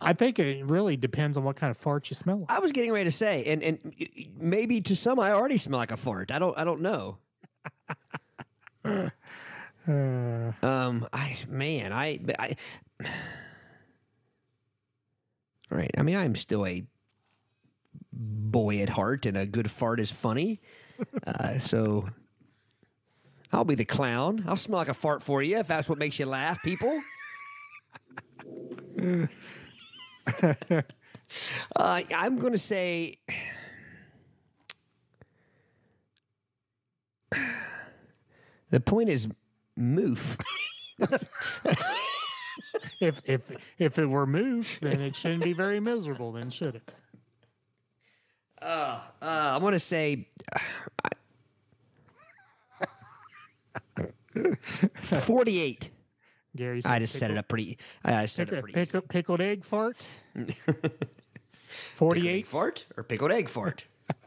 I 0.00 0.12
think 0.12 0.38
it 0.38 0.64
really 0.64 0.96
depends 0.96 1.36
on 1.36 1.44
what 1.44 1.56
kind 1.56 1.70
of 1.70 1.76
fart 1.76 2.08
you 2.10 2.14
smell. 2.14 2.46
I 2.48 2.60
was 2.60 2.72
getting 2.72 2.92
ready 2.92 3.10
to 3.10 3.16
say, 3.16 3.44
and 3.46 3.62
and 3.62 3.94
maybe 4.38 4.80
to 4.82 4.94
some 4.96 5.18
I 5.18 5.32
already 5.32 5.58
smell 5.58 5.78
like 5.78 5.90
a 5.90 5.96
fart. 5.96 6.30
I 6.30 6.38
don't. 6.38 6.56
I 6.58 6.64
don't 6.64 6.80
know. 6.80 7.18
Uh, 9.86 10.52
Um, 10.62 11.06
I 11.14 11.36
man, 11.48 11.94
I, 11.94 12.20
I. 12.38 12.56
All 15.72 15.78
right. 15.78 15.90
I 15.96 16.02
mean, 16.02 16.16
I'm 16.16 16.34
still 16.34 16.66
a 16.66 16.84
boy 18.12 18.80
at 18.80 18.90
heart, 18.90 19.24
and 19.24 19.36
a 19.36 19.46
good 19.46 19.70
fart 19.70 19.98
is 20.00 20.10
funny. 20.10 20.60
Uh, 21.26 21.58
so 21.58 22.08
I'll 23.52 23.64
be 23.64 23.74
the 23.74 23.84
clown. 23.84 24.44
I'll 24.46 24.56
smell 24.56 24.78
like 24.78 24.88
a 24.88 24.94
fart 24.94 25.22
for 25.22 25.42
you 25.42 25.58
if 25.58 25.66
that's 25.66 25.88
what 25.88 25.98
makes 25.98 26.18
you 26.18 26.26
laugh, 26.26 26.62
people. 26.62 27.00
uh, 31.76 32.02
I'm 32.14 32.38
going 32.38 32.52
to 32.52 32.58
say. 32.58 33.18
The 38.70 38.80
point 38.80 39.08
is, 39.08 39.26
moof. 39.78 40.38
if 43.00 43.20
if 43.24 43.40
if 43.78 43.98
it 43.98 44.06
were 44.06 44.26
moof, 44.26 44.78
then 44.80 45.00
it 45.00 45.16
shouldn't 45.16 45.42
be 45.42 45.54
very 45.54 45.80
miserable, 45.80 46.32
then 46.32 46.50
should 46.50 46.74
it? 46.74 46.92
Uh, 48.60 49.00
uh, 49.22 49.52
I'm 49.54 49.62
gonna 49.62 49.78
say 49.78 50.26
forty-eight. 55.00 55.90
Gary, 56.56 56.80
I 56.84 56.98
just 56.98 57.18
set 57.18 57.30
it 57.30 57.36
up 57.36 57.46
pretty. 57.48 57.78
I 58.04 58.22
just 58.22 58.34
set 58.36 58.48
it 58.48 58.54
up 58.58 58.64
pretty. 58.64 58.80
easy. 58.80 58.90
pick, 58.92 59.08
pickled 59.08 59.40
egg 59.40 59.64
fart. 59.64 59.96
Pickled 60.34 60.84
egg 60.84 61.08
Forty-eight. 61.94 62.46
fart 62.46 62.86
or 62.96 63.02
pickled 63.04 63.30
egg 63.32 63.48
fart. 63.48 63.86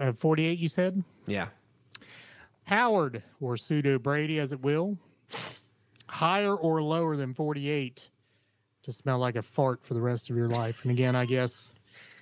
Uh, 0.00 0.12
Forty-eight. 0.12 0.58
You 0.58 0.68
said 0.68 1.04
yeah. 1.26 1.48
Howard 2.64 3.22
or 3.40 3.56
pseudo 3.58 3.98
Brady, 3.98 4.38
as 4.38 4.50
it 4.52 4.62
will, 4.62 4.96
higher 6.08 6.54
or 6.56 6.82
lower 6.82 7.16
than 7.16 7.34
forty-eight 7.34 8.08
to 8.82 8.92
smell 8.92 9.18
like 9.18 9.36
a 9.36 9.42
fart 9.42 9.82
for 9.84 9.92
the 9.92 10.00
rest 10.00 10.30
of 10.30 10.36
your 10.36 10.48
life. 10.48 10.80
And 10.84 10.90
again, 10.90 11.14
I 11.14 11.26
guess 11.26 11.74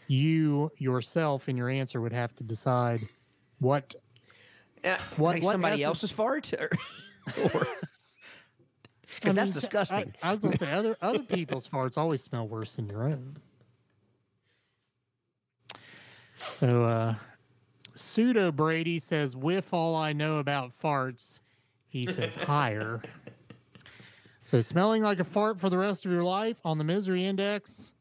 you 0.08 0.72
yourself 0.78 1.48
in 1.48 1.56
your 1.56 1.68
answer 1.68 2.00
would 2.00 2.12
have 2.12 2.34
to 2.36 2.42
decide 2.44 3.00
what 3.60 3.94
Uh, 4.84 4.96
What- 5.16 5.34
like 5.36 5.42
what 5.42 5.52
somebody 5.52 5.82
effort- 5.84 5.88
else's 5.88 6.10
fart, 6.10 6.52
or 6.54 6.68
because 7.26 7.66
I 9.24 9.32
that's 9.32 9.34
mean, 9.34 9.38
I- 9.40 9.52
disgusting. 9.52 10.14
I, 10.22 10.30
was 10.30 10.40
going 10.40 10.52
to 10.52 10.58
say 10.64 10.72
other 10.72 10.96
other 11.02 11.18
people's 11.20 11.66
farts 11.68 11.98
always 11.98 12.22
smell 12.22 12.46
worse 12.48 12.76
than 12.76 12.88
your 12.88 13.04
own. 13.04 13.36
So 16.52 16.84
uh, 16.84 17.14
pseudo 17.94 18.52
Brady 18.52 18.98
says, 18.98 19.36
"With 19.36 19.68
all 19.72 19.96
I 19.96 20.12
know 20.12 20.36
about 20.38 20.72
farts," 20.80 21.40
he 21.88 22.06
says 22.06 22.34
higher. 22.34 23.02
So 24.42 24.60
smelling 24.60 25.02
like 25.02 25.20
a 25.20 25.24
fart 25.24 25.58
for 25.58 25.68
the 25.68 25.76
rest 25.78 26.06
of 26.06 26.12
your 26.12 26.24
life 26.24 26.56
on 26.64 26.78
the 26.78 26.84
misery 26.84 27.26
index, 27.26 27.92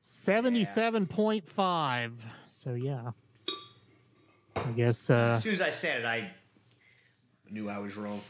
seventy-seven 0.00 1.06
point 1.06 1.46
five. 1.48 2.24
So 2.46 2.74
yeah, 2.74 3.10
I 4.56 4.70
guess 4.76 5.10
uh, 5.10 5.34
as 5.36 5.42
soon 5.42 5.54
as 5.54 5.60
I 5.60 5.70
said 5.70 6.00
it, 6.00 6.06
I 6.06 6.30
knew 7.50 7.68
I 7.68 7.78
was 7.78 7.96
wrong. 7.96 8.20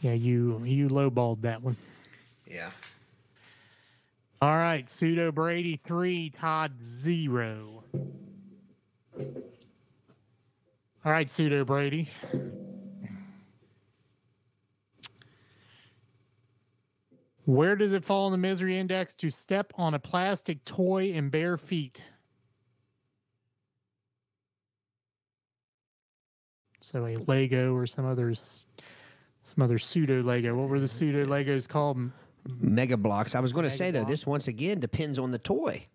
yeah 0.00 0.12
you 0.12 0.60
you 0.64 0.88
lowballed 0.88 1.42
that 1.42 1.62
one. 1.62 1.76
Yeah. 2.46 2.70
All 4.40 4.56
right, 4.56 4.88
pseudo 4.90 5.30
Brady 5.30 5.80
three, 5.84 6.30
Todd 6.30 6.72
zero. 6.84 7.84
All 11.04 11.10
right, 11.12 11.30
pseudo 11.30 11.64
Brady. 11.64 12.08
Where 17.44 17.74
does 17.74 17.92
it 17.92 18.04
fall 18.04 18.26
in 18.26 18.32
the 18.32 18.38
misery 18.38 18.78
index 18.78 19.14
to 19.16 19.30
step 19.30 19.72
on 19.76 19.94
a 19.94 19.98
plastic 19.98 20.64
toy 20.64 21.06
in 21.10 21.28
bare 21.28 21.56
feet? 21.56 22.00
So 26.92 27.06
a 27.06 27.16
Lego 27.26 27.74
or 27.74 27.86
some 27.86 28.04
others, 28.04 28.66
some 29.44 29.62
other 29.62 29.78
pseudo 29.78 30.22
Lego. 30.22 30.54
What 30.54 30.68
were 30.68 30.78
the 30.78 30.88
pseudo 30.88 31.24
Legos 31.24 31.66
called? 31.66 32.10
Mega 32.60 32.96
Bloks. 32.96 33.34
I 33.34 33.40
was 33.40 33.52
going 33.52 33.64
to 33.64 33.70
say 33.70 33.90
though, 33.90 34.04
this 34.04 34.26
once 34.26 34.48
again 34.48 34.80
depends 34.80 35.18
on 35.18 35.30
the 35.30 35.38
toy. 35.38 35.86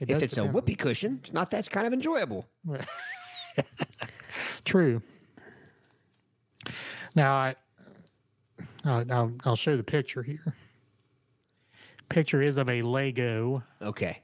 It 0.00 0.10
If 0.10 0.20
it's 0.20 0.36
a 0.36 0.44
whoopee 0.44 0.74
cushion, 0.74 1.18
it's 1.20 1.32
not. 1.32 1.50
That's 1.50 1.68
kind 1.68 1.86
of 1.86 1.92
enjoyable. 1.92 2.46
True. 4.64 5.00
Now 7.14 7.34
I, 7.34 7.54
I'll, 8.84 9.12
I'll 9.12 9.32
I'll 9.44 9.56
show 9.56 9.76
the 9.76 9.84
picture 9.84 10.22
here. 10.22 10.56
Picture 12.08 12.42
is 12.42 12.56
of 12.56 12.68
a 12.68 12.82
Lego. 12.82 13.62
Okay, 13.80 14.22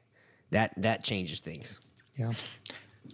that 0.50 0.72
that 0.78 1.05
changes 1.05 1.40
things. 1.40 1.78
Yeah, 2.16 2.32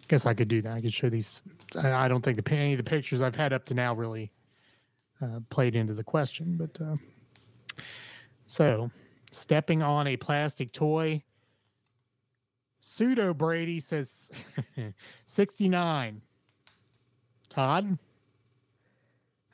guess 0.09 0.27
I 0.27 0.35
could 0.35 0.49
do 0.49 0.63
that. 0.63 0.73
I 0.75 0.81
could 0.81 0.93
show 0.93 1.09
these. 1.09 1.43
I, 1.77 1.93
I 1.93 2.09
don't 2.09 2.23
think 2.23 2.43
the 2.43 2.53
any 2.55 2.73
of 2.73 2.79
the 2.79 2.85
pictures 2.85 3.23
I've 3.23 3.37
had 3.37 3.53
up 3.53 3.65
to 3.67 3.75
now 3.75 3.95
really 3.95 4.31
uh, 5.23 5.41
played 5.51 5.77
into 5.77 5.95
the 5.95 6.05
question, 6.05 6.57
but 6.57 6.79
uh, 6.81 6.97
so 8.47 8.91
stepping 9.33 9.83
on 9.83 10.07
a 10.07 10.17
plastic 10.17 10.73
toy. 10.73 11.23
Pseudo 12.81 13.33
Brady 13.33 13.81
says 13.81 14.29
sixty 15.27 15.69
nine. 15.69 16.21
Todd 17.49 17.99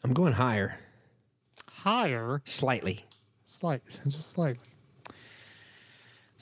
I'm 0.03 0.15
going 0.15 0.33
higher, 0.33 0.79
higher. 1.69 2.41
slightly. 2.47 3.05
Slightly, 3.45 3.93
just 4.09 4.31
slightly. 4.31 4.70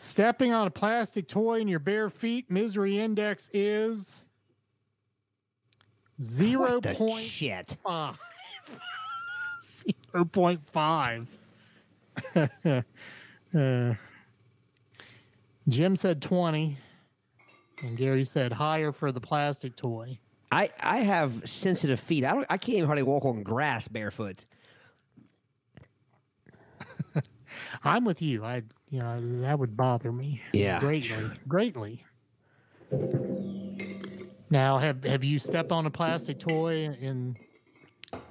Stepping 0.00 0.52
on 0.52 0.68
a 0.68 0.70
plastic 0.70 1.26
toy 1.26 1.58
in 1.58 1.66
your 1.66 1.80
bare 1.80 2.08
feet, 2.08 2.48
misery 2.48 3.00
index 3.00 3.50
is 3.52 4.08
zero 6.22 6.80
point 6.80 7.18
shit. 7.18 7.76
five. 7.84 8.16
zero 10.12 10.24
point 10.24 10.60
five. 10.70 11.28
Uh, 13.56 13.94
Jim 15.70 15.96
said 15.96 16.20
twenty, 16.20 16.76
and 17.82 17.96
Gary 17.96 18.22
said 18.22 18.52
higher 18.52 18.92
for 18.92 19.10
the 19.10 19.22
plastic 19.22 19.74
toy. 19.74 20.18
I 20.52 20.68
I 20.78 20.98
have 20.98 21.48
sensitive 21.48 21.98
feet. 21.98 22.26
I 22.26 22.32
don't. 22.32 22.46
I 22.50 22.58
can't 22.58 22.76
even 22.76 22.86
hardly 22.86 23.04
walk 23.04 23.24
on 23.24 23.42
grass 23.42 23.88
barefoot. 23.88 24.44
I'm 27.84 28.04
with 28.04 28.20
you. 28.22 28.44
I, 28.44 28.62
you 28.90 29.00
know, 29.00 29.40
that 29.42 29.58
would 29.58 29.76
bother 29.76 30.12
me. 30.12 30.42
Yeah. 30.52 30.80
Greatly. 30.80 31.30
Greatly. 31.46 32.04
Now, 34.50 34.78
have 34.78 35.04
have 35.04 35.24
you 35.24 35.38
stepped 35.38 35.72
on 35.72 35.84
a 35.86 35.90
plastic 35.90 36.38
toy? 36.38 36.84
In, 37.00 37.36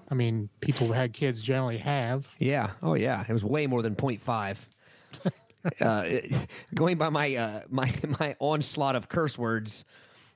I 0.09 0.15
mean, 0.15 0.49
people 0.61 0.87
who 0.87 0.93
had 0.93 1.13
kids 1.13 1.41
generally 1.41 1.77
have. 1.77 2.27
Yeah. 2.39 2.71
Oh 2.81 2.95
yeah. 2.95 3.23
It 3.27 3.33
was 3.33 3.43
way 3.45 3.67
more 3.67 3.81
than 3.81 3.95
0.5. 3.95 4.67
uh, 5.81 6.05
going 6.73 6.97
by 6.97 7.09
my 7.09 7.35
uh, 7.35 7.61
my 7.69 7.93
my 8.19 8.35
onslaught 8.39 8.95
of 8.95 9.09
curse 9.09 9.37
words, 9.37 9.85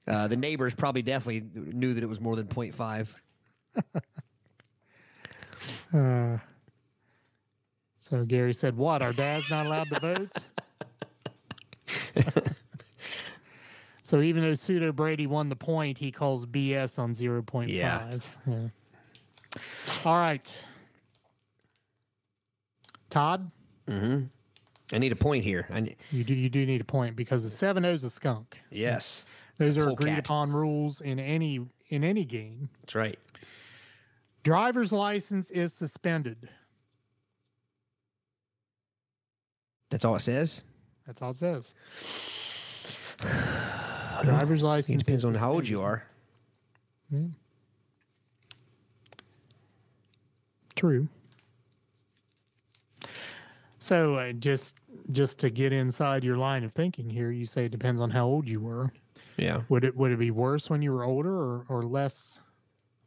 Uh, 0.08 0.28
the 0.28 0.36
neighbors 0.36 0.74
probably 0.74 1.02
definitely 1.04 1.48
knew 1.74 1.94
that 1.94 2.04
it 2.04 2.10
was 2.10 2.20
more 2.20 2.36
than 2.36 2.48
0.5. 2.48 3.14
So 8.12 8.26
Gary 8.26 8.52
said, 8.54 8.76
"What? 8.76 9.02
Our 9.02 9.14
dad's 9.14 9.50
not 9.50 9.66
allowed 9.66 9.90
to 9.90 10.00
vote." 10.02 10.30
so 14.02 14.20
even 14.22 14.44
though 14.44 14.54
pseudo 14.54 14.92
Brady 14.92 15.28
won 15.28 15.48
the 15.48 15.56
point, 15.56 15.98
he 15.98 16.12
calls 16.12 16.46
BS 16.46 17.00
on 17.00 17.14
zero 17.14 17.42
point 17.42 17.70
five. 17.70 17.76
Yeah. 17.76 18.12
Yeah. 18.54 18.68
All 20.06 20.16
right, 20.18 20.46
Todd, 23.10 23.50
Mm-hmm. 23.88 24.26
I 24.94 24.98
need 24.98 25.12
a 25.14 25.16
point 25.18 25.44
here. 25.46 25.68
I 25.70 25.80
ne- 25.82 25.96
you 26.12 26.24
do 26.26 26.34
you 26.34 26.50
do 26.50 26.66
need 26.66 26.82
a 26.82 26.86
point 26.86 27.16
because 27.16 27.44
the 27.44 27.50
seven 27.50 27.86
O's 27.86 28.04
a 28.04 28.10
skunk. 28.10 28.60
yes, 28.70 29.24
Those 29.58 29.78
are 29.78 29.84
Polecat. 29.86 30.00
agreed 30.02 30.18
upon 30.20 30.52
rules 30.52 31.00
in 31.02 31.18
any 31.18 31.62
in 31.88 32.04
any 32.04 32.26
game. 32.26 32.70
that's 32.82 32.96
right. 32.96 33.18
Driver's 34.44 34.92
license 34.92 35.50
is 35.52 35.72
suspended. 35.72 36.50
That's 39.92 40.06
all 40.06 40.16
it 40.16 40.22
says. 40.22 40.64
That's 41.06 41.22
all 41.22 41.32
it 41.32 41.38
says. 41.38 41.74
Driver's 44.24 44.64
license. 44.64 45.02
It 45.02 45.06
depends 45.06 45.24
on 45.24 45.36
how 45.36 45.52
old 45.52 45.68
you 45.68 45.82
are. 45.82 46.04
True. 50.76 51.08
So 53.80 54.16
uh, 54.16 54.32
just 54.34 54.78
just 55.12 55.38
to 55.40 55.50
get 55.50 55.74
inside 55.74 56.24
your 56.24 56.38
line 56.38 56.64
of 56.64 56.72
thinking 56.72 57.10
here, 57.10 57.32
you 57.32 57.46
say 57.46 57.66
it 57.66 57.72
depends 57.72 58.00
on 58.00 58.10
how 58.10 58.26
old 58.26 58.48
you 58.48 58.62
were. 58.62 58.92
Yeah. 59.38 59.62
Would 59.70 59.84
it 59.84 59.96
would 59.98 60.12
it 60.12 60.20
be 60.20 60.32
worse 60.32 60.70
when 60.70 60.82
you 60.82 60.94
were 60.94 61.04
older 61.04 61.34
or, 61.34 61.66
or 61.68 61.84
less? 61.84 62.40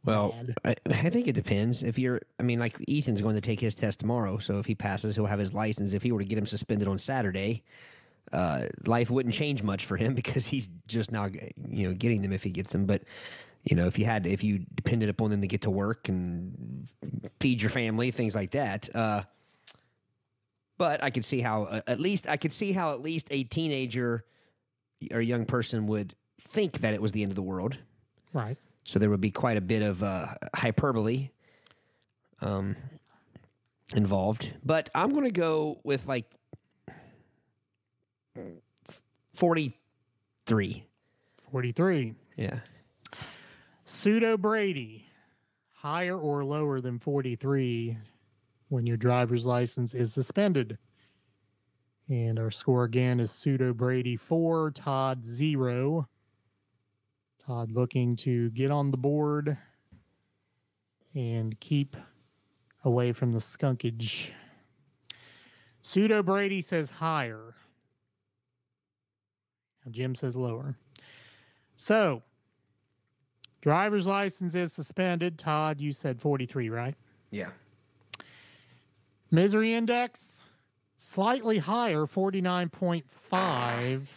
Well. 0.05 0.35
I, 0.63 0.75
I 0.85 1.09
think 1.09 1.27
it 1.27 1.33
depends. 1.33 1.83
If 1.83 1.97
you're, 1.99 2.21
I 2.39 2.43
mean, 2.43 2.59
like 2.59 2.75
Ethan's 2.87 3.21
going 3.21 3.35
to 3.35 3.41
take 3.41 3.59
his 3.59 3.75
test 3.75 3.99
tomorrow, 3.99 4.37
so 4.37 4.59
if 4.59 4.65
he 4.65 4.75
passes, 4.75 5.15
he'll 5.15 5.25
have 5.25 5.39
his 5.39 5.53
license. 5.53 5.93
If 5.93 6.03
he 6.03 6.11
were 6.11 6.19
to 6.19 6.25
get 6.25 6.37
him 6.37 6.45
suspended 6.45 6.87
on 6.87 6.97
Saturday, 6.97 7.63
uh, 8.31 8.67
life 8.85 9.09
wouldn't 9.09 9.35
change 9.35 9.63
much 9.63 9.85
for 9.85 9.97
him 9.97 10.13
because 10.15 10.47
he's 10.47 10.69
just 10.87 11.11
now, 11.11 11.29
you 11.67 11.87
know, 11.87 11.93
getting 11.93 12.21
them 12.21 12.31
if 12.31 12.43
he 12.43 12.51
gets 12.51 12.71
them. 12.71 12.85
But 12.85 13.03
you 13.65 13.75
know, 13.75 13.87
if 13.87 13.97
you 13.97 14.05
had, 14.05 14.27
if 14.27 14.43
you 14.43 14.59
depended 14.75 15.09
upon 15.09 15.31
them 15.31 15.41
to 15.41 15.47
get 15.47 15.61
to 15.61 15.71
work 15.71 16.07
and 16.07 16.87
feed 17.39 17.61
your 17.61 17.71
family, 17.71 18.11
things 18.11 18.35
like 18.35 18.51
that. 18.51 18.95
Uh, 18.95 19.23
but 20.77 21.03
I 21.03 21.09
could 21.09 21.25
see 21.25 21.41
how, 21.41 21.63
uh, 21.63 21.81
at 21.87 21.99
least, 21.99 22.27
I 22.27 22.37
could 22.37 22.53
see 22.53 22.73
how 22.73 22.93
at 22.93 23.01
least 23.01 23.27
a 23.31 23.43
teenager 23.43 24.23
or 25.11 25.19
young 25.19 25.45
person 25.45 25.87
would 25.87 26.15
think 26.39 26.81
that 26.81 26.93
it 26.93 27.01
was 27.01 27.11
the 27.11 27.23
end 27.23 27.31
of 27.31 27.35
the 27.35 27.41
world. 27.41 27.77
Right. 28.33 28.57
So 28.85 28.99
there 28.99 29.09
would 29.09 29.21
be 29.21 29.31
quite 29.31 29.57
a 29.57 29.61
bit 29.61 29.81
of 29.81 30.03
uh, 30.03 30.27
hyperbole 30.55 31.29
um, 32.41 32.75
involved. 33.95 34.55
But 34.63 34.89
I'm 34.95 35.11
going 35.11 35.25
to 35.25 35.31
go 35.31 35.79
with 35.83 36.07
like 36.07 36.25
43. 39.35 40.85
Forty 41.51 41.71
three. 41.71 42.15
Yeah. 42.35 42.59
Pseudo 43.85 44.35
Brady, 44.35 45.05
higher 45.71 46.17
or 46.17 46.43
lower 46.43 46.81
than 46.81 46.99
forty 46.99 47.35
three 47.35 47.97
when 48.69 48.85
your 48.85 48.97
driver's 48.97 49.45
license 49.45 49.93
is 49.93 50.13
suspended. 50.13 50.77
And 52.09 52.39
our 52.39 52.51
score 52.51 52.83
again 52.83 53.19
is 53.19 53.31
pseudo 53.31 53.73
Brady 53.73 54.17
four, 54.17 54.71
Todd 54.71 55.23
zero. 55.23 56.07
Todd 57.45 57.71
looking 57.71 58.15
to 58.17 58.49
get 58.51 58.71
on 58.71 58.91
the 58.91 58.97
board 58.97 59.57
and 61.13 61.59
keep 61.59 61.95
away 62.83 63.11
from 63.11 63.33
the 63.33 63.39
skunkage. 63.39 64.29
Pseudo 65.81 66.23
Brady 66.23 66.61
says 66.61 66.89
higher. 66.89 67.53
Now 69.85 69.91
Jim 69.91 70.15
says 70.15 70.35
lower. 70.35 70.75
So, 71.75 72.23
driver's 73.61 74.07
license 74.07 74.55
is 74.55 74.73
suspended. 74.73 75.37
Todd, 75.37 75.79
you 75.79 75.93
said 75.93 76.19
43, 76.19 76.69
right? 76.69 76.95
Yeah. 77.29 77.51
Misery 79.29 79.73
index 79.73 80.41
slightly 80.97 81.59
higher, 81.59 82.05
49.5. 82.05 84.07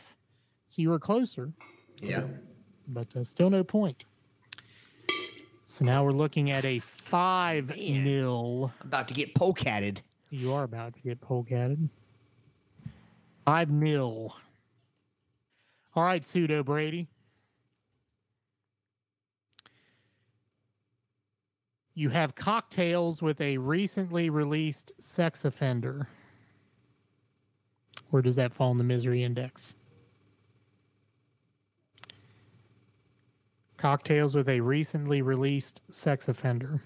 So 0.69 0.83
you 0.83 0.91
were 0.91 0.99
closer, 0.99 1.53
Yeah. 2.01 2.25
But 2.89 3.15
uh, 3.17 3.25
still 3.25 3.51
no 3.51 3.63
point. 3.63 4.05
So 5.67 5.85
now 5.85 6.05
we're 6.05 6.13
looking 6.13 6.51
at 6.51 6.65
a 6.65 6.81
5 6.81 7.69
Man. 7.69 8.05
nil. 8.05 8.73
About 8.81 9.07
to 9.09 9.15
get 9.15 9.35
polecatted. 9.35 9.99
You 10.31 10.53
are 10.53 10.65
about 10.65 10.95
to 10.95 11.01
get 11.01 11.21
polecatted. 11.21 11.89
5 13.45 13.71
nil. 13.71 14.35
All 15.95 16.03
right, 16.03 16.25
pseudo 16.25 16.63
Brady. 16.63 17.09
You 21.95 22.11
have 22.11 22.35
cocktails 22.35 23.21
with 23.21 23.41
a 23.41 23.59
recently 23.59 24.31
released 24.31 24.93
sex 24.99 25.45
offender. 25.45 26.09
Where 28.11 28.23
does 28.23 28.37
that 28.37 28.53
fall 28.53 28.71
in 28.71 28.79
the 28.79 28.85
misery 28.85 29.25
index? 29.25 29.75
Cocktails 33.79 34.35
with 34.35 34.49
a 34.49 34.61
recently 34.61 35.23
released 35.23 35.81
sex 35.91 36.29
offender. 36.29 36.83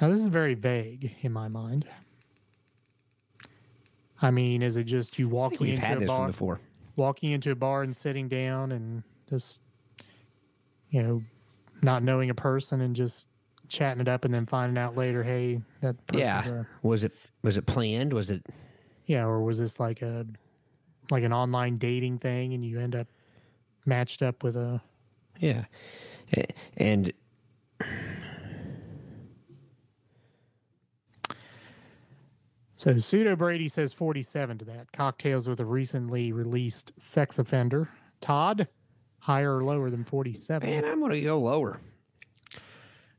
Now, 0.00 0.08
this 0.08 0.20
is 0.20 0.26
very 0.26 0.54
vague 0.54 1.14
in 1.22 1.32
my 1.32 1.48
mind. 1.48 1.86
I 4.22 4.30
mean, 4.30 4.62
is 4.62 4.76
it 4.76 4.84
just 4.84 5.18
you 5.18 5.28
walking 5.28 5.68
into 5.68 5.80
had 5.80 6.02
a 6.02 6.06
bar, 6.06 6.26
before. 6.28 6.60
walking 6.96 7.32
into 7.32 7.50
a 7.50 7.54
bar 7.54 7.82
and 7.82 7.94
sitting 7.94 8.28
down 8.28 8.72
and 8.72 9.02
just, 9.28 9.60
you 10.90 11.02
know, 11.02 11.22
not 11.82 12.02
knowing 12.02 12.30
a 12.30 12.34
person 12.34 12.80
and 12.80 12.94
just 12.94 13.26
chatting 13.68 14.00
it 14.00 14.08
up 14.08 14.24
and 14.24 14.32
then 14.34 14.46
finding 14.46 14.76
out 14.78 14.96
later, 14.96 15.22
hey, 15.22 15.60
that 15.80 15.96
Yeah. 16.12 16.46
a- 16.46 16.66
Was 16.82 17.04
it 17.04 17.12
was 17.42 17.56
it 17.56 17.66
planned? 17.66 18.12
Was 18.12 18.30
it 18.30 18.44
yeah, 19.06 19.24
or 19.24 19.42
was 19.42 19.58
this 19.58 19.78
like 19.80 20.02
a 20.02 20.26
like 21.10 21.22
an 21.24 21.32
online 21.32 21.76
dating 21.78 22.18
thing 22.18 22.54
and 22.54 22.64
you 22.64 22.80
end 22.80 22.94
up 22.94 23.06
matched 23.86 24.22
up 24.22 24.42
with 24.42 24.56
a 24.56 24.80
Yeah. 25.40 25.64
And 26.76 27.12
So 32.76 32.98
pseudo 32.98 33.34
Brady 33.34 33.68
says 33.68 33.94
47 33.94 34.58
to 34.58 34.64
that. 34.66 34.92
Cocktails 34.92 35.48
with 35.48 35.58
a 35.60 35.64
recently 35.64 36.32
released 36.32 36.92
sex 36.98 37.38
offender. 37.38 37.88
Todd, 38.20 38.68
higher 39.20 39.56
or 39.56 39.64
lower 39.64 39.88
than 39.88 40.04
47? 40.04 40.68
man, 40.68 40.84
I'm 40.84 41.00
going 41.00 41.12
to 41.12 41.20
go 41.22 41.38
lower. 41.38 41.80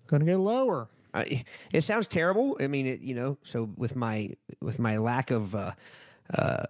Gonna 0.07 0.25
go 0.25 0.35
lower. 0.35 0.87
I, 1.15 1.43
it 1.71 1.81
sounds 1.81 2.05
terrible. 2.05 2.57
I 2.59 2.67
mean, 2.67 2.85
it, 2.85 2.99
you 2.99 3.15
know, 3.15 3.39
so 3.41 3.71
with 3.75 3.95
my 3.95 4.35
with 4.61 4.77
my 4.77 4.97
lack 4.97 5.31
of 5.31 5.55
uh, 5.55 5.71
uh, 6.37 6.65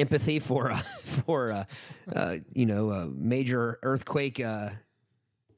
empathy 0.00 0.38
for 0.38 0.70
uh, 0.70 0.82
for 1.04 1.52
uh, 1.52 1.64
uh, 2.14 2.36
you 2.52 2.66
know 2.66 2.90
uh, 2.90 3.08
major 3.12 3.78
earthquake 3.82 4.40
uh, 4.40 4.70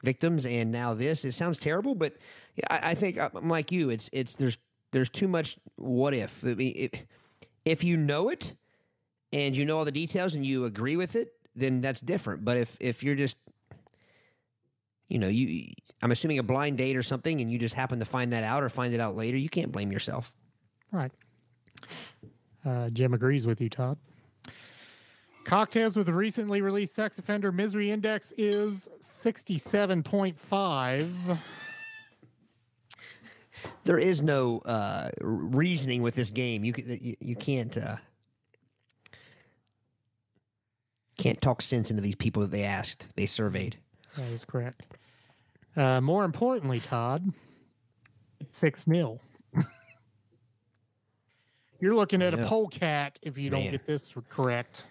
victims, 0.02 0.46
and 0.46 0.70
now 0.70 0.94
this, 0.94 1.24
it 1.24 1.32
sounds 1.32 1.58
terrible. 1.58 1.94
But 1.94 2.16
I, 2.68 2.90
I 2.90 2.94
think 2.94 3.18
uh, 3.18 3.30
I'm 3.34 3.48
like 3.48 3.72
you. 3.72 3.90
It's 3.90 4.08
it's 4.12 4.34
there's 4.34 4.58
there's 4.92 5.10
too 5.10 5.28
much 5.28 5.56
what 5.76 6.14
if. 6.14 6.44
I 6.44 6.54
mean, 6.54 6.74
it, 6.76 7.02
if 7.64 7.84
you 7.84 7.96
know 7.96 8.28
it 8.28 8.54
and 9.32 9.56
you 9.56 9.64
know 9.64 9.78
all 9.78 9.84
the 9.84 9.92
details 9.92 10.34
and 10.34 10.44
you 10.44 10.64
agree 10.64 10.96
with 10.96 11.16
it, 11.16 11.32
then 11.54 11.80
that's 11.80 12.00
different. 12.00 12.44
But 12.44 12.56
if 12.56 12.76
if 12.80 13.02
you're 13.02 13.16
just 13.16 13.36
you 15.08 15.18
know, 15.18 15.28
you 15.28 15.72
I'm 16.02 16.12
assuming 16.12 16.38
a 16.38 16.42
blind 16.42 16.78
date 16.78 16.96
or 16.96 17.02
something 17.02 17.40
and 17.40 17.50
you 17.50 17.58
just 17.58 17.74
happen 17.74 17.98
to 17.98 18.04
find 18.04 18.32
that 18.32 18.44
out 18.44 18.62
or 18.62 18.68
find 18.68 18.94
it 18.94 19.00
out 19.00 19.16
later, 19.16 19.36
you 19.36 19.48
can't 19.48 19.72
blame 19.72 19.92
yourself. 19.92 20.32
Right. 20.92 21.12
Jim 22.92 23.14
agrees 23.14 23.46
with 23.46 23.60
you, 23.60 23.68
Todd. 23.68 23.98
Cocktails 25.44 25.96
with 25.96 26.08
a 26.08 26.14
recently 26.14 26.62
released 26.62 26.94
sex 26.94 27.18
offender 27.18 27.50
misery 27.50 27.90
index 27.90 28.32
is 28.36 28.88
67.5. 29.02 31.38
There 33.84 33.98
is 33.98 34.22
no 34.22 34.58
uh, 34.60 35.10
reasoning 35.20 36.02
with 36.02 36.14
this 36.14 36.30
game. 36.30 36.64
You 36.64 36.72
you, 36.76 37.14
you 37.20 37.36
can't 37.36 37.76
uh, 37.76 37.96
can't 41.18 41.40
talk 41.40 41.62
sense 41.62 41.90
into 41.90 42.02
these 42.02 42.14
people 42.14 42.42
that 42.42 42.50
they 42.50 42.64
asked, 42.64 43.06
they 43.16 43.26
surveyed. 43.26 43.76
That 44.16 44.28
is 44.28 44.44
correct. 44.44 44.86
Uh, 45.76 46.00
more 46.00 46.24
importantly, 46.24 46.80
Todd, 46.80 47.32
6 48.50 48.84
0. 48.84 49.20
You're 51.80 51.94
looking 51.94 52.22
at 52.22 52.34
a 52.34 52.38
polecat 52.38 53.18
if 53.22 53.38
you 53.38 53.50
don't 53.50 53.64
Man. 53.64 53.72
get 53.72 53.86
this 53.86 54.14
correct. 54.28 54.86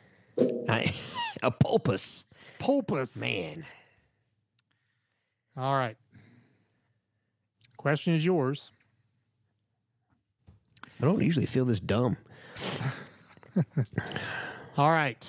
I, 0.67 0.93
a 1.43 1.51
pulpus. 1.51 2.25
pulpus. 2.59 3.15
Man. 3.15 3.65
All 5.57 5.75
right. 5.75 5.97
Question 7.77 8.13
is 8.13 8.25
yours. 8.25 8.71
I 11.01 11.05
don't 11.05 11.21
usually 11.21 11.45
feel 11.45 11.65
this 11.65 11.79
dumb. 11.79 12.17
All 14.77 14.91
right. 14.91 15.25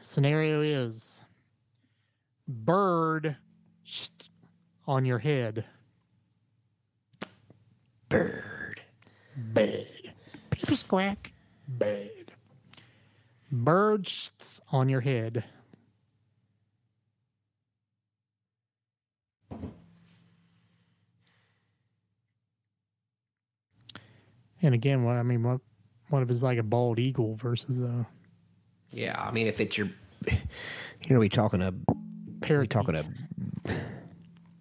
Scenario 0.00 0.62
is 0.62 1.24
bird 2.48 3.36
on 4.86 5.04
your 5.04 5.18
head. 5.18 5.64
Bird. 8.08 8.80
Bird. 9.36 9.86
Peter 10.50 10.76
squawk. 10.76 11.30
Bird. 11.68 12.21
Bird 13.52 14.10
on 14.70 14.88
your 14.88 15.02
head. 15.02 15.44
And 24.62 24.74
again, 24.74 25.04
what 25.04 25.16
I 25.16 25.22
mean, 25.22 25.42
what 25.42 25.60
what 26.08 26.22
if 26.22 26.30
it's 26.30 26.42
like 26.42 26.58
a 26.58 26.62
bald 26.62 26.98
eagle 26.98 27.34
versus 27.34 27.80
a 27.80 28.06
Yeah, 28.90 29.20
I 29.20 29.30
mean, 29.32 29.46
if 29.46 29.60
it's 29.60 29.76
your, 29.76 29.88
you 30.26 30.34
know, 31.10 31.18
we 31.18 31.28
talking 31.28 31.60
a, 31.62 31.74
parakeet? 32.40 32.70
talking 32.70 32.96
a, 32.96 33.04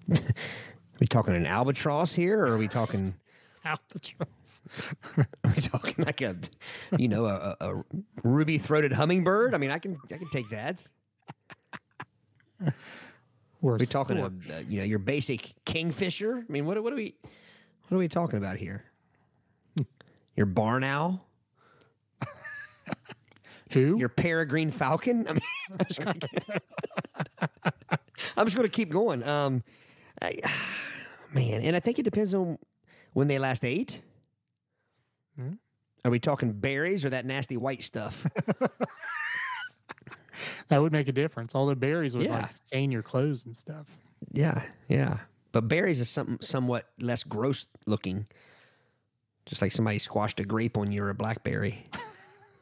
we 0.99 1.07
talking 1.07 1.35
an 1.35 1.45
albatross 1.45 2.13
here, 2.13 2.39
or 2.39 2.53
are 2.53 2.57
we 2.57 2.67
talking, 2.67 3.13
albatross. 3.63 4.61
are 5.17 5.27
we 5.55 5.61
talking 5.61 6.05
like 6.05 6.21
a, 6.21 6.35
you 6.97 7.07
know, 7.07 7.25
a, 7.25 7.55
a, 7.59 7.83
ruby 8.23 8.57
throated 8.57 8.93
hummingbird? 8.93 9.53
I 9.53 9.57
mean, 9.57 9.71
I 9.71 9.79
can, 9.79 9.97
I 10.11 10.17
can 10.17 10.29
take 10.29 10.49
that. 10.49 10.81
Or 13.61 13.77
we 13.77 13.85
talking 13.85 14.17
a, 14.17 14.25
uh, 14.25 14.59
you 14.67 14.79
know, 14.79 14.85
your 14.85 14.99
basic 14.99 15.53
kingfisher. 15.65 16.43
I 16.47 16.51
mean, 16.51 16.65
what, 16.65 16.81
what 16.81 16.93
are 16.93 16.95
we, 16.95 17.15
what 17.87 17.95
are 17.95 17.99
we 17.99 18.07
talking 18.07 18.37
about 18.37 18.57
here? 18.57 18.85
Your 20.35 20.45
barn 20.45 20.83
owl, 20.83 21.27
who? 23.71 23.97
your 23.99 24.09
peregrine 24.09 24.71
falcon. 24.71 25.27
I 25.27 25.33
mean, 25.33 25.41
I'm 25.79 25.85
just 25.87 26.01
just 28.45 28.55
gonna 28.55 28.69
keep 28.69 28.89
going. 28.89 29.23
Um, 29.23 29.63
I, 30.21 30.37
man, 31.33 31.61
and 31.61 31.75
I 31.75 31.79
think 31.79 31.99
it 31.99 32.03
depends 32.03 32.33
on 32.33 32.57
when 33.13 33.27
they 33.27 33.39
last 33.39 33.63
ate. 33.65 34.01
Hmm? 35.35 35.53
Are 36.03 36.11
we 36.11 36.19
talking 36.19 36.51
berries 36.53 37.05
or 37.05 37.11
that 37.11 37.25
nasty 37.25 37.57
white 37.57 37.83
stuff? 37.83 38.25
that 40.69 40.81
would 40.81 40.91
make 40.91 41.07
a 41.07 41.11
difference. 41.11 41.53
All 41.55 41.67
the 41.67 41.75
berries 41.75 42.15
would 42.15 42.25
Yeah. 42.25 42.41
like 42.41 42.51
stain 42.51 42.91
your 42.91 43.03
clothes 43.03 43.45
and 43.45 43.55
stuff. 43.55 43.87
yeah, 44.31 44.63
yeah. 44.87 45.19
But 45.51 45.67
berries 45.67 45.99
is 45.99 46.09
something 46.09 46.37
somewhat 46.41 46.87
less 46.99 47.23
gross 47.23 47.67
looking. 47.85 48.25
Just 49.45 49.61
like 49.61 49.71
somebody 49.73 49.97
squashed 49.99 50.39
a 50.39 50.43
grape 50.43 50.77
on 50.77 50.91
you 50.91 51.03
or 51.03 51.09
a 51.09 51.13
blackberry. 51.15 51.85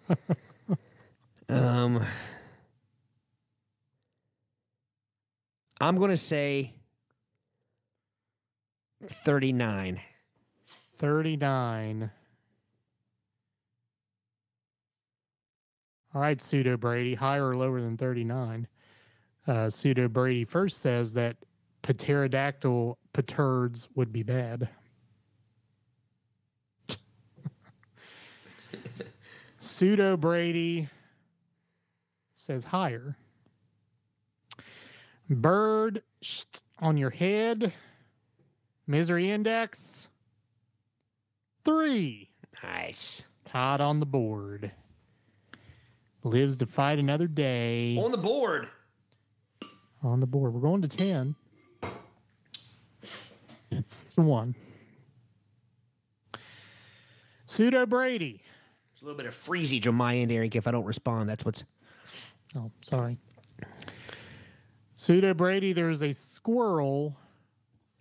um, 1.49 2.03
I'm 5.79 5.97
going 5.97 6.09
to 6.09 6.17
say 6.17 6.73
39. 9.07 10.01
39. 10.99 12.11
All 16.13 16.21
right, 16.21 16.41
Pseudo 16.41 16.75
Brady, 16.75 17.15
higher 17.15 17.49
or 17.49 17.55
lower 17.55 17.81
than 17.81 17.95
39? 17.97 18.67
Uh, 19.47 19.69
Pseudo 19.69 20.09
Brady 20.09 20.43
first 20.43 20.79
says 20.79 21.13
that 21.13 21.37
pterodactyl 21.83 22.97
paturds 23.13 23.87
would 23.95 24.11
be 24.11 24.23
bad. 24.23 24.67
Pseudo 29.59 30.17
Brady 30.17 30.89
says 32.33 32.65
higher. 32.65 33.15
Bird 35.29 36.01
on 36.79 36.97
your 36.97 37.11
head. 37.11 37.71
Misery 38.87 39.29
index 39.31 39.98
three. 41.63 42.29
Nice. 42.63 43.23
Todd 43.45 43.81
on 43.81 43.99
the 43.99 44.05
board. 44.05 44.71
Lives 46.23 46.57
to 46.57 46.65
fight 46.65 46.99
another 46.99 47.27
day. 47.27 47.97
On 47.97 48.11
the 48.11 48.17
board. 48.17 48.67
On 50.03 50.19
the 50.19 50.27
board. 50.27 50.53
We're 50.53 50.61
going 50.61 50.81
to 50.81 50.87
10. 50.87 51.35
It's 53.71 53.95
the 54.15 54.21
one. 54.21 54.55
Pseudo 57.45 57.85
Brady. 57.85 58.41
There's 58.93 59.01
a 59.01 59.05
little 59.05 59.17
bit 59.17 59.25
of 59.25 59.33
freezage 59.33 59.87
on 59.87 59.95
my 59.95 60.17
end, 60.17 60.31
Eric. 60.31 60.55
If 60.55 60.67
I 60.67 60.71
don't 60.71 60.85
respond, 60.85 61.29
that's 61.29 61.45
what's. 61.45 61.63
Oh, 62.55 62.71
sorry. 62.81 63.17
Pseudo 64.95 65.33
Brady, 65.33 65.71
there's 65.73 66.01
a 66.01 66.13
squirrel 66.13 67.15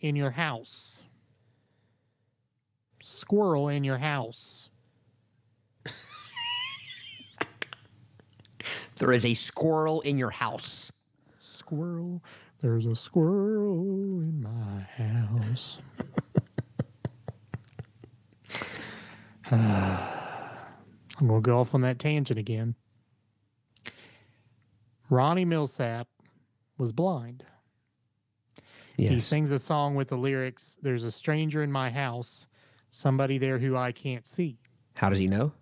in 0.01 0.17
your 0.17 0.31
house. 0.31 1.03
Squirrel 3.09 3.69
in 3.69 3.85
your 3.85 3.99
house. 3.99 4.69
There 8.97 9.13
is 9.13 9.25
a 9.25 9.35
squirrel 9.35 10.01
in 10.03 10.19
your 10.19 10.31
house. 10.31 10.93
Squirrel, 11.39 12.23
there's 12.61 12.85
a 12.85 12.97
squirrel 12.97 14.21
in 14.21 14.43
my 14.43 14.81
house. 14.81 15.81
I'm 19.51 21.27
going 21.27 21.43
to 21.43 21.51
go 21.51 21.61
off 21.61 21.75
on 21.75 21.81
that 21.83 21.99
tangent 21.99 22.39
again. 22.39 22.75
Ronnie 25.09 25.47
Milsap 25.47 26.07
was 26.77 26.93
blind. 26.93 27.45
He 28.97 29.21
sings 29.21 29.53
a 29.53 29.61
song 29.61 29.95
with 29.95 30.09
the 30.09 30.17
lyrics 30.17 30.77
There's 30.83 31.05
a 31.05 31.13
stranger 31.13 31.63
in 31.63 31.71
my 31.71 31.89
house, 31.89 32.49
somebody 32.89 33.39
there 33.39 33.59
who 33.59 33.77
I 33.77 33.93
can't 33.93 34.27
see. 34.27 34.59
How 34.95 35.09
does 35.11 35.19
he 35.19 35.27
know? 35.29 35.53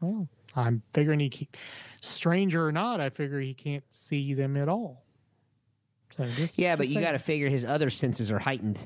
Well, 0.00 0.28
I'm 0.56 0.82
figuring 0.94 1.20
he, 1.20 1.48
stranger 2.00 2.66
or 2.66 2.72
not, 2.72 3.00
I 3.00 3.10
figure 3.10 3.40
he 3.40 3.54
can't 3.54 3.84
see 3.90 4.34
them 4.34 4.56
at 4.56 4.68
all. 4.68 5.04
So 6.16 6.28
just, 6.36 6.58
Yeah, 6.58 6.76
but 6.76 6.84
just 6.84 6.94
you 6.94 7.00
got 7.00 7.12
to 7.12 7.18
figure 7.18 7.48
his 7.48 7.64
other 7.64 7.90
senses 7.90 8.30
are 8.30 8.38
heightened, 8.38 8.78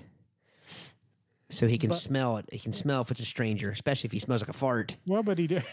so 1.51 1.67
he 1.67 1.79
can 1.79 1.91
But- 1.91 1.99
smell 1.99 2.37
it. 2.39 2.47
He 2.53 2.59
can 2.59 2.73
smell 2.73 3.01
if 3.03 3.11
it's 3.11 3.21
a 3.21 3.25
stranger, 3.25 3.71
especially 3.71 4.09
if 4.09 4.13
he 4.13 4.19
smells 4.19 4.41
like 4.43 4.51
a 4.51 4.55
fart. 4.55 4.97
Well, 5.07 5.23
but 5.23 5.39
he 5.39 5.47
did. 5.47 5.65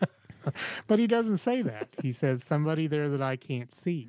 but 0.86 0.98
he 0.98 1.06
doesn't 1.06 1.38
say 1.38 1.62
that. 1.62 1.88
He 2.02 2.12
says 2.12 2.44
somebody 2.44 2.86
there 2.86 3.08
that 3.08 3.22
I 3.22 3.36
can't 3.36 3.72
see. 3.72 4.08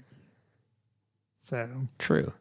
So 1.39 1.87
True. 1.97 2.33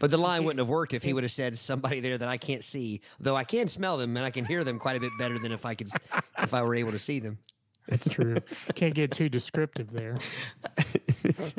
But 0.00 0.10
the 0.10 0.18
line 0.18 0.44
wouldn't 0.44 0.58
have 0.60 0.68
worked 0.68 0.94
if 0.94 1.02
he 1.02 1.12
would 1.12 1.24
have 1.24 1.32
said 1.32 1.58
somebody 1.58 2.00
there 2.00 2.16
that 2.18 2.28
I 2.28 2.36
can't 2.36 2.62
see, 2.62 3.00
though 3.20 3.34
I 3.36 3.44
can 3.44 3.68
smell 3.68 3.96
them 3.96 4.16
and 4.16 4.24
I 4.24 4.30
can 4.30 4.44
hear 4.44 4.62
them 4.64 4.78
quite 4.78 4.96
a 4.96 5.00
bit 5.00 5.12
better 5.18 5.38
than 5.38 5.52
if 5.52 5.66
I 5.66 5.74
could, 5.74 5.88
if 6.38 6.54
I 6.54 6.62
were 6.62 6.74
able 6.74 6.92
to 6.92 6.98
see 6.98 7.18
them. 7.18 7.38
that's 7.88 8.08
true. 8.08 8.36
Can't 8.74 8.94
get 8.94 9.10
too 9.12 9.28
descriptive 9.28 9.90
there. 9.92 10.18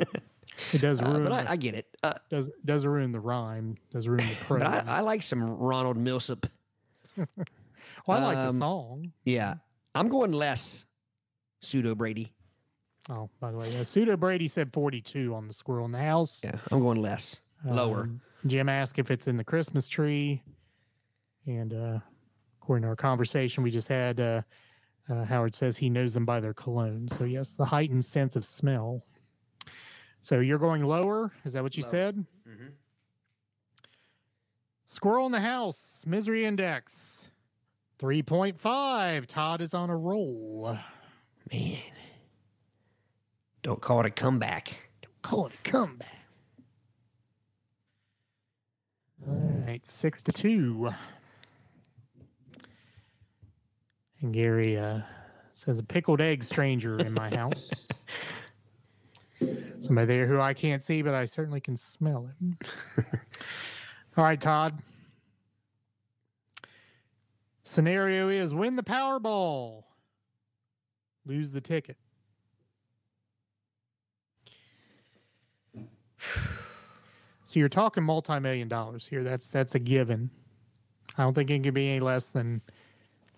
It 0.72 0.80
does 0.82 1.00
Uh, 1.00 1.04
ruin. 1.06 1.24
but 1.24 1.30
the, 1.44 1.48
I, 1.50 1.52
I 1.52 1.56
get 1.56 1.74
it. 1.74 1.86
Uh, 2.02 2.12
does 2.28 2.50
does 2.66 2.84
ruin 2.84 3.12
the 3.12 3.20
rhyme. 3.20 3.76
Does 3.92 4.06
ruin 4.06 4.28
the 4.28 4.34
prose. 4.44 4.60
but 4.62 4.86
I, 4.88 4.98
I 4.98 5.00
like 5.00 5.22
some 5.22 5.42
Ronald 5.46 5.96
Milsap. 5.96 6.44
well, 7.16 7.26
I 8.08 8.18
like 8.22 8.36
the 8.36 8.48
um, 8.48 8.58
song. 8.58 9.12
Yeah, 9.24 9.54
I'm 9.94 10.08
going 10.08 10.32
less. 10.32 10.84
Pseudo 11.62 11.94
Brady. 11.94 12.32
Oh, 13.08 13.30
by 13.40 13.50
the 13.52 13.56
way, 13.58 13.74
uh, 13.78 13.84
Pseudo 13.84 14.16
Brady 14.18 14.48
said 14.48 14.70
42 14.72 15.34
on 15.34 15.46
the 15.46 15.52
squirrel 15.54 15.86
in 15.86 15.92
the 15.92 15.98
house. 15.98 16.40
Yeah, 16.44 16.56
I'm 16.70 16.80
going 16.80 17.00
less. 17.00 17.40
Lower. 17.64 18.10
Jim 18.46 18.68
asked 18.68 18.98
if 18.98 19.10
it's 19.10 19.26
in 19.26 19.36
the 19.36 19.44
Christmas 19.44 19.86
tree, 19.88 20.42
and 21.46 21.72
uh, 21.74 21.98
according 22.60 22.82
to 22.82 22.88
our 22.88 22.96
conversation 22.96 23.62
we 23.62 23.70
just 23.70 23.88
had, 23.88 24.18
uh, 24.20 24.42
uh, 25.08 25.24
Howard 25.24 25.54
says 25.54 25.76
he 25.76 25.90
knows 25.90 26.14
them 26.14 26.24
by 26.24 26.40
their 26.40 26.54
cologne. 26.54 27.08
So 27.08 27.24
yes, 27.24 27.52
the 27.52 27.64
heightened 27.64 28.04
sense 28.04 28.36
of 28.36 28.44
smell. 28.44 29.04
So 30.20 30.40
you're 30.40 30.58
going 30.58 30.84
lower? 30.84 31.32
Is 31.44 31.52
that 31.54 31.62
what 31.62 31.76
you 31.76 31.82
Lower. 31.82 31.90
said? 31.90 32.26
Mhm. 32.48 32.72
Squirrel 34.84 35.26
in 35.26 35.32
the 35.32 35.40
house. 35.40 36.02
Misery 36.06 36.44
index. 36.44 37.28
3.5. 37.98 39.26
Todd 39.26 39.60
is 39.60 39.74
on 39.74 39.90
a 39.90 39.96
roll. 39.96 40.76
Man, 41.52 41.78
don't 43.62 43.80
call 43.80 44.00
it 44.00 44.06
a 44.06 44.10
comeback. 44.10 44.90
Don't 45.02 45.22
call 45.22 45.46
it 45.46 45.52
a 45.54 45.68
comeback. 45.68 46.19
Right, 49.70 49.86
six 49.86 50.20
to 50.22 50.32
two. 50.32 50.90
And 54.20 54.34
Gary 54.34 54.76
uh, 54.76 55.02
says 55.52 55.78
a 55.78 55.84
pickled 55.84 56.20
egg 56.20 56.42
stranger 56.42 56.98
in 56.98 57.12
my 57.12 57.32
house. 57.32 57.70
Somebody 59.78 60.08
there 60.08 60.26
who 60.26 60.40
I 60.40 60.54
can't 60.54 60.82
see, 60.82 61.02
but 61.02 61.14
I 61.14 61.24
certainly 61.24 61.60
can 61.60 61.76
smell 61.76 62.26
him. 62.26 62.58
All 64.16 64.24
right, 64.24 64.40
Todd. 64.40 64.82
Scenario 67.62 68.28
is 68.28 68.52
win 68.52 68.74
the 68.74 68.82
Powerball, 68.82 69.84
lose 71.24 71.52
the 71.52 71.60
ticket. 71.60 71.96
So 77.50 77.58
you're 77.58 77.68
talking 77.68 78.04
multi-million 78.04 78.68
dollars 78.68 79.08
here. 79.08 79.24
That's 79.24 79.48
that's 79.48 79.74
a 79.74 79.80
given. 79.80 80.30
I 81.18 81.24
don't 81.24 81.34
think 81.34 81.50
it 81.50 81.64
can 81.64 81.74
be 81.74 81.88
any 81.88 81.98
less 81.98 82.28
than 82.28 82.60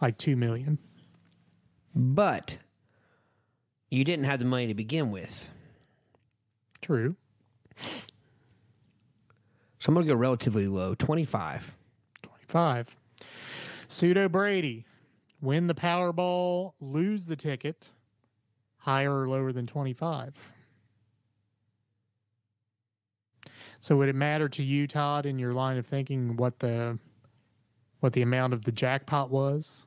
like 0.03 0.19
two 0.19 0.37
million. 0.37 0.77
But 1.95 2.59
you 3.89 4.05
didn't 4.05 4.27
have 4.27 4.39
the 4.39 4.45
money 4.45 4.67
to 4.67 4.75
begin 4.75 5.11
with. 5.11 5.49
True. 6.83 7.17
So 9.79 9.89
I'm 9.89 9.95
going 9.95 10.05
to 10.05 10.13
go 10.13 10.15
relatively 10.15 10.67
low 10.67 10.95
25. 10.95 11.75
25. 12.21 12.95
Pseudo 13.89 14.29
Brady, 14.29 14.85
win 15.41 15.69
the 15.69 15.75
Powerball, 15.75 16.75
lose 16.83 17.25
the 17.25 17.37
ticket, 17.37 17.89
higher 18.77 19.23
or 19.23 19.27
lower 19.27 19.53
than 19.53 19.67
25. 19.67 20.52
So 23.83 23.97
would 23.97 24.09
it 24.09 24.15
matter 24.15 24.49
to 24.49 24.63
you, 24.63 24.87
Todd, 24.87 25.27
in 25.27 25.41
your 25.41 25.53
line 25.53 25.77
of 25.77 25.85
thinking 25.85 26.37
what 26.37 26.61
the 26.61 27.01
what 27.99 28.13
the 28.13 28.23
amount 28.23 28.53
of 28.53 28.63
the 28.65 28.71
jackpot 28.71 29.29
was? 29.29 29.83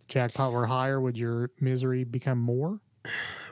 If 0.00 0.06
jackpot 0.08 0.52
were 0.52 0.64
higher, 0.64 0.98
would 0.98 1.18
your 1.18 1.50
misery 1.60 2.02
become 2.02 2.38
more? 2.38 2.80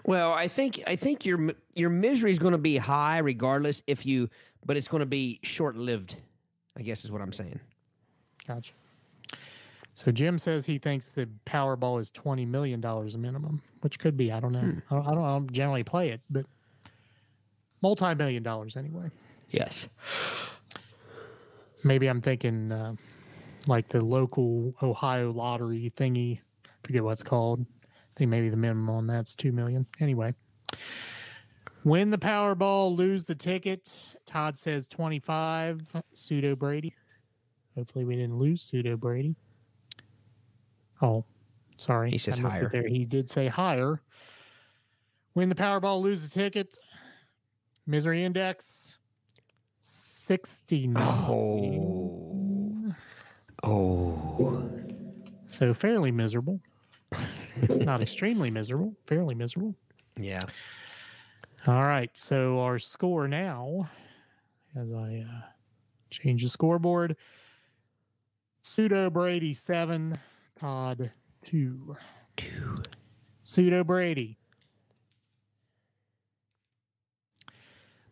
Well, 0.06 0.32
I 0.32 0.48
think 0.48 0.82
I 0.86 0.96
think 0.96 1.26
your 1.26 1.52
your 1.74 1.90
misery 1.90 2.30
is 2.30 2.38
going 2.38 2.52
to 2.52 2.58
be 2.58 2.78
high 2.78 3.18
regardless 3.18 3.82
if 3.86 4.06
you 4.06 4.30
but 4.64 4.78
it's 4.78 4.88
going 4.88 5.00
to 5.00 5.06
be 5.06 5.38
short-lived. 5.42 6.16
I 6.78 6.80
guess 6.80 7.04
is 7.04 7.12
what 7.12 7.20
I'm 7.20 7.32
saying. 7.32 7.60
Gotcha. 8.48 8.72
So 9.92 10.10
Jim 10.10 10.38
says 10.38 10.64
he 10.64 10.78
thinks 10.78 11.08
the 11.10 11.28
Powerball 11.44 12.00
is 12.00 12.10
twenty 12.10 12.46
million 12.46 12.80
dollars 12.80 13.14
a 13.16 13.18
minimum, 13.18 13.60
which 13.82 13.98
could 13.98 14.16
be. 14.16 14.32
I 14.32 14.40
don't 14.40 14.52
know. 14.52 14.72
I, 14.90 14.94
don't, 14.94 15.06
I 15.06 15.10
don't. 15.10 15.24
I 15.24 15.28
don't 15.32 15.52
generally 15.52 15.84
play 15.84 16.08
it, 16.08 16.22
but 16.30 16.46
multi-million 17.82 18.42
dollars 18.42 18.78
anyway. 18.78 19.10
Yes. 19.54 19.88
Maybe 21.84 22.08
I'm 22.08 22.20
thinking 22.20 22.72
uh, 22.72 22.94
like 23.66 23.88
the 23.88 24.04
local 24.04 24.74
Ohio 24.82 25.30
lottery 25.30 25.92
thingy. 25.96 26.40
Forget 26.82 27.04
what 27.04 27.12
it's 27.12 27.22
called. 27.22 27.64
I 27.84 28.12
think 28.16 28.30
maybe 28.30 28.48
the 28.48 28.56
minimum 28.56 28.90
on 28.90 29.06
that's 29.06 29.34
two 29.34 29.52
million. 29.52 29.86
Anyway, 30.00 30.34
win 31.84 32.10
the 32.10 32.18
Powerball, 32.18 32.96
lose 32.96 33.24
the 33.24 33.34
ticket. 33.34 33.88
Todd 34.26 34.58
says 34.58 34.88
twenty-five. 34.88 35.82
Pseudo 36.12 36.56
Brady. 36.56 36.94
Hopefully, 37.76 38.04
we 38.04 38.16
didn't 38.16 38.38
lose 38.38 38.62
Pseudo 38.62 38.96
Brady. 38.96 39.36
Oh, 41.02 41.24
sorry. 41.76 42.10
He 42.10 42.18
says 42.18 42.38
I 42.38 42.42
missed 42.42 42.56
it 42.56 42.58
higher. 42.58 42.68
There, 42.70 42.86
he 42.86 43.04
did 43.04 43.28
say 43.30 43.48
higher. 43.48 44.00
Win 45.34 45.48
the 45.48 45.54
Powerball, 45.54 46.00
lose 46.00 46.22
the 46.22 46.28
ticket. 46.28 46.76
Misery 47.86 48.24
index. 48.24 48.83
69. 50.24 50.96
Oh. 50.96 52.94
Oh. 53.62 54.70
So 55.46 55.74
fairly 55.74 56.10
miserable. 56.10 56.60
Not 57.68 58.00
extremely 58.00 58.50
miserable, 58.50 58.94
fairly 59.06 59.34
miserable. 59.34 59.74
Yeah. 60.16 60.40
All 61.66 61.82
right. 61.82 62.10
So 62.14 62.58
our 62.60 62.78
score 62.78 63.28
now, 63.28 63.90
as 64.74 64.90
I 64.92 65.26
uh, 65.28 65.42
change 66.08 66.42
the 66.42 66.48
scoreboard, 66.48 67.16
Pseudo 68.62 69.10
Brady 69.10 69.52
seven, 69.52 70.18
Todd 70.58 71.10
two. 71.44 71.96
Two. 72.38 72.76
Pseudo 73.42 73.84
Brady. 73.84 74.38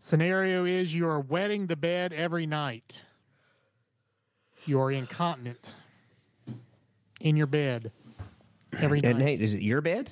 Scenario 0.04 0.64
is 0.64 0.92
you 0.92 1.06
are 1.06 1.20
wetting 1.20 1.68
the 1.68 1.76
bed 1.76 2.12
every 2.12 2.44
night. 2.44 2.96
You 4.66 4.80
are 4.80 4.90
incontinent 4.90 5.72
in 7.20 7.36
your 7.36 7.46
bed 7.46 7.92
every 8.80 9.00
night. 9.00 9.40
Is 9.40 9.54
it 9.54 9.62
your 9.62 9.80
bed? 9.80 10.10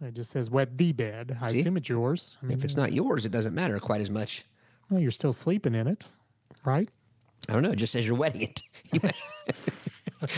It 0.00 0.14
just 0.14 0.30
says 0.30 0.48
wet 0.48 0.78
the 0.78 0.94
bed. 0.94 1.36
I 1.38 1.52
See? 1.52 1.60
assume 1.60 1.76
it's 1.76 1.90
yours. 1.90 2.38
I 2.42 2.46
mean, 2.46 2.56
If 2.56 2.64
it's 2.64 2.76
not 2.76 2.94
yours, 2.94 3.26
it 3.26 3.30
doesn't 3.30 3.54
matter 3.54 3.78
quite 3.78 4.00
as 4.00 4.10
much. 4.10 4.46
well, 4.88 5.00
you're 5.00 5.10
still 5.10 5.34
sleeping 5.34 5.74
in 5.74 5.86
it, 5.86 6.04
right? 6.64 6.88
I 7.46 7.52
don't 7.52 7.62
know. 7.62 7.72
It 7.72 7.76
just 7.76 7.92
says 7.92 8.06
you're 8.06 8.16
wetting 8.16 8.40
it. 8.40 8.62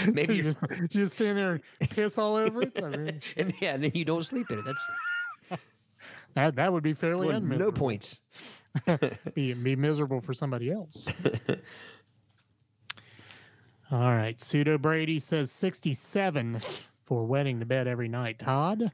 Maybe 0.12 0.34
you 0.34 0.42
you're, 0.42 0.52
just, 0.52 0.80
you 0.80 0.88
just 0.88 1.12
stand 1.12 1.38
there 1.38 1.52
and 1.80 1.90
piss 1.90 2.18
all 2.18 2.34
over 2.34 2.62
it. 2.62 2.72
I 2.82 2.88
mean, 2.88 3.20
and 3.36 3.54
yeah, 3.60 3.74
and 3.74 3.84
then 3.84 3.92
you 3.94 4.04
don't 4.04 4.24
sleep 4.24 4.50
in 4.50 4.58
it. 4.58 4.64
That's 4.64 4.82
that 6.34 6.56
that 6.56 6.72
would 6.72 6.82
be 6.82 6.94
fairly 6.94 7.28
well, 7.28 7.36
unmiserable. 7.36 7.72
no 7.72 7.78
points. 7.78 8.20
Be, 9.34 9.52
be 9.52 9.74
miserable 9.74 10.20
for 10.20 10.32
somebody 10.32 10.70
else. 10.70 11.08
all 13.90 14.14
right. 14.14 14.40
Pseudo 14.40 14.78
Brady 14.78 15.18
says 15.18 15.50
67 15.50 16.60
for 17.04 17.24
wetting 17.24 17.58
the 17.58 17.64
bed 17.64 17.88
every 17.88 18.06
night. 18.06 18.38
Todd, 18.38 18.92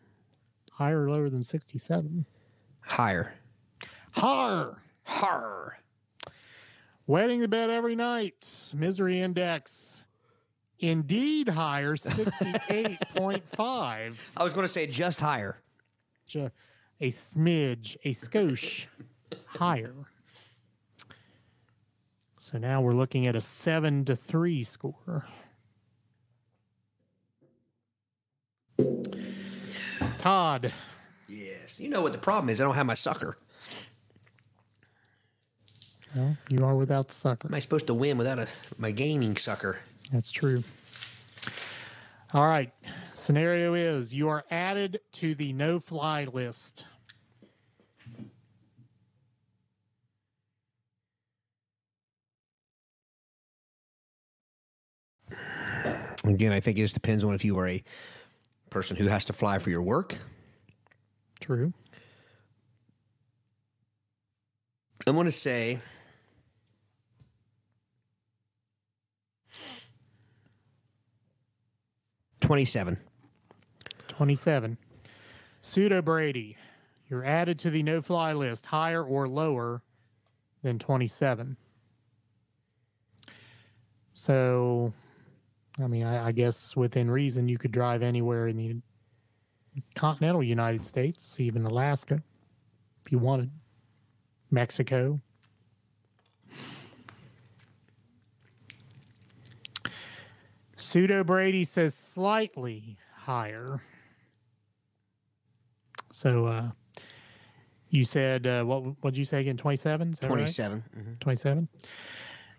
higher 0.73 1.05
or 1.05 1.11
lower 1.11 1.29
than 1.29 1.43
67? 1.43 2.25
Higher. 2.81 3.35
Har. 4.13 4.83
Har. 5.03 5.79
Wetting 7.07 7.41
the 7.41 7.49
bed 7.49 7.69
every 7.69 7.97
night. 7.97 8.49
Misery 8.75 9.21
index. 9.21 9.93
Indeed 10.79 11.49
higher, 11.49 11.97
68.5. 11.97 14.15
I 14.37 14.43
was 14.43 14.53
going 14.53 14.67
to 14.67 14.73
say 14.73 14.87
just 14.87 15.19
higher. 15.21 15.59
Ju- 16.27 16.51
A 17.01 17.11
smidge, 17.11 17.97
a 18.05 18.15
skosh 18.15 18.87
higher. 19.47 19.95
So 22.39 22.59
now 22.59 22.81
we're 22.81 22.95
looking 22.95 23.27
at 23.27 23.37
a 23.37 23.41
seven 23.41 24.05
to 24.07 24.17
three 24.17 24.63
score. 24.65 25.27
Todd, 30.19 30.73
Yes. 31.29 31.81
You 31.81 31.89
know 31.89 32.03
what 32.03 32.13
the 32.13 32.19
problem 32.19 32.49
is? 32.51 32.61
I 32.61 32.65
don't 32.65 32.75
have 32.75 32.87
my 32.87 32.95
sucker. 32.95 33.37
well, 36.15 36.37
you 36.49 36.65
are 36.65 36.77
without 36.77 37.09
the 37.09 37.15
sucker. 37.15 37.49
Am 37.49 37.55
I 37.55 37.59
supposed 37.59 37.87
to 37.89 37.95
win 37.95 38.17
without 38.17 38.39
a 38.39 38.49
my 38.79 38.91
gaming 38.91 39.37
sucker? 39.37 39.79
That's 40.13 40.31
true. 40.31 40.63
All 42.33 42.47
right. 42.47 42.73
Scenario 43.27 43.75
is 43.75 44.15
you 44.15 44.29
are 44.29 44.45
added 44.53 45.01
to 45.11 45.35
the 45.35 45.53
no 45.53 45.81
fly 45.81 46.27
list. 46.27 46.85
Again, 56.23 56.53
I 56.53 56.61
think 56.61 56.79
it 56.79 56.83
just 56.83 56.95
depends 56.95 57.25
on 57.25 57.35
if 57.35 57.45
you 57.45 57.59
are 57.59 57.67
a 57.67 57.83
person 58.71 58.97
who 58.97 59.09
has 59.09 59.25
to 59.25 59.33
fly 59.33 59.59
for 59.59 59.71
your 59.71 59.83
work. 59.83 60.17
True. 61.41 61.73
I'm 65.05 65.17
going 65.17 65.27
to 65.27 65.33
say 65.33 65.81
twenty-seven. 72.41 72.99
27. 74.17 74.79
Pseudo 75.61 76.01
Brady, 76.01 76.57
you're 77.11 77.25
added 77.25 77.59
to 77.59 77.71
the 77.71 77.83
no 77.83 78.01
fly 78.01 78.33
list, 78.33 78.65
higher 78.65 79.05
or 79.05 79.29
lower 79.29 79.83
than 80.63 80.79
27. 80.79 81.55
So, 84.15 84.91
I 85.79 85.87
mean, 85.87 86.05
I, 86.05 86.29
I 86.29 86.33
guess 86.33 86.75
within 86.75 87.11
reason, 87.11 87.47
you 87.47 87.59
could 87.59 87.73
drive 87.73 88.03
anywhere 88.03 88.49
in 88.49 88.57
the 88.57 88.77
continental 89.95 90.43
United 90.43 90.87
States, 90.87 91.37
even 91.39 91.67
Alaska, 91.67 92.23
if 93.05 93.13
you 93.13 93.19
wanted, 93.19 93.51
Mexico. 94.51 95.21
Pseudo 100.79 101.23
Brady 101.23 101.67
says 101.67 101.95
slightly 101.95 102.97
higher. 103.15 103.83
So 106.17 106.47
uh 106.47 106.71
you 107.91 108.07
said 108.07 108.47
uh 108.47 108.65
what 108.65 108.83
what'd 109.03 109.19
you 109.19 109.27
say 109.27 109.41
again? 109.41 109.59
Twenty 109.59 109.77
seven? 109.77 110.15
Twenty-seven. 110.15 110.83
Mhm. 110.99 111.21
27. 111.21 111.69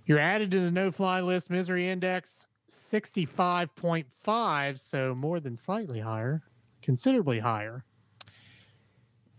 You're 0.05 0.19
added 0.19 0.51
to 0.51 0.59
the 0.59 0.69
no 0.69 0.91
fly 0.91 1.21
list 1.21 1.49
misery 1.49 1.89
index 1.89 2.45
65.5, 2.71 4.77
so 4.79 5.15
more 5.15 5.39
than 5.39 5.55
slightly 5.57 5.99
higher, 5.99 6.43
considerably 6.83 7.39
higher. 7.39 7.83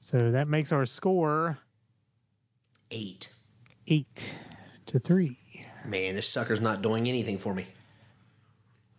So 0.00 0.32
that 0.32 0.48
makes 0.48 0.72
our 0.72 0.84
score 0.84 1.58
Eight. 2.90 3.30
eight 3.86 4.34
to 4.86 4.98
three. 4.98 5.38
Man, 5.86 6.16
this 6.16 6.28
sucker's 6.28 6.60
not 6.60 6.82
doing 6.82 7.06
anything 7.08 7.38
for 7.38 7.54
me. 7.54 7.68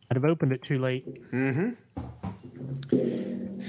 I'd 0.10 0.16
have 0.16 0.24
opened 0.26 0.54
it 0.54 0.64
too 0.64 0.80
late. 0.80 1.30
Mm-hmm. 1.32 1.72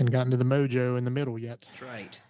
Hadn't 0.01 0.13
gotten 0.13 0.31
to 0.31 0.39
the 0.39 0.47
mojo 0.47 0.97
in 0.97 1.05
the 1.05 1.11
middle 1.11 1.39
yet. 1.39 1.67
That's 1.69 1.83
right. 1.83 2.21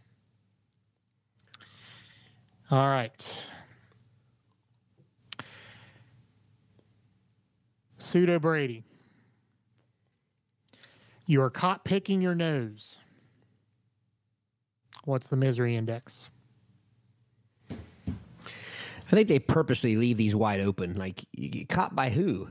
All 2.69 2.89
right. 2.89 3.47
Pseudo 7.99 8.41
Brady. 8.41 8.83
You 11.27 11.41
are 11.43 11.51
caught 11.51 11.85
picking 11.85 12.21
your 12.21 12.35
nose. 12.35 12.99
What's 15.05 15.29
the 15.29 15.37
misery 15.37 15.77
index? 15.77 16.29
I 17.71 19.11
think 19.11 19.29
they 19.29 19.39
purposely 19.39 19.95
leave 19.95 20.17
these 20.17 20.35
wide 20.35 20.59
open. 20.59 20.97
Like, 20.97 21.25
you 21.31 21.49
get 21.49 21.69
caught 21.69 21.95
by 21.95 22.11
who? 22.11 22.49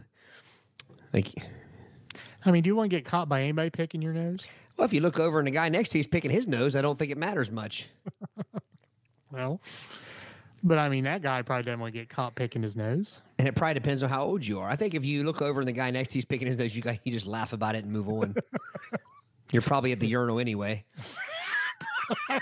Like, 1.11 1.33
I 2.45 2.51
mean, 2.51 2.63
do 2.63 2.69
you 2.69 2.75
want 2.77 2.89
to 2.89 2.95
get 2.95 3.03
caught 3.03 3.27
by 3.27 3.41
anybody 3.41 3.69
picking 3.69 4.01
your 4.01 4.13
nose? 4.13 4.47
Well, 4.79 4.85
if 4.85 4.93
you 4.93 5.01
look 5.01 5.19
over 5.19 5.39
and 5.39 5.47
the 5.47 5.51
guy 5.51 5.67
next 5.67 5.89
to 5.89 5.97
you's 5.97 6.07
picking 6.07 6.31
his 6.31 6.47
nose, 6.47 6.73
I 6.73 6.81
don't 6.81 6.97
think 6.97 7.11
it 7.11 7.17
matters 7.17 7.51
much. 7.51 7.87
Well, 9.31 9.61
but 10.63 10.79
I 10.79 10.89
mean, 10.89 11.03
that 11.03 11.21
guy 11.21 11.43
probably 11.43 11.61
doesn't 11.61 11.79
want 11.79 11.93
to 11.93 11.99
get 11.99 12.09
caught 12.09 12.33
picking 12.33 12.63
his 12.63 12.75
nose. 12.75 13.21
And 13.37 13.47
it 13.47 13.53
probably 13.53 13.75
depends 13.75 14.01
on 14.01 14.09
how 14.09 14.23
old 14.23 14.43
you 14.43 14.59
are. 14.59 14.67
I 14.67 14.75
think 14.75 14.95
if 14.95 15.05
you 15.05 15.23
look 15.23 15.39
over 15.39 15.61
and 15.61 15.67
the 15.67 15.71
guy 15.71 15.91
next 15.91 16.09
to 16.09 16.15
you's 16.15 16.25
picking 16.25 16.47
his 16.47 16.57
nose, 16.57 16.75
you 16.75 16.81
got, 16.81 16.97
you 17.03 17.11
just 17.11 17.27
laugh 17.27 17.53
about 17.53 17.75
it 17.75 17.83
and 17.83 17.93
move 17.93 18.09
on. 18.09 18.33
You're 19.51 19.61
probably 19.61 19.91
at 19.91 19.99
the 19.99 20.07
urinal 20.07 20.39
anyway. 20.39 20.83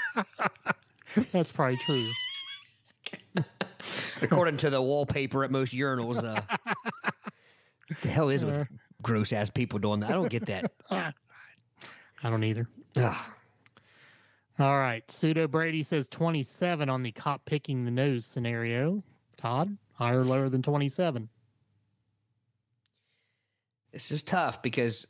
That's 1.33 1.51
probably 1.51 1.75
true. 1.85 2.09
According 4.21 4.55
to 4.57 4.69
the 4.69 4.81
wallpaper 4.81 5.43
at 5.43 5.51
most 5.51 5.73
urinals, 5.73 6.23
uh, 6.23 6.41
what 6.63 8.01
the 8.01 8.07
hell 8.07 8.29
is 8.29 8.43
it 8.43 8.45
with 8.45 8.65
gross 9.01 9.33
ass 9.33 9.49
people 9.49 9.77
doing 9.79 9.99
that? 9.99 10.09
I 10.09 10.13
don't 10.13 10.29
get 10.29 10.45
that. 10.45 10.71
I 12.23 12.29
don't 12.29 12.43
either. 12.43 12.67
Ugh. 12.95 13.31
All 14.59 14.77
right. 14.79 15.09
Pseudo 15.09 15.47
Brady 15.47 15.83
says 15.83 16.07
27 16.07 16.89
on 16.89 17.03
the 17.03 17.11
cop 17.11 17.45
picking 17.45 17.85
the 17.85 17.91
nose 17.91 18.25
scenario. 18.25 19.03
Todd, 19.37 19.77
higher 19.93 20.21
or 20.21 20.23
lower 20.23 20.49
than 20.49 20.63
27? 20.63 21.29
This 23.91 24.11
is 24.11 24.23
tough 24.23 24.61
because 24.61 25.05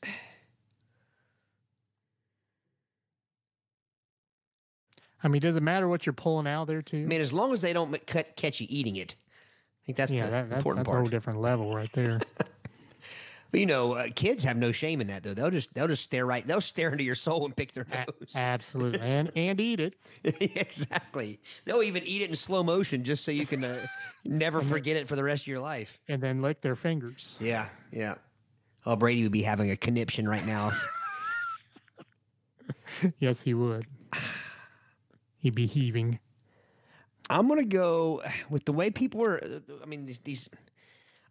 I 5.24 5.30
mean, 5.30 5.42
does 5.42 5.56
it 5.56 5.64
matter 5.64 5.88
what 5.88 6.06
you're 6.06 6.14
pulling 6.14 6.48
out 6.48 6.68
there, 6.68 6.82
too? 6.82 6.98
I 6.98 7.06
mean, 7.06 7.22
as 7.22 7.34
long 7.34 7.52
as 7.52 7.62
they 7.62 7.74
don't 7.74 8.06
cut, 8.06 8.36
catch 8.36 8.62
you 8.62 8.68
eating 8.70 8.98
it, 8.98 9.16
I 9.20 9.86
think 9.86 9.98
that's 9.98 10.12
yeah, 10.12 10.26
the 10.26 10.32
that, 10.32 10.50
that's, 10.50 10.60
important 10.60 10.86
that's 10.86 10.96
a 10.96 11.00
whole 11.00 11.10
different 11.10 11.42
level 11.42 11.74
right 11.74 11.92
there. 11.94 12.20
But 13.52 13.60
you 13.62 13.66
know, 13.66 13.94
uh, 13.94 14.08
kids 14.14 14.44
have 14.44 14.58
no 14.58 14.72
shame 14.72 15.00
in 15.02 15.08
that 15.08 15.24
though. 15.24 15.34
They'll 15.34 15.52
just 15.52 15.74
they'll 15.74 15.88
just 15.88 16.04
stare 16.04 16.26
right. 16.26 16.46
They'll 16.46 16.62
stare 16.62 16.92
into 16.92 17.04
your 17.04 17.16
soul 17.16 17.46
and 17.46 17.56
pick 17.56 17.72
their 17.72 17.88
A- 17.92 17.98
nose. 18.06 18.32
absolutely. 18.36 19.00
And, 19.02 19.32
and 19.36 19.60
eat 19.62 19.80
it. 19.80 19.96
exactly. 20.24 21.40
They'll 21.66 21.84
even 21.84 22.04
eat 22.04 22.22
it 22.22 22.30
in 22.30 22.36
slow 22.36 22.64
motion 22.64 23.04
just 23.04 23.24
so 23.24 23.32
you 23.32 23.46
can 23.46 23.64
uh, 23.64 23.86
never 24.26 24.62
forget 24.62 24.98
it 24.98 25.08
for 25.08 25.16
the 25.16 25.24
rest 25.24 25.44
of 25.44 25.48
your 25.48 25.60
life. 25.62 26.00
and 26.10 26.22
then 26.22 26.42
lick 26.42 26.62
their 26.62 26.76
fingers. 26.76 27.38
Yeah, 27.40 27.68
yeah. 27.92 28.16
Oh, 28.86 28.96
Brady 28.96 29.24
would 29.24 29.32
be 29.32 29.44
having 29.44 29.72
a 29.72 29.78
conniption 29.78 30.28
right 30.28 30.46
now. 30.46 30.72
yes, 33.20 33.42
he 33.42 33.54
would. 33.54 33.86
He'd 35.38 35.56
be 35.56 35.68
heaving. 35.68 36.20
I'm 37.30 37.48
gonna 37.48 37.66
go 37.66 38.22
with 38.50 38.66
the 38.66 38.74
way 38.74 38.90
people 38.90 39.24
are. 39.24 39.62
I 39.82 39.86
mean, 39.86 40.06
these, 40.06 40.20
these 40.20 40.50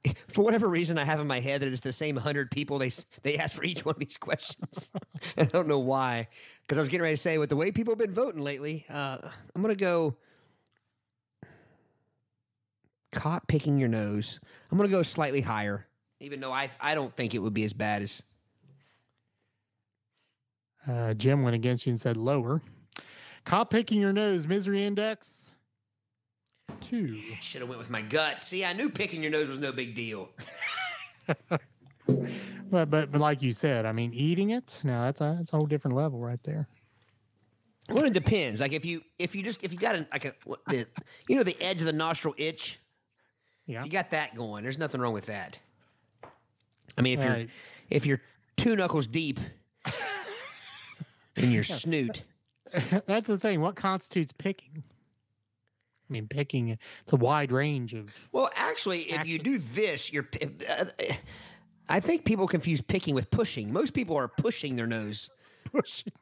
for 0.28 0.42
whatever 0.42 0.68
reason, 0.68 0.98
I 0.98 1.04
have 1.04 1.20
in 1.20 1.26
my 1.26 1.40
head 1.40 1.62
that 1.62 1.72
it's 1.72 1.80
the 1.80 1.92
same 1.92 2.16
hundred 2.16 2.50
people 2.50 2.78
they 2.78 2.92
they 3.22 3.36
ask 3.38 3.54
for 3.56 3.64
each 3.64 3.84
one 3.84 3.94
of 3.94 4.00
these 4.00 4.16
questions. 4.20 4.90
I 5.36 5.44
don't 5.44 5.68
know 5.68 5.78
why, 5.78 6.28
because 6.62 6.78
I 6.78 6.80
was 6.80 6.88
getting 6.88 7.02
ready 7.02 7.16
to 7.16 7.22
say 7.22 7.38
with 7.38 7.48
the 7.48 7.56
way 7.56 7.70
people 7.72 7.92
have 7.92 7.98
been 7.98 8.14
voting 8.14 8.42
lately. 8.42 8.86
Uh, 8.88 9.18
I'm 9.54 9.62
gonna 9.62 9.74
go 9.74 10.16
caught 13.12 13.46
picking 13.48 13.78
your 13.78 13.88
nose. 13.88 14.40
I'm 14.70 14.76
gonna 14.78 14.88
go 14.88 15.02
slightly 15.02 15.40
higher, 15.40 15.86
even 16.20 16.40
though 16.40 16.52
I 16.52 16.70
I 16.80 16.94
don't 16.94 17.12
think 17.12 17.34
it 17.34 17.38
would 17.38 17.54
be 17.54 17.64
as 17.64 17.72
bad 17.72 18.02
as 18.02 18.22
Uh, 20.88 21.14
Jim 21.14 21.42
went 21.42 21.56
against 21.56 21.84
you 21.84 21.90
and 21.90 22.00
said 22.00 22.16
lower. 22.16 22.62
Cop 23.44 23.70
picking 23.70 24.00
your 24.00 24.12
nose, 24.12 24.46
misery 24.46 24.84
index 24.84 25.35
two. 26.80 27.14
should 27.40 27.60
have 27.60 27.68
went 27.68 27.78
with 27.78 27.90
my 27.90 28.02
gut. 28.02 28.44
See, 28.44 28.64
I 28.64 28.72
knew 28.72 28.90
picking 28.90 29.22
your 29.22 29.32
nose 29.32 29.48
was 29.48 29.58
no 29.58 29.72
big 29.72 29.94
deal. 29.94 30.30
But, 32.70 32.90
but 32.90 33.12
but 33.12 33.20
like 33.20 33.42
you 33.42 33.52
said, 33.52 33.86
I 33.86 33.92
mean, 33.92 34.12
eating 34.12 34.50
it 34.50 34.80
now 34.82 34.98
that's 34.98 35.20
a 35.20 35.36
that's 35.38 35.52
a 35.52 35.56
whole 35.56 35.66
different 35.66 35.96
level 35.96 36.18
right 36.18 36.42
there. 36.42 36.68
Well, 37.90 38.04
it 38.04 38.12
depends. 38.12 38.60
Like 38.60 38.72
if 38.72 38.84
you 38.84 39.02
if 39.18 39.34
you 39.34 39.42
just 39.42 39.62
if 39.62 39.72
you 39.72 39.78
got 39.78 39.94
an 39.94 40.06
like 40.12 40.24
a 40.24 40.34
what 40.44 40.60
the, 40.66 40.86
you 41.28 41.36
know 41.36 41.42
the 41.42 41.60
edge 41.60 41.80
of 41.80 41.86
the 41.86 41.92
nostril 41.92 42.34
itch. 42.36 42.80
Yeah. 43.66 43.80
If 43.80 43.86
you 43.86 43.92
got 43.92 44.10
that 44.10 44.34
going, 44.34 44.62
there's 44.62 44.78
nothing 44.78 45.00
wrong 45.00 45.12
with 45.12 45.26
that. 45.26 45.60
I 46.96 47.02
mean, 47.02 47.18
if 47.18 47.24
you're 47.24 47.46
if 47.90 48.06
you're 48.06 48.20
two 48.56 48.76
knuckles 48.76 49.06
deep 49.06 49.38
in 51.36 51.50
your 51.50 51.64
snoot, 51.64 52.22
that's 53.06 53.28
the 53.28 53.38
thing. 53.38 53.60
What 53.60 53.76
constitutes 53.76 54.32
picking? 54.32 54.82
I 56.08 56.12
mean, 56.12 56.28
picking. 56.28 56.78
It's 57.02 57.12
a 57.12 57.16
wide 57.16 57.52
range 57.52 57.94
of. 57.94 58.12
well, 58.32 58.50
actually, 58.54 59.02
if 59.10 59.26
you 59.26 59.38
do 59.38 59.58
this, 59.58 60.12
you're. 60.12 60.28
Uh, 60.68 60.84
I 61.88 62.00
think 62.00 62.24
people 62.24 62.46
confuse 62.46 62.80
picking 62.80 63.14
with 63.14 63.30
pushing. 63.30 63.72
Most 63.72 63.92
people 63.92 64.16
are 64.16 64.28
pushing 64.28 64.76
their 64.76 64.86
nose. 64.86 65.30
pushing. 65.64 66.12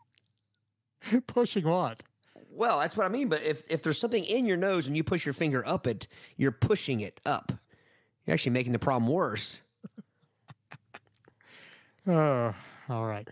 pushing 1.27 1.65
what? 1.67 2.03
Well, 2.51 2.81
that's 2.81 2.97
what 2.97 3.05
I 3.05 3.09
mean. 3.09 3.29
But 3.29 3.43
if 3.43 3.63
if 3.69 3.83
there's 3.83 3.99
something 3.99 4.25
in 4.25 4.47
your 4.47 4.57
nose 4.57 4.87
and 4.87 4.97
you 4.97 5.05
push 5.05 5.27
your 5.27 5.33
finger 5.33 5.67
up 5.67 5.87
it, 5.87 6.07
you're 6.37 6.53
pushing 6.53 7.01
it 7.01 7.21
up. 7.27 7.53
You're 8.27 8.35
actually 8.35 8.53
making 8.53 8.73
the 8.73 8.79
problem 8.79 9.11
worse. 9.11 9.61
Oh, 12.07 12.55
all 12.89 13.07
right. 13.07 13.29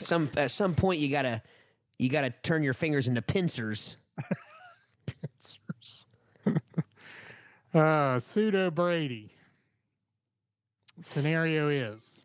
some 0.00 0.30
at 0.36 0.50
some 0.50 0.74
point 0.74 1.00
you 1.00 1.10
gotta 1.10 1.42
you 1.98 2.08
gotta 2.08 2.30
turn 2.42 2.62
your 2.62 2.74
fingers 2.74 3.06
into 3.06 3.22
pincers. 3.22 3.96
Uh, 7.74 8.18
pseudo 8.18 8.70
Brady. 8.70 9.32
Scenario 11.00 11.68
is 11.68 12.22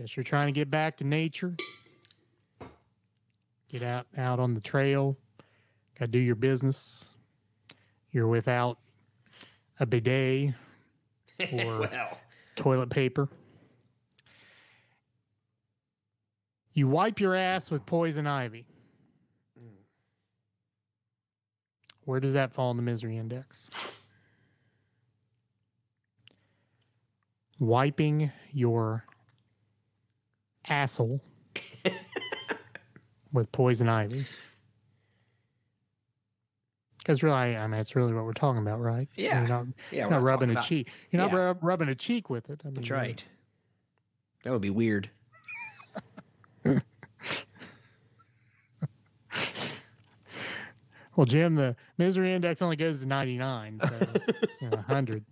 guess 0.00 0.16
you're 0.16 0.24
trying 0.24 0.46
to 0.46 0.52
get 0.52 0.70
back 0.70 0.96
to 0.96 1.04
nature. 1.04 1.54
Get 3.68 3.82
out 3.82 4.06
out 4.16 4.40
on 4.40 4.54
the 4.54 4.60
trail. 4.60 5.16
Got 5.98 6.06
to 6.06 6.10
do 6.12 6.18
your 6.18 6.34
business. 6.34 7.04
You're 8.10 8.26
without 8.26 8.78
a 9.78 9.86
bidet 9.86 10.54
or 11.52 11.90
toilet 12.56 12.88
paper. 12.88 13.28
You 16.72 16.88
wipe 16.88 17.20
your 17.20 17.34
ass 17.34 17.70
with 17.70 17.84
poison 17.84 18.26
ivy. 18.26 18.66
Where 22.04 22.20
does 22.20 22.32
that 22.32 22.52
fall 22.52 22.70
in 22.70 22.76
the 22.76 22.82
misery 22.82 23.16
index? 23.16 23.68
Wiping 27.58 28.32
your 28.52 29.04
asshole 30.68 31.20
with 33.32 33.52
poison 33.52 33.88
ivy. 33.88 34.24
Because 36.98 37.22
really, 37.22 37.36
I 37.56 37.60
mean, 37.62 37.72
that's 37.72 37.96
really 37.96 38.12
what 38.14 38.24
we're 38.24 38.32
talking 38.32 38.60
about, 38.62 38.80
right? 38.80 39.08
Yeah. 39.16 39.40
You're 39.40 39.48
not, 39.48 39.66
yeah, 39.90 40.00
you're 40.02 40.10
not 40.10 40.16
not 40.18 40.22
rubbing 40.22 40.50
a 40.56 40.62
cheek. 40.62 40.88
You're 41.10 41.22
not 41.22 41.30
Yeah. 41.32 41.38
rub, 41.38 41.58
rubbing 41.62 41.88
a 41.88 41.94
cheek 41.94 42.30
with 42.30 42.48
it. 42.50 42.60
I 42.64 42.68
mean, 42.68 42.74
That's 42.74 42.90
right. 42.90 43.24
That 44.44 44.52
would 44.52 44.62
be 44.62 44.70
weird. 44.70 45.10
Well, 51.20 51.26
Jim, 51.26 51.54
the 51.54 51.76
misery 51.98 52.32
index 52.32 52.62
only 52.62 52.76
goes 52.76 53.00
to 53.00 53.06
99, 53.06 53.78
so 53.78 53.88
you 54.62 54.70
know, 54.70 54.76
100. 54.78 55.22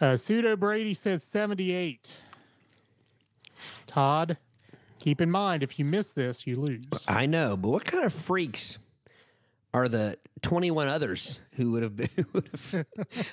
Uh, 0.00 0.16
Pseudo 0.16 0.56
Brady 0.56 0.94
says 0.94 1.22
78. 1.22 2.22
Todd, 3.86 4.38
keep 5.00 5.20
in 5.20 5.30
mind 5.30 5.62
if 5.62 5.78
you 5.78 5.84
miss 5.84 6.12
this, 6.12 6.46
you 6.46 6.56
lose. 6.56 6.86
I 7.06 7.26
know, 7.26 7.58
but 7.58 7.68
what 7.68 7.84
kind 7.84 8.06
of 8.06 8.12
freaks 8.14 8.78
are 9.74 9.86
the 9.86 10.16
twenty-one 10.40 10.88
others 10.88 11.40
who 11.56 11.72
would 11.72 11.82
have 11.82 11.94
been, 11.94 12.08
who 12.16 12.24
would 12.32 12.48
have, 12.48 12.86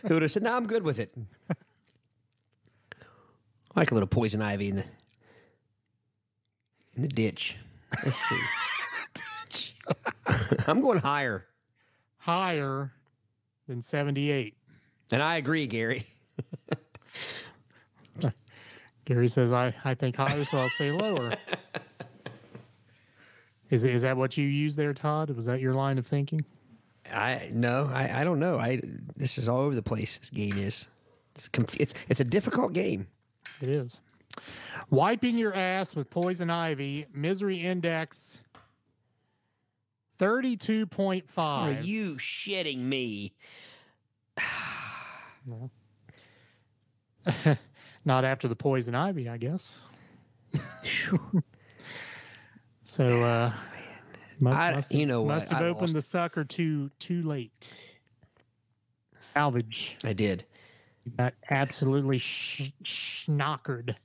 who 0.06 0.14
would 0.16 0.22
have 0.22 0.32
said, 0.32 0.44
"No, 0.44 0.54
I'm 0.54 0.68
good 0.68 0.84
with 0.84 1.00
it." 1.00 1.14
I 1.50 1.56
like 3.74 3.92
a 3.92 3.94
little 3.94 4.08
poison 4.08 4.42
ivy 4.42 4.68
in 4.68 4.76
the 4.76 4.86
in 6.98 7.04
the 7.04 7.08
ditch. 7.08 7.56
Let's 8.04 8.18
see. 8.18 8.40
I'm 10.68 10.82
going 10.82 11.00
higher, 11.00 11.46
Higher 12.18 12.92
than 13.68 13.82
78. 13.82 14.56
and 15.12 15.22
I 15.22 15.38
agree, 15.38 15.68
Gary. 15.68 16.08
Gary 19.06 19.28
says, 19.28 19.52
I, 19.52 19.74
I 19.84 19.94
think 19.94 20.16
higher, 20.16 20.44
so 20.46 20.58
I'll 20.58 20.70
say 20.72 20.92
lower. 20.92 21.38
Is, 23.70 23.84
is 23.84 24.04
that 24.04 24.16
what 24.16 24.38
you 24.38 24.46
use 24.46 24.76
there, 24.76 24.94
Todd? 24.94 25.32
Was 25.32 25.48
that 25.48 25.60
your 25.60 25.74
line 25.74 25.98
of 25.98 26.06
thinking? 26.06 26.46
I 27.12 27.50
no, 27.52 27.90
I, 27.92 28.22
I 28.22 28.24
don't 28.24 28.40
know. 28.40 28.60
I 28.60 28.80
this 29.16 29.40
is 29.40 29.50
all 29.50 29.62
over 29.62 29.74
the 29.74 29.82
place. 29.82 30.20
This 30.20 30.30
game 30.30 30.58
is. 30.58 30.86
It's 31.34 31.50
it's 31.74 31.94
it's 32.08 32.20
a 32.20 32.24
difficult 32.24 32.74
game. 32.74 33.08
It 33.62 33.70
is. 33.70 34.02
Wiping 34.92 35.36
your 35.38 35.54
ass 35.56 35.96
with 35.96 36.10
poison 36.12 36.50
ivy, 36.50 37.08
misery 37.14 37.58
index 37.58 38.42
32.5. 40.20 41.24
Are 41.38 41.72
you 41.82 42.16
shitting 42.16 42.80
me? 42.80 43.34
Not 48.06 48.24
after 48.24 48.48
the 48.48 48.56
poison 48.56 48.96
ivy, 48.96 49.28
I 49.28 49.38
guess. 49.38 49.82
so, 52.84 53.24
uh, 53.24 53.52
must, 54.40 54.60
I- 54.60 54.72
must 54.72 54.92
you 54.92 55.06
know 55.06 55.22
what? 55.22 55.36
must 55.36 55.50
have 55.50 55.62
I 55.62 55.66
opened 55.68 55.94
the 55.94 56.02
sucker 56.02 56.44
too 56.44 56.92
too 57.00 57.22
late. 57.24 57.74
Salvage. 59.20 59.98
I 60.04 60.14
did. 60.14 60.46
You 61.04 61.12
got 61.18 61.34
absolutely 61.50 62.20
sh- 62.20 62.72
schnockered. 62.84 63.96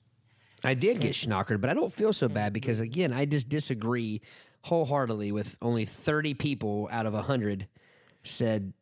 I 0.65 0.75
did 0.75 1.01
get 1.01 1.13
schnockered, 1.13 1.61
but 1.61 1.71
I 1.71 1.75
don't 1.75 1.93
feel 1.93 2.13
so 2.13 2.29
bad 2.29 2.53
because 2.55 2.81
again, 2.81 3.13
I 3.13 3.25
just 3.27 3.49
disagree 3.49 4.21
wholeheartedly 4.63 5.33
with 5.33 5.57
only 5.63 5.85
30 5.85 6.35
people 6.35 6.89
out 6.93 7.07
of 7.07 7.15
100 7.15 7.67
said 8.23 8.73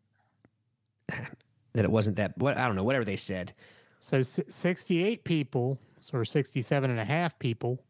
that 1.08 1.84
it 1.84 1.90
wasn't 1.90 2.16
that 2.16 2.36
what 2.38 2.56
I 2.56 2.66
don't 2.66 2.76
know, 2.76 2.84
whatever 2.84 3.04
they 3.04 3.16
said. 3.16 3.54
So 4.00 4.22
68 4.22 5.24
people, 5.24 5.78
or 6.12 6.24
67 6.24 6.90
and 6.90 7.00
a 7.00 7.04
half 7.04 7.38
people, 7.38 7.82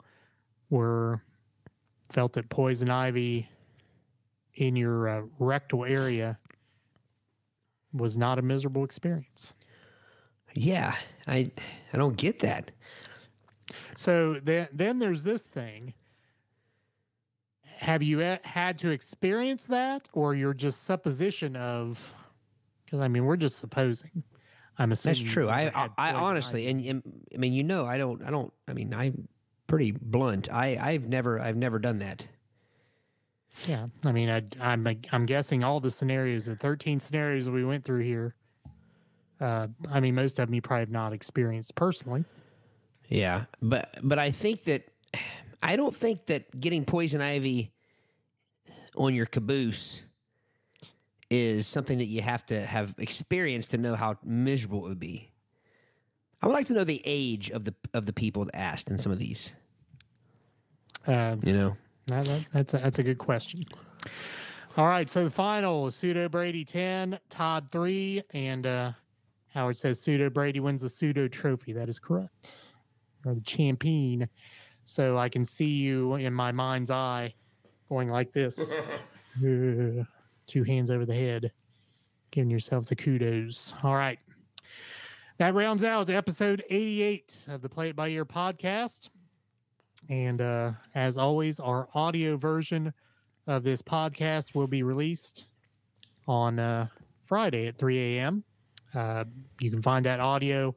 were 0.71 1.23
felt 2.11 2.33
that 2.35 2.49
poison 2.49 2.91
ivy 2.91 3.49
in 4.55 4.75
your 4.77 5.09
uh, 5.09 5.23
rectal 5.39 5.85
area 5.85 6.39
was 7.93 8.17
not 8.17 8.39
a 8.39 8.43
miserable 8.43 8.85
experience. 8.85 9.55
Yeah, 10.55 10.95
I 11.27 11.47
I 11.93 11.99
don't 11.99 12.17
get 12.17 12.41
that. 12.41 12.71
So 13.95 14.35
then, 14.43 14.69
then 14.73 14.99
there's 14.99 15.25
this 15.25 15.43
thing. 15.43 15.95
Have 17.79 18.03
you 18.03 18.21
e- 18.21 18.39
had 18.43 18.77
to 18.81 18.91
experience 18.91 19.65
that, 19.65 20.09
or 20.13 20.35
you're 20.35 20.55
just 20.55 20.85
supposition 20.85 21.55
of? 21.57 22.13
Because 22.85 23.01
I 23.01 23.09
mean, 23.09 23.25
we're 23.25 23.37
just 23.37 23.59
supposing. 23.59 24.23
I'm 24.79 24.93
assuming. 24.93 25.23
That's 25.23 25.33
true. 25.33 25.49
I 25.49 25.71
I, 25.75 25.89
I 25.97 26.13
honestly 26.13 26.67
and, 26.69 26.85
and 26.85 27.03
I 27.35 27.39
mean, 27.39 27.53
you 27.53 27.63
know, 27.63 27.87
I 27.87 27.99
don't 27.99 28.23
I 28.23 28.31
don't 28.31 28.53
I 28.67 28.73
mean, 28.73 28.93
I'm 28.93 29.29
pretty 29.69 29.93
blunt. 29.93 30.53
I 30.53 30.77
I've 30.81 31.09
never 31.09 31.41
I've 31.41 31.57
never 31.57 31.79
done 31.79 31.99
that. 32.01 32.27
Yeah, 33.67 33.87
I 34.05 34.13
mean, 34.13 34.29
I, 34.29 34.43
I'm 34.61 34.87
I'm 35.13 35.27
guessing 35.27 35.65
all 35.65 35.81
the 35.81 35.91
scenarios, 35.91 36.47
the 36.47 36.57
13 36.57 37.01
scenarios 37.01 37.49
we 37.49 37.65
went 37.65 37.85
through 37.85 38.03
here. 38.03 38.35
Uh, 39.41 39.69
I 39.91 40.01
mean, 40.01 40.15
most 40.15 40.39
of 40.39 40.47
them 40.47 40.55
you 40.55 40.63
probably 40.63 40.81
have 40.83 40.91
not 40.91 41.13
experienced 41.13 41.75
personally. 41.75 42.25
Yeah, 43.09 43.45
but 43.63 43.97
but 44.03 44.19
I 44.19 44.31
think 44.31 44.65
that 44.65 44.89
I 45.63 45.77
don't 45.77 45.95
think 45.95 46.27
that 46.27 46.61
getting 46.61 46.85
poison 46.85 47.21
ivy 47.21 47.73
on 48.97 49.15
your 49.15 49.27
caboose 49.27 50.03
is 51.31 51.67
something 51.67 51.99
that 51.99 52.07
you 52.07 52.23
have 52.23 52.47
to 52.47 52.65
have 52.65 52.95
experienced 52.99 53.71
to 53.73 53.79
know 53.79 53.95
how 53.95 54.17
miserable 54.25 54.87
it 54.87 54.89
would 54.89 55.01
be. 55.01 55.31
I 56.41 56.47
would 56.47 56.53
like 56.53 56.67
to 56.69 56.73
know 56.73 56.85
the 56.85 57.03
age 57.05 57.51
of 57.51 57.65
the 57.65 57.75
of 57.93 58.07
the 58.07 58.13
people 58.13 58.45
that 58.45 58.55
asked 58.55 58.89
in 58.89 58.99
some 58.99 59.11
of 59.13 59.19
these. 59.19 59.53
Uh, 61.07 61.37
You 61.43 61.53
know, 61.53 61.77
that, 62.07 62.25
that, 62.25 62.47
that's 62.53 62.75
a, 62.75 62.79
that's 62.79 62.99
a 62.99 63.03
good 63.03 63.19
question. 63.19 63.63
All 64.77 64.87
right, 64.87 65.11
so 65.11 65.25
the 65.25 65.31
final 65.31 65.91
pseudo 65.91 66.29
Brady 66.29 66.65
10, 66.65 67.19
Todd 67.31 67.69
3, 67.73 68.23
and 68.33 68.65
uh, 68.67 68.93
Howard 69.49 69.77
says 69.77 69.99
pseudo 69.99 70.31
Brady 70.31 70.61
wins 70.61 70.83
the 70.83 70.89
pseudo 70.89 71.27
trophy. 71.27 71.73
That 71.73 71.89
is 71.89 71.99
correct. 71.99 72.51
Or 73.27 73.35
the 73.35 73.41
champion. 73.41 74.29
So 74.89 75.19
I 75.19 75.29
can 75.29 75.45
see 75.45 75.67
you 75.69 76.15
in 76.15 76.33
my 76.33 76.51
mind's 76.51 76.91
eye 76.91 77.35
going 77.89 78.09
like 78.09 78.33
this. 78.33 78.73
Uh, 79.37 80.03
two 80.49 80.65
hands 80.65 80.91
over 80.91 81.07
the 81.07 81.15
head, 81.15 81.53
giving 82.33 82.51
yourself 82.51 82.87
the 82.87 82.97
kudos. 82.97 83.73
All 83.85 83.95
right. 83.95 84.19
That 85.37 85.55
rounds 85.55 85.85
out 85.85 86.11
episode 86.11 86.65
88 86.71 87.37
of 87.47 87.63
the 87.63 87.69
Play 87.69 87.91
It 87.91 87.95
By 87.95 88.09
Ear 88.09 88.25
podcast. 88.25 89.11
And 90.09 90.41
uh, 90.41 90.73
as 90.97 91.17
always, 91.19 91.61
our 91.61 91.89
audio 91.95 92.37
version 92.37 92.93
of 93.47 93.63
this 93.63 93.81
podcast 93.81 94.57
will 94.57 94.67
be 94.67 94.83
released 94.83 95.45
on 96.27 96.59
uh, 96.59 96.89
Friday 97.27 97.69
at 97.69 97.79
3 97.79 98.17
a.m. 98.17 98.43
Uh, 98.93 99.23
you 99.61 99.71
can 99.71 99.83
find 99.83 100.05
that 100.05 100.19
audio 100.19 100.75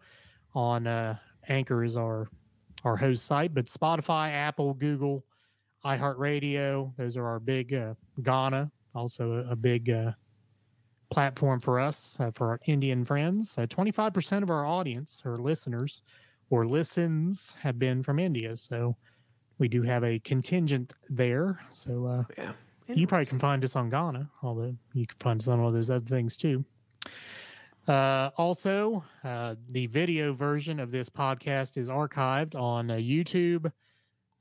on 0.53 0.85
uh, 0.85 1.15
Anchor 1.47 1.83
is 1.83 1.97
our 1.97 2.29
our 2.83 2.95
host 2.95 3.25
site, 3.25 3.53
but 3.53 3.65
Spotify, 3.65 4.31
Apple, 4.31 4.73
Google, 4.73 5.25
iHeartRadio, 5.85 6.95
those 6.97 7.17
are 7.17 7.25
our 7.25 7.39
big 7.39 7.73
uh, 7.73 7.93
Gaana, 8.21 8.71
also 8.95 9.45
a, 9.47 9.51
a 9.51 9.55
big 9.55 9.89
uh, 9.89 10.11
platform 11.09 11.59
for 11.59 11.79
us 11.79 12.15
uh, 12.19 12.31
for 12.31 12.49
our 12.49 12.59
Indian 12.67 13.03
friends. 13.05 13.55
Uh, 13.57 13.65
25% 13.67 14.43
of 14.43 14.49
our 14.49 14.65
audience 14.65 15.21
or 15.25 15.37
listeners 15.37 16.01
or 16.49 16.65
listens 16.65 17.55
have 17.59 17.79
been 17.79 18.03
from 18.03 18.19
India, 18.19 18.55
so 18.55 18.95
we 19.57 19.67
do 19.67 19.81
have 19.83 20.03
a 20.03 20.19
contingent 20.19 20.93
there. 21.09 21.59
So 21.71 22.05
uh, 22.05 22.23
Yeah. 22.37 22.53
you 22.87 23.07
probably 23.07 23.25
can 23.27 23.39
find 23.39 23.63
us 23.63 23.75
on 23.75 23.89
Gaana, 23.91 24.29
although 24.43 24.75
you 24.93 25.05
can 25.07 25.17
find 25.19 25.41
us 25.41 25.47
on 25.47 25.59
all 25.59 25.71
those 25.71 25.89
other 25.89 26.05
things 26.05 26.35
too. 26.35 26.65
Uh, 27.87 28.29
also, 28.37 29.03
uh, 29.23 29.55
the 29.69 29.87
video 29.87 30.33
version 30.33 30.79
of 30.79 30.91
this 30.91 31.09
podcast 31.09 31.77
is 31.77 31.89
archived 31.89 32.55
on 32.55 32.91
uh, 32.91 32.95
YouTube. 32.95 33.71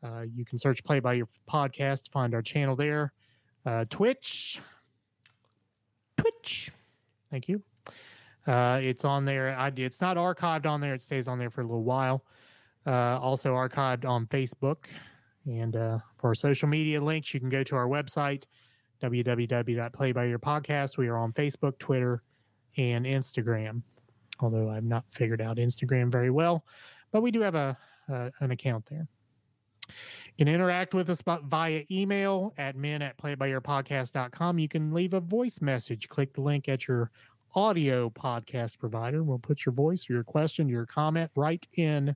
Uh, 0.02 0.22
you 0.34 0.44
can 0.44 0.58
search 0.58 0.84
Play 0.84 1.00
by 1.00 1.14
Ear 1.14 1.28
Podcast 1.50 2.04
to 2.04 2.10
find 2.10 2.34
our 2.34 2.42
channel 2.42 2.76
there. 2.76 3.12
Uh, 3.66 3.84
Twitch, 3.90 4.60
Twitch. 6.16 6.70
Thank 7.30 7.48
you. 7.48 7.62
Uh, 8.46 8.80
it's 8.82 9.04
on 9.04 9.24
there. 9.24 9.56
I, 9.56 9.70
it's 9.76 10.00
not 10.00 10.16
archived 10.16 10.66
on 10.66 10.80
there. 10.80 10.94
It 10.94 11.02
stays 11.02 11.28
on 11.28 11.38
there 11.38 11.50
for 11.50 11.60
a 11.60 11.64
little 11.64 11.84
while. 11.84 12.24
Uh, 12.86 13.18
also 13.20 13.52
archived 13.54 14.04
on 14.06 14.26
Facebook. 14.26 14.86
And 15.46 15.76
uh, 15.76 15.98
for 16.18 16.34
social 16.34 16.68
media 16.68 17.00
links, 17.00 17.32
you 17.34 17.40
can 17.40 17.48
go 17.48 17.62
to 17.64 17.76
our 17.76 17.86
website, 17.86 18.44
www.playbyearpodcast. 19.02 20.96
We 20.96 21.08
are 21.08 21.18
on 21.18 21.32
Facebook, 21.32 21.78
Twitter, 21.78 22.22
and 22.76 23.04
Instagram. 23.04 23.82
Although 24.40 24.70
I've 24.70 24.84
not 24.84 25.04
figured 25.10 25.40
out 25.40 25.58
Instagram 25.58 26.10
very 26.10 26.30
well, 26.30 26.64
but 27.12 27.22
we 27.22 27.30
do 27.30 27.40
have 27.40 27.54
a 27.54 27.76
uh, 28.10 28.30
an 28.40 28.50
account 28.50 28.86
there. 28.86 29.06
You 29.88 30.46
can 30.46 30.48
interact 30.48 30.94
with 30.94 31.10
us 31.10 31.20
via 31.22 31.84
email 31.90 32.54
admin 32.58 33.02
at 33.02 33.18
playbyearpodcast.com. 33.18 34.58
You 34.58 34.68
can 34.68 34.92
leave 34.92 35.14
a 35.14 35.20
voice 35.20 35.60
message. 35.60 36.08
Click 36.08 36.32
the 36.32 36.40
link 36.40 36.68
at 36.68 36.88
your 36.88 37.10
audio 37.54 38.08
podcast 38.10 38.78
provider. 38.78 39.22
We'll 39.22 39.38
put 39.38 39.66
your 39.66 39.72
voice 39.72 40.08
your 40.08 40.22
question, 40.22 40.68
your 40.68 40.86
comment 40.86 41.30
right 41.34 41.66
in 41.76 42.14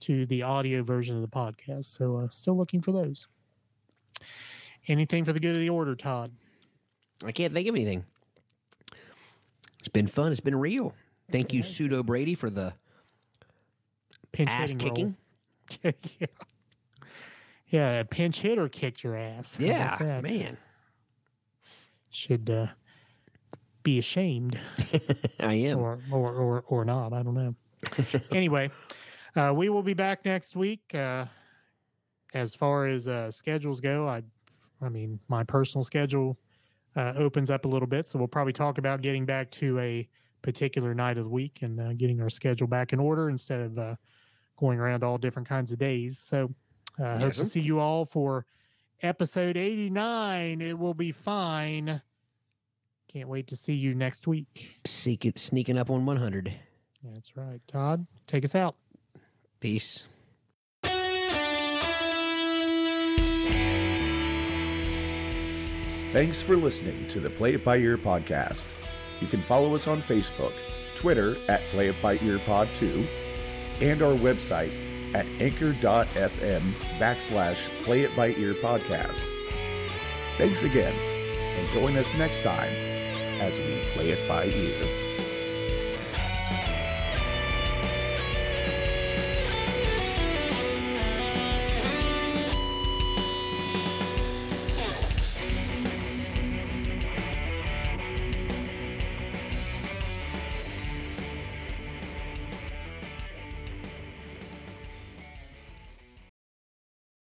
to 0.00 0.26
the 0.26 0.42
audio 0.42 0.82
version 0.82 1.16
of 1.16 1.22
the 1.22 1.28
podcast. 1.28 1.96
So, 1.96 2.16
uh, 2.16 2.28
still 2.28 2.56
looking 2.56 2.80
for 2.80 2.92
those. 2.92 3.28
Anything 4.86 5.24
for 5.24 5.32
the 5.32 5.40
good 5.40 5.54
of 5.54 5.60
the 5.60 5.70
order, 5.70 5.94
Todd? 5.94 6.32
I 7.24 7.32
can't 7.32 7.52
think 7.52 7.68
of 7.68 7.74
anything. 7.74 8.04
It's 9.80 9.88
been 9.88 10.06
fun. 10.06 10.32
It's 10.32 10.40
been 10.40 10.56
real. 10.56 10.94
Thank 11.30 11.52
you, 11.52 11.62
Pseudo 11.62 12.02
Brady, 12.02 12.34
for 12.34 12.50
the 12.50 12.74
Pinch 14.32 14.50
ass 14.50 14.70
hitting 14.70 14.78
roll. 14.86 15.14
kicking. 15.68 15.94
yeah. 16.18 16.26
yeah, 17.68 17.90
a 18.00 18.04
pinch 18.04 18.40
hitter 18.40 18.68
kicked 18.68 19.02
your 19.04 19.16
ass. 19.16 19.56
How 19.56 19.64
Yeah, 19.64 19.96
that? 19.98 20.22
man. 20.22 20.56
Should 22.10 22.50
uh, 22.50 22.66
be 23.82 23.98
ashamed. 23.98 24.58
I 25.40 25.54
am. 25.54 25.78
or 25.78 26.00
or 26.10 26.32
or 26.34 26.64
or 26.68 26.84
not. 26.84 27.12
I 27.12 27.22
don't 27.22 27.34
know. 27.34 27.54
anyway, 28.32 28.70
uh, 29.36 29.52
we 29.54 29.68
will 29.68 29.82
be 29.82 29.94
back 29.94 30.24
next 30.24 30.56
week. 30.56 30.94
Uh, 30.94 31.26
as 32.34 32.54
far 32.54 32.86
as 32.86 33.06
uh, 33.08 33.30
schedules 33.30 33.80
go, 33.80 34.06
I, 34.08 34.22
I 34.82 34.88
mean, 34.88 35.18
my 35.28 35.44
personal 35.44 35.84
schedule 35.84 36.36
uh, 36.98 37.12
opens 37.16 37.48
up 37.48 37.64
a 37.64 37.68
little 37.68 37.86
bit, 37.86 38.08
so 38.08 38.18
we'll 38.18 38.26
probably 38.26 38.52
talk 38.52 38.78
about 38.78 39.00
getting 39.02 39.24
back 39.24 39.50
to 39.52 39.78
a 39.78 40.08
particular 40.42 40.94
night 40.94 41.16
of 41.16 41.24
the 41.24 41.30
week 41.30 41.60
and 41.62 41.80
uh, 41.80 41.92
getting 41.92 42.20
our 42.20 42.28
schedule 42.28 42.66
back 42.66 42.92
in 42.92 42.98
order 42.98 43.30
instead 43.30 43.60
of 43.60 43.78
uh, 43.78 43.94
going 44.56 44.80
around 44.80 45.04
all 45.04 45.16
different 45.16 45.48
kinds 45.48 45.70
of 45.70 45.78
days. 45.78 46.18
So, 46.18 46.52
uh, 46.98 47.12
hope 47.12 47.20
Yes, 47.20 47.36
to 47.36 47.44
see 47.44 47.60
you 47.60 47.78
all 47.78 48.04
for 48.04 48.46
episode 49.02 49.56
89. 49.56 50.60
It 50.60 50.76
will 50.76 50.94
be 50.94 51.12
fine. 51.12 52.02
Can't 53.12 53.28
wait 53.28 53.46
to 53.46 53.56
see 53.56 53.74
you 53.74 53.94
next 53.94 54.26
week. 54.26 54.80
Seek 54.84 55.24
it, 55.24 55.38
sneaking 55.38 55.78
up 55.78 55.90
on 55.90 56.04
100. 56.04 56.52
That's 57.04 57.36
right. 57.36 57.60
Todd, 57.68 58.06
take 58.26 58.44
us 58.44 58.56
out. 58.56 58.74
Peace. 59.60 60.06
Thanks 66.12 66.40
for 66.40 66.56
listening 66.56 67.06
to 67.08 67.20
the 67.20 67.28
Play 67.28 67.54
It 67.54 67.64
By 67.64 67.76
Ear 67.76 67.98
podcast. 67.98 68.66
You 69.20 69.26
can 69.26 69.42
follow 69.42 69.74
us 69.74 69.86
on 69.86 70.00
Facebook, 70.00 70.54
Twitter 70.96 71.36
at 71.48 71.60
Play 71.72 71.88
It 71.88 71.96
By 72.00 72.18
Ear 72.22 72.38
Pod 72.46 72.68
2, 72.74 73.06
and 73.82 74.00
our 74.00 74.14
website 74.14 74.72
at 75.14 75.26
anchor.fm 75.38 76.60
backslash 76.98 77.58
Play 77.82 78.02
It 78.02 78.16
By 78.16 78.28
Ear 78.30 78.54
podcast. 78.54 79.22
Thanks 80.38 80.62
again, 80.62 80.94
and 80.94 81.68
join 81.70 81.96
us 81.98 82.12
next 82.14 82.42
time 82.42 82.72
as 83.40 83.58
we 83.58 83.82
play 83.92 84.10
it 84.10 84.28
by 84.28 84.46
ear. 84.46 85.07